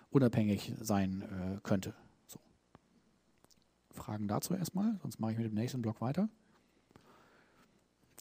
unabhängig 0.08 0.72
sein 0.80 1.20
äh, 1.20 1.58
könnte. 1.62 1.92
So. 2.26 2.40
Fragen 3.90 4.28
dazu 4.28 4.54
erstmal, 4.54 4.96
sonst 5.02 5.20
mache 5.20 5.32
ich 5.32 5.36
mit 5.36 5.46
dem 5.46 5.52
nächsten 5.52 5.82
Block 5.82 6.00
weiter. 6.00 6.30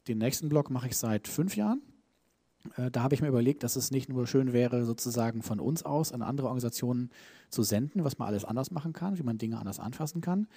Den 0.09 0.17
nächsten 0.17 0.49
Block 0.49 0.69
mache 0.69 0.87
ich 0.87 0.97
seit 0.97 1.29
fünf 1.29 1.55
Jahren. 1.55 1.81
Äh, 2.75 2.91
da 2.91 3.01
habe 3.01 3.15
ich 3.15 3.21
mir 3.21 3.29
überlegt, 3.29 3.63
dass 3.63 3.77
es 3.77 3.91
nicht 3.91 4.09
nur 4.09 4.27
schön 4.27 4.51
wäre, 4.51 4.83
sozusagen 4.83 5.41
von 5.41 5.61
uns 5.61 5.83
aus 5.83 6.11
an 6.11 6.21
andere 6.21 6.47
Organisationen 6.47 7.11
zu 7.49 7.63
senden, 7.63 8.03
was 8.03 8.17
man 8.17 8.27
alles 8.27 8.43
anders 8.43 8.71
machen 8.71 8.91
kann, 8.91 9.17
wie 9.17 9.23
man 9.23 9.37
Dinge 9.37 9.57
anders 9.57 9.79
anfassen 9.79 10.19
kann, 10.19 10.49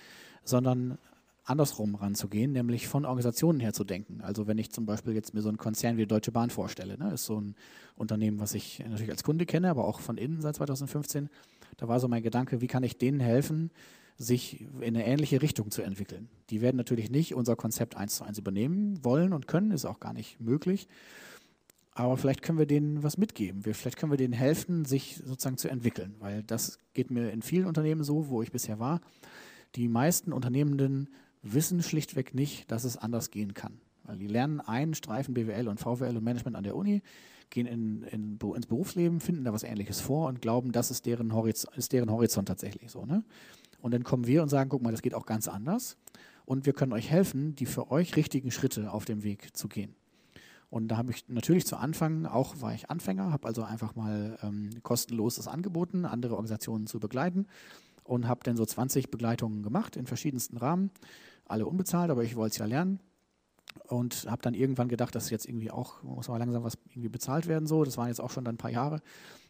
sondern 0.42 0.98
andersrum 1.49 1.94
ranzugehen, 1.94 2.53
nämlich 2.53 2.88
von 2.88 3.05
Organisationen 3.05 3.61
her 3.61 3.72
zu 3.72 3.84
denken. 3.84 4.20
Also 4.20 4.46
wenn 4.46 4.59
ich 4.59 4.70
zum 4.70 4.86
Beispiel 4.86 5.14
jetzt 5.14 5.34
mir 5.34 5.40
so 5.40 5.49
einen 5.49 5.59
Konzern 5.59 5.96
wie 5.96 6.07
Deutsche 6.07 6.32
Bahn 6.32 6.51
vorstelle, 6.51 6.99
ne, 6.99 7.12
ist 7.12 7.24
so 7.24 7.40
ein 7.40 7.55
Unternehmen, 7.96 8.38
was 8.38 8.55
ich 8.55 8.80
natürlich 8.80 9.11
als 9.11 9.24
Kunde 9.24 9.46
kenne, 9.46 9.70
aber 9.70 9.84
auch 9.84 10.01
von 10.01 10.18
innen 10.18 10.40
seit 10.40 10.57
2015, 10.57 11.30
da 11.78 11.88
war 11.88 12.01
so 12.01 12.09
mein 12.09 12.22
Gedanke, 12.22 12.61
wie 12.61 12.66
kann 12.66 12.82
ich 12.82 12.99
denen 12.99 13.20
helfen, 13.20 13.70
sich 14.18 14.66
in 14.80 14.96
eine 14.96 15.07
ähnliche 15.07 15.40
Richtung 15.40 15.70
zu 15.70 15.82
entwickeln. 15.82 16.28
Die 16.51 16.61
werden 16.61 16.76
natürlich 16.76 17.11
nicht 17.11 17.34
unser 17.34 17.57
Konzept 17.57 17.96
eins 17.96 18.16
zu 18.16 18.24
eins 18.24 18.38
übernehmen 18.38 19.03
wollen 19.05 19.32
und 19.32 19.46
können, 19.46 19.70
ist 19.70 19.84
auch 19.84 20.01
gar 20.01 20.12
nicht 20.12 20.40
möglich. 20.40 20.88
Aber 21.94 22.16
vielleicht 22.16 22.42
können 22.42 22.59
wir 22.59 22.66
denen 22.66 23.03
was 23.03 23.16
mitgeben. 23.16 23.64
Wir, 23.64 23.74
vielleicht 23.74 23.96
können 23.96 24.12
wir 24.12 24.18
denen 24.18 24.32
helfen, 24.32 24.84
sich 24.84 25.20
sozusagen 25.24 25.57
zu 25.57 25.68
entwickeln, 25.68 26.14
weil 26.18 26.42
das 26.42 26.78
geht 26.94 27.11
mir 27.11 27.30
in 27.30 27.42
vielen 27.42 27.66
Unternehmen 27.66 28.05
so, 28.05 28.28
wo 28.28 28.42
ich 28.42 28.53
bisher 28.53 28.78
war. 28.78 29.01
Die 29.76 29.88
meisten 29.88 30.32
Unternehmenden 30.32 31.09
wissen 31.43 31.82
schlichtweg 31.82 32.34
nicht, 32.34 32.70
dass 32.70 32.84
es 32.84 32.97
anders 32.97 33.30
gehen 33.30 33.55
kann. 33.55 33.80
Weil 34.05 34.18
die 34.18 34.26
lernen 34.26 34.61
einen 34.61 34.95
Streifen 34.95 35.34
BWL 35.34 35.68
und 35.68 35.80
VWL 35.80 36.16
und 36.16 36.24
Management 36.24 36.57
an 36.57 36.64
der 36.64 36.76
Uni, 36.76 37.03
gehen 37.51 37.66
in, 37.66 38.03
in, 38.05 38.39
ins 38.39 38.66
Berufsleben, 38.66 39.20
finden 39.20 39.45
da 39.45 39.53
was 39.53 39.62
Ähnliches 39.62 40.01
vor 40.01 40.28
und 40.28 40.43
glauben, 40.43 40.72
das 40.72 40.91
ist 40.91 41.07
deren, 41.07 41.32
Horizont, 41.32 41.76
ist 41.76 41.93
deren 41.93 42.11
Horizont 42.11 42.49
tatsächlich 42.49 42.91
so. 42.91 43.05
Ne? 43.07 43.24
Und 43.80 43.93
dann 43.95 44.05
kommen 44.05 44.26
wir 44.26 44.43
und 44.43 44.49
sagen, 44.49 44.68
guck 44.68 44.82
mal, 44.82 44.91
das 44.91 45.03
geht 45.03 45.14
auch 45.14 45.26
ganz 45.26 45.49
anders. 45.49 45.97
Und 46.45 46.66
wir 46.66 46.72
können 46.72 46.93
euch 46.93 47.11
helfen, 47.11 47.55
die 47.55 47.66
für 47.66 47.91
euch 47.91 48.16
richtigen 48.16 48.51
Schritte 48.51 48.93
auf 48.93 49.05
dem 49.05 49.22
Weg 49.22 49.57
zu 49.57 49.68
gehen. 49.68 49.95
Und 50.70 50.89
da 50.89 50.99
habe 50.99 51.12
ich 51.12 51.28
natürlich 51.28 51.66
zu 51.66 51.76
Anfang, 51.76 52.26
auch 52.26 52.61
war 52.61 52.74
ich 52.74 52.91
Anfänger, 52.91 53.32
habe 53.32 53.47
also 53.47 53.62
einfach 53.62 53.95
mal 53.95 54.39
ähm, 54.43 54.70
kostenlos 54.82 55.36
das 55.36 55.49
angeboten, 55.49 56.05
andere 56.05 56.34
Organisationen 56.34 56.86
zu 56.86 57.01
begleiten 57.01 57.47
und 58.05 58.28
habe 58.28 58.41
dann 58.45 58.57
so 58.57 58.66
20 58.66 59.11
Begleitungen 59.11 59.62
gemacht 59.62 59.97
in 59.97 60.07
verschiedensten 60.07 60.59
Rahmen, 60.59 60.91
alle 61.49 61.66
unbezahlt, 61.66 62.11
aber 62.11 62.22
ich 62.22 62.36
wollte 62.36 62.53
es 62.53 62.59
ja 62.59 62.66
lernen 62.66 63.01
und 63.84 64.26
habe 64.28 64.42
dann 64.42 64.55
irgendwann 64.55 64.88
gedacht, 64.88 65.14
dass 65.14 65.30
jetzt 65.30 65.46
irgendwie 65.46 65.70
auch 65.70 66.03
muss 66.03 66.28
mal 66.28 66.38
langsam 66.38 66.62
was 66.62 66.78
irgendwie 66.90 67.09
bezahlt 67.09 67.46
werden 67.46 67.66
so. 67.66 67.84
Das 67.84 67.96
waren 67.96 68.09
jetzt 68.09 68.20
auch 68.20 68.30
schon 68.30 68.44
dann 68.44 68.55
ein 68.55 68.59
paar 68.59 68.70
Jahre 68.70 69.01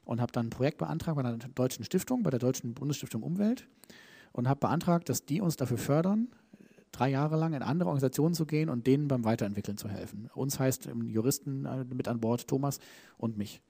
und 0.04 0.20
habe 0.20 0.32
dann 0.32 0.46
ein 0.46 0.50
Projekt 0.50 0.78
beantragt 0.78 1.16
bei 1.16 1.24
einer 1.24 1.36
deutschen 1.36 1.84
Stiftung, 1.84 2.22
bei 2.22 2.30
der 2.30 2.40
deutschen 2.40 2.74
Bundesstiftung 2.74 3.22
Umwelt 3.22 3.68
und 4.32 4.48
habe 4.48 4.60
beantragt, 4.60 5.08
dass 5.08 5.24
die 5.24 5.40
uns 5.40 5.56
dafür 5.56 5.78
fördern, 5.78 6.28
drei 6.92 7.10
Jahre 7.10 7.36
lang 7.36 7.52
in 7.52 7.62
andere 7.62 7.88
Organisationen 7.88 8.34
zu 8.34 8.46
gehen 8.46 8.68
und 8.68 8.86
denen 8.86 9.08
beim 9.08 9.24
Weiterentwickeln 9.24 9.76
zu 9.76 9.88
helfen. 9.88 10.30
Uns 10.34 10.58
heißt 10.58 10.88
Juristen 11.04 11.64
äh, 11.64 11.84
mit 11.84 12.08
an 12.08 12.20
Bord 12.20 12.48
Thomas 12.48 12.78
und 13.16 13.36
mich. 13.36 13.60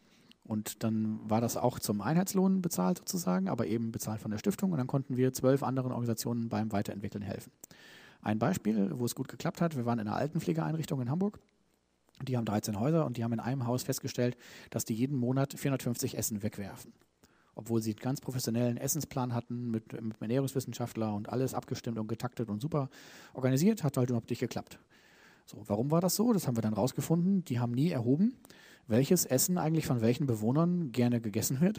Und 0.45 0.83
dann 0.83 1.21
war 1.29 1.43
das 1.43 1.59
auch 1.59 1.79
zum 1.79 2.01
Einheitslohn 2.01 2.63
bezahlt 2.63 2.99
sozusagen, 2.99 3.49
aber 3.49 3.67
eben 3.67 3.93
bezahlt 3.93 4.21
von 4.21 4.31
der 4.31 4.39
Stiftung. 4.39 4.73
Und 4.73 4.79
dann 4.79 4.87
konnten 4.87 5.19
wir 5.19 5.35
zwölf 5.35 5.63
anderen 5.63 5.93
Organisationen 5.93 6.49
beim 6.49 6.73
Weiterentwickeln 6.73 7.23
helfen. 7.23 7.53
Ein 8.21 8.39
Beispiel, 8.39 8.91
wo 8.99 9.05
es 9.05 9.15
gut 9.15 9.29
geklappt 9.29 9.61
hat, 9.61 9.77
wir 9.77 9.87
waren 9.87 9.99
in 9.99 10.09
einer 10.09 10.17
Altenpflegeeinrichtung 10.17 11.01
in 11.01 11.11
Hamburg. 11.11 11.39
Die 12.23 12.37
haben 12.37 12.45
13 12.45 12.79
Häuser 12.81 13.07
und 13.07 13.17
die 13.17 13.25
haben 13.25 13.33
in 13.33 13.41
einem 13.41 13.67
Haus 13.67 13.85
festgestellt, 13.85 14.37
dass 14.71 14.85
die 14.85 14.95
jeden 14.95 15.17
Monat 15.17 15.55
450 15.57 16.19
Essen 16.19 16.43
wegwerfen. 16.43 16.93
Obwohl 17.55 17.83
sie 17.83 17.91
einen 17.91 18.01
ganz 18.01 18.21
professionellen 18.21 18.77
Essensplan 18.77 19.35
hatten 19.35 19.71
mit, 19.71 19.93
mit 19.93 20.01
einem 20.01 20.13
Ernährungswissenschaftler 20.21 21.15
und 21.15 21.29
alles 21.29 21.55
abgestimmt 21.55 21.99
und 21.99 22.09
getaktet 22.09 22.51
und 22.51 22.61
super 22.61 22.89
organisiert, 23.35 23.85
hat 23.85 23.97
halt 23.97 24.11
überhaupt 24.11 24.31
nicht 24.31 24.41
geklappt. 24.41 24.79
So, 25.47 25.63
warum 25.67 25.91
war 25.91 26.01
das 26.01 26.15
so? 26.15 26.33
Das 26.33 26.47
haben 26.47 26.57
wir 26.57 26.63
dann 26.63 26.75
rausgefunden. 26.75 27.45
Die 27.45 27.59
haben 27.59 27.73
nie 27.73 27.91
erhoben, 27.91 28.37
welches 28.87 29.25
Essen 29.25 29.59
eigentlich 29.59 29.87
von 29.87 30.01
welchen 30.01 30.27
Bewohnern 30.27 30.93
gerne 30.93 31.21
gegessen 31.21 31.61
wird 31.61 31.79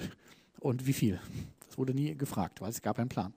und 0.60 0.88
wie 0.88 0.94
viel. 0.94 1.20
Das 1.68 1.78
wurde 1.78 1.94
nie 1.94 2.16
gefragt, 2.16 2.62
weil 2.62 2.70
es 2.70 2.82
gab 2.82 2.98
einen 2.98 3.10
Plan. 3.10 3.34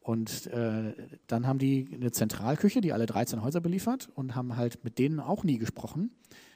Und 0.00 0.46
äh, 0.48 0.92
dann 1.26 1.46
haben 1.46 1.58
die 1.58 1.88
eine 1.92 2.12
Zentralküche, 2.12 2.80
die 2.80 2.92
alle 2.92 3.06
13 3.06 3.42
Häuser 3.42 3.60
beliefert 3.60 4.10
und 4.14 4.34
haben 4.34 4.56
halt 4.56 4.84
mit 4.84 4.98
denen 4.98 5.20
auch 5.20 5.44
nie 5.44 5.58
gesprochen, 5.58 6.10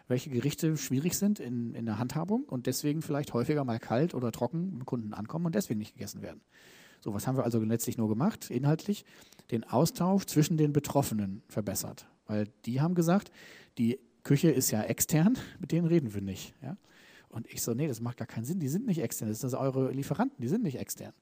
welche 0.06 0.30
Gerichte 0.30 0.76
schwierig 0.76 1.14
sind 1.14 1.40
in, 1.40 1.74
in 1.74 1.86
der 1.86 1.98
Handhabung 1.98 2.44
und 2.44 2.66
deswegen 2.66 3.02
vielleicht 3.02 3.32
häufiger 3.34 3.64
mal 3.64 3.78
kalt 3.78 4.14
oder 4.14 4.32
trocken 4.32 4.70
beim 4.70 4.86
Kunden 4.86 5.14
ankommen 5.14 5.46
und 5.46 5.54
deswegen 5.54 5.78
nicht 5.78 5.94
gegessen 5.94 6.22
werden. 6.22 6.40
So, 7.00 7.14
was 7.14 7.26
haben 7.26 7.36
wir 7.36 7.44
also 7.44 7.60
letztlich 7.60 7.96
nur 7.96 8.08
gemacht? 8.08 8.50
Inhaltlich 8.50 9.04
den 9.50 9.64
Austausch 9.64 10.26
zwischen 10.26 10.56
den 10.56 10.72
Betroffenen 10.72 11.42
verbessert. 11.48 12.06
Weil 12.26 12.48
die 12.66 12.80
haben 12.80 12.94
gesagt, 12.94 13.30
die 13.78 13.98
Küche 14.24 14.50
ist 14.50 14.70
ja 14.70 14.82
extern, 14.82 15.38
mit 15.60 15.72
denen 15.72 15.86
reden 15.86 16.12
wir 16.14 16.20
nicht. 16.20 16.54
Ja? 16.62 16.76
Und 17.28 17.46
ich 17.52 17.62
so, 17.62 17.74
nee, 17.74 17.86
das 17.86 18.00
macht 18.00 18.16
gar 18.16 18.26
keinen 18.26 18.44
Sinn, 18.44 18.58
die 18.58 18.68
sind 18.68 18.86
nicht 18.86 19.00
extern, 19.00 19.28
das 19.28 19.40
sind 19.40 19.54
eure 19.54 19.90
Lieferanten, 19.92 20.40
die 20.40 20.48
sind 20.48 20.62
nicht 20.62 20.78
extern. 20.78 21.12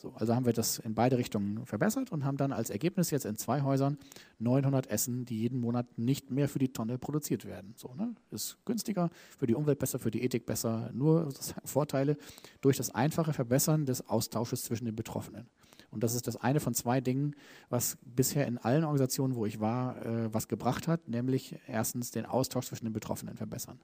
So, 0.00 0.14
also 0.14 0.34
haben 0.34 0.46
wir 0.46 0.54
das 0.54 0.78
in 0.78 0.94
beide 0.94 1.18
Richtungen 1.18 1.66
verbessert 1.66 2.10
und 2.10 2.24
haben 2.24 2.38
dann 2.38 2.52
als 2.52 2.70
Ergebnis 2.70 3.10
jetzt 3.10 3.26
in 3.26 3.36
zwei 3.36 3.60
Häusern 3.60 3.98
900 4.38 4.86
Essen, 4.86 5.26
die 5.26 5.40
jeden 5.40 5.60
Monat 5.60 5.98
nicht 5.98 6.30
mehr 6.30 6.48
für 6.48 6.58
die 6.58 6.72
Tonne 6.72 6.96
produziert 6.96 7.44
werden. 7.44 7.74
So, 7.76 7.92
ne? 7.92 8.14
Ist 8.30 8.56
günstiger, 8.64 9.10
für 9.36 9.46
die 9.46 9.54
Umwelt 9.54 9.78
besser, 9.78 9.98
für 9.98 10.10
die 10.10 10.22
Ethik 10.22 10.46
besser, 10.46 10.90
nur 10.94 11.28
Vorteile 11.66 12.16
durch 12.62 12.78
das 12.78 12.94
einfache 12.94 13.34
Verbessern 13.34 13.84
des 13.84 14.08
Austausches 14.08 14.62
zwischen 14.62 14.86
den 14.86 14.96
Betroffenen. 14.96 15.48
Und 15.90 16.02
das 16.02 16.14
ist 16.14 16.26
das 16.26 16.36
eine 16.36 16.60
von 16.60 16.72
zwei 16.72 17.02
Dingen, 17.02 17.34
was 17.68 17.98
bisher 18.02 18.46
in 18.46 18.56
allen 18.56 18.84
Organisationen, 18.84 19.34
wo 19.34 19.44
ich 19.44 19.60
war, 19.60 20.00
äh, 20.06 20.32
was 20.32 20.48
gebracht 20.48 20.88
hat, 20.88 21.08
nämlich 21.08 21.56
erstens 21.66 22.10
den 22.10 22.24
Austausch 22.24 22.68
zwischen 22.68 22.86
den 22.86 22.94
Betroffenen 22.94 23.36
verbessern. 23.36 23.78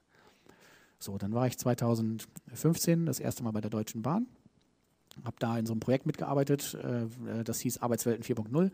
So, 0.97 1.19
dann 1.19 1.35
war 1.35 1.45
ich 1.45 1.59
2015 1.59 3.05
das 3.05 3.19
erste 3.19 3.43
Mal 3.43 3.51
bei 3.51 3.61
der 3.61 3.69
Deutschen 3.69 4.01
Bahn, 4.01 4.25
habe 5.23 5.37
da 5.39 5.57
in 5.57 5.65
so 5.65 5.73
einem 5.73 5.79
Projekt 5.79 6.05
mitgearbeitet, 6.05 6.75
äh, 6.75 7.43
das 7.43 7.59
hieß 7.59 7.79
Arbeitswelten 7.79 8.23
4.0. 8.23 8.71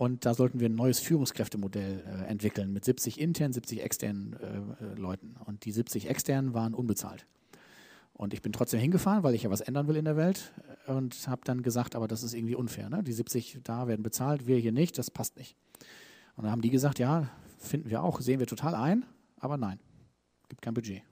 Und 0.00 0.24
da 0.24 0.32
sollten 0.32 0.60
wir 0.60 0.70
ein 0.70 0.74
neues 0.74 0.98
Führungskräftemodell 1.00 2.02
äh, 2.06 2.24
entwickeln 2.26 2.72
mit 2.72 2.86
70 2.86 3.20
internen, 3.20 3.52
70 3.52 3.82
externen 3.82 4.34
äh, 4.40 4.84
äh, 4.84 4.94
Leuten. 4.94 5.34
Und 5.44 5.66
die 5.66 5.72
70 5.72 6.08
externen 6.08 6.54
waren 6.54 6.72
unbezahlt. 6.72 7.26
Und 8.14 8.32
ich 8.32 8.40
bin 8.40 8.52
trotzdem 8.52 8.80
hingefahren, 8.80 9.22
weil 9.22 9.34
ich 9.34 9.42
ja 9.42 9.50
was 9.50 9.60
ändern 9.60 9.88
will 9.88 9.96
in 9.96 10.06
der 10.06 10.16
Welt 10.16 10.52
und 10.86 11.28
habe 11.28 11.42
dann 11.44 11.62
gesagt, 11.62 11.96
aber 11.96 12.08
das 12.08 12.22
ist 12.22 12.32
irgendwie 12.32 12.54
unfair. 12.54 12.88
Ne? 12.88 13.02
Die 13.02 13.12
70 13.12 13.60
da 13.62 13.88
werden 13.88 14.02
bezahlt, 14.02 14.46
wir 14.46 14.56
hier 14.56 14.72
nicht, 14.72 14.96
das 14.96 15.10
passt 15.10 15.36
nicht. 15.36 15.54
Und 16.34 16.44
dann 16.44 16.52
haben 16.52 16.62
die 16.62 16.70
gesagt, 16.70 16.98
ja, 16.98 17.28
finden 17.58 17.90
wir 17.90 18.02
auch, 18.02 18.22
sehen 18.22 18.40
wir 18.40 18.46
total 18.46 18.74
ein, 18.74 19.04
aber 19.38 19.58
nein, 19.58 19.78
gibt 20.48 20.62
kein 20.62 20.72
Budget. 20.72 21.02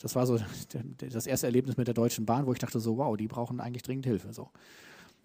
Das 0.00 0.14
war 0.14 0.26
so 0.26 0.38
das 0.98 1.26
erste 1.26 1.46
Erlebnis 1.46 1.76
mit 1.76 1.86
der 1.86 1.94
Deutschen 1.94 2.26
Bahn, 2.26 2.46
wo 2.46 2.52
ich 2.52 2.58
dachte 2.58 2.80
so, 2.80 2.96
wow, 2.98 3.16
die 3.16 3.28
brauchen 3.28 3.60
eigentlich 3.60 3.82
dringend 3.82 4.06
Hilfe. 4.06 4.32
So. 4.32 4.50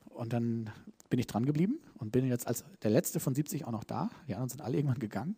Und 0.09 0.33
dann 0.33 0.69
bin 1.09 1.19
ich 1.19 1.27
dran 1.27 1.45
geblieben 1.45 1.79
und 1.99 2.11
bin 2.11 2.25
jetzt 2.27 2.47
als 2.47 2.63
der 2.81 2.91
letzte 2.91 3.19
von 3.19 3.35
70 3.35 3.65
auch 3.65 3.71
noch 3.71 3.83
da. 3.83 4.09
Die 4.27 4.33
anderen 4.33 4.49
sind 4.49 4.61
alle 4.61 4.77
irgendwann 4.77 4.99
gegangen. 4.99 5.35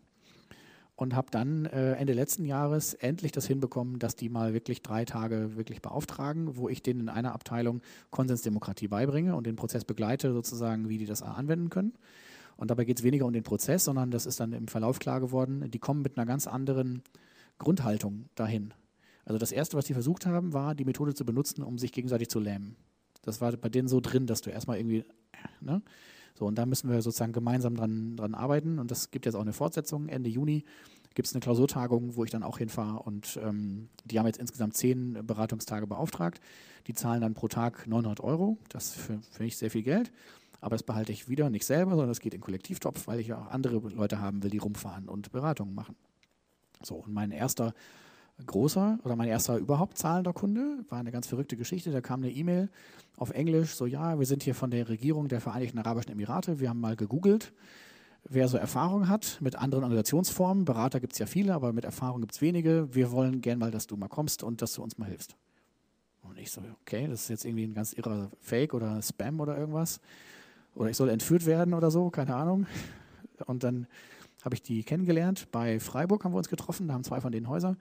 Und 0.97 1.13
habe 1.13 1.27
dann 1.29 1.65
äh, 1.65 1.95
Ende 1.95 2.13
letzten 2.13 2.45
Jahres 2.45 2.93
endlich 2.93 3.33
das 3.33 3.45
hinbekommen, 3.45 3.99
dass 3.99 4.15
die 4.15 4.29
mal 4.29 4.53
wirklich 4.53 4.81
drei 4.81 5.03
Tage 5.03 5.57
wirklich 5.57 5.81
beauftragen, 5.81 6.55
wo 6.55 6.69
ich 6.69 6.81
denen 6.81 7.01
in 7.01 7.09
einer 7.09 7.33
Abteilung 7.33 7.81
Konsensdemokratie 8.11 8.87
beibringe 8.87 9.35
und 9.35 9.45
den 9.45 9.57
Prozess 9.57 9.83
begleite, 9.83 10.31
sozusagen, 10.31 10.87
wie 10.87 10.97
die 10.97 11.05
das 11.05 11.21
anwenden 11.21 11.69
können. 11.69 11.91
Und 12.55 12.71
dabei 12.71 12.85
geht 12.85 12.99
es 12.99 13.03
weniger 13.03 13.25
um 13.25 13.33
den 13.33 13.43
Prozess, 13.43 13.83
sondern 13.83 14.11
das 14.11 14.25
ist 14.25 14.39
dann 14.39 14.53
im 14.53 14.69
Verlauf 14.69 14.99
klar 14.99 15.19
geworden, 15.19 15.69
die 15.69 15.79
kommen 15.79 16.01
mit 16.01 16.17
einer 16.17 16.25
ganz 16.25 16.47
anderen 16.47 17.01
Grundhaltung 17.57 18.29
dahin. 18.35 18.73
Also 19.25 19.39
das 19.39 19.51
Erste, 19.51 19.75
was 19.75 19.85
die 19.85 19.93
versucht 19.93 20.25
haben, 20.25 20.53
war, 20.53 20.75
die 20.75 20.85
Methode 20.85 21.13
zu 21.13 21.25
benutzen, 21.25 21.63
um 21.63 21.77
sich 21.77 21.91
gegenseitig 21.91 22.29
zu 22.29 22.39
lähmen. 22.39 22.75
Das 23.23 23.41
war 23.41 23.51
bei 23.57 23.69
denen 23.69 23.87
so 23.87 23.99
drin, 23.99 24.27
dass 24.27 24.41
du 24.41 24.51
erstmal 24.51 24.77
irgendwie, 24.77 25.03
ne? 25.61 25.81
So, 26.37 26.45
und 26.45 26.55
da 26.55 26.65
müssen 26.65 26.89
wir 26.89 27.01
sozusagen 27.01 27.31
gemeinsam 27.31 27.75
dran, 27.75 28.17
dran 28.17 28.35
arbeiten. 28.35 28.77
Und 28.77 28.91
das 28.91 29.09
gibt 29.09 29.25
jetzt 29.25 29.35
auch 29.35 29.41
eine 29.41 29.53
Fortsetzung. 29.53 30.09
Ende 30.09 30.29
Juni 30.29 30.65
gibt 31.15 31.27
es 31.27 31.33
eine 31.33 31.39
Klausurtagung, 31.39 32.17
wo 32.17 32.25
ich 32.25 32.29
dann 32.29 32.43
auch 32.43 32.57
hinfahre. 32.57 32.99
Und 32.99 33.39
ähm, 33.41 33.87
die 34.03 34.19
haben 34.19 34.25
jetzt 34.25 34.37
insgesamt 34.37 34.75
zehn 34.75 35.25
Beratungstage 35.25 35.87
beauftragt. 35.87 36.41
Die 36.87 36.93
zahlen 36.93 37.21
dann 37.21 37.35
pro 37.35 37.47
Tag 37.47 37.87
900 37.87 38.19
Euro. 38.19 38.57
Das 38.67 38.91
finde 38.91 39.45
ich 39.45 39.55
sehr 39.55 39.71
viel 39.71 39.83
Geld. 39.83 40.11
Aber 40.59 40.75
das 40.75 40.83
behalte 40.83 41.13
ich 41.13 41.29
wieder 41.29 41.49
nicht 41.49 41.65
selber, 41.65 41.91
sondern 41.91 42.09
das 42.09 42.19
geht 42.19 42.33
in 42.33 42.41
Kollektivtopf, 42.41 43.07
weil 43.07 43.19
ich 43.21 43.27
ja 43.27 43.39
auch 43.39 43.47
andere 43.47 43.77
Leute 43.77 44.19
haben 44.19 44.43
will, 44.43 44.49
die 44.49 44.57
rumfahren 44.57 45.07
und 45.07 45.31
Beratungen 45.31 45.73
machen. 45.73 45.95
So, 46.83 46.95
und 46.95 47.13
mein 47.13 47.31
erster 47.31 47.73
großer 48.43 48.99
oder 49.03 49.15
mein 49.15 49.29
erster 49.29 49.57
überhaupt 49.57 49.97
zahlender 49.97 50.33
Kunde. 50.33 50.83
War 50.89 50.99
eine 50.99 51.11
ganz 51.11 51.27
verrückte 51.27 51.55
Geschichte. 51.55 51.91
Da 51.91 52.01
kam 52.01 52.21
eine 52.21 52.31
E-Mail 52.31 52.69
auf 53.17 53.31
Englisch, 53.31 53.75
so 53.75 53.85
ja, 53.85 54.19
wir 54.19 54.25
sind 54.25 54.43
hier 54.43 54.55
von 54.55 54.71
der 54.71 54.89
Regierung 54.89 55.27
der 55.27 55.41
Vereinigten 55.41 55.79
Arabischen 55.79 56.11
Emirate. 56.11 56.59
Wir 56.59 56.69
haben 56.69 56.81
mal 56.81 56.95
gegoogelt, 56.95 57.53
wer 58.27 58.47
so 58.47 58.57
Erfahrung 58.57 59.07
hat 59.07 59.37
mit 59.41 59.55
anderen 59.55 59.83
Organisationsformen. 59.83 60.65
Berater 60.65 60.99
gibt 60.99 61.13
es 61.13 61.19
ja 61.19 61.25
viele, 61.25 61.53
aber 61.53 61.71
mit 61.71 61.85
Erfahrung 61.85 62.21
gibt 62.21 62.33
es 62.33 62.41
wenige. 62.41 62.93
Wir 62.93 63.11
wollen 63.11 63.41
gern 63.41 63.59
mal, 63.59 63.71
dass 63.71 63.87
du 63.87 63.95
mal 63.95 64.09
kommst 64.09 64.43
und 64.43 64.61
dass 64.61 64.73
du 64.73 64.83
uns 64.83 64.97
mal 64.97 65.07
hilfst. 65.07 65.35
Und 66.23 66.37
ich 66.37 66.51
so, 66.51 66.61
okay, 66.81 67.07
das 67.07 67.21
ist 67.21 67.29
jetzt 67.29 67.45
irgendwie 67.45 67.65
ein 67.65 67.73
ganz 67.73 67.93
irrer 67.93 68.31
Fake 68.41 68.73
oder 68.73 69.01
Spam 69.01 69.39
oder 69.39 69.57
irgendwas. 69.57 70.01
Oder 70.73 70.89
ich 70.89 70.97
soll 70.97 71.09
entführt 71.09 71.45
werden 71.45 71.73
oder 71.73 71.89
so, 71.89 72.09
keine 72.09 72.35
Ahnung. 72.35 72.65
Und 73.45 73.63
dann 73.63 73.87
habe 74.43 74.55
ich 74.55 74.61
die 74.61 74.83
kennengelernt. 74.83 75.47
Bei 75.51 75.79
Freiburg 75.79 76.23
haben 76.23 76.33
wir 76.33 76.37
uns 76.37 76.49
getroffen, 76.49 76.87
da 76.87 76.93
haben 76.93 77.03
zwei 77.03 77.21
von 77.21 77.31
den 77.31 77.47
Häuser 77.47 77.77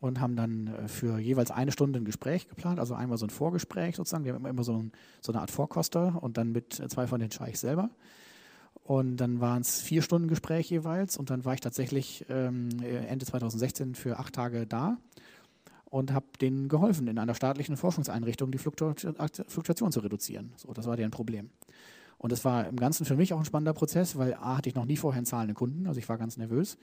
und 0.00 0.20
haben 0.20 0.36
dann 0.36 0.68
äh, 0.68 0.88
für 0.88 1.18
jeweils 1.18 1.50
eine 1.50 1.72
Stunde 1.72 1.98
ein 1.98 2.04
Gespräch 2.04 2.48
geplant, 2.48 2.78
also 2.78 2.94
einmal 2.94 3.18
so 3.18 3.26
ein 3.26 3.30
Vorgespräch 3.30 3.96
sozusagen. 3.96 4.24
Wir 4.24 4.34
haben 4.34 4.46
immer 4.46 4.64
so, 4.64 4.76
ein, 4.76 4.92
so 5.20 5.32
eine 5.32 5.40
Art 5.40 5.50
Vorkoster 5.50 6.22
und 6.22 6.36
dann 6.36 6.52
mit 6.52 6.74
zwei 6.74 7.06
von 7.06 7.20
den 7.20 7.30
Scheichs 7.30 7.60
selber. 7.60 7.90
Und 8.84 9.18
dann 9.18 9.40
waren 9.40 9.60
es 9.60 9.82
vier 9.82 10.02
Stunden 10.02 10.28
Gespräch 10.28 10.70
jeweils 10.70 11.16
und 11.16 11.30
dann 11.30 11.44
war 11.44 11.52
ich 11.52 11.60
tatsächlich 11.60 12.24
ähm, 12.30 12.70
Ende 12.80 13.26
2016 13.26 13.94
für 13.94 14.18
acht 14.18 14.34
Tage 14.34 14.66
da 14.66 14.96
und 15.90 16.12
habe 16.12 16.26
denen 16.40 16.68
geholfen, 16.68 17.06
in 17.08 17.18
einer 17.18 17.34
staatlichen 17.34 17.76
Forschungseinrichtung 17.76 18.50
die 18.50 18.58
Fluktuation 18.58 19.92
zu 19.92 20.00
reduzieren. 20.00 20.52
So, 20.56 20.72
das 20.72 20.86
war 20.86 20.96
deren 20.96 21.10
Problem. 21.10 21.50
Und 22.18 22.32
das 22.32 22.44
war 22.44 22.66
im 22.66 22.76
Ganzen 22.76 23.06
für 23.06 23.14
mich 23.14 23.32
auch 23.32 23.38
ein 23.38 23.44
spannender 23.44 23.74
Prozess, 23.74 24.16
weil 24.16 24.34
A 24.34 24.56
hatte 24.56 24.68
ich 24.68 24.74
noch 24.74 24.84
nie 24.84 24.96
vorher 24.96 25.18
einen 25.18 25.26
zahlenden 25.26 25.54
Kunden, 25.54 25.86
also 25.86 25.98
ich 25.98 26.08
war 26.08 26.18
ganz 26.18 26.36
nervös. 26.36 26.76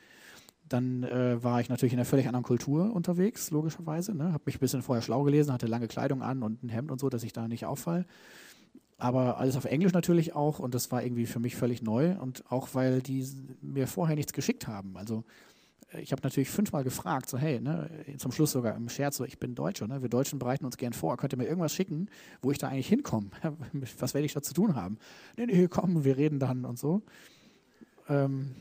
Dann 0.68 1.04
äh, 1.04 1.44
war 1.44 1.62
ich 1.62 1.70
natürlich 1.70 1.94
in 1.94 2.00
einer 2.00 2.06
völlig 2.06 2.28
anderen 2.28 2.44
Kultur 2.44 2.92
unterwegs, 2.94 3.52
logischerweise. 3.52 4.16
Ne? 4.16 4.34
Habe 4.34 4.44
mich 4.46 4.56
ein 4.56 4.60
bisschen 4.60 4.82
vorher 4.82 5.02
schlau 5.02 5.24
gelesen, 5.24 5.54
hatte 5.54 5.68
lange 5.68 5.88
Kleidung 5.88 6.24
an 6.24 6.42
und 6.42 6.64
ein 6.64 6.70
Hemd 6.70 6.92
und 6.92 7.00
so, 7.00 7.10
dass 7.10 7.24
ich 7.24 7.34
da 7.34 7.48
nicht 7.48 7.66
auffalle. 7.66 8.06
Aber 8.98 9.38
alles 9.38 9.58
auf 9.58 9.66
Englisch 9.66 9.94
natürlich 9.94 10.34
auch 10.34 10.60
und 10.60 10.74
das 10.74 10.92
war 10.92 11.04
irgendwie 11.04 11.26
für 11.26 11.40
mich 11.40 11.56
völlig 11.56 11.82
neu 11.82 12.16
und 12.20 12.50
auch 12.50 12.70
weil 12.74 13.02
die 13.02 13.28
mir 13.62 13.88
vorher 13.88 14.16
nichts 14.16 14.34
geschickt 14.34 14.68
haben. 14.68 14.96
Also 14.98 15.24
äh, 15.92 16.02
ich 16.02 16.12
habe 16.12 16.22
natürlich 16.24 16.50
fünfmal 16.50 16.84
gefragt, 16.84 17.30
so 17.30 17.38
hey, 17.38 17.60
ne, 17.60 17.90
zum 18.18 18.32
Schluss 18.32 18.52
sogar 18.52 18.76
im 18.76 18.90
Scherz, 18.90 19.18
so 19.18 19.26
ich 19.26 19.38
bin 19.38 19.54
Deutscher, 19.54 19.88
ne, 19.88 20.02
wir 20.02 20.10
Deutschen 20.10 20.40
bereiten 20.40 20.66
uns 20.66 20.78
gern 20.78 20.94
vor, 20.94 21.18
könnt 21.18 21.34
ihr 21.34 21.38
mir 21.38 21.46
irgendwas 21.46 21.74
schicken, 21.74 22.08
wo 22.42 22.52
ich 22.52 22.58
da 22.58 22.70
eigentlich 22.70 22.88
hinkomme? 22.88 23.30
Was 24.00 24.14
werde 24.14 24.26
ich 24.26 24.34
da 24.34 24.42
zu 24.42 24.54
tun 24.54 24.76
haben? 24.76 24.98
Nee, 25.38 25.46
nee, 25.46 25.68
komm, 25.68 26.06
wir 26.06 26.18
reden 26.18 26.40
dann 26.40 26.66
und 26.66 26.80
so. 26.80 27.02
Ähm, 28.08 28.56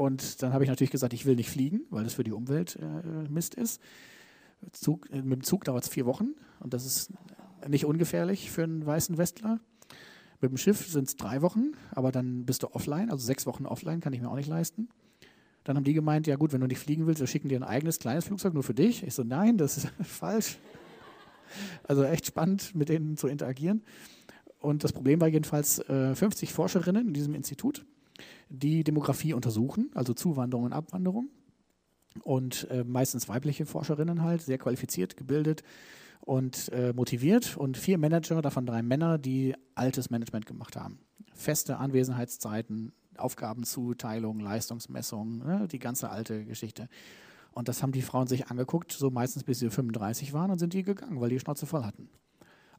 und 0.00 0.42
dann 0.42 0.54
habe 0.54 0.64
ich 0.64 0.70
natürlich 0.70 0.90
gesagt, 0.90 1.12
ich 1.12 1.26
will 1.26 1.36
nicht 1.36 1.50
fliegen, 1.50 1.82
weil 1.90 2.04
das 2.04 2.14
für 2.14 2.24
die 2.24 2.32
Umwelt 2.32 2.78
äh, 2.80 3.28
Mist 3.28 3.54
ist. 3.54 3.82
Zug, 4.72 5.06
äh, 5.10 5.20
mit 5.20 5.40
dem 5.40 5.42
Zug 5.42 5.64
dauert 5.64 5.84
es 5.84 5.90
vier 5.90 6.06
Wochen 6.06 6.30
und 6.60 6.72
das 6.72 6.86
ist 6.86 7.12
nicht 7.68 7.84
ungefährlich 7.84 8.50
für 8.50 8.62
einen 8.62 8.86
weißen 8.86 9.18
Westler. 9.18 9.60
Mit 10.40 10.52
dem 10.52 10.56
Schiff 10.56 10.90
sind 10.90 11.06
es 11.06 11.16
drei 11.16 11.42
Wochen, 11.42 11.72
aber 11.90 12.12
dann 12.12 12.46
bist 12.46 12.62
du 12.62 12.68
offline, 12.68 13.10
also 13.10 13.26
sechs 13.26 13.44
Wochen 13.44 13.66
offline, 13.66 14.00
kann 14.00 14.14
ich 14.14 14.22
mir 14.22 14.30
auch 14.30 14.36
nicht 14.36 14.48
leisten. 14.48 14.88
Dann 15.64 15.76
haben 15.76 15.84
die 15.84 15.92
gemeint, 15.92 16.26
ja 16.26 16.36
gut, 16.36 16.54
wenn 16.54 16.62
du 16.62 16.66
nicht 16.66 16.78
fliegen 16.78 17.06
willst, 17.06 17.20
wir 17.20 17.26
schicken 17.26 17.50
dir 17.50 17.58
ein 17.58 17.62
eigenes 17.62 17.98
kleines 17.98 18.24
Flugzeug 18.24 18.54
nur 18.54 18.62
für 18.62 18.72
dich. 18.72 19.02
Ich 19.02 19.12
so, 19.12 19.22
nein, 19.22 19.58
das 19.58 19.76
ist 19.76 19.88
falsch. 20.02 20.56
Also 21.82 22.04
echt 22.04 22.24
spannend, 22.24 22.74
mit 22.74 22.88
denen 22.88 23.18
zu 23.18 23.28
interagieren. 23.28 23.82
Und 24.60 24.82
das 24.82 24.94
Problem 24.94 25.20
war 25.20 25.28
jedenfalls 25.28 25.78
äh, 25.90 26.14
50 26.14 26.54
Forscherinnen 26.54 27.08
in 27.08 27.12
diesem 27.12 27.34
Institut 27.34 27.84
die 28.50 28.84
Demografie 28.84 29.32
untersuchen, 29.32 29.90
also 29.94 30.12
Zuwanderung 30.12 30.66
und 30.66 30.72
Abwanderung. 30.72 31.30
Und 32.24 32.68
äh, 32.70 32.84
meistens 32.84 33.28
weibliche 33.28 33.64
Forscherinnen 33.66 34.22
halt, 34.22 34.42
sehr 34.42 34.58
qualifiziert, 34.58 35.16
gebildet 35.16 35.62
und 36.20 36.68
äh, 36.72 36.92
motiviert. 36.92 37.56
Und 37.56 37.78
vier 37.78 37.98
Manager, 37.98 38.42
davon 38.42 38.66
drei 38.66 38.82
Männer, 38.82 39.16
die 39.16 39.54
altes 39.74 40.10
Management 40.10 40.46
gemacht 40.46 40.76
haben. 40.76 40.98
Feste 41.32 41.78
Anwesenheitszeiten, 41.78 42.92
Aufgabenzuteilung, 43.16 44.40
Leistungsmessung, 44.40 45.38
ne, 45.38 45.68
die 45.70 45.78
ganze 45.78 46.10
alte 46.10 46.44
Geschichte. 46.44 46.88
Und 47.52 47.68
das 47.68 47.82
haben 47.82 47.92
die 47.92 48.02
Frauen 48.02 48.26
sich 48.26 48.48
angeguckt, 48.48 48.92
so 48.92 49.10
meistens 49.10 49.44
bis 49.44 49.60
sie 49.60 49.70
35 49.70 50.32
waren 50.32 50.50
und 50.50 50.58
sind 50.58 50.72
die 50.72 50.82
gegangen, 50.82 51.20
weil 51.20 51.30
die 51.30 51.38
Schnauze 51.38 51.66
voll 51.66 51.84
hatten. 51.84 52.08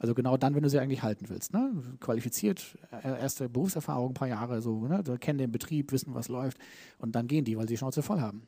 Also 0.02 0.15
genau 0.15 0.36
dann, 0.36 0.56
wenn 0.56 0.64
du 0.64 0.69
sie 0.69 0.80
eigentlich 0.80 1.03
halten 1.03 1.30
willst. 1.30 1.53
Ne? 1.53 1.72
Qualifiziert, 1.99 2.76
äh, 3.03 3.19
erste 3.22 3.48
Berufserfahrung, 3.48 4.10
ein 4.10 4.14
paar 4.15 4.28
Jahre, 4.28 4.60
so, 4.60 4.88
ne? 4.88 5.03
kennen 5.19 5.38
den 5.38 5.52
Betrieb, 5.52 5.91
wissen, 5.91 6.15
was 6.15 6.28
läuft 6.28 6.57
und 6.98 7.14
dann 7.14 7.28
gehen 7.28 7.45
die, 7.45 7.56
weil 7.56 7.68
sie 7.68 7.76
die 7.76 7.78
Schnauze 7.78 8.02
voll 8.02 8.19
haben. 8.19 8.41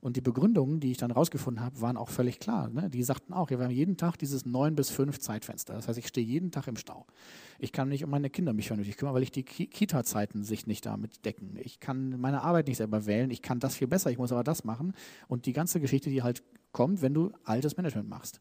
Und 0.00 0.16
die 0.16 0.20
Begründungen, 0.20 0.80
die 0.80 0.90
ich 0.90 0.96
dann 0.96 1.12
rausgefunden 1.12 1.64
habe, 1.64 1.80
waren 1.80 1.96
auch 1.96 2.08
völlig 2.08 2.40
klar. 2.40 2.68
Ne? 2.68 2.90
Die 2.90 3.04
sagten 3.04 3.32
auch, 3.32 3.50
wir 3.50 3.60
haben 3.60 3.70
jeden 3.70 3.96
Tag 3.96 4.16
dieses 4.16 4.44
neun 4.44 4.74
bis 4.74 4.90
fünf 4.90 5.20
Zeitfenster. 5.20 5.74
Das 5.74 5.86
heißt, 5.86 6.00
ich 6.00 6.08
stehe 6.08 6.26
jeden 6.26 6.50
Tag 6.50 6.66
im 6.66 6.76
Stau. 6.76 7.06
Ich 7.60 7.70
kann 7.70 7.88
nicht 7.88 8.02
um 8.02 8.10
meine 8.10 8.28
Kinder 8.28 8.52
mich 8.52 8.66
vernünftig 8.66 8.96
kümmern, 8.96 9.14
weil 9.14 9.22
ich 9.22 9.30
die 9.30 9.44
Kita-Zeiten 9.44 10.42
sich 10.42 10.66
nicht 10.66 10.84
damit 10.84 11.24
decken. 11.24 11.56
Ich 11.62 11.78
kann 11.78 12.20
meine 12.20 12.42
Arbeit 12.42 12.66
nicht 12.66 12.78
selber 12.78 13.06
wählen. 13.06 13.30
Ich 13.30 13.42
kann 13.42 13.60
das 13.60 13.76
viel 13.76 13.86
besser. 13.86 14.10
Ich 14.10 14.18
muss 14.18 14.32
aber 14.32 14.42
das 14.42 14.64
machen. 14.64 14.94
Und 15.28 15.46
die 15.46 15.52
ganze 15.52 15.78
Geschichte, 15.80 16.10
die 16.10 16.24
halt 16.24 16.42
kommt, 16.72 17.02
wenn 17.02 17.14
du 17.14 17.32
altes 17.44 17.76
Management 17.76 18.08
machst. 18.08 18.40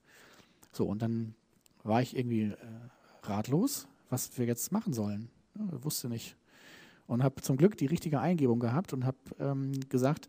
So, 0.71 0.87
und 0.87 1.03
dann 1.03 1.35
war 1.87 2.01
ich 2.01 2.17
irgendwie 2.17 2.51
äh, 2.51 2.55
ratlos, 3.23 3.87
was 4.09 4.37
wir 4.37 4.45
jetzt 4.45 4.71
machen 4.71 4.93
sollen. 4.93 5.29
Ja, 5.57 5.83
wusste 5.83 6.09
nicht. 6.09 6.35
Und 7.07 7.23
habe 7.23 7.41
zum 7.41 7.57
Glück 7.57 7.77
die 7.77 7.85
richtige 7.85 8.19
Eingebung 8.19 8.59
gehabt 8.59 8.93
und 8.93 9.05
habe 9.05 9.17
ähm, 9.39 9.71
gesagt, 9.89 10.27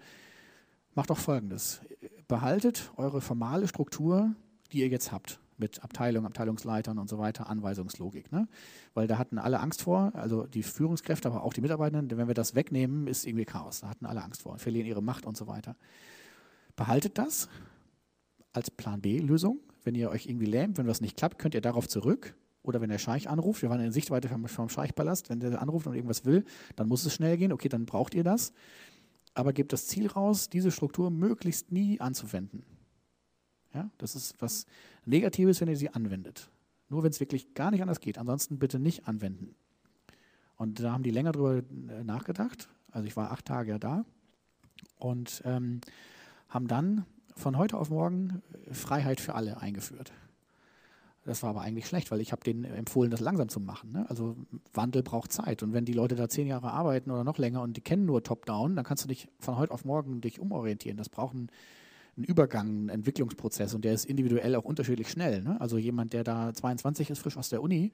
macht 0.94 1.10
doch 1.10 1.18
Folgendes. 1.18 1.80
Behaltet 2.28 2.92
eure 2.96 3.20
formale 3.20 3.68
Struktur, 3.68 4.34
die 4.72 4.80
ihr 4.80 4.88
jetzt 4.88 5.10
habt, 5.12 5.40
mit 5.56 5.82
Abteilung, 5.82 6.24
Abteilungsleitern 6.24 6.98
und 6.98 7.08
so 7.08 7.18
weiter, 7.18 7.48
Anweisungslogik. 7.48 8.30
Ne? 8.30 8.46
Weil 8.94 9.08
da 9.08 9.18
hatten 9.18 9.38
alle 9.38 9.60
Angst 9.60 9.82
vor, 9.82 10.12
also 10.14 10.46
die 10.46 10.62
Führungskräfte, 10.62 11.28
aber 11.28 11.42
auch 11.42 11.52
die 11.52 11.60
Mitarbeitenden, 11.60 12.08
denn 12.08 12.18
wenn 12.18 12.28
wir 12.28 12.34
das 12.34 12.54
wegnehmen, 12.54 13.08
ist 13.08 13.26
irgendwie 13.26 13.44
Chaos. 13.44 13.80
Da 13.80 13.88
hatten 13.88 14.06
alle 14.06 14.22
Angst 14.22 14.42
vor, 14.42 14.58
verlieren 14.58 14.86
ihre 14.86 15.02
Macht 15.02 15.26
und 15.26 15.36
so 15.36 15.46
weiter. 15.46 15.74
Behaltet 16.76 17.18
das 17.18 17.48
als 18.52 18.70
Plan 18.70 19.00
B-Lösung 19.00 19.58
wenn 19.88 19.94
ihr 19.94 20.10
euch 20.10 20.26
irgendwie 20.26 20.44
lähmt, 20.44 20.76
wenn 20.76 20.86
was 20.86 21.00
nicht 21.00 21.16
klappt, 21.16 21.38
könnt 21.38 21.54
ihr 21.54 21.62
darauf 21.62 21.88
zurück. 21.88 22.36
Oder 22.62 22.82
wenn 22.82 22.90
der 22.90 22.98
Scheich 22.98 23.30
anruft, 23.30 23.62
wir 23.62 23.70
waren 23.70 23.80
in 23.80 23.90
Sichtweite 23.90 24.28
vom, 24.28 24.68
Scheichpalast, 24.68 25.30
wenn 25.30 25.40
der 25.40 25.62
anruft 25.62 25.86
und 25.86 25.94
irgendwas 25.94 26.26
will, 26.26 26.44
dann 26.76 26.88
muss 26.88 27.06
es 27.06 27.14
schnell 27.14 27.38
gehen. 27.38 27.52
Okay, 27.52 27.70
dann 27.70 27.86
braucht 27.86 28.14
ihr 28.14 28.22
das. 28.22 28.52
Aber 29.32 29.54
gebt 29.54 29.72
das 29.72 29.86
Ziel 29.86 30.06
raus, 30.06 30.50
diese 30.50 30.72
Struktur 30.72 31.10
möglichst 31.10 31.72
nie 31.72 32.00
anzuwenden. 32.00 32.64
Ja, 33.72 33.90
das 33.96 34.14
ist 34.14 34.34
was 34.40 34.66
Negatives, 35.06 35.62
wenn 35.62 35.68
ihr 35.68 35.76
sie 35.78 35.88
anwendet. 35.88 36.50
Nur 36.90 37.02
wenn 37.02 37.10
es 37.10 37.20
wirklich 37.20 37.54
gar 37.54 37.70
nicht 37.70 37.80
anders 37.80 38.00
geht. 38.00 38.18
Ansonsten 38.18 38.58
bitte 38.58 38.78
nicht 38.78 39.08
anwenden. 39.08 39.54
Und 40.56 40.80
da 40.80 40.92
haben 40.92 41.02
die 41.02 41.12
länger 41.12 41.32
drüber 41.32 41.62
äh, 41.62 42.04
nachgedacht. 42.04 42.68
Also 42.90 43.06
ich 43.06 43.16
war 43.16 43.30
acht 43.30 43.46
Tage 43.46 43.70
ja 43.70 43.78
da 43.78 44.04
und 44.98 45.40
ähm, 45.46 45.80
haben 46.50 46.68
dann 46.68 47.06
von 47.38 47.56
heute 47.56 47.78
auf 47.78 47.90
morgen 47.90 48.42
äh, 48.66 48.74
Freiheit 48.74 49.20
für 49.20 49.34
alle 49.34 49.60
eingeführt. 49.60 50.12
Das 51.24 51.42
war 51.42 51.50
aber 51.50 51.60
eigentlich 51.60 51.86
schlecht, 51.86 52.10
weil 52.10 52.20
ich 52.20 52.32
habe 52.32 52.42
denen 52.42 52.64
empfohlen, 52.64 53.10
das 53.10 53.20
langsam 53.20 53.50
zu 53.50 53.60
machen. 53.60 53.92
Ne? 53.92 54.06
Also 54.08 54.36
Wandel 54.72 55.02
braucht 55.02 55.30
Zeit. 55.30 55.62
Und 55.62 55.74
wenn 55.74 55.84
die 55.84 55.92
Leute 55.92 56.14
da 56.14 56.28
zehn 56.28 56.46
Jahre 56.46 56.72
arbeiten 56.72 57.10
oder 57.10 57.22
noch 57.22 57.36
länger 57.36 57.60
und 57.60 57.76
die 57.76 57.82
kennen 57.82 58.06
nur 58.06 58.22
Top-Down, 58.22 58.76
dann 58.76 58.84
kannst 58.84 59.04
du 59.04 59.08
dich 59.08 59.28
von 59.38 59.58
heute 59.58 59.72
auf 59.72 59.84
morgen 59.84 60.22
dich 60.22 60.40
umorientieren. 60.40 60.96
Das 60.96 61.10
braucht 61.10 61.34
ein 61.34 61.50
ein 62.18 62.24
Übergang, 62.24 62.86
ein 62.86 62.88
Entwicklungsprozess 62.88 63.74
und 63.74 63.84
der 63.84 63.94
ist 63.94 64.04
individuell 64.04 64.56
auch 64.56 64.64
unterschiedlich 64.64 65.08
schnell. 65.08 65.42
Ne? 65.42 65.60
Also 65.60 65.78
jemand, 65.78 66.12
der 66.12 66.24
da 66.24 66.52
22 66.52 67.10
ist, 67.10 67.20
frisch 67.20 67.36
aus 67.36 67.48
der 67.48 67.62
Uni, 67.62 67.92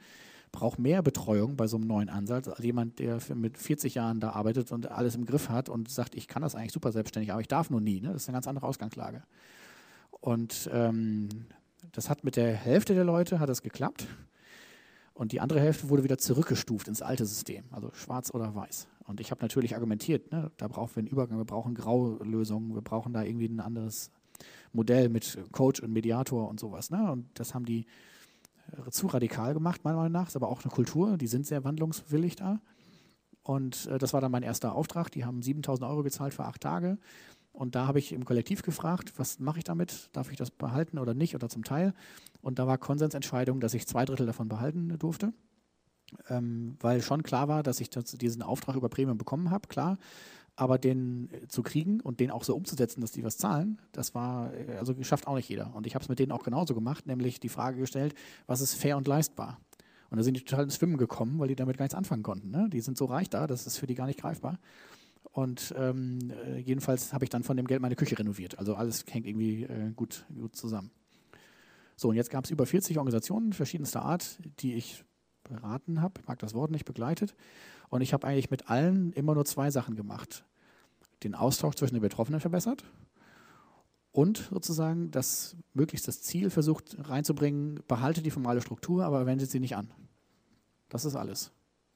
braucht 0.52 0.78
mehr 0.78 1.02
Betreuung 1.02 1.56
bei 1.56 1.66
so 1.66 1.76
einem 1.76 1.86
neuen 1.86 2.08
Ansatz 2.08 2.48
als 2.48 2.64
jemand, 2.64 2.98
der 2.98 3.18
mit 3.34 3.58
40 3.58 3.94
Jahren 3.94 4.20
da 4.20 4.30
arbeitet 4.30 4.72
und 4.72 4.90
alles 4.90 5.14
im 5.14 5.26
Griff 5.26 5.48
hat 5.48 5.68
und 5.68 5.90
sagt, 5.90 6.14
ich 6.14 6.28
kann 6.28 6.42
das 6.42 6.54
eigentlich 6.54 6.72
super 6.72 6.92
selbstständig, 6.92 7.32
aber 7.32 7.40
ich 7.40 7.48
darf 7.48 7.70
nur 7.70 7.80
nie. 7.80 8.00
Ne? 8.00 8.12
Das 8.12 8.22
ist 8.22 8.28
eine 8.28 8.36
ganz 8.36 8.46
andere 8.46 8.66
Ausgangslage. 8.66 9.22
Und 10.20 10.70
ähm, 10.72 11.28
das 11.92 12.08
hat 12.08 12.24
mit 12.24 12.36
der 12.36 12.54
Hälfte 12.54 12.94
der 12.94 13.04
Leute 13.04 13.40
hat 13.40 13.48
das 13.48 13.62
geklappt. 13.62 14.06
Und 15.12 15.32
die 15.32 15.40
andere 15.40 15.60
Hälfte 15.60 15.88
wurde 15.88 16.02
wieder 16.02 16.18
zurückgestuft 16.18 16.88
ins 16.88 17.02
alte 17.02 17.24
System, 17.24 17.64
also 17.70 17.90
schwarz 17.94 18.32
oder 18.34 18.54
weiß. 18.54 18.88
Und 19.06 19.20
ich 19.20 19.30
habe 19.30 19.42
natürlich 19.42 19.74
argumentiert, 19.74 20.32
ne, 20.32 20.50
da 20.56 20.66
brauchen 20.66 20.96
wir 20.96 21.00
einen 21.00 21.08
Übergang, 21.08 21.38
wir 21.38 21.44
brauchen 21.44 21.74
Graulösungen, 21.74 22.74
wir 22.74 22.82
brauchen 22.82 23.12
da 23.12 23.22
irgendwie 23.22 23.46
ein 23.46 23.60
anderes 23.60 24.10
Modell 24.72 25.08
mit 25.08 25.38
Coach 25.52 25.80
und 25.80 25.92
Mediator 25.92 26.48
und 26.48 26.58
sowas. 26.58 26.90
Ne? 26.90 27.12
Und 27.12 27.28
das 27.34 27.54
haben 27.54 27.64
die 27.64 27.86
zu 28.90 29.06
radikal 29.06 29.54
gemacht, 29.54 29.84
meiner 29.84 29.96
Meinung 29.96 30.12
nach. 30.12 30.28
Ist 30.28 30.36
aber 30.36 30.48
auch 30.48 30.62
eine 30.62 30.72
Kultur, 30.72 31.16
die 31.16 31.26
sind 31.26 31.46
sehr 31.46 31.64
wandlungswillig 31.64 32.36
da. 32.36 32.60
Und 33.42 33.86
äh, 33.86 33.98
das 33.98 34.12
war 34.12 34.20
dann 34.20 34.32
mein 34.32 34.42
erster 34.42 34.74
Auftrag. 34.74 35.10
Die 35.10 35.24
haben 35.24 35.42
7000 35.42 35.88
Euro 35.88 36.02
gezahlt 36.02 36.34
für 36.34 36.44
acht 36.44 36.60
Tage. 36.60 36.98
Und 37.52 37.76
da 37.76 37.86
habe 37.86 38.00
ich 38.00 38.12
im 38.12 38.24
Kollektiv 38.24 38.62
gefragt, 38.62 39.12
was 39.16 39.38
mache 39.38 39.58
ich 39.58 39.64
damit? 39.64 40.08
Darf 40.12 40.30
ich 40.30 40.36
das 40.36 40.50
behalten 40.50 40.98
oder 40.98 41.14
nicht 41.14 41.36
oder 41.36 41.48
zum 41.48 41.62
Teil? 41.62 41.94
Und 42.42 42.58
da 42.58 42.66
war 42.66 42.78
Konsensentscheidung, 42.78 43.60
dass 43.60 43.74
ich 43.74 43.86
zwei 43.86 44.04
Drittel 44.04 44.26
davon 44.26 44.48
behalten 44.48 44.98
durfte, 44.98 45.32
ähm, 46.28 46.76
weil 46.80 47.00
schon 47.00 47.22
klar 47.22 47.46
war, 47.46 47.62
dass 47.62 47.80
ich 47.80 47.90
diesen 47.90 48.42
Auftrag 48.42 48.74
über 48.74 48.88
Premium 48.88 49.18
bekommen 49.18 49.50
habe, 49.50 49.68
klar. 49.68 49.98
Aber 50.56 50.78
den 50.78 51.30
äh, 51.32 51.48
zu 51.48 51.62
kriegen 51.62 52.00
und 52.00 52.20
den 52.20 52.30
auch 52.30 52.44
so 52.44 52.54
umzusetzen, 52.54 53.00
dass 53.00 53.12
die 53.12 53.24
was 53.24 53.38
zahlen, 53.38 53.80
das 53.92 54.14
war, 54.14 54.52
äh, 54.54 54.76
also 54.78 54.94
schafft 55.02 55.26
auch 55.26 55.34
nicht 55.34 55.48
jeder. 55.48 55.74
Und 55.74 55.86
ich 55.86 55.94
habe 55.94 56.02
es 56.02 56.08
mit 56.08 56.18
denen 56.18 56.32
auch 56.32 56.44
genauso 56.44 56.74
gemacht, 56.74 57.06
nämlich 57.06 57.40
die 57.40 57.48
Frage 57.48 57.78
gestellt, 57.78 58.14
was 58.46 58.60
ist 58.60 58.74
fair 58.74 58.96
und 58.96 59.06
leistbar? 59.06 59.58
Und 60.10 60.18
da 60.18 60.22
sind 60.22 60.36
die 60.36 60.44
total 60.44 60.64
ins 60.64 60.76
Schwimmen 60.76 60.96
gekommen, 60.96 61.38
weil 61.38 61.48
die 61.48 61.56
damit 61.56 61.76
gar 61.76 61.84
nichts 61.84 61.96
anfangen 61.96 62.22
konnten. 62.22 62.50
Ne? 62.50 62.68
Die 62.70 62.80
sind 62.80 62.96
so 62.96 63.06
reich 63.06 63.28
da, 63.30 63.46
das 63.46 63.66
ist 63.66 63.78
für 63.78 63.86
die 63.86 63.96
gar 63.96 64.06
nicht 64.06 64.20
greifbar. 64.20 64.58
Und 65.32 65.74
ähm, 65.76 66.32
äh, 66.46 66.58
jedenfalls 66.58 67.12
habe 67.12 67.24
ich 67.24 67.30
dann 67.30 67.42
von 67.42 67.56
dem 67.56 67.66
Geld 67.66 67.80
meine 67.80 67.96
Küche 67.96 68.16
renoviert. 68.16 68.56
Also 68.58 68.76
alles 68.76 69.04
hängt 69.10 69.26
irgendwie 69.26 69.64
äh, 69.64 69.90
gut, 69.96 70.24
gut 70.32 70.54
zusammen. 70.54 70.92
So, 71.96 72.10
und 72.10 72.16
jetzt 72.16 72.30
gab 72.30 72.44
es 72.44 72.52
über 72.52 72.66
40 72.66 72.98
Organisationen 72.98 73.52
verschiedenster 73.52 74.02
Art, 74.02 74.38
die 74.60 74.74
ich 74.74 75.04
beraten 75.42 76.00
habe, 76.00 76.20
mag 76.26 76.38
das 76.38 76.54
Wort 76.54 76.70
nicht, 76.70 76.84
begleitet. 76.84 77.34
Und 77.94 78.00
ich 78.00 78.12
habe 78.12 78.26
eigentlich 78.26 78.50
mit 78.50 78.68
allen 78.68 79.12
immer 79.12 79.36
nur 79.36 79.44
zwei 79.44 79.70
Sachen 79.70 79.94
gemacht. 79.94 80.44
Den 81.22 81.36
Austausch 81.36 81.76
zwischen 81.76 81.94
den 81.94 82.02
Betroffenen 82.02 82.40
verbessert 82.40 82.82
und 84.10 84.48
sozusagen 84.50 85.12
das 85.12 85.54
möglichst 85.74 86.08
das 86.08 86.20
Ziel 86.20 86.50
versucht 86.50 86.96
reinzubringen, 87.08 87.84
behalte 87.86 88.20
die 88.20 88.32
formale 88.32 88.60
Struktur, 88.62 89.04
aber 89.04 89.26
wendet 89.26 89.48
sie 89.48 89.60
nicht 89.60 89.76
an. 89.76 89.92
Das 90.88 91.04
ist 91.04 91.14
alles. 91.14 91.52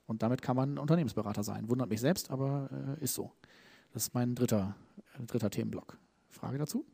Und 0.06 0.22
damit 0.22 0.40
kann 0.40 0.54
man 0.54 0.78
Unternehmensberater 0.78 1.42
sein. 1.42 1.68
Wundert 1.68 1.90
mich 1.90 2.00
selbst, 2.00 2.30
aber 2.30 2.70
äh, 3.00 3.02
ist 3.02 3.14
so. 3.14 3.32
Das 3.92 4.04
ist 4.04 4.14
mein 4.14 4.36
dritter, 4.36 4.76
äh, 5.20 5.26
dritter 5.26 5.50
Themenblock. 5.50 5.98
Frage 6.30 6.58
dazu? 6.58 6.86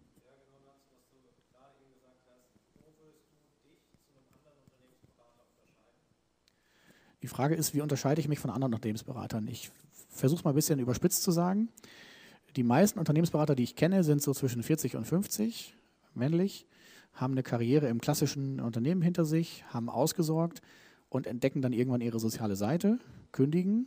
Die 7.24 7.28
Frage 7.28 7.54
ist, 7.54 7.72
wie 7.72 7.80
unterscheide 7.80 8.20
ich 8.20 8.28
mich 8.28 8.38
von 8.38 8.50
anderen 8.50 8.74
Unternehmensberatern? 8.74 9.48
Ich 9.48 9.70
versuche 10.10 10.40
es 10.40 10.44
mal 10.44 10.50
ein 10.50 10.56
bisschen 10.56 10.78
überspitzt 10.78 11.22
zu 11.22 11.30
sagen. 11.30 11.70
Die 12.54 12.62
meisten 12.62 12.98
Unternehmensberater, 12.98 13.54
die 13.54 13.62
ich 13.62 13.76
kenne, 13.76 14.04
sind 14.04 14.20
so 14.20 14.34
zwischen 14.34 14.62
40 14.62 14.94
und 14.94 15.06
50, 15.06 15.74
männlich, 16.12 16.66
haben 17.14 17.32
eine 17.32 17.42
Karriere 17.42 17.88
im 17.88 18.02
klassischen 18.02 18.60
Unternehmen 18.60 19.00
hinter 19.00 19.24
sich, 19.24 19.64
haben 19.72 19.88
ausgesorgt, 19.88 20.60
und 21.08 21.26
entdecken 21.26 21.62
dann 21.62 21.72
irgendwann 21.72 22.02
ihre 22.02 22.20
soziale 22.20 22.56
Seite, 22.56 22.98
kündigen, 23.32 23.86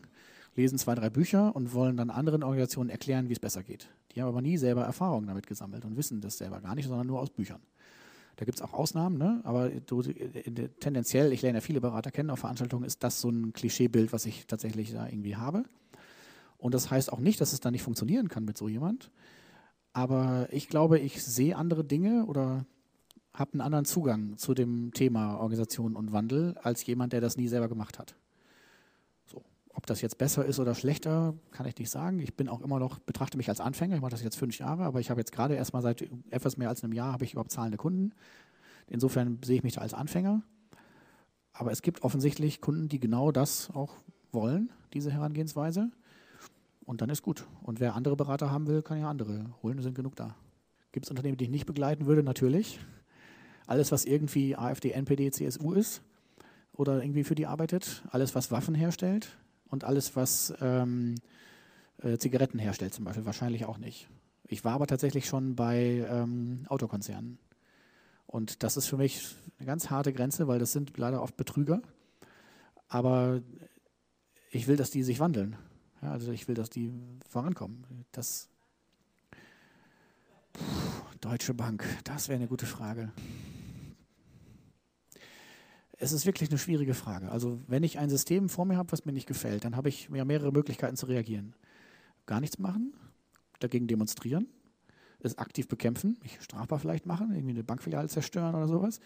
lesen 0.55 0.79
zwei, 0.79 0.95
drei 0.95 1.11
Bücher 1.11 1.55
und 1.55 1.75
wollen 1.75 1.95
dann 1.95 2.09
anderen 2.09 2.41
Organisationen 2.41 2.89
erklären, 2.89 3.29
wie 3.29 3.33
es 3.33 3.39
besser 3.39 3.61
geht. 3.61 3.87
Die 4.15 4.21
haben 4.23 4.29
aber 4.29 4.41
nie 4.41 4.57
selber 4.57 4.81
Erfahrungen 4.83 5.27
damit 5.27 5.45
gesammelt 5.45 5.85
und 5.85 5.95
wissen 5.95 6.21
das 6.21 6.39
selber 6.39 6.59
gar 6.59 6.73
nicht, 6.73 6.87
sondern 6.87 7.05
nur 7.05 7.19
aus 7.19 7.29
Büchern. 7.29 7.61
Da 8.37 8.45
gibt 8.45 8.59
es 8.59 8.61
auch 8.61 8.73
Ausnahmen, 8.73 9.17
ne? 9.17 9.41
aber 9.43 9.69
du, 9.69 10.03
tendenziell, 10.03 11.33
ich 11.33 11.41
lerne 11.41 11.57
ja 11.57 11.61
viele 11.61 11.81
Berater 11.81 12.11
kennen 12.11 12.29
auf 12.29 12.39
Veranstaltungen, 12.39 12.85
ist 12.85 13.03
das 13.03 13.19
so 13.19 13.29
ein 13.29 13.51
Klischeebild, 13.51 14.13
was 14.13 14.27
ich 14.27 14.45
tatsächlich 14.45 14.91
da 14.91 15.07
irgendwie 15.07 15.35
habe. 15.35 15.63
Und 16.59 16.75
das 16.75 16.91
heißt 16.91 17.11
auch 17.11 17.19
nicht, 17.19 17.41
dass 17.41 17.53
es 17.53 17.59
da 17.59 17.71
nicht 17.71 17.81
funktionieren 17.81 18.29
kann 18.29 18.45
mit 18.45 18.55
so 18.55 18.69
jemand. 18.69 19.11
Aber 19.91 20.47
ich 20.51 20.69
glaube, 20.69 20.99
ich 20.99 21.23
sehe 21.23 21.55
andere 21.55 21.83
Dinge 21.83 22.25
oder 22.25 22.67
habe 23.33 23.53
einen 23.53 23.61
anderen 23.61 23.85
Zugang 23.85 24.37
zu 24.37 24.53
dem 24.53 24.91
Thema 24.93 25.37
Organisation 25.37 25.95
und 25.95 26.11
Wandel 26.11 26.55
als 26.61 26.85
jemand, 26.85 27.13
der 27.13 27.21
das 27.21 27.37
nie 27.37 27.47
selber 27.47 27.67
gemacht 27.67 27.97
hat. 27.97 28.15
Ob 29.77 29.85
das 29.85 30.01
jetzt 30.01 30.17
besser 30.17 30.43
ist 30.43 30.59
oder 30.59 30.73
schlechter, 30.73 31.35
kann 31.51 31.67
ich 31.67 31.77
nicht 31.77 31.91
sagen. 31.91 32.19
Ich 32.19 32.33
bin 32.33 32.49
auch 32.49 32.61
immer 32.61 32.79
noch, 32.79 32.97
betrachte 32.97 33.37
mich 33.37 33.47
als 33.47 33.61
Anfänger. 33.61 33.95
Ich 33.95 34.01
mache 34.01 34.09
das 34.09 34.23
jetzt 34.23 34.35
fünf 34.35 34.57
Jahre, 34.57 34.85
aber 34.85 34.99
ich 34.99 35.11
habe 35.11 35.21
jetzt 35.21 35.31
gerade 35.31 35.53
erst 35.53 35.71
mal 35.71 35.83
seit 35.83 36.09
etwas 36.31 36.57
mehr 36.57 36.69
als 36.69 36.83
einem 36.83 36.93
Jahr 36.93 37.13
habe 37.13 37.25
ich 37.25 37.33
überhaupt 37.33 37.51
zahlende 37.51 37.77
Kunden. 37.77 38.11
Insofern 38.87 39.37
sehe 39.45 39.57
ich 39.57 39.63
mich 39.63 39.73
da 39.73 39.81
als 39.81 39.93
Anfänger. 39.93 40.41
Aber 41.53 41.71
es 41.71 41.83
gibt 41.83 42.01
offensichtlich 42.01 42.59
Kunden, 42.59 42.89
die 42.89 42.99
genau 42.99 43.31
das 43.31 43.69
auch 43.69 43.93
wollen, 44.31 44.71
diese 44.93 45.11
Herangehensweise. 45.11 45.91
Und 46.83 47.01
dann 47.01 47.11
ist 47.11 47.21
gut. 47.21 47.45
Und 47.61 47.79
wer 47.79 47.93
andere 47.93 48.15
Berater 48.15 48.49
haben 48.49 48.65
will, 48.65 48.81
kann 48.81 48.99
ja 48.99 49.07
andere 49.07 49.45
holen, 49.61 49.79
sind 49.83 49.93
genug 49.93 50.15
da. 50.15 50.35
Gibt 50.91 51.05
es 51.05 51.11
Unternehmen, 51.11 51.37
die 51.37 51.43
ich 51.43 51.51
nicht 51.51 51.67
begleiten 51.67 52.07
würde? 52.07 52.23
Natürlich 52.23 52.79
alles, 53.67 53.91
was 53.91 54.05
irgendwie 54.05 54.55
AfD, 54.55 54.89
NPD, 54.89 55.29
CSU 55.29 55.73
ist 55.73 56.01
oder 56.73 57.03
irgendwie 57.03 57.23
für 57.23 57.35
die 57.35 57.45
arbeitet, 57.45 58.01
alles, 58.09 58.33
was 58.33 58.49
Waffen 58.49 58.73
herstellt 58.73 59.37
und 59.69 59.83
alles, 59.83 60.15
was 60.15 60.53
ähm, 60.61 61.15
äh, 62.01 62.17
Zigaretten 62.17 62.59
herstellt 62.59 62.93
zum 62.93 63.05
Beispiel, 63.05 63.25
wahrscheinlich 63.25 63.65
auch 63.65 63.77
nicht. 63.77 64.07
Ich 64.45 64.63
war 64.63 64.73
aber 64.73 64.87
tatsächlich 64.87 65.25
schon 65.25 65.55
bei 65.55 66.05
ähm, 66.09 66.65
Autokonzernen. 66.69 67.37
Und 68.25 68.63
das 68.63 68.77
ist 68.77 68.87
für 68.87 68.97
mich 68.97 69.35
eine 69.57 69.65
ganz 69.65 69.89
harte 69.89 70.13
Grenze, 70.13 70.47
weil 70.47 70.59
das 70.59 70.71
sind 70.71 70.97
leider 70.97 71.21
oft 71.21 71.37
Betrüger. 71.37 71.81
Aber 72.87 73.41
ich 74.51 74.67
will, 74.67 74.77
dass 74.77 74.91
die 74.91 75.03
sich 75.03 75.19
wandeln. 75.19 75.55
Ja, 76.01 76.11
also 76.11 76.31
ich 76.31 76.47
will, 76.47 76.55
dass 76.55 76.69
die 76.69 76.93
vorankommen. 77.27 77.85
Das 78.11 78.49
Puh, 80.53 80.61
Deutsche 81.21 81.53
Bank, 81.53 81.85
das 82.03 82.29
wäre 82.29 82.37
eine 82.37 82.47
gute 82.47 82.65
Frage. 82.65 83.11
Es 85.97 86.11
ist 86.11 86.25
wirklich 86.25 86.49
eine 86.49 86.59
schwierige 86.59 86.93
Frage. 86.93 87.31
Also 87.31 87.59
wenn 87.67 87.83
ich 87.83 87.97
ein 87.97 88.09
System 88.09 88.49
vor 88.49 88.65
mir 88.65 88.77
habe, 88.77 88.91
was 88.91 89.05
mir 89.05 89.13
nicht 89.13 89.27
gefällt, 89.27 89.65
dann 89.65 89.75
habe 89.75 89.89
ich 89.89 90.09
ja 90.13 90.25
mehrere 90.25 90.51
Möglichkeiten 90.51 90.95
zu 90.95 91.07
reagieren. 91.07 91.55
Gar 92.27 92.39
nichts 92.39 92.59
machen, 92.59 92.93
dagegen 93.59 93.87
demonstrieren, 93.87 94.47
es 95.19 95.37
aktiv 95.37 95.67
bekämpfen, 95.67 96.17
mich 96.21 96.39
strafbar 96.41 96.79
vielleicht 96.79 97.05
machen, 97.05 97.33
irgendwie 97.33 97.53
eine 97.53 97.63
Bankfiliale 97.63 98.09
zerstören 98.09 98.53
oder 98.53 98.67
sowas. 98.67 98.99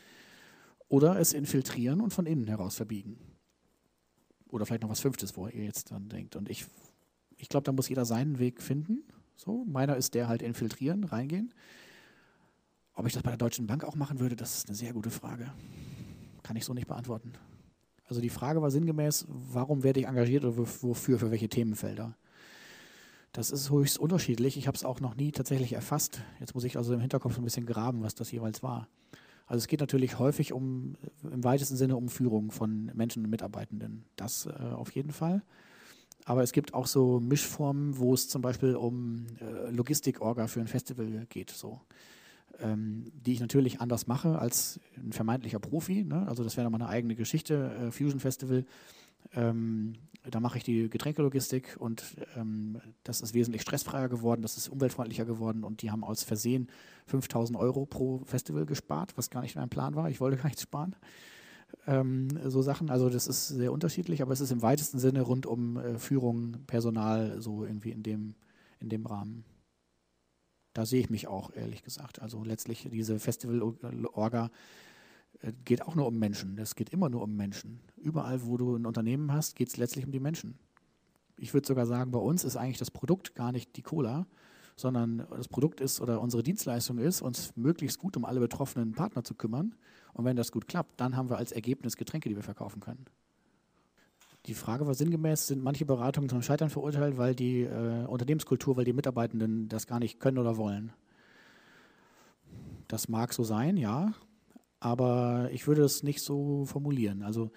Oder 0.90 1.18
es 1.18 1.32
infiltrieren 1.32 2.02
und 2.02 2.14
von 2.14 2.26
innen 2.26 2.48
heraus 2.48 2.76
verbiegen. 2.76 3.18
Oder 4.50 4.66
vielleicht 4.66 4.84
noch 4.84 4.90
was 4.90 5.00
Fünftes, 5.00 5.38
wo 5.38 5.48
ihr 5.48 5.64
jetzt 5.64 5.92
dann 5.92 6.10
denkt. 6.10 6.36
Und 6.36 6.50
ich, 6.50 6.66
ich 7.38 7.48
glaube, 7.48 7.64
da 7.64 7.72
muss 7.72 7.88
jeder 7.88 8.04
seinen 8.04 8.40
Weg 8.40 8.62
finden. 8.62 9.04
So, 9.38 9.64
meiner 9.64 9.96
ist 9.96 10.14
der 10.14 10.28
halt 10.28 10.42
infiltrieren, 10.42 11.06
reingehen. 11.06 11.54
Ob 12.94 13.08
ich 13.08 13.14
das 13.14 13.24
bei 13.24 13.30
der 13.32 13.38
Deutschen 13.38 13.68
Bank 13.68 13.86
auch 13.86 13.96
machen 13.96 14.20
würde, 14.20 14.36
das 14.36 14.58
ist 14.58 14.68
eine 14.68 14.76
sehr 14.76 14.92
gute 14.92 15.10
Frage. 15.10 15.54
Kann 16.44 16.56
ich 16.56 16.66
so 16.66 16.74
nicht 16.74 16.88
beantworten. 16.88 17.34
Also 18.08 18.22
die 18.22 18.30
Frage 18.30 18.62
war 18.62 18.72
sinngemäß, 18.72 19.26
warum 19.30 19.84
werde 19.84 20.02
ich 20.02 20.08
engagiert 20.08 20.44
oder 20.44 20.58
wofür, 20.58 21.18
für 21.18 21.32
welche 21.32 21.48
Themenfelder? 21.48 22.16
Das 23.32 23.52
ist 23.52 23.72
höchst 23.72 23.98
unterschiedlich. 23.98 24.58
Ich 24.58 24.68
habe 24.68 24.76
es 24.76 24.84
auch 24.84 25.00
noch 25.00 25.16
nie 25.16 25.32
tatsächlich 25.32 25.74
erfasst. 25.74 26.22
Jetzt 26.42 26.54
muss 26.54 26.66
ich 26.66 26.76
also 26.76 26.94
im 26.94 27.00
Hinterkopf 27.00 27.38
ein 27.38 27.44
bisschen 27.46 27.66
graben, 27.66 28.04
was 28.04 28.14
das 28.14 28.30
jeweils 28.32 28.62
war. 28.62 28.90
Also 29.48 29.60
es 29.60 29.68
geht 29.68 29.80
natürlich 29.80 30.20
häufig 30.20 30.52
um, 30.52 30.96
im 31.24 31.44
weitesten 31.44 31.78
Sinne 31.78 31.96
um 31.96 32.10
Führung 32.10 32.52
von 32.52 32.92
Menschen 32.94 33.24
und 33.24 33.30
Mitarbeitenden. 33.30 34.04
Das 34.18 34.46
äh, 34.46 34.52
auf 34.52 34.92
jeden 34.92 35.12
Fall. 35.12 35.44
Aber 36.26 36.44
es 36.44 36.52
gibt 36.52 36.74
auch 36.74 36.88
so 36.88 37.20
Mischformen, 37.20 37.98
wo 37.98 38.14
es 38.14 38.28
zum 38.28 38.42
Beispiel 38.42 38.76
um 38.76 39.26
äh, 39.40 39.72
Logistikorga 39.72 40.48
für 40.48 40.60
ein 40.60 40.68
Festival 40.68 41.26
geht. 41.30 41.50
So 41.50 41.82
ähm, 42.62 43.12
die 43.14 43.34
ich 43.34 43.40
natürlich 43.40 43.82
anders 43.82 44.08
mache 44.08 44.40
als 44.40 44.80
ein 44.98 45.12
vermeintlicher 45.12 45.60
Profi. 45.60 46.04
Ne? 46.04 46.28
Also 46.28 46.44
das 46.44 46.58
wäre 46.58 46.66
nochmal 46.66 46.82
eine 46.82 46.90
eigene 46.90 47.16
Geschichte. 47.16 47.72
Äh, 47.88 47.92
Fusion 47.92 48.20
Festival, 48.20 48.66
ähm, 49.34 49.94
da 50.30 50.40
mache 50.40 50.58
ich 50.58 50.64
die 50.64 50.90
Getränkelogistik 50.90 51.78
und 51.80 52.04
ähm, 52.36 52.80
das 53.04 53.22
ist 53.22 53.34
wesentlich 53.34 53.64
stressfreier 53.64 54.08
geworden, 54.08 54.42
das 54.42 54.58
ist 54.58 54.70
umweltfreundlicher 54.70 55.26
geworden 55.26 55.64
und 55.64 55.82
die 55.82 55.90
haben 55.90 56.04
aus 56.04 56.24
Versehen 56.24 56.68
5000 57.08 57.58
Euro 57.58 57.86
pro 57.86 58.20
Festival 58.26 58.66
gespart, 58.66 59.18
was 59.18 59.30
gar 59.30 59.42
nicht 59.42 59.56
mein 59.56 59.70
Plan 59.70 59.96
war. 59.96 60.10
Ich 60.10 60.20
wollte 60.20 60.38
gar 60.38 60.46
nichts 60.46 60.62
sparen. 60.62 60.96
Ähm, 61.88 62.28
so 62.46 62.62
Sachen, 62.62 62.90
also 62.90 63.10
das 63.10 63.28
ist 63.28 63.48
sehr 63.48 63.72
unterschiedlich, 63.72 64.22
aber 64.22 64.34
es 64.34 64.42
ist 64.42 64.52
im 64.52 64.62
weitesten 64.62 65.00
Sinne 65.00 65.22
rund 65.22 65.46
um 65.46 65.78
äh, 65.78 65.98
Führung, 65.98 66.58
Personal, 66.68 67.42
so 67.42 67.66
irgendwie 67.66 67.92
in 67.92 68.04
dem, 68.04 68.36
in 68.80 68.90
dem 68.90 69.06
Rahmen. 69.06 69.44
Da 70.74 70.86
sehe 70.86 71.02
ich 71.02 71.10
mich 71.10 71.28
auch, 71.28 71.52
ehrlich 71.54 71.84
gesagt. 71.84 72.22
Also 72.22 72.44
letztlich 72.44 72.88
diese 72.92 73.20
Festival-Orga 73.20 74.50
äh, 75.42 75.52
geht 75.66 75.82
auch 75.82 75.96
nur 75.96 76.08
um 76.08 76.18
Menschen. 76.18 76.58
Es 76.58 76.76
geht 76.76 76.90
immer 76.90 77.10
nur 77.10 77.24
um 77.24 77.36
Menschen. 77.36 77.80
Überall, 77.98 78.46
wo 78.46 78.58
du 78.58 78.76
ein 78.76 78.86
Unternehmen 78.86 79.32
hast, 79.34 79.56
geht 79.56 79.70
es 79.70 79.78
letztlich 79.78 80.06
um 80.06 80.12
die 80.12 80.20
Menschen. 80.20 80.58
Ich 81.38 81.54
würde 81.54 81.68
sogar 81.68 81.86
sagen, 81.86 82.12
bei 82.12 82.20
uns 82.20 82.44
ist 82.44 82.56
eigentlich 82.56 82.78
das 82.78 82.92
Produkt 82.92 83.36
gar 83.36 83.52
nicht 83.52 83.76
die 83.76 83.82
Cola, 83.82 84.28
sondern 84.76 85.26
das 85.30 85.48
Produkt 85.48 85.82
ist 85.82 86.00
oder 86.00 86.22
unsere 86.22 86.44
Dienstleistung 86.44 86.98
ist, 86.98 87.22
uns 87.22 87.56
möglichst 87.56 88.00
gut 88.00 88.16
um 88.16 88.26
alle 88.26 88.40
betroffenen 88.40 88.94
Partner 88.94 89.24
zu 89.24 89.34
kümmern. 89.34 89.76
Und 90.14 90.26
wenn 90.26 90.36
das 90.36 90.52
gut 90.52 90.68
klappt, 90.68 91.00
dann 91.00 91.16
haben 91.16 91.30
wir 91.30 91.38
als 91.38 91.52
Ergebnis 91.52 91.98
Getränke, 91.98 92.30
die 92.30 92.36
wir 92.36 92.44
verkaufen 92.44 92.80
können. 92.80 93.06
Die 94.48 94.56
Frage 94.56 94.88
war 94.88 94.96
sinngemäß, 94.96 95.48
sind 95.48 95.64
manche 95.64 95.86
Beratungen 95.86 96.30
zum 96.30 96.42
Scheitern 96.42 96.70
verurteilt, 96.70 97.18
weil 97.18 97.36
die 97.36 97.62
äh, 97.62 98.06
Unternehmenskultur, 98.06 98.76
weil 98.76 98.86
die 98.86 98.94
Mitarbeitenden 98.94 99.70
das 99.70 99.86
gar 99.86 100.00
nicht 100.00 100.20
können 100.20 100.40
oder 100.40 100.58
wollen. 100.58 100.94
Das 102.88 103.08
mag 103.08 103.34
so 103.34 103.44
sein, 103.44 103.78
ja, 103.78 104.14
aber 104.80 105.50
ich 105.52 105.68
würde 105.68 105.84
es 105.84 106.02
nicht 106.02 106.22
so 106.22 106.66
formulieren. 106.66 107.22
Also 107.22 107.52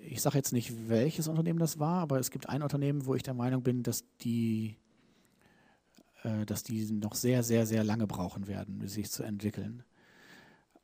ich 0.00 0.22
sage 0.22 0.36
jetzt 0.36 0.52
nicht, 0.52 0.88
welches 0.88 1.26
Unternehmen 1.26 1.58
das 1.58 1.80
war, 1.80 2.00
aber 2.00 2.20
es 2.20 2.30
gibt 2.30 2.48
ein 2.48 2.62
Unternehmen, 2.62 3.06
wo 3.06 3.14
ich 3.14 3.24
der 3.24 3.34
Meinung 3.34 3.62
bin, 3.62 3.82
dass 3.82 4.04
die, 4.20 4.76
äh, 6.22 6.46
dass 6.46 6.62
die 6.62 6.92
noch 6.92 7.16
sehr, 7.16 7.42
sehr, 7.42 7.66
sehr 7.66 7.82
lange 7.82 8.06
brauchen 8.06 8.46
werden, 8.46 8.86
sich 8.86 9.10
zu 9.10 9.24
entwickeln. 9.24 9.82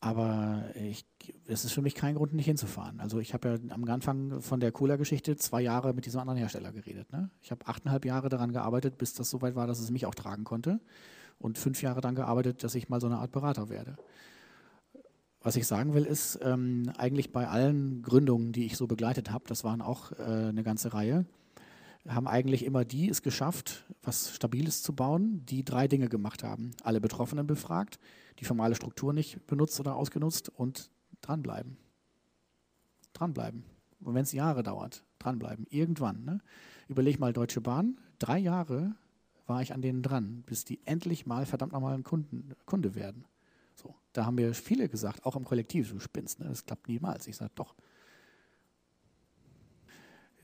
Aber 0.05 0.65
ich, 0.75 1.07
es 1.47 1.65
ist 1.65 1.71
für 1.71 1.81
mich 1.81 1.95
kein 1.95 2.17
Grund, 2.17 2.35
nicht 2.35 2.47
hinzufahren. 2.47 2.99
Also 2.99 3.21
ich 3.21 3.35
habe 3.35 3.51
ja 3.51 3.73
am 3.73 3.85
Anfang 3.85 4.41
von 4.41 4.59
der 4.59 4.73
Cola-Geschichte 4.73 5.37
zwei 5.37 5.63
Jahre 5.63 5.95
mit 5.95 6.07
diesem 6.07 6.19
anderen 6.19 6.39
Hersteller 6.39 6.73
geredet. 6.73 7.13
Ne? 7.13 7.31
Ich 7.41 7.53
habe 7.53 7.65
achteinhalb 7.69 8.05
Jahre 8.05 8.29
daran 8.29 8.51
gearbeitet, 8.51 8.99
bis 8.99 9.15
das 9.15 9.31
so 9.31 9.41
weit 9.43 9.55
war, 9.55 9.69
dass 9.69 9.79
es 9.79 9.93
mich 9.93 10.05
auch 10.05 10.17
tragen 10.17 10.43
konnte. 10.43 10.81
Und 11.39 11.57
fünf 11.57 11.83
Jahre 11.83 12.01
daran 12.01 12.17
gearbeitet, 12.17 12.65
dass 12.65 12.75
ich 12.75 12.89
mal 12.89 13.01
so 13.01 13.07
eine 13.07 13.19
Art 13.19 13.31
Berater 13.31 13.69
werde. 13.69 13.97
Was 15.41 15.55
ich 15.55 15.69
sagen 15.69 15.95
will, 15.95 16.05
ist, 16.05 16.37
ähm, 16.43 16.91
eigentlich 16.99 17.31
bei 17.31 17.47
allen 17.47 18.03
Gründungen, 18.03 18.51
die 18.51 18.67
ich 18.67 18.77
so 18.77 18.89
begleitet 18.89 19.31
habe, 19.31 19.45
das 19.47 19.63
waren 19.63 19.81
auch 19.81 20.11
äh, 20.19 20.49
eine 20.49 20.65
ganze 20.65 20.95
Reihe, 20.95 21.27
haben 22.09 22.27
eigentlich 22.27 22.65
immer 22.65 22.85
die 22.85 23.09
es 23.09 23.23
geschafft, 23.23 23.85
was 24.03 24.35
Stabiles 24.35 24.83
zu 24.83 24.95
bauen, 24.95 25.45
die 25.47 25.65
drei 25.65 25.87
Dinge 25.87 26.09
gemacht 26.09 26.43
haben. 26.43 26.73
Alle 26.83 27.01
Betroffenen 27.01 27.47
befragt, 27.47 27.99
die 28.39 28.45
formale 28.45 28.75
Struktur 28.75 29.13
nicht 29.13 29.47
benutzt 29.47 29.79
oder 29.79 29.95
ausgenutzt 29.95 30.49
und 30.49 30.91
dranbleiben. 31.21 31.77
Dranbleiben. 33.13 33.65
Und 34.01 34.15
wenn 34.15 34.23
es 34.23 34.33
Jahre 34.33 34.63
dauert, 34.63 35.05
dranbleiben. 35.19 35.67
Irgendwann. 35.71 36.25
Ne? 36.25 36.41
Überleg 36.89 37.21
mal 37.21 37.33
Deutsche 37.33 37.61
Bahn. 37.61 38.01
Drei 38.19 38.39
Jahre 38.39 38.97
war 39.47 39.63
ich 39.63 39.73
an 39.73 39.83
denen 39.83 40.03
dran, 40.03 40.43
bis 40.47 40.65
die 40.65 40.81
endlich 40.85 41.27
mal 41.27 41.47
verdammt 41.47 41.73
nochmal 41.73 41.95
ein 41.95 42.03
Kunden, 42.03 42.53
Kunde 42.67 42.95
werden. 42.95 43.25
So, 43.75 43.95
da 44.13 44.27
haben 44.27 44.35
mir 44.37 44.55
viele 44.55 44.89
gesagt, 44.89 45.25
auch 45.25 45.37
im 45.37 45.45
Kollektiv, 45.45 45.91
du 45.91 46.01
spinnst, 46.01 46.41
ne? 46.41 46.47
das 46.49 46.65
klappt 46.65 46.89
niemals. 46.89 47.27
Ich 47.27 47.37
sage, 47.37 47.53
doch, 47.55 47.75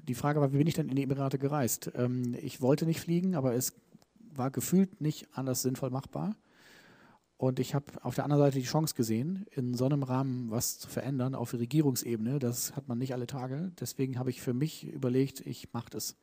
die 0.09 0.14
Frage 0.14 0.40
war, 0.40 0.52
wie 0.52 0.59
bin 0.59 0.66
ich 0.66 0.74
denn 0.74 0.89
in 0.89 0.97
die 0.97 1.02
Emirate 1.02 1.39
gereist? 1.39 1.93
Ähm, 1.94 2.35
ich 2.40 2.60
wollte 2.60 2.86
nicht 2.86 3.01
fliegen, 3.01 3.35
aber 3.35 3.55
es 3.55 3.74
war 4.35 4.51
gefühlt 4.51 5.01
nicht 5.01 5.28
anders 5.32 5.62
sinnvoll 5.62 5.90
machbar. 5.90 6.35
Und 7.36 7.60
ich 7.60 7.74
habe 7.74 7.85
auf 8.02 8.16
der 8.16 8.24
anderen 8.24 8.43
Seite 8.43 8.59
die 8.59 8.64
Chance 8.64 8.97
gesehen, 8.97 9.47
in 9.52 9.74
so 9.74 9.85
einem 9.85 10.02
Rahmen 10.02 10.51
was 10.51 10.80
zu 10.80 10.89
verändern 10.89 11.36
auf 11.36 11.55
Regierungsebene. 11.55 12.40
Das 12.40 12.74
hat 12.74 12.89
man 12.89 12.98
nicht 12.98 13.12
alle 13.12 13.28
Tage. 13.28 13.70
Deswegen 13.78 14.18
habe 14.18 14.30
ich 14.30 14.40
für 14.40 14.55
mich 14.55 14.89
überlegt, 14.89 15.40
ich 15.47 15.72
mache 15.72 15.90
das. 15.90 16.16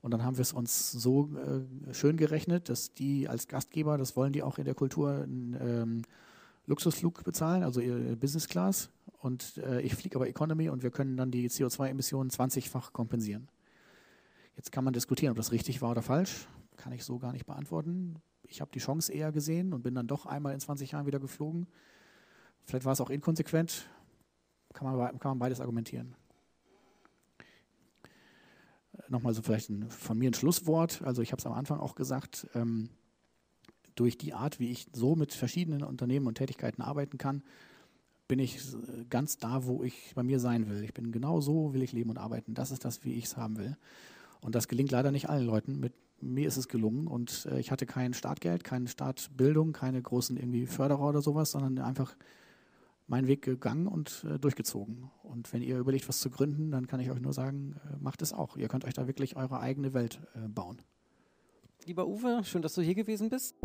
Und 0.00 0.12
dann 0.12 0.22
haben 0.22 0.36
wir 0.36 0.42
es 0.42 0.52
uns 0.52 0.92
so 0.92 1.30
äh, 1.34 1.94
schön 1.94 2.16
gerechnet, 2.16 2.68
dass 2.68 2.92
die 2.92 3.28
als 3.28 3.48
Gastgeber, 3.48 3.98
das 3.98 4.16
wollen 4.16 4.32
die 4.32 4.42
auch 4.42 4.58
in 4.58 4.64
der 4.64 4.74
Kultur, 4.74 5.22
einen 5.22 5.56
ähm, 5.60 6.02
Luxusflug 6.66 7.24
bezahlen, 7.24 7.62
also 7.62 7.80
Business 8.16 8.48
Class 8.48 8.90
und 9.18 9.58
äh, 9.58 9.80
ich 9.82 9.94
fliege 9.94 10.16
aber 10.16 10.28
Economy 10.28 10.68
und 10.68 10.82
wir 10.82 10.90
können 10.90 11.16
dann 11.16 11.30
die 11.30 11.48
CO2-Emissionen 11.48 12.30
20-fach 12.30 12.92
kompensieren. 12.92 13.48
Jetzt 14.56 14.72
kann 14.72 14.84
man 14.84 14.92
diskutieren, 14.92 15.32
ob 15.32 15.36
das 15.36 15.52
richtig 15.52 15.82
war 15.82 15.90
oder 15.90 16.02
falsch. 16.02 16.46
Kann 16.76 16.92
ich 16.92 17.04
so 17.04 17.18
gar 17.18 17.32
nicht 17.32 17.46
beantworten. 17.46 18.16
Ich 18.42 18.60
habe 18.60 18.70
die 18.72 18.78
Chance 18.78 19.12
eher 19.12 19.32
gesehen 19.32 19.72
und 19.72 19.82
bin 19.82 19.94
dann 19.94 20.06
doch 20.06 20.26
einmal 20.26 20.54
in 20.54 20.60
20 20.60 20.92
Jahren 20.92 21.06
wieder 21.06 21.20
geflogen. 21.20 21.66
Vielleicht 22.64 22.84
war 22.84 22.92
es 22.92 23.00
auch 23.00 23.10
inkonsequent. 23.10 23.88
Kann 24.72 24.86
man, 24.86 25.18
kann 25.18 25.30
man 25.30 25.38
beides 25.38 25.60
argumentieren. 25.60 26.14
Nochmal 29.08 29.34
so 29.34 29.42
vielleicht 29.42 29.70
ein, 29.70 29.90
von 29.90 30.18
mir 30.18 30.30
ein 30.30 30.34
Schlusswort. 30.34 31.02
Also 31.02 31.22
ich 31.22 31.32
habe 31.32 31.40
es 31.40 31.46
am 31.46 31.52
Anfang 31.52 31.80
auch 31.80 31.94
gesagt, 31.94 32.46
ähm, 32.54 32.90
durch 33.94 34.18
die 34.18 34.34
Art, 34.34 34.60
wie 34.60 34.70
ich 34.70 34.86
so 34.92 35.16
mit 35.16 35.32
verschiedenen 35.32 35.82
Unternehmen 35.82 36.26
und 36.26 36.36
Tätigkeiten 36.36 36.82
arbeiten 36.82 37.18
kann, 37.18 37.42
bin 38.26 38.38
ich 38.38 38.58
ganz 39.10 39.36
da, 39.36 39.66
wo 39.66 39.84
ich 39.84 40.12
bei 40.14 40.22
mir 40.22 40.40
sein 40.40 40.68
will. 40.68 40.82
Ich 40.82 40.94
bin 40.94 41.12
genau 41.12 41.40
so, 41.40 41.74
will 41.74 41.82
ich 41.82 41.92
leben 41.92 42.10
und 42.10 42.18
arbeiten. 42.18 42.54
Das 42.54 42.70
ist 42.70 42.84
das, 42.84 43.04
wie 43.04 43.12
ich 43.12 43.24
es 43.24 43.36
haben 43.36 43.58
will. 43.58 43.76
Und 44.40 44.54
das 44.54 44.68
gelingt 44.68 44.90
leider 44.90 45.10
nicht 45.10 45.28
allen 45.28 45.46
Leuten. 45.46 45.78
Mit 45.78 45.92
mir 46.20 46.48
ist 46.48 46.56
es 46.56 46.68
gelungen 46.68 47.06
und 47.06 47.46
äh, 47.50 47.60
ich 47.60 47.70
hatte 47.70 47.86
kein 47.86 48.14
Startgeld, 48.14 48.64
keine 48.64 48.88
Startbildung, 48.88 49.72
keine 49.72 50.00
großen 50.00 50.36
irgendwie 50.36 50.66
Förderer 50.66 51.08
oder 51.08 51.22
sowas, 51.22 51.50
sondern 51.50 51.78
einfach 51.78 52.16
meinen 53.06 53.26
Weg 53.26 53.42
gegangen 53.42 53.86
und 53.86 54.24
äh, 54.28 54.38
durchgezogen. 54.38 55.10
Und 55.22 55.52
wenn 55.52 55.62
ihr 55.62 55.78
überlegt, 55.78 56.08
was 56.08 56.20
zu 56.20 56.30
gründen, 56.30 56.70
dann 56.70 56.86
kann 56.86 57.00
ich 57.00 57.10
euch 57.10 57.20
nur 57.20 57.32
sagen, 57.32 57.76
äh, 57.84 57.96
macht 58.00 58.22
es 58.22 58.32
auch. 58.32 58.56
Ihr 58.56 58.68
könnt 58.68 58.84
euch 58.84 58.94
da 58.94 59.06
wirklich 59.06 59.36
eure 59.36 59.60
eigene 59.60 59.92
Welt 59.92 60.20
äh, 60.34 60.48
bauen. 60.48 60.78
Lieber 61.86 62.06
Uwe, 62.06 62.42
schön, 62.44 62.62
dass 62.62 62.72
du 62.74 62.80
hier 62.80 62.94
gewesen 62.94 63.28
bist. 63.28 63.56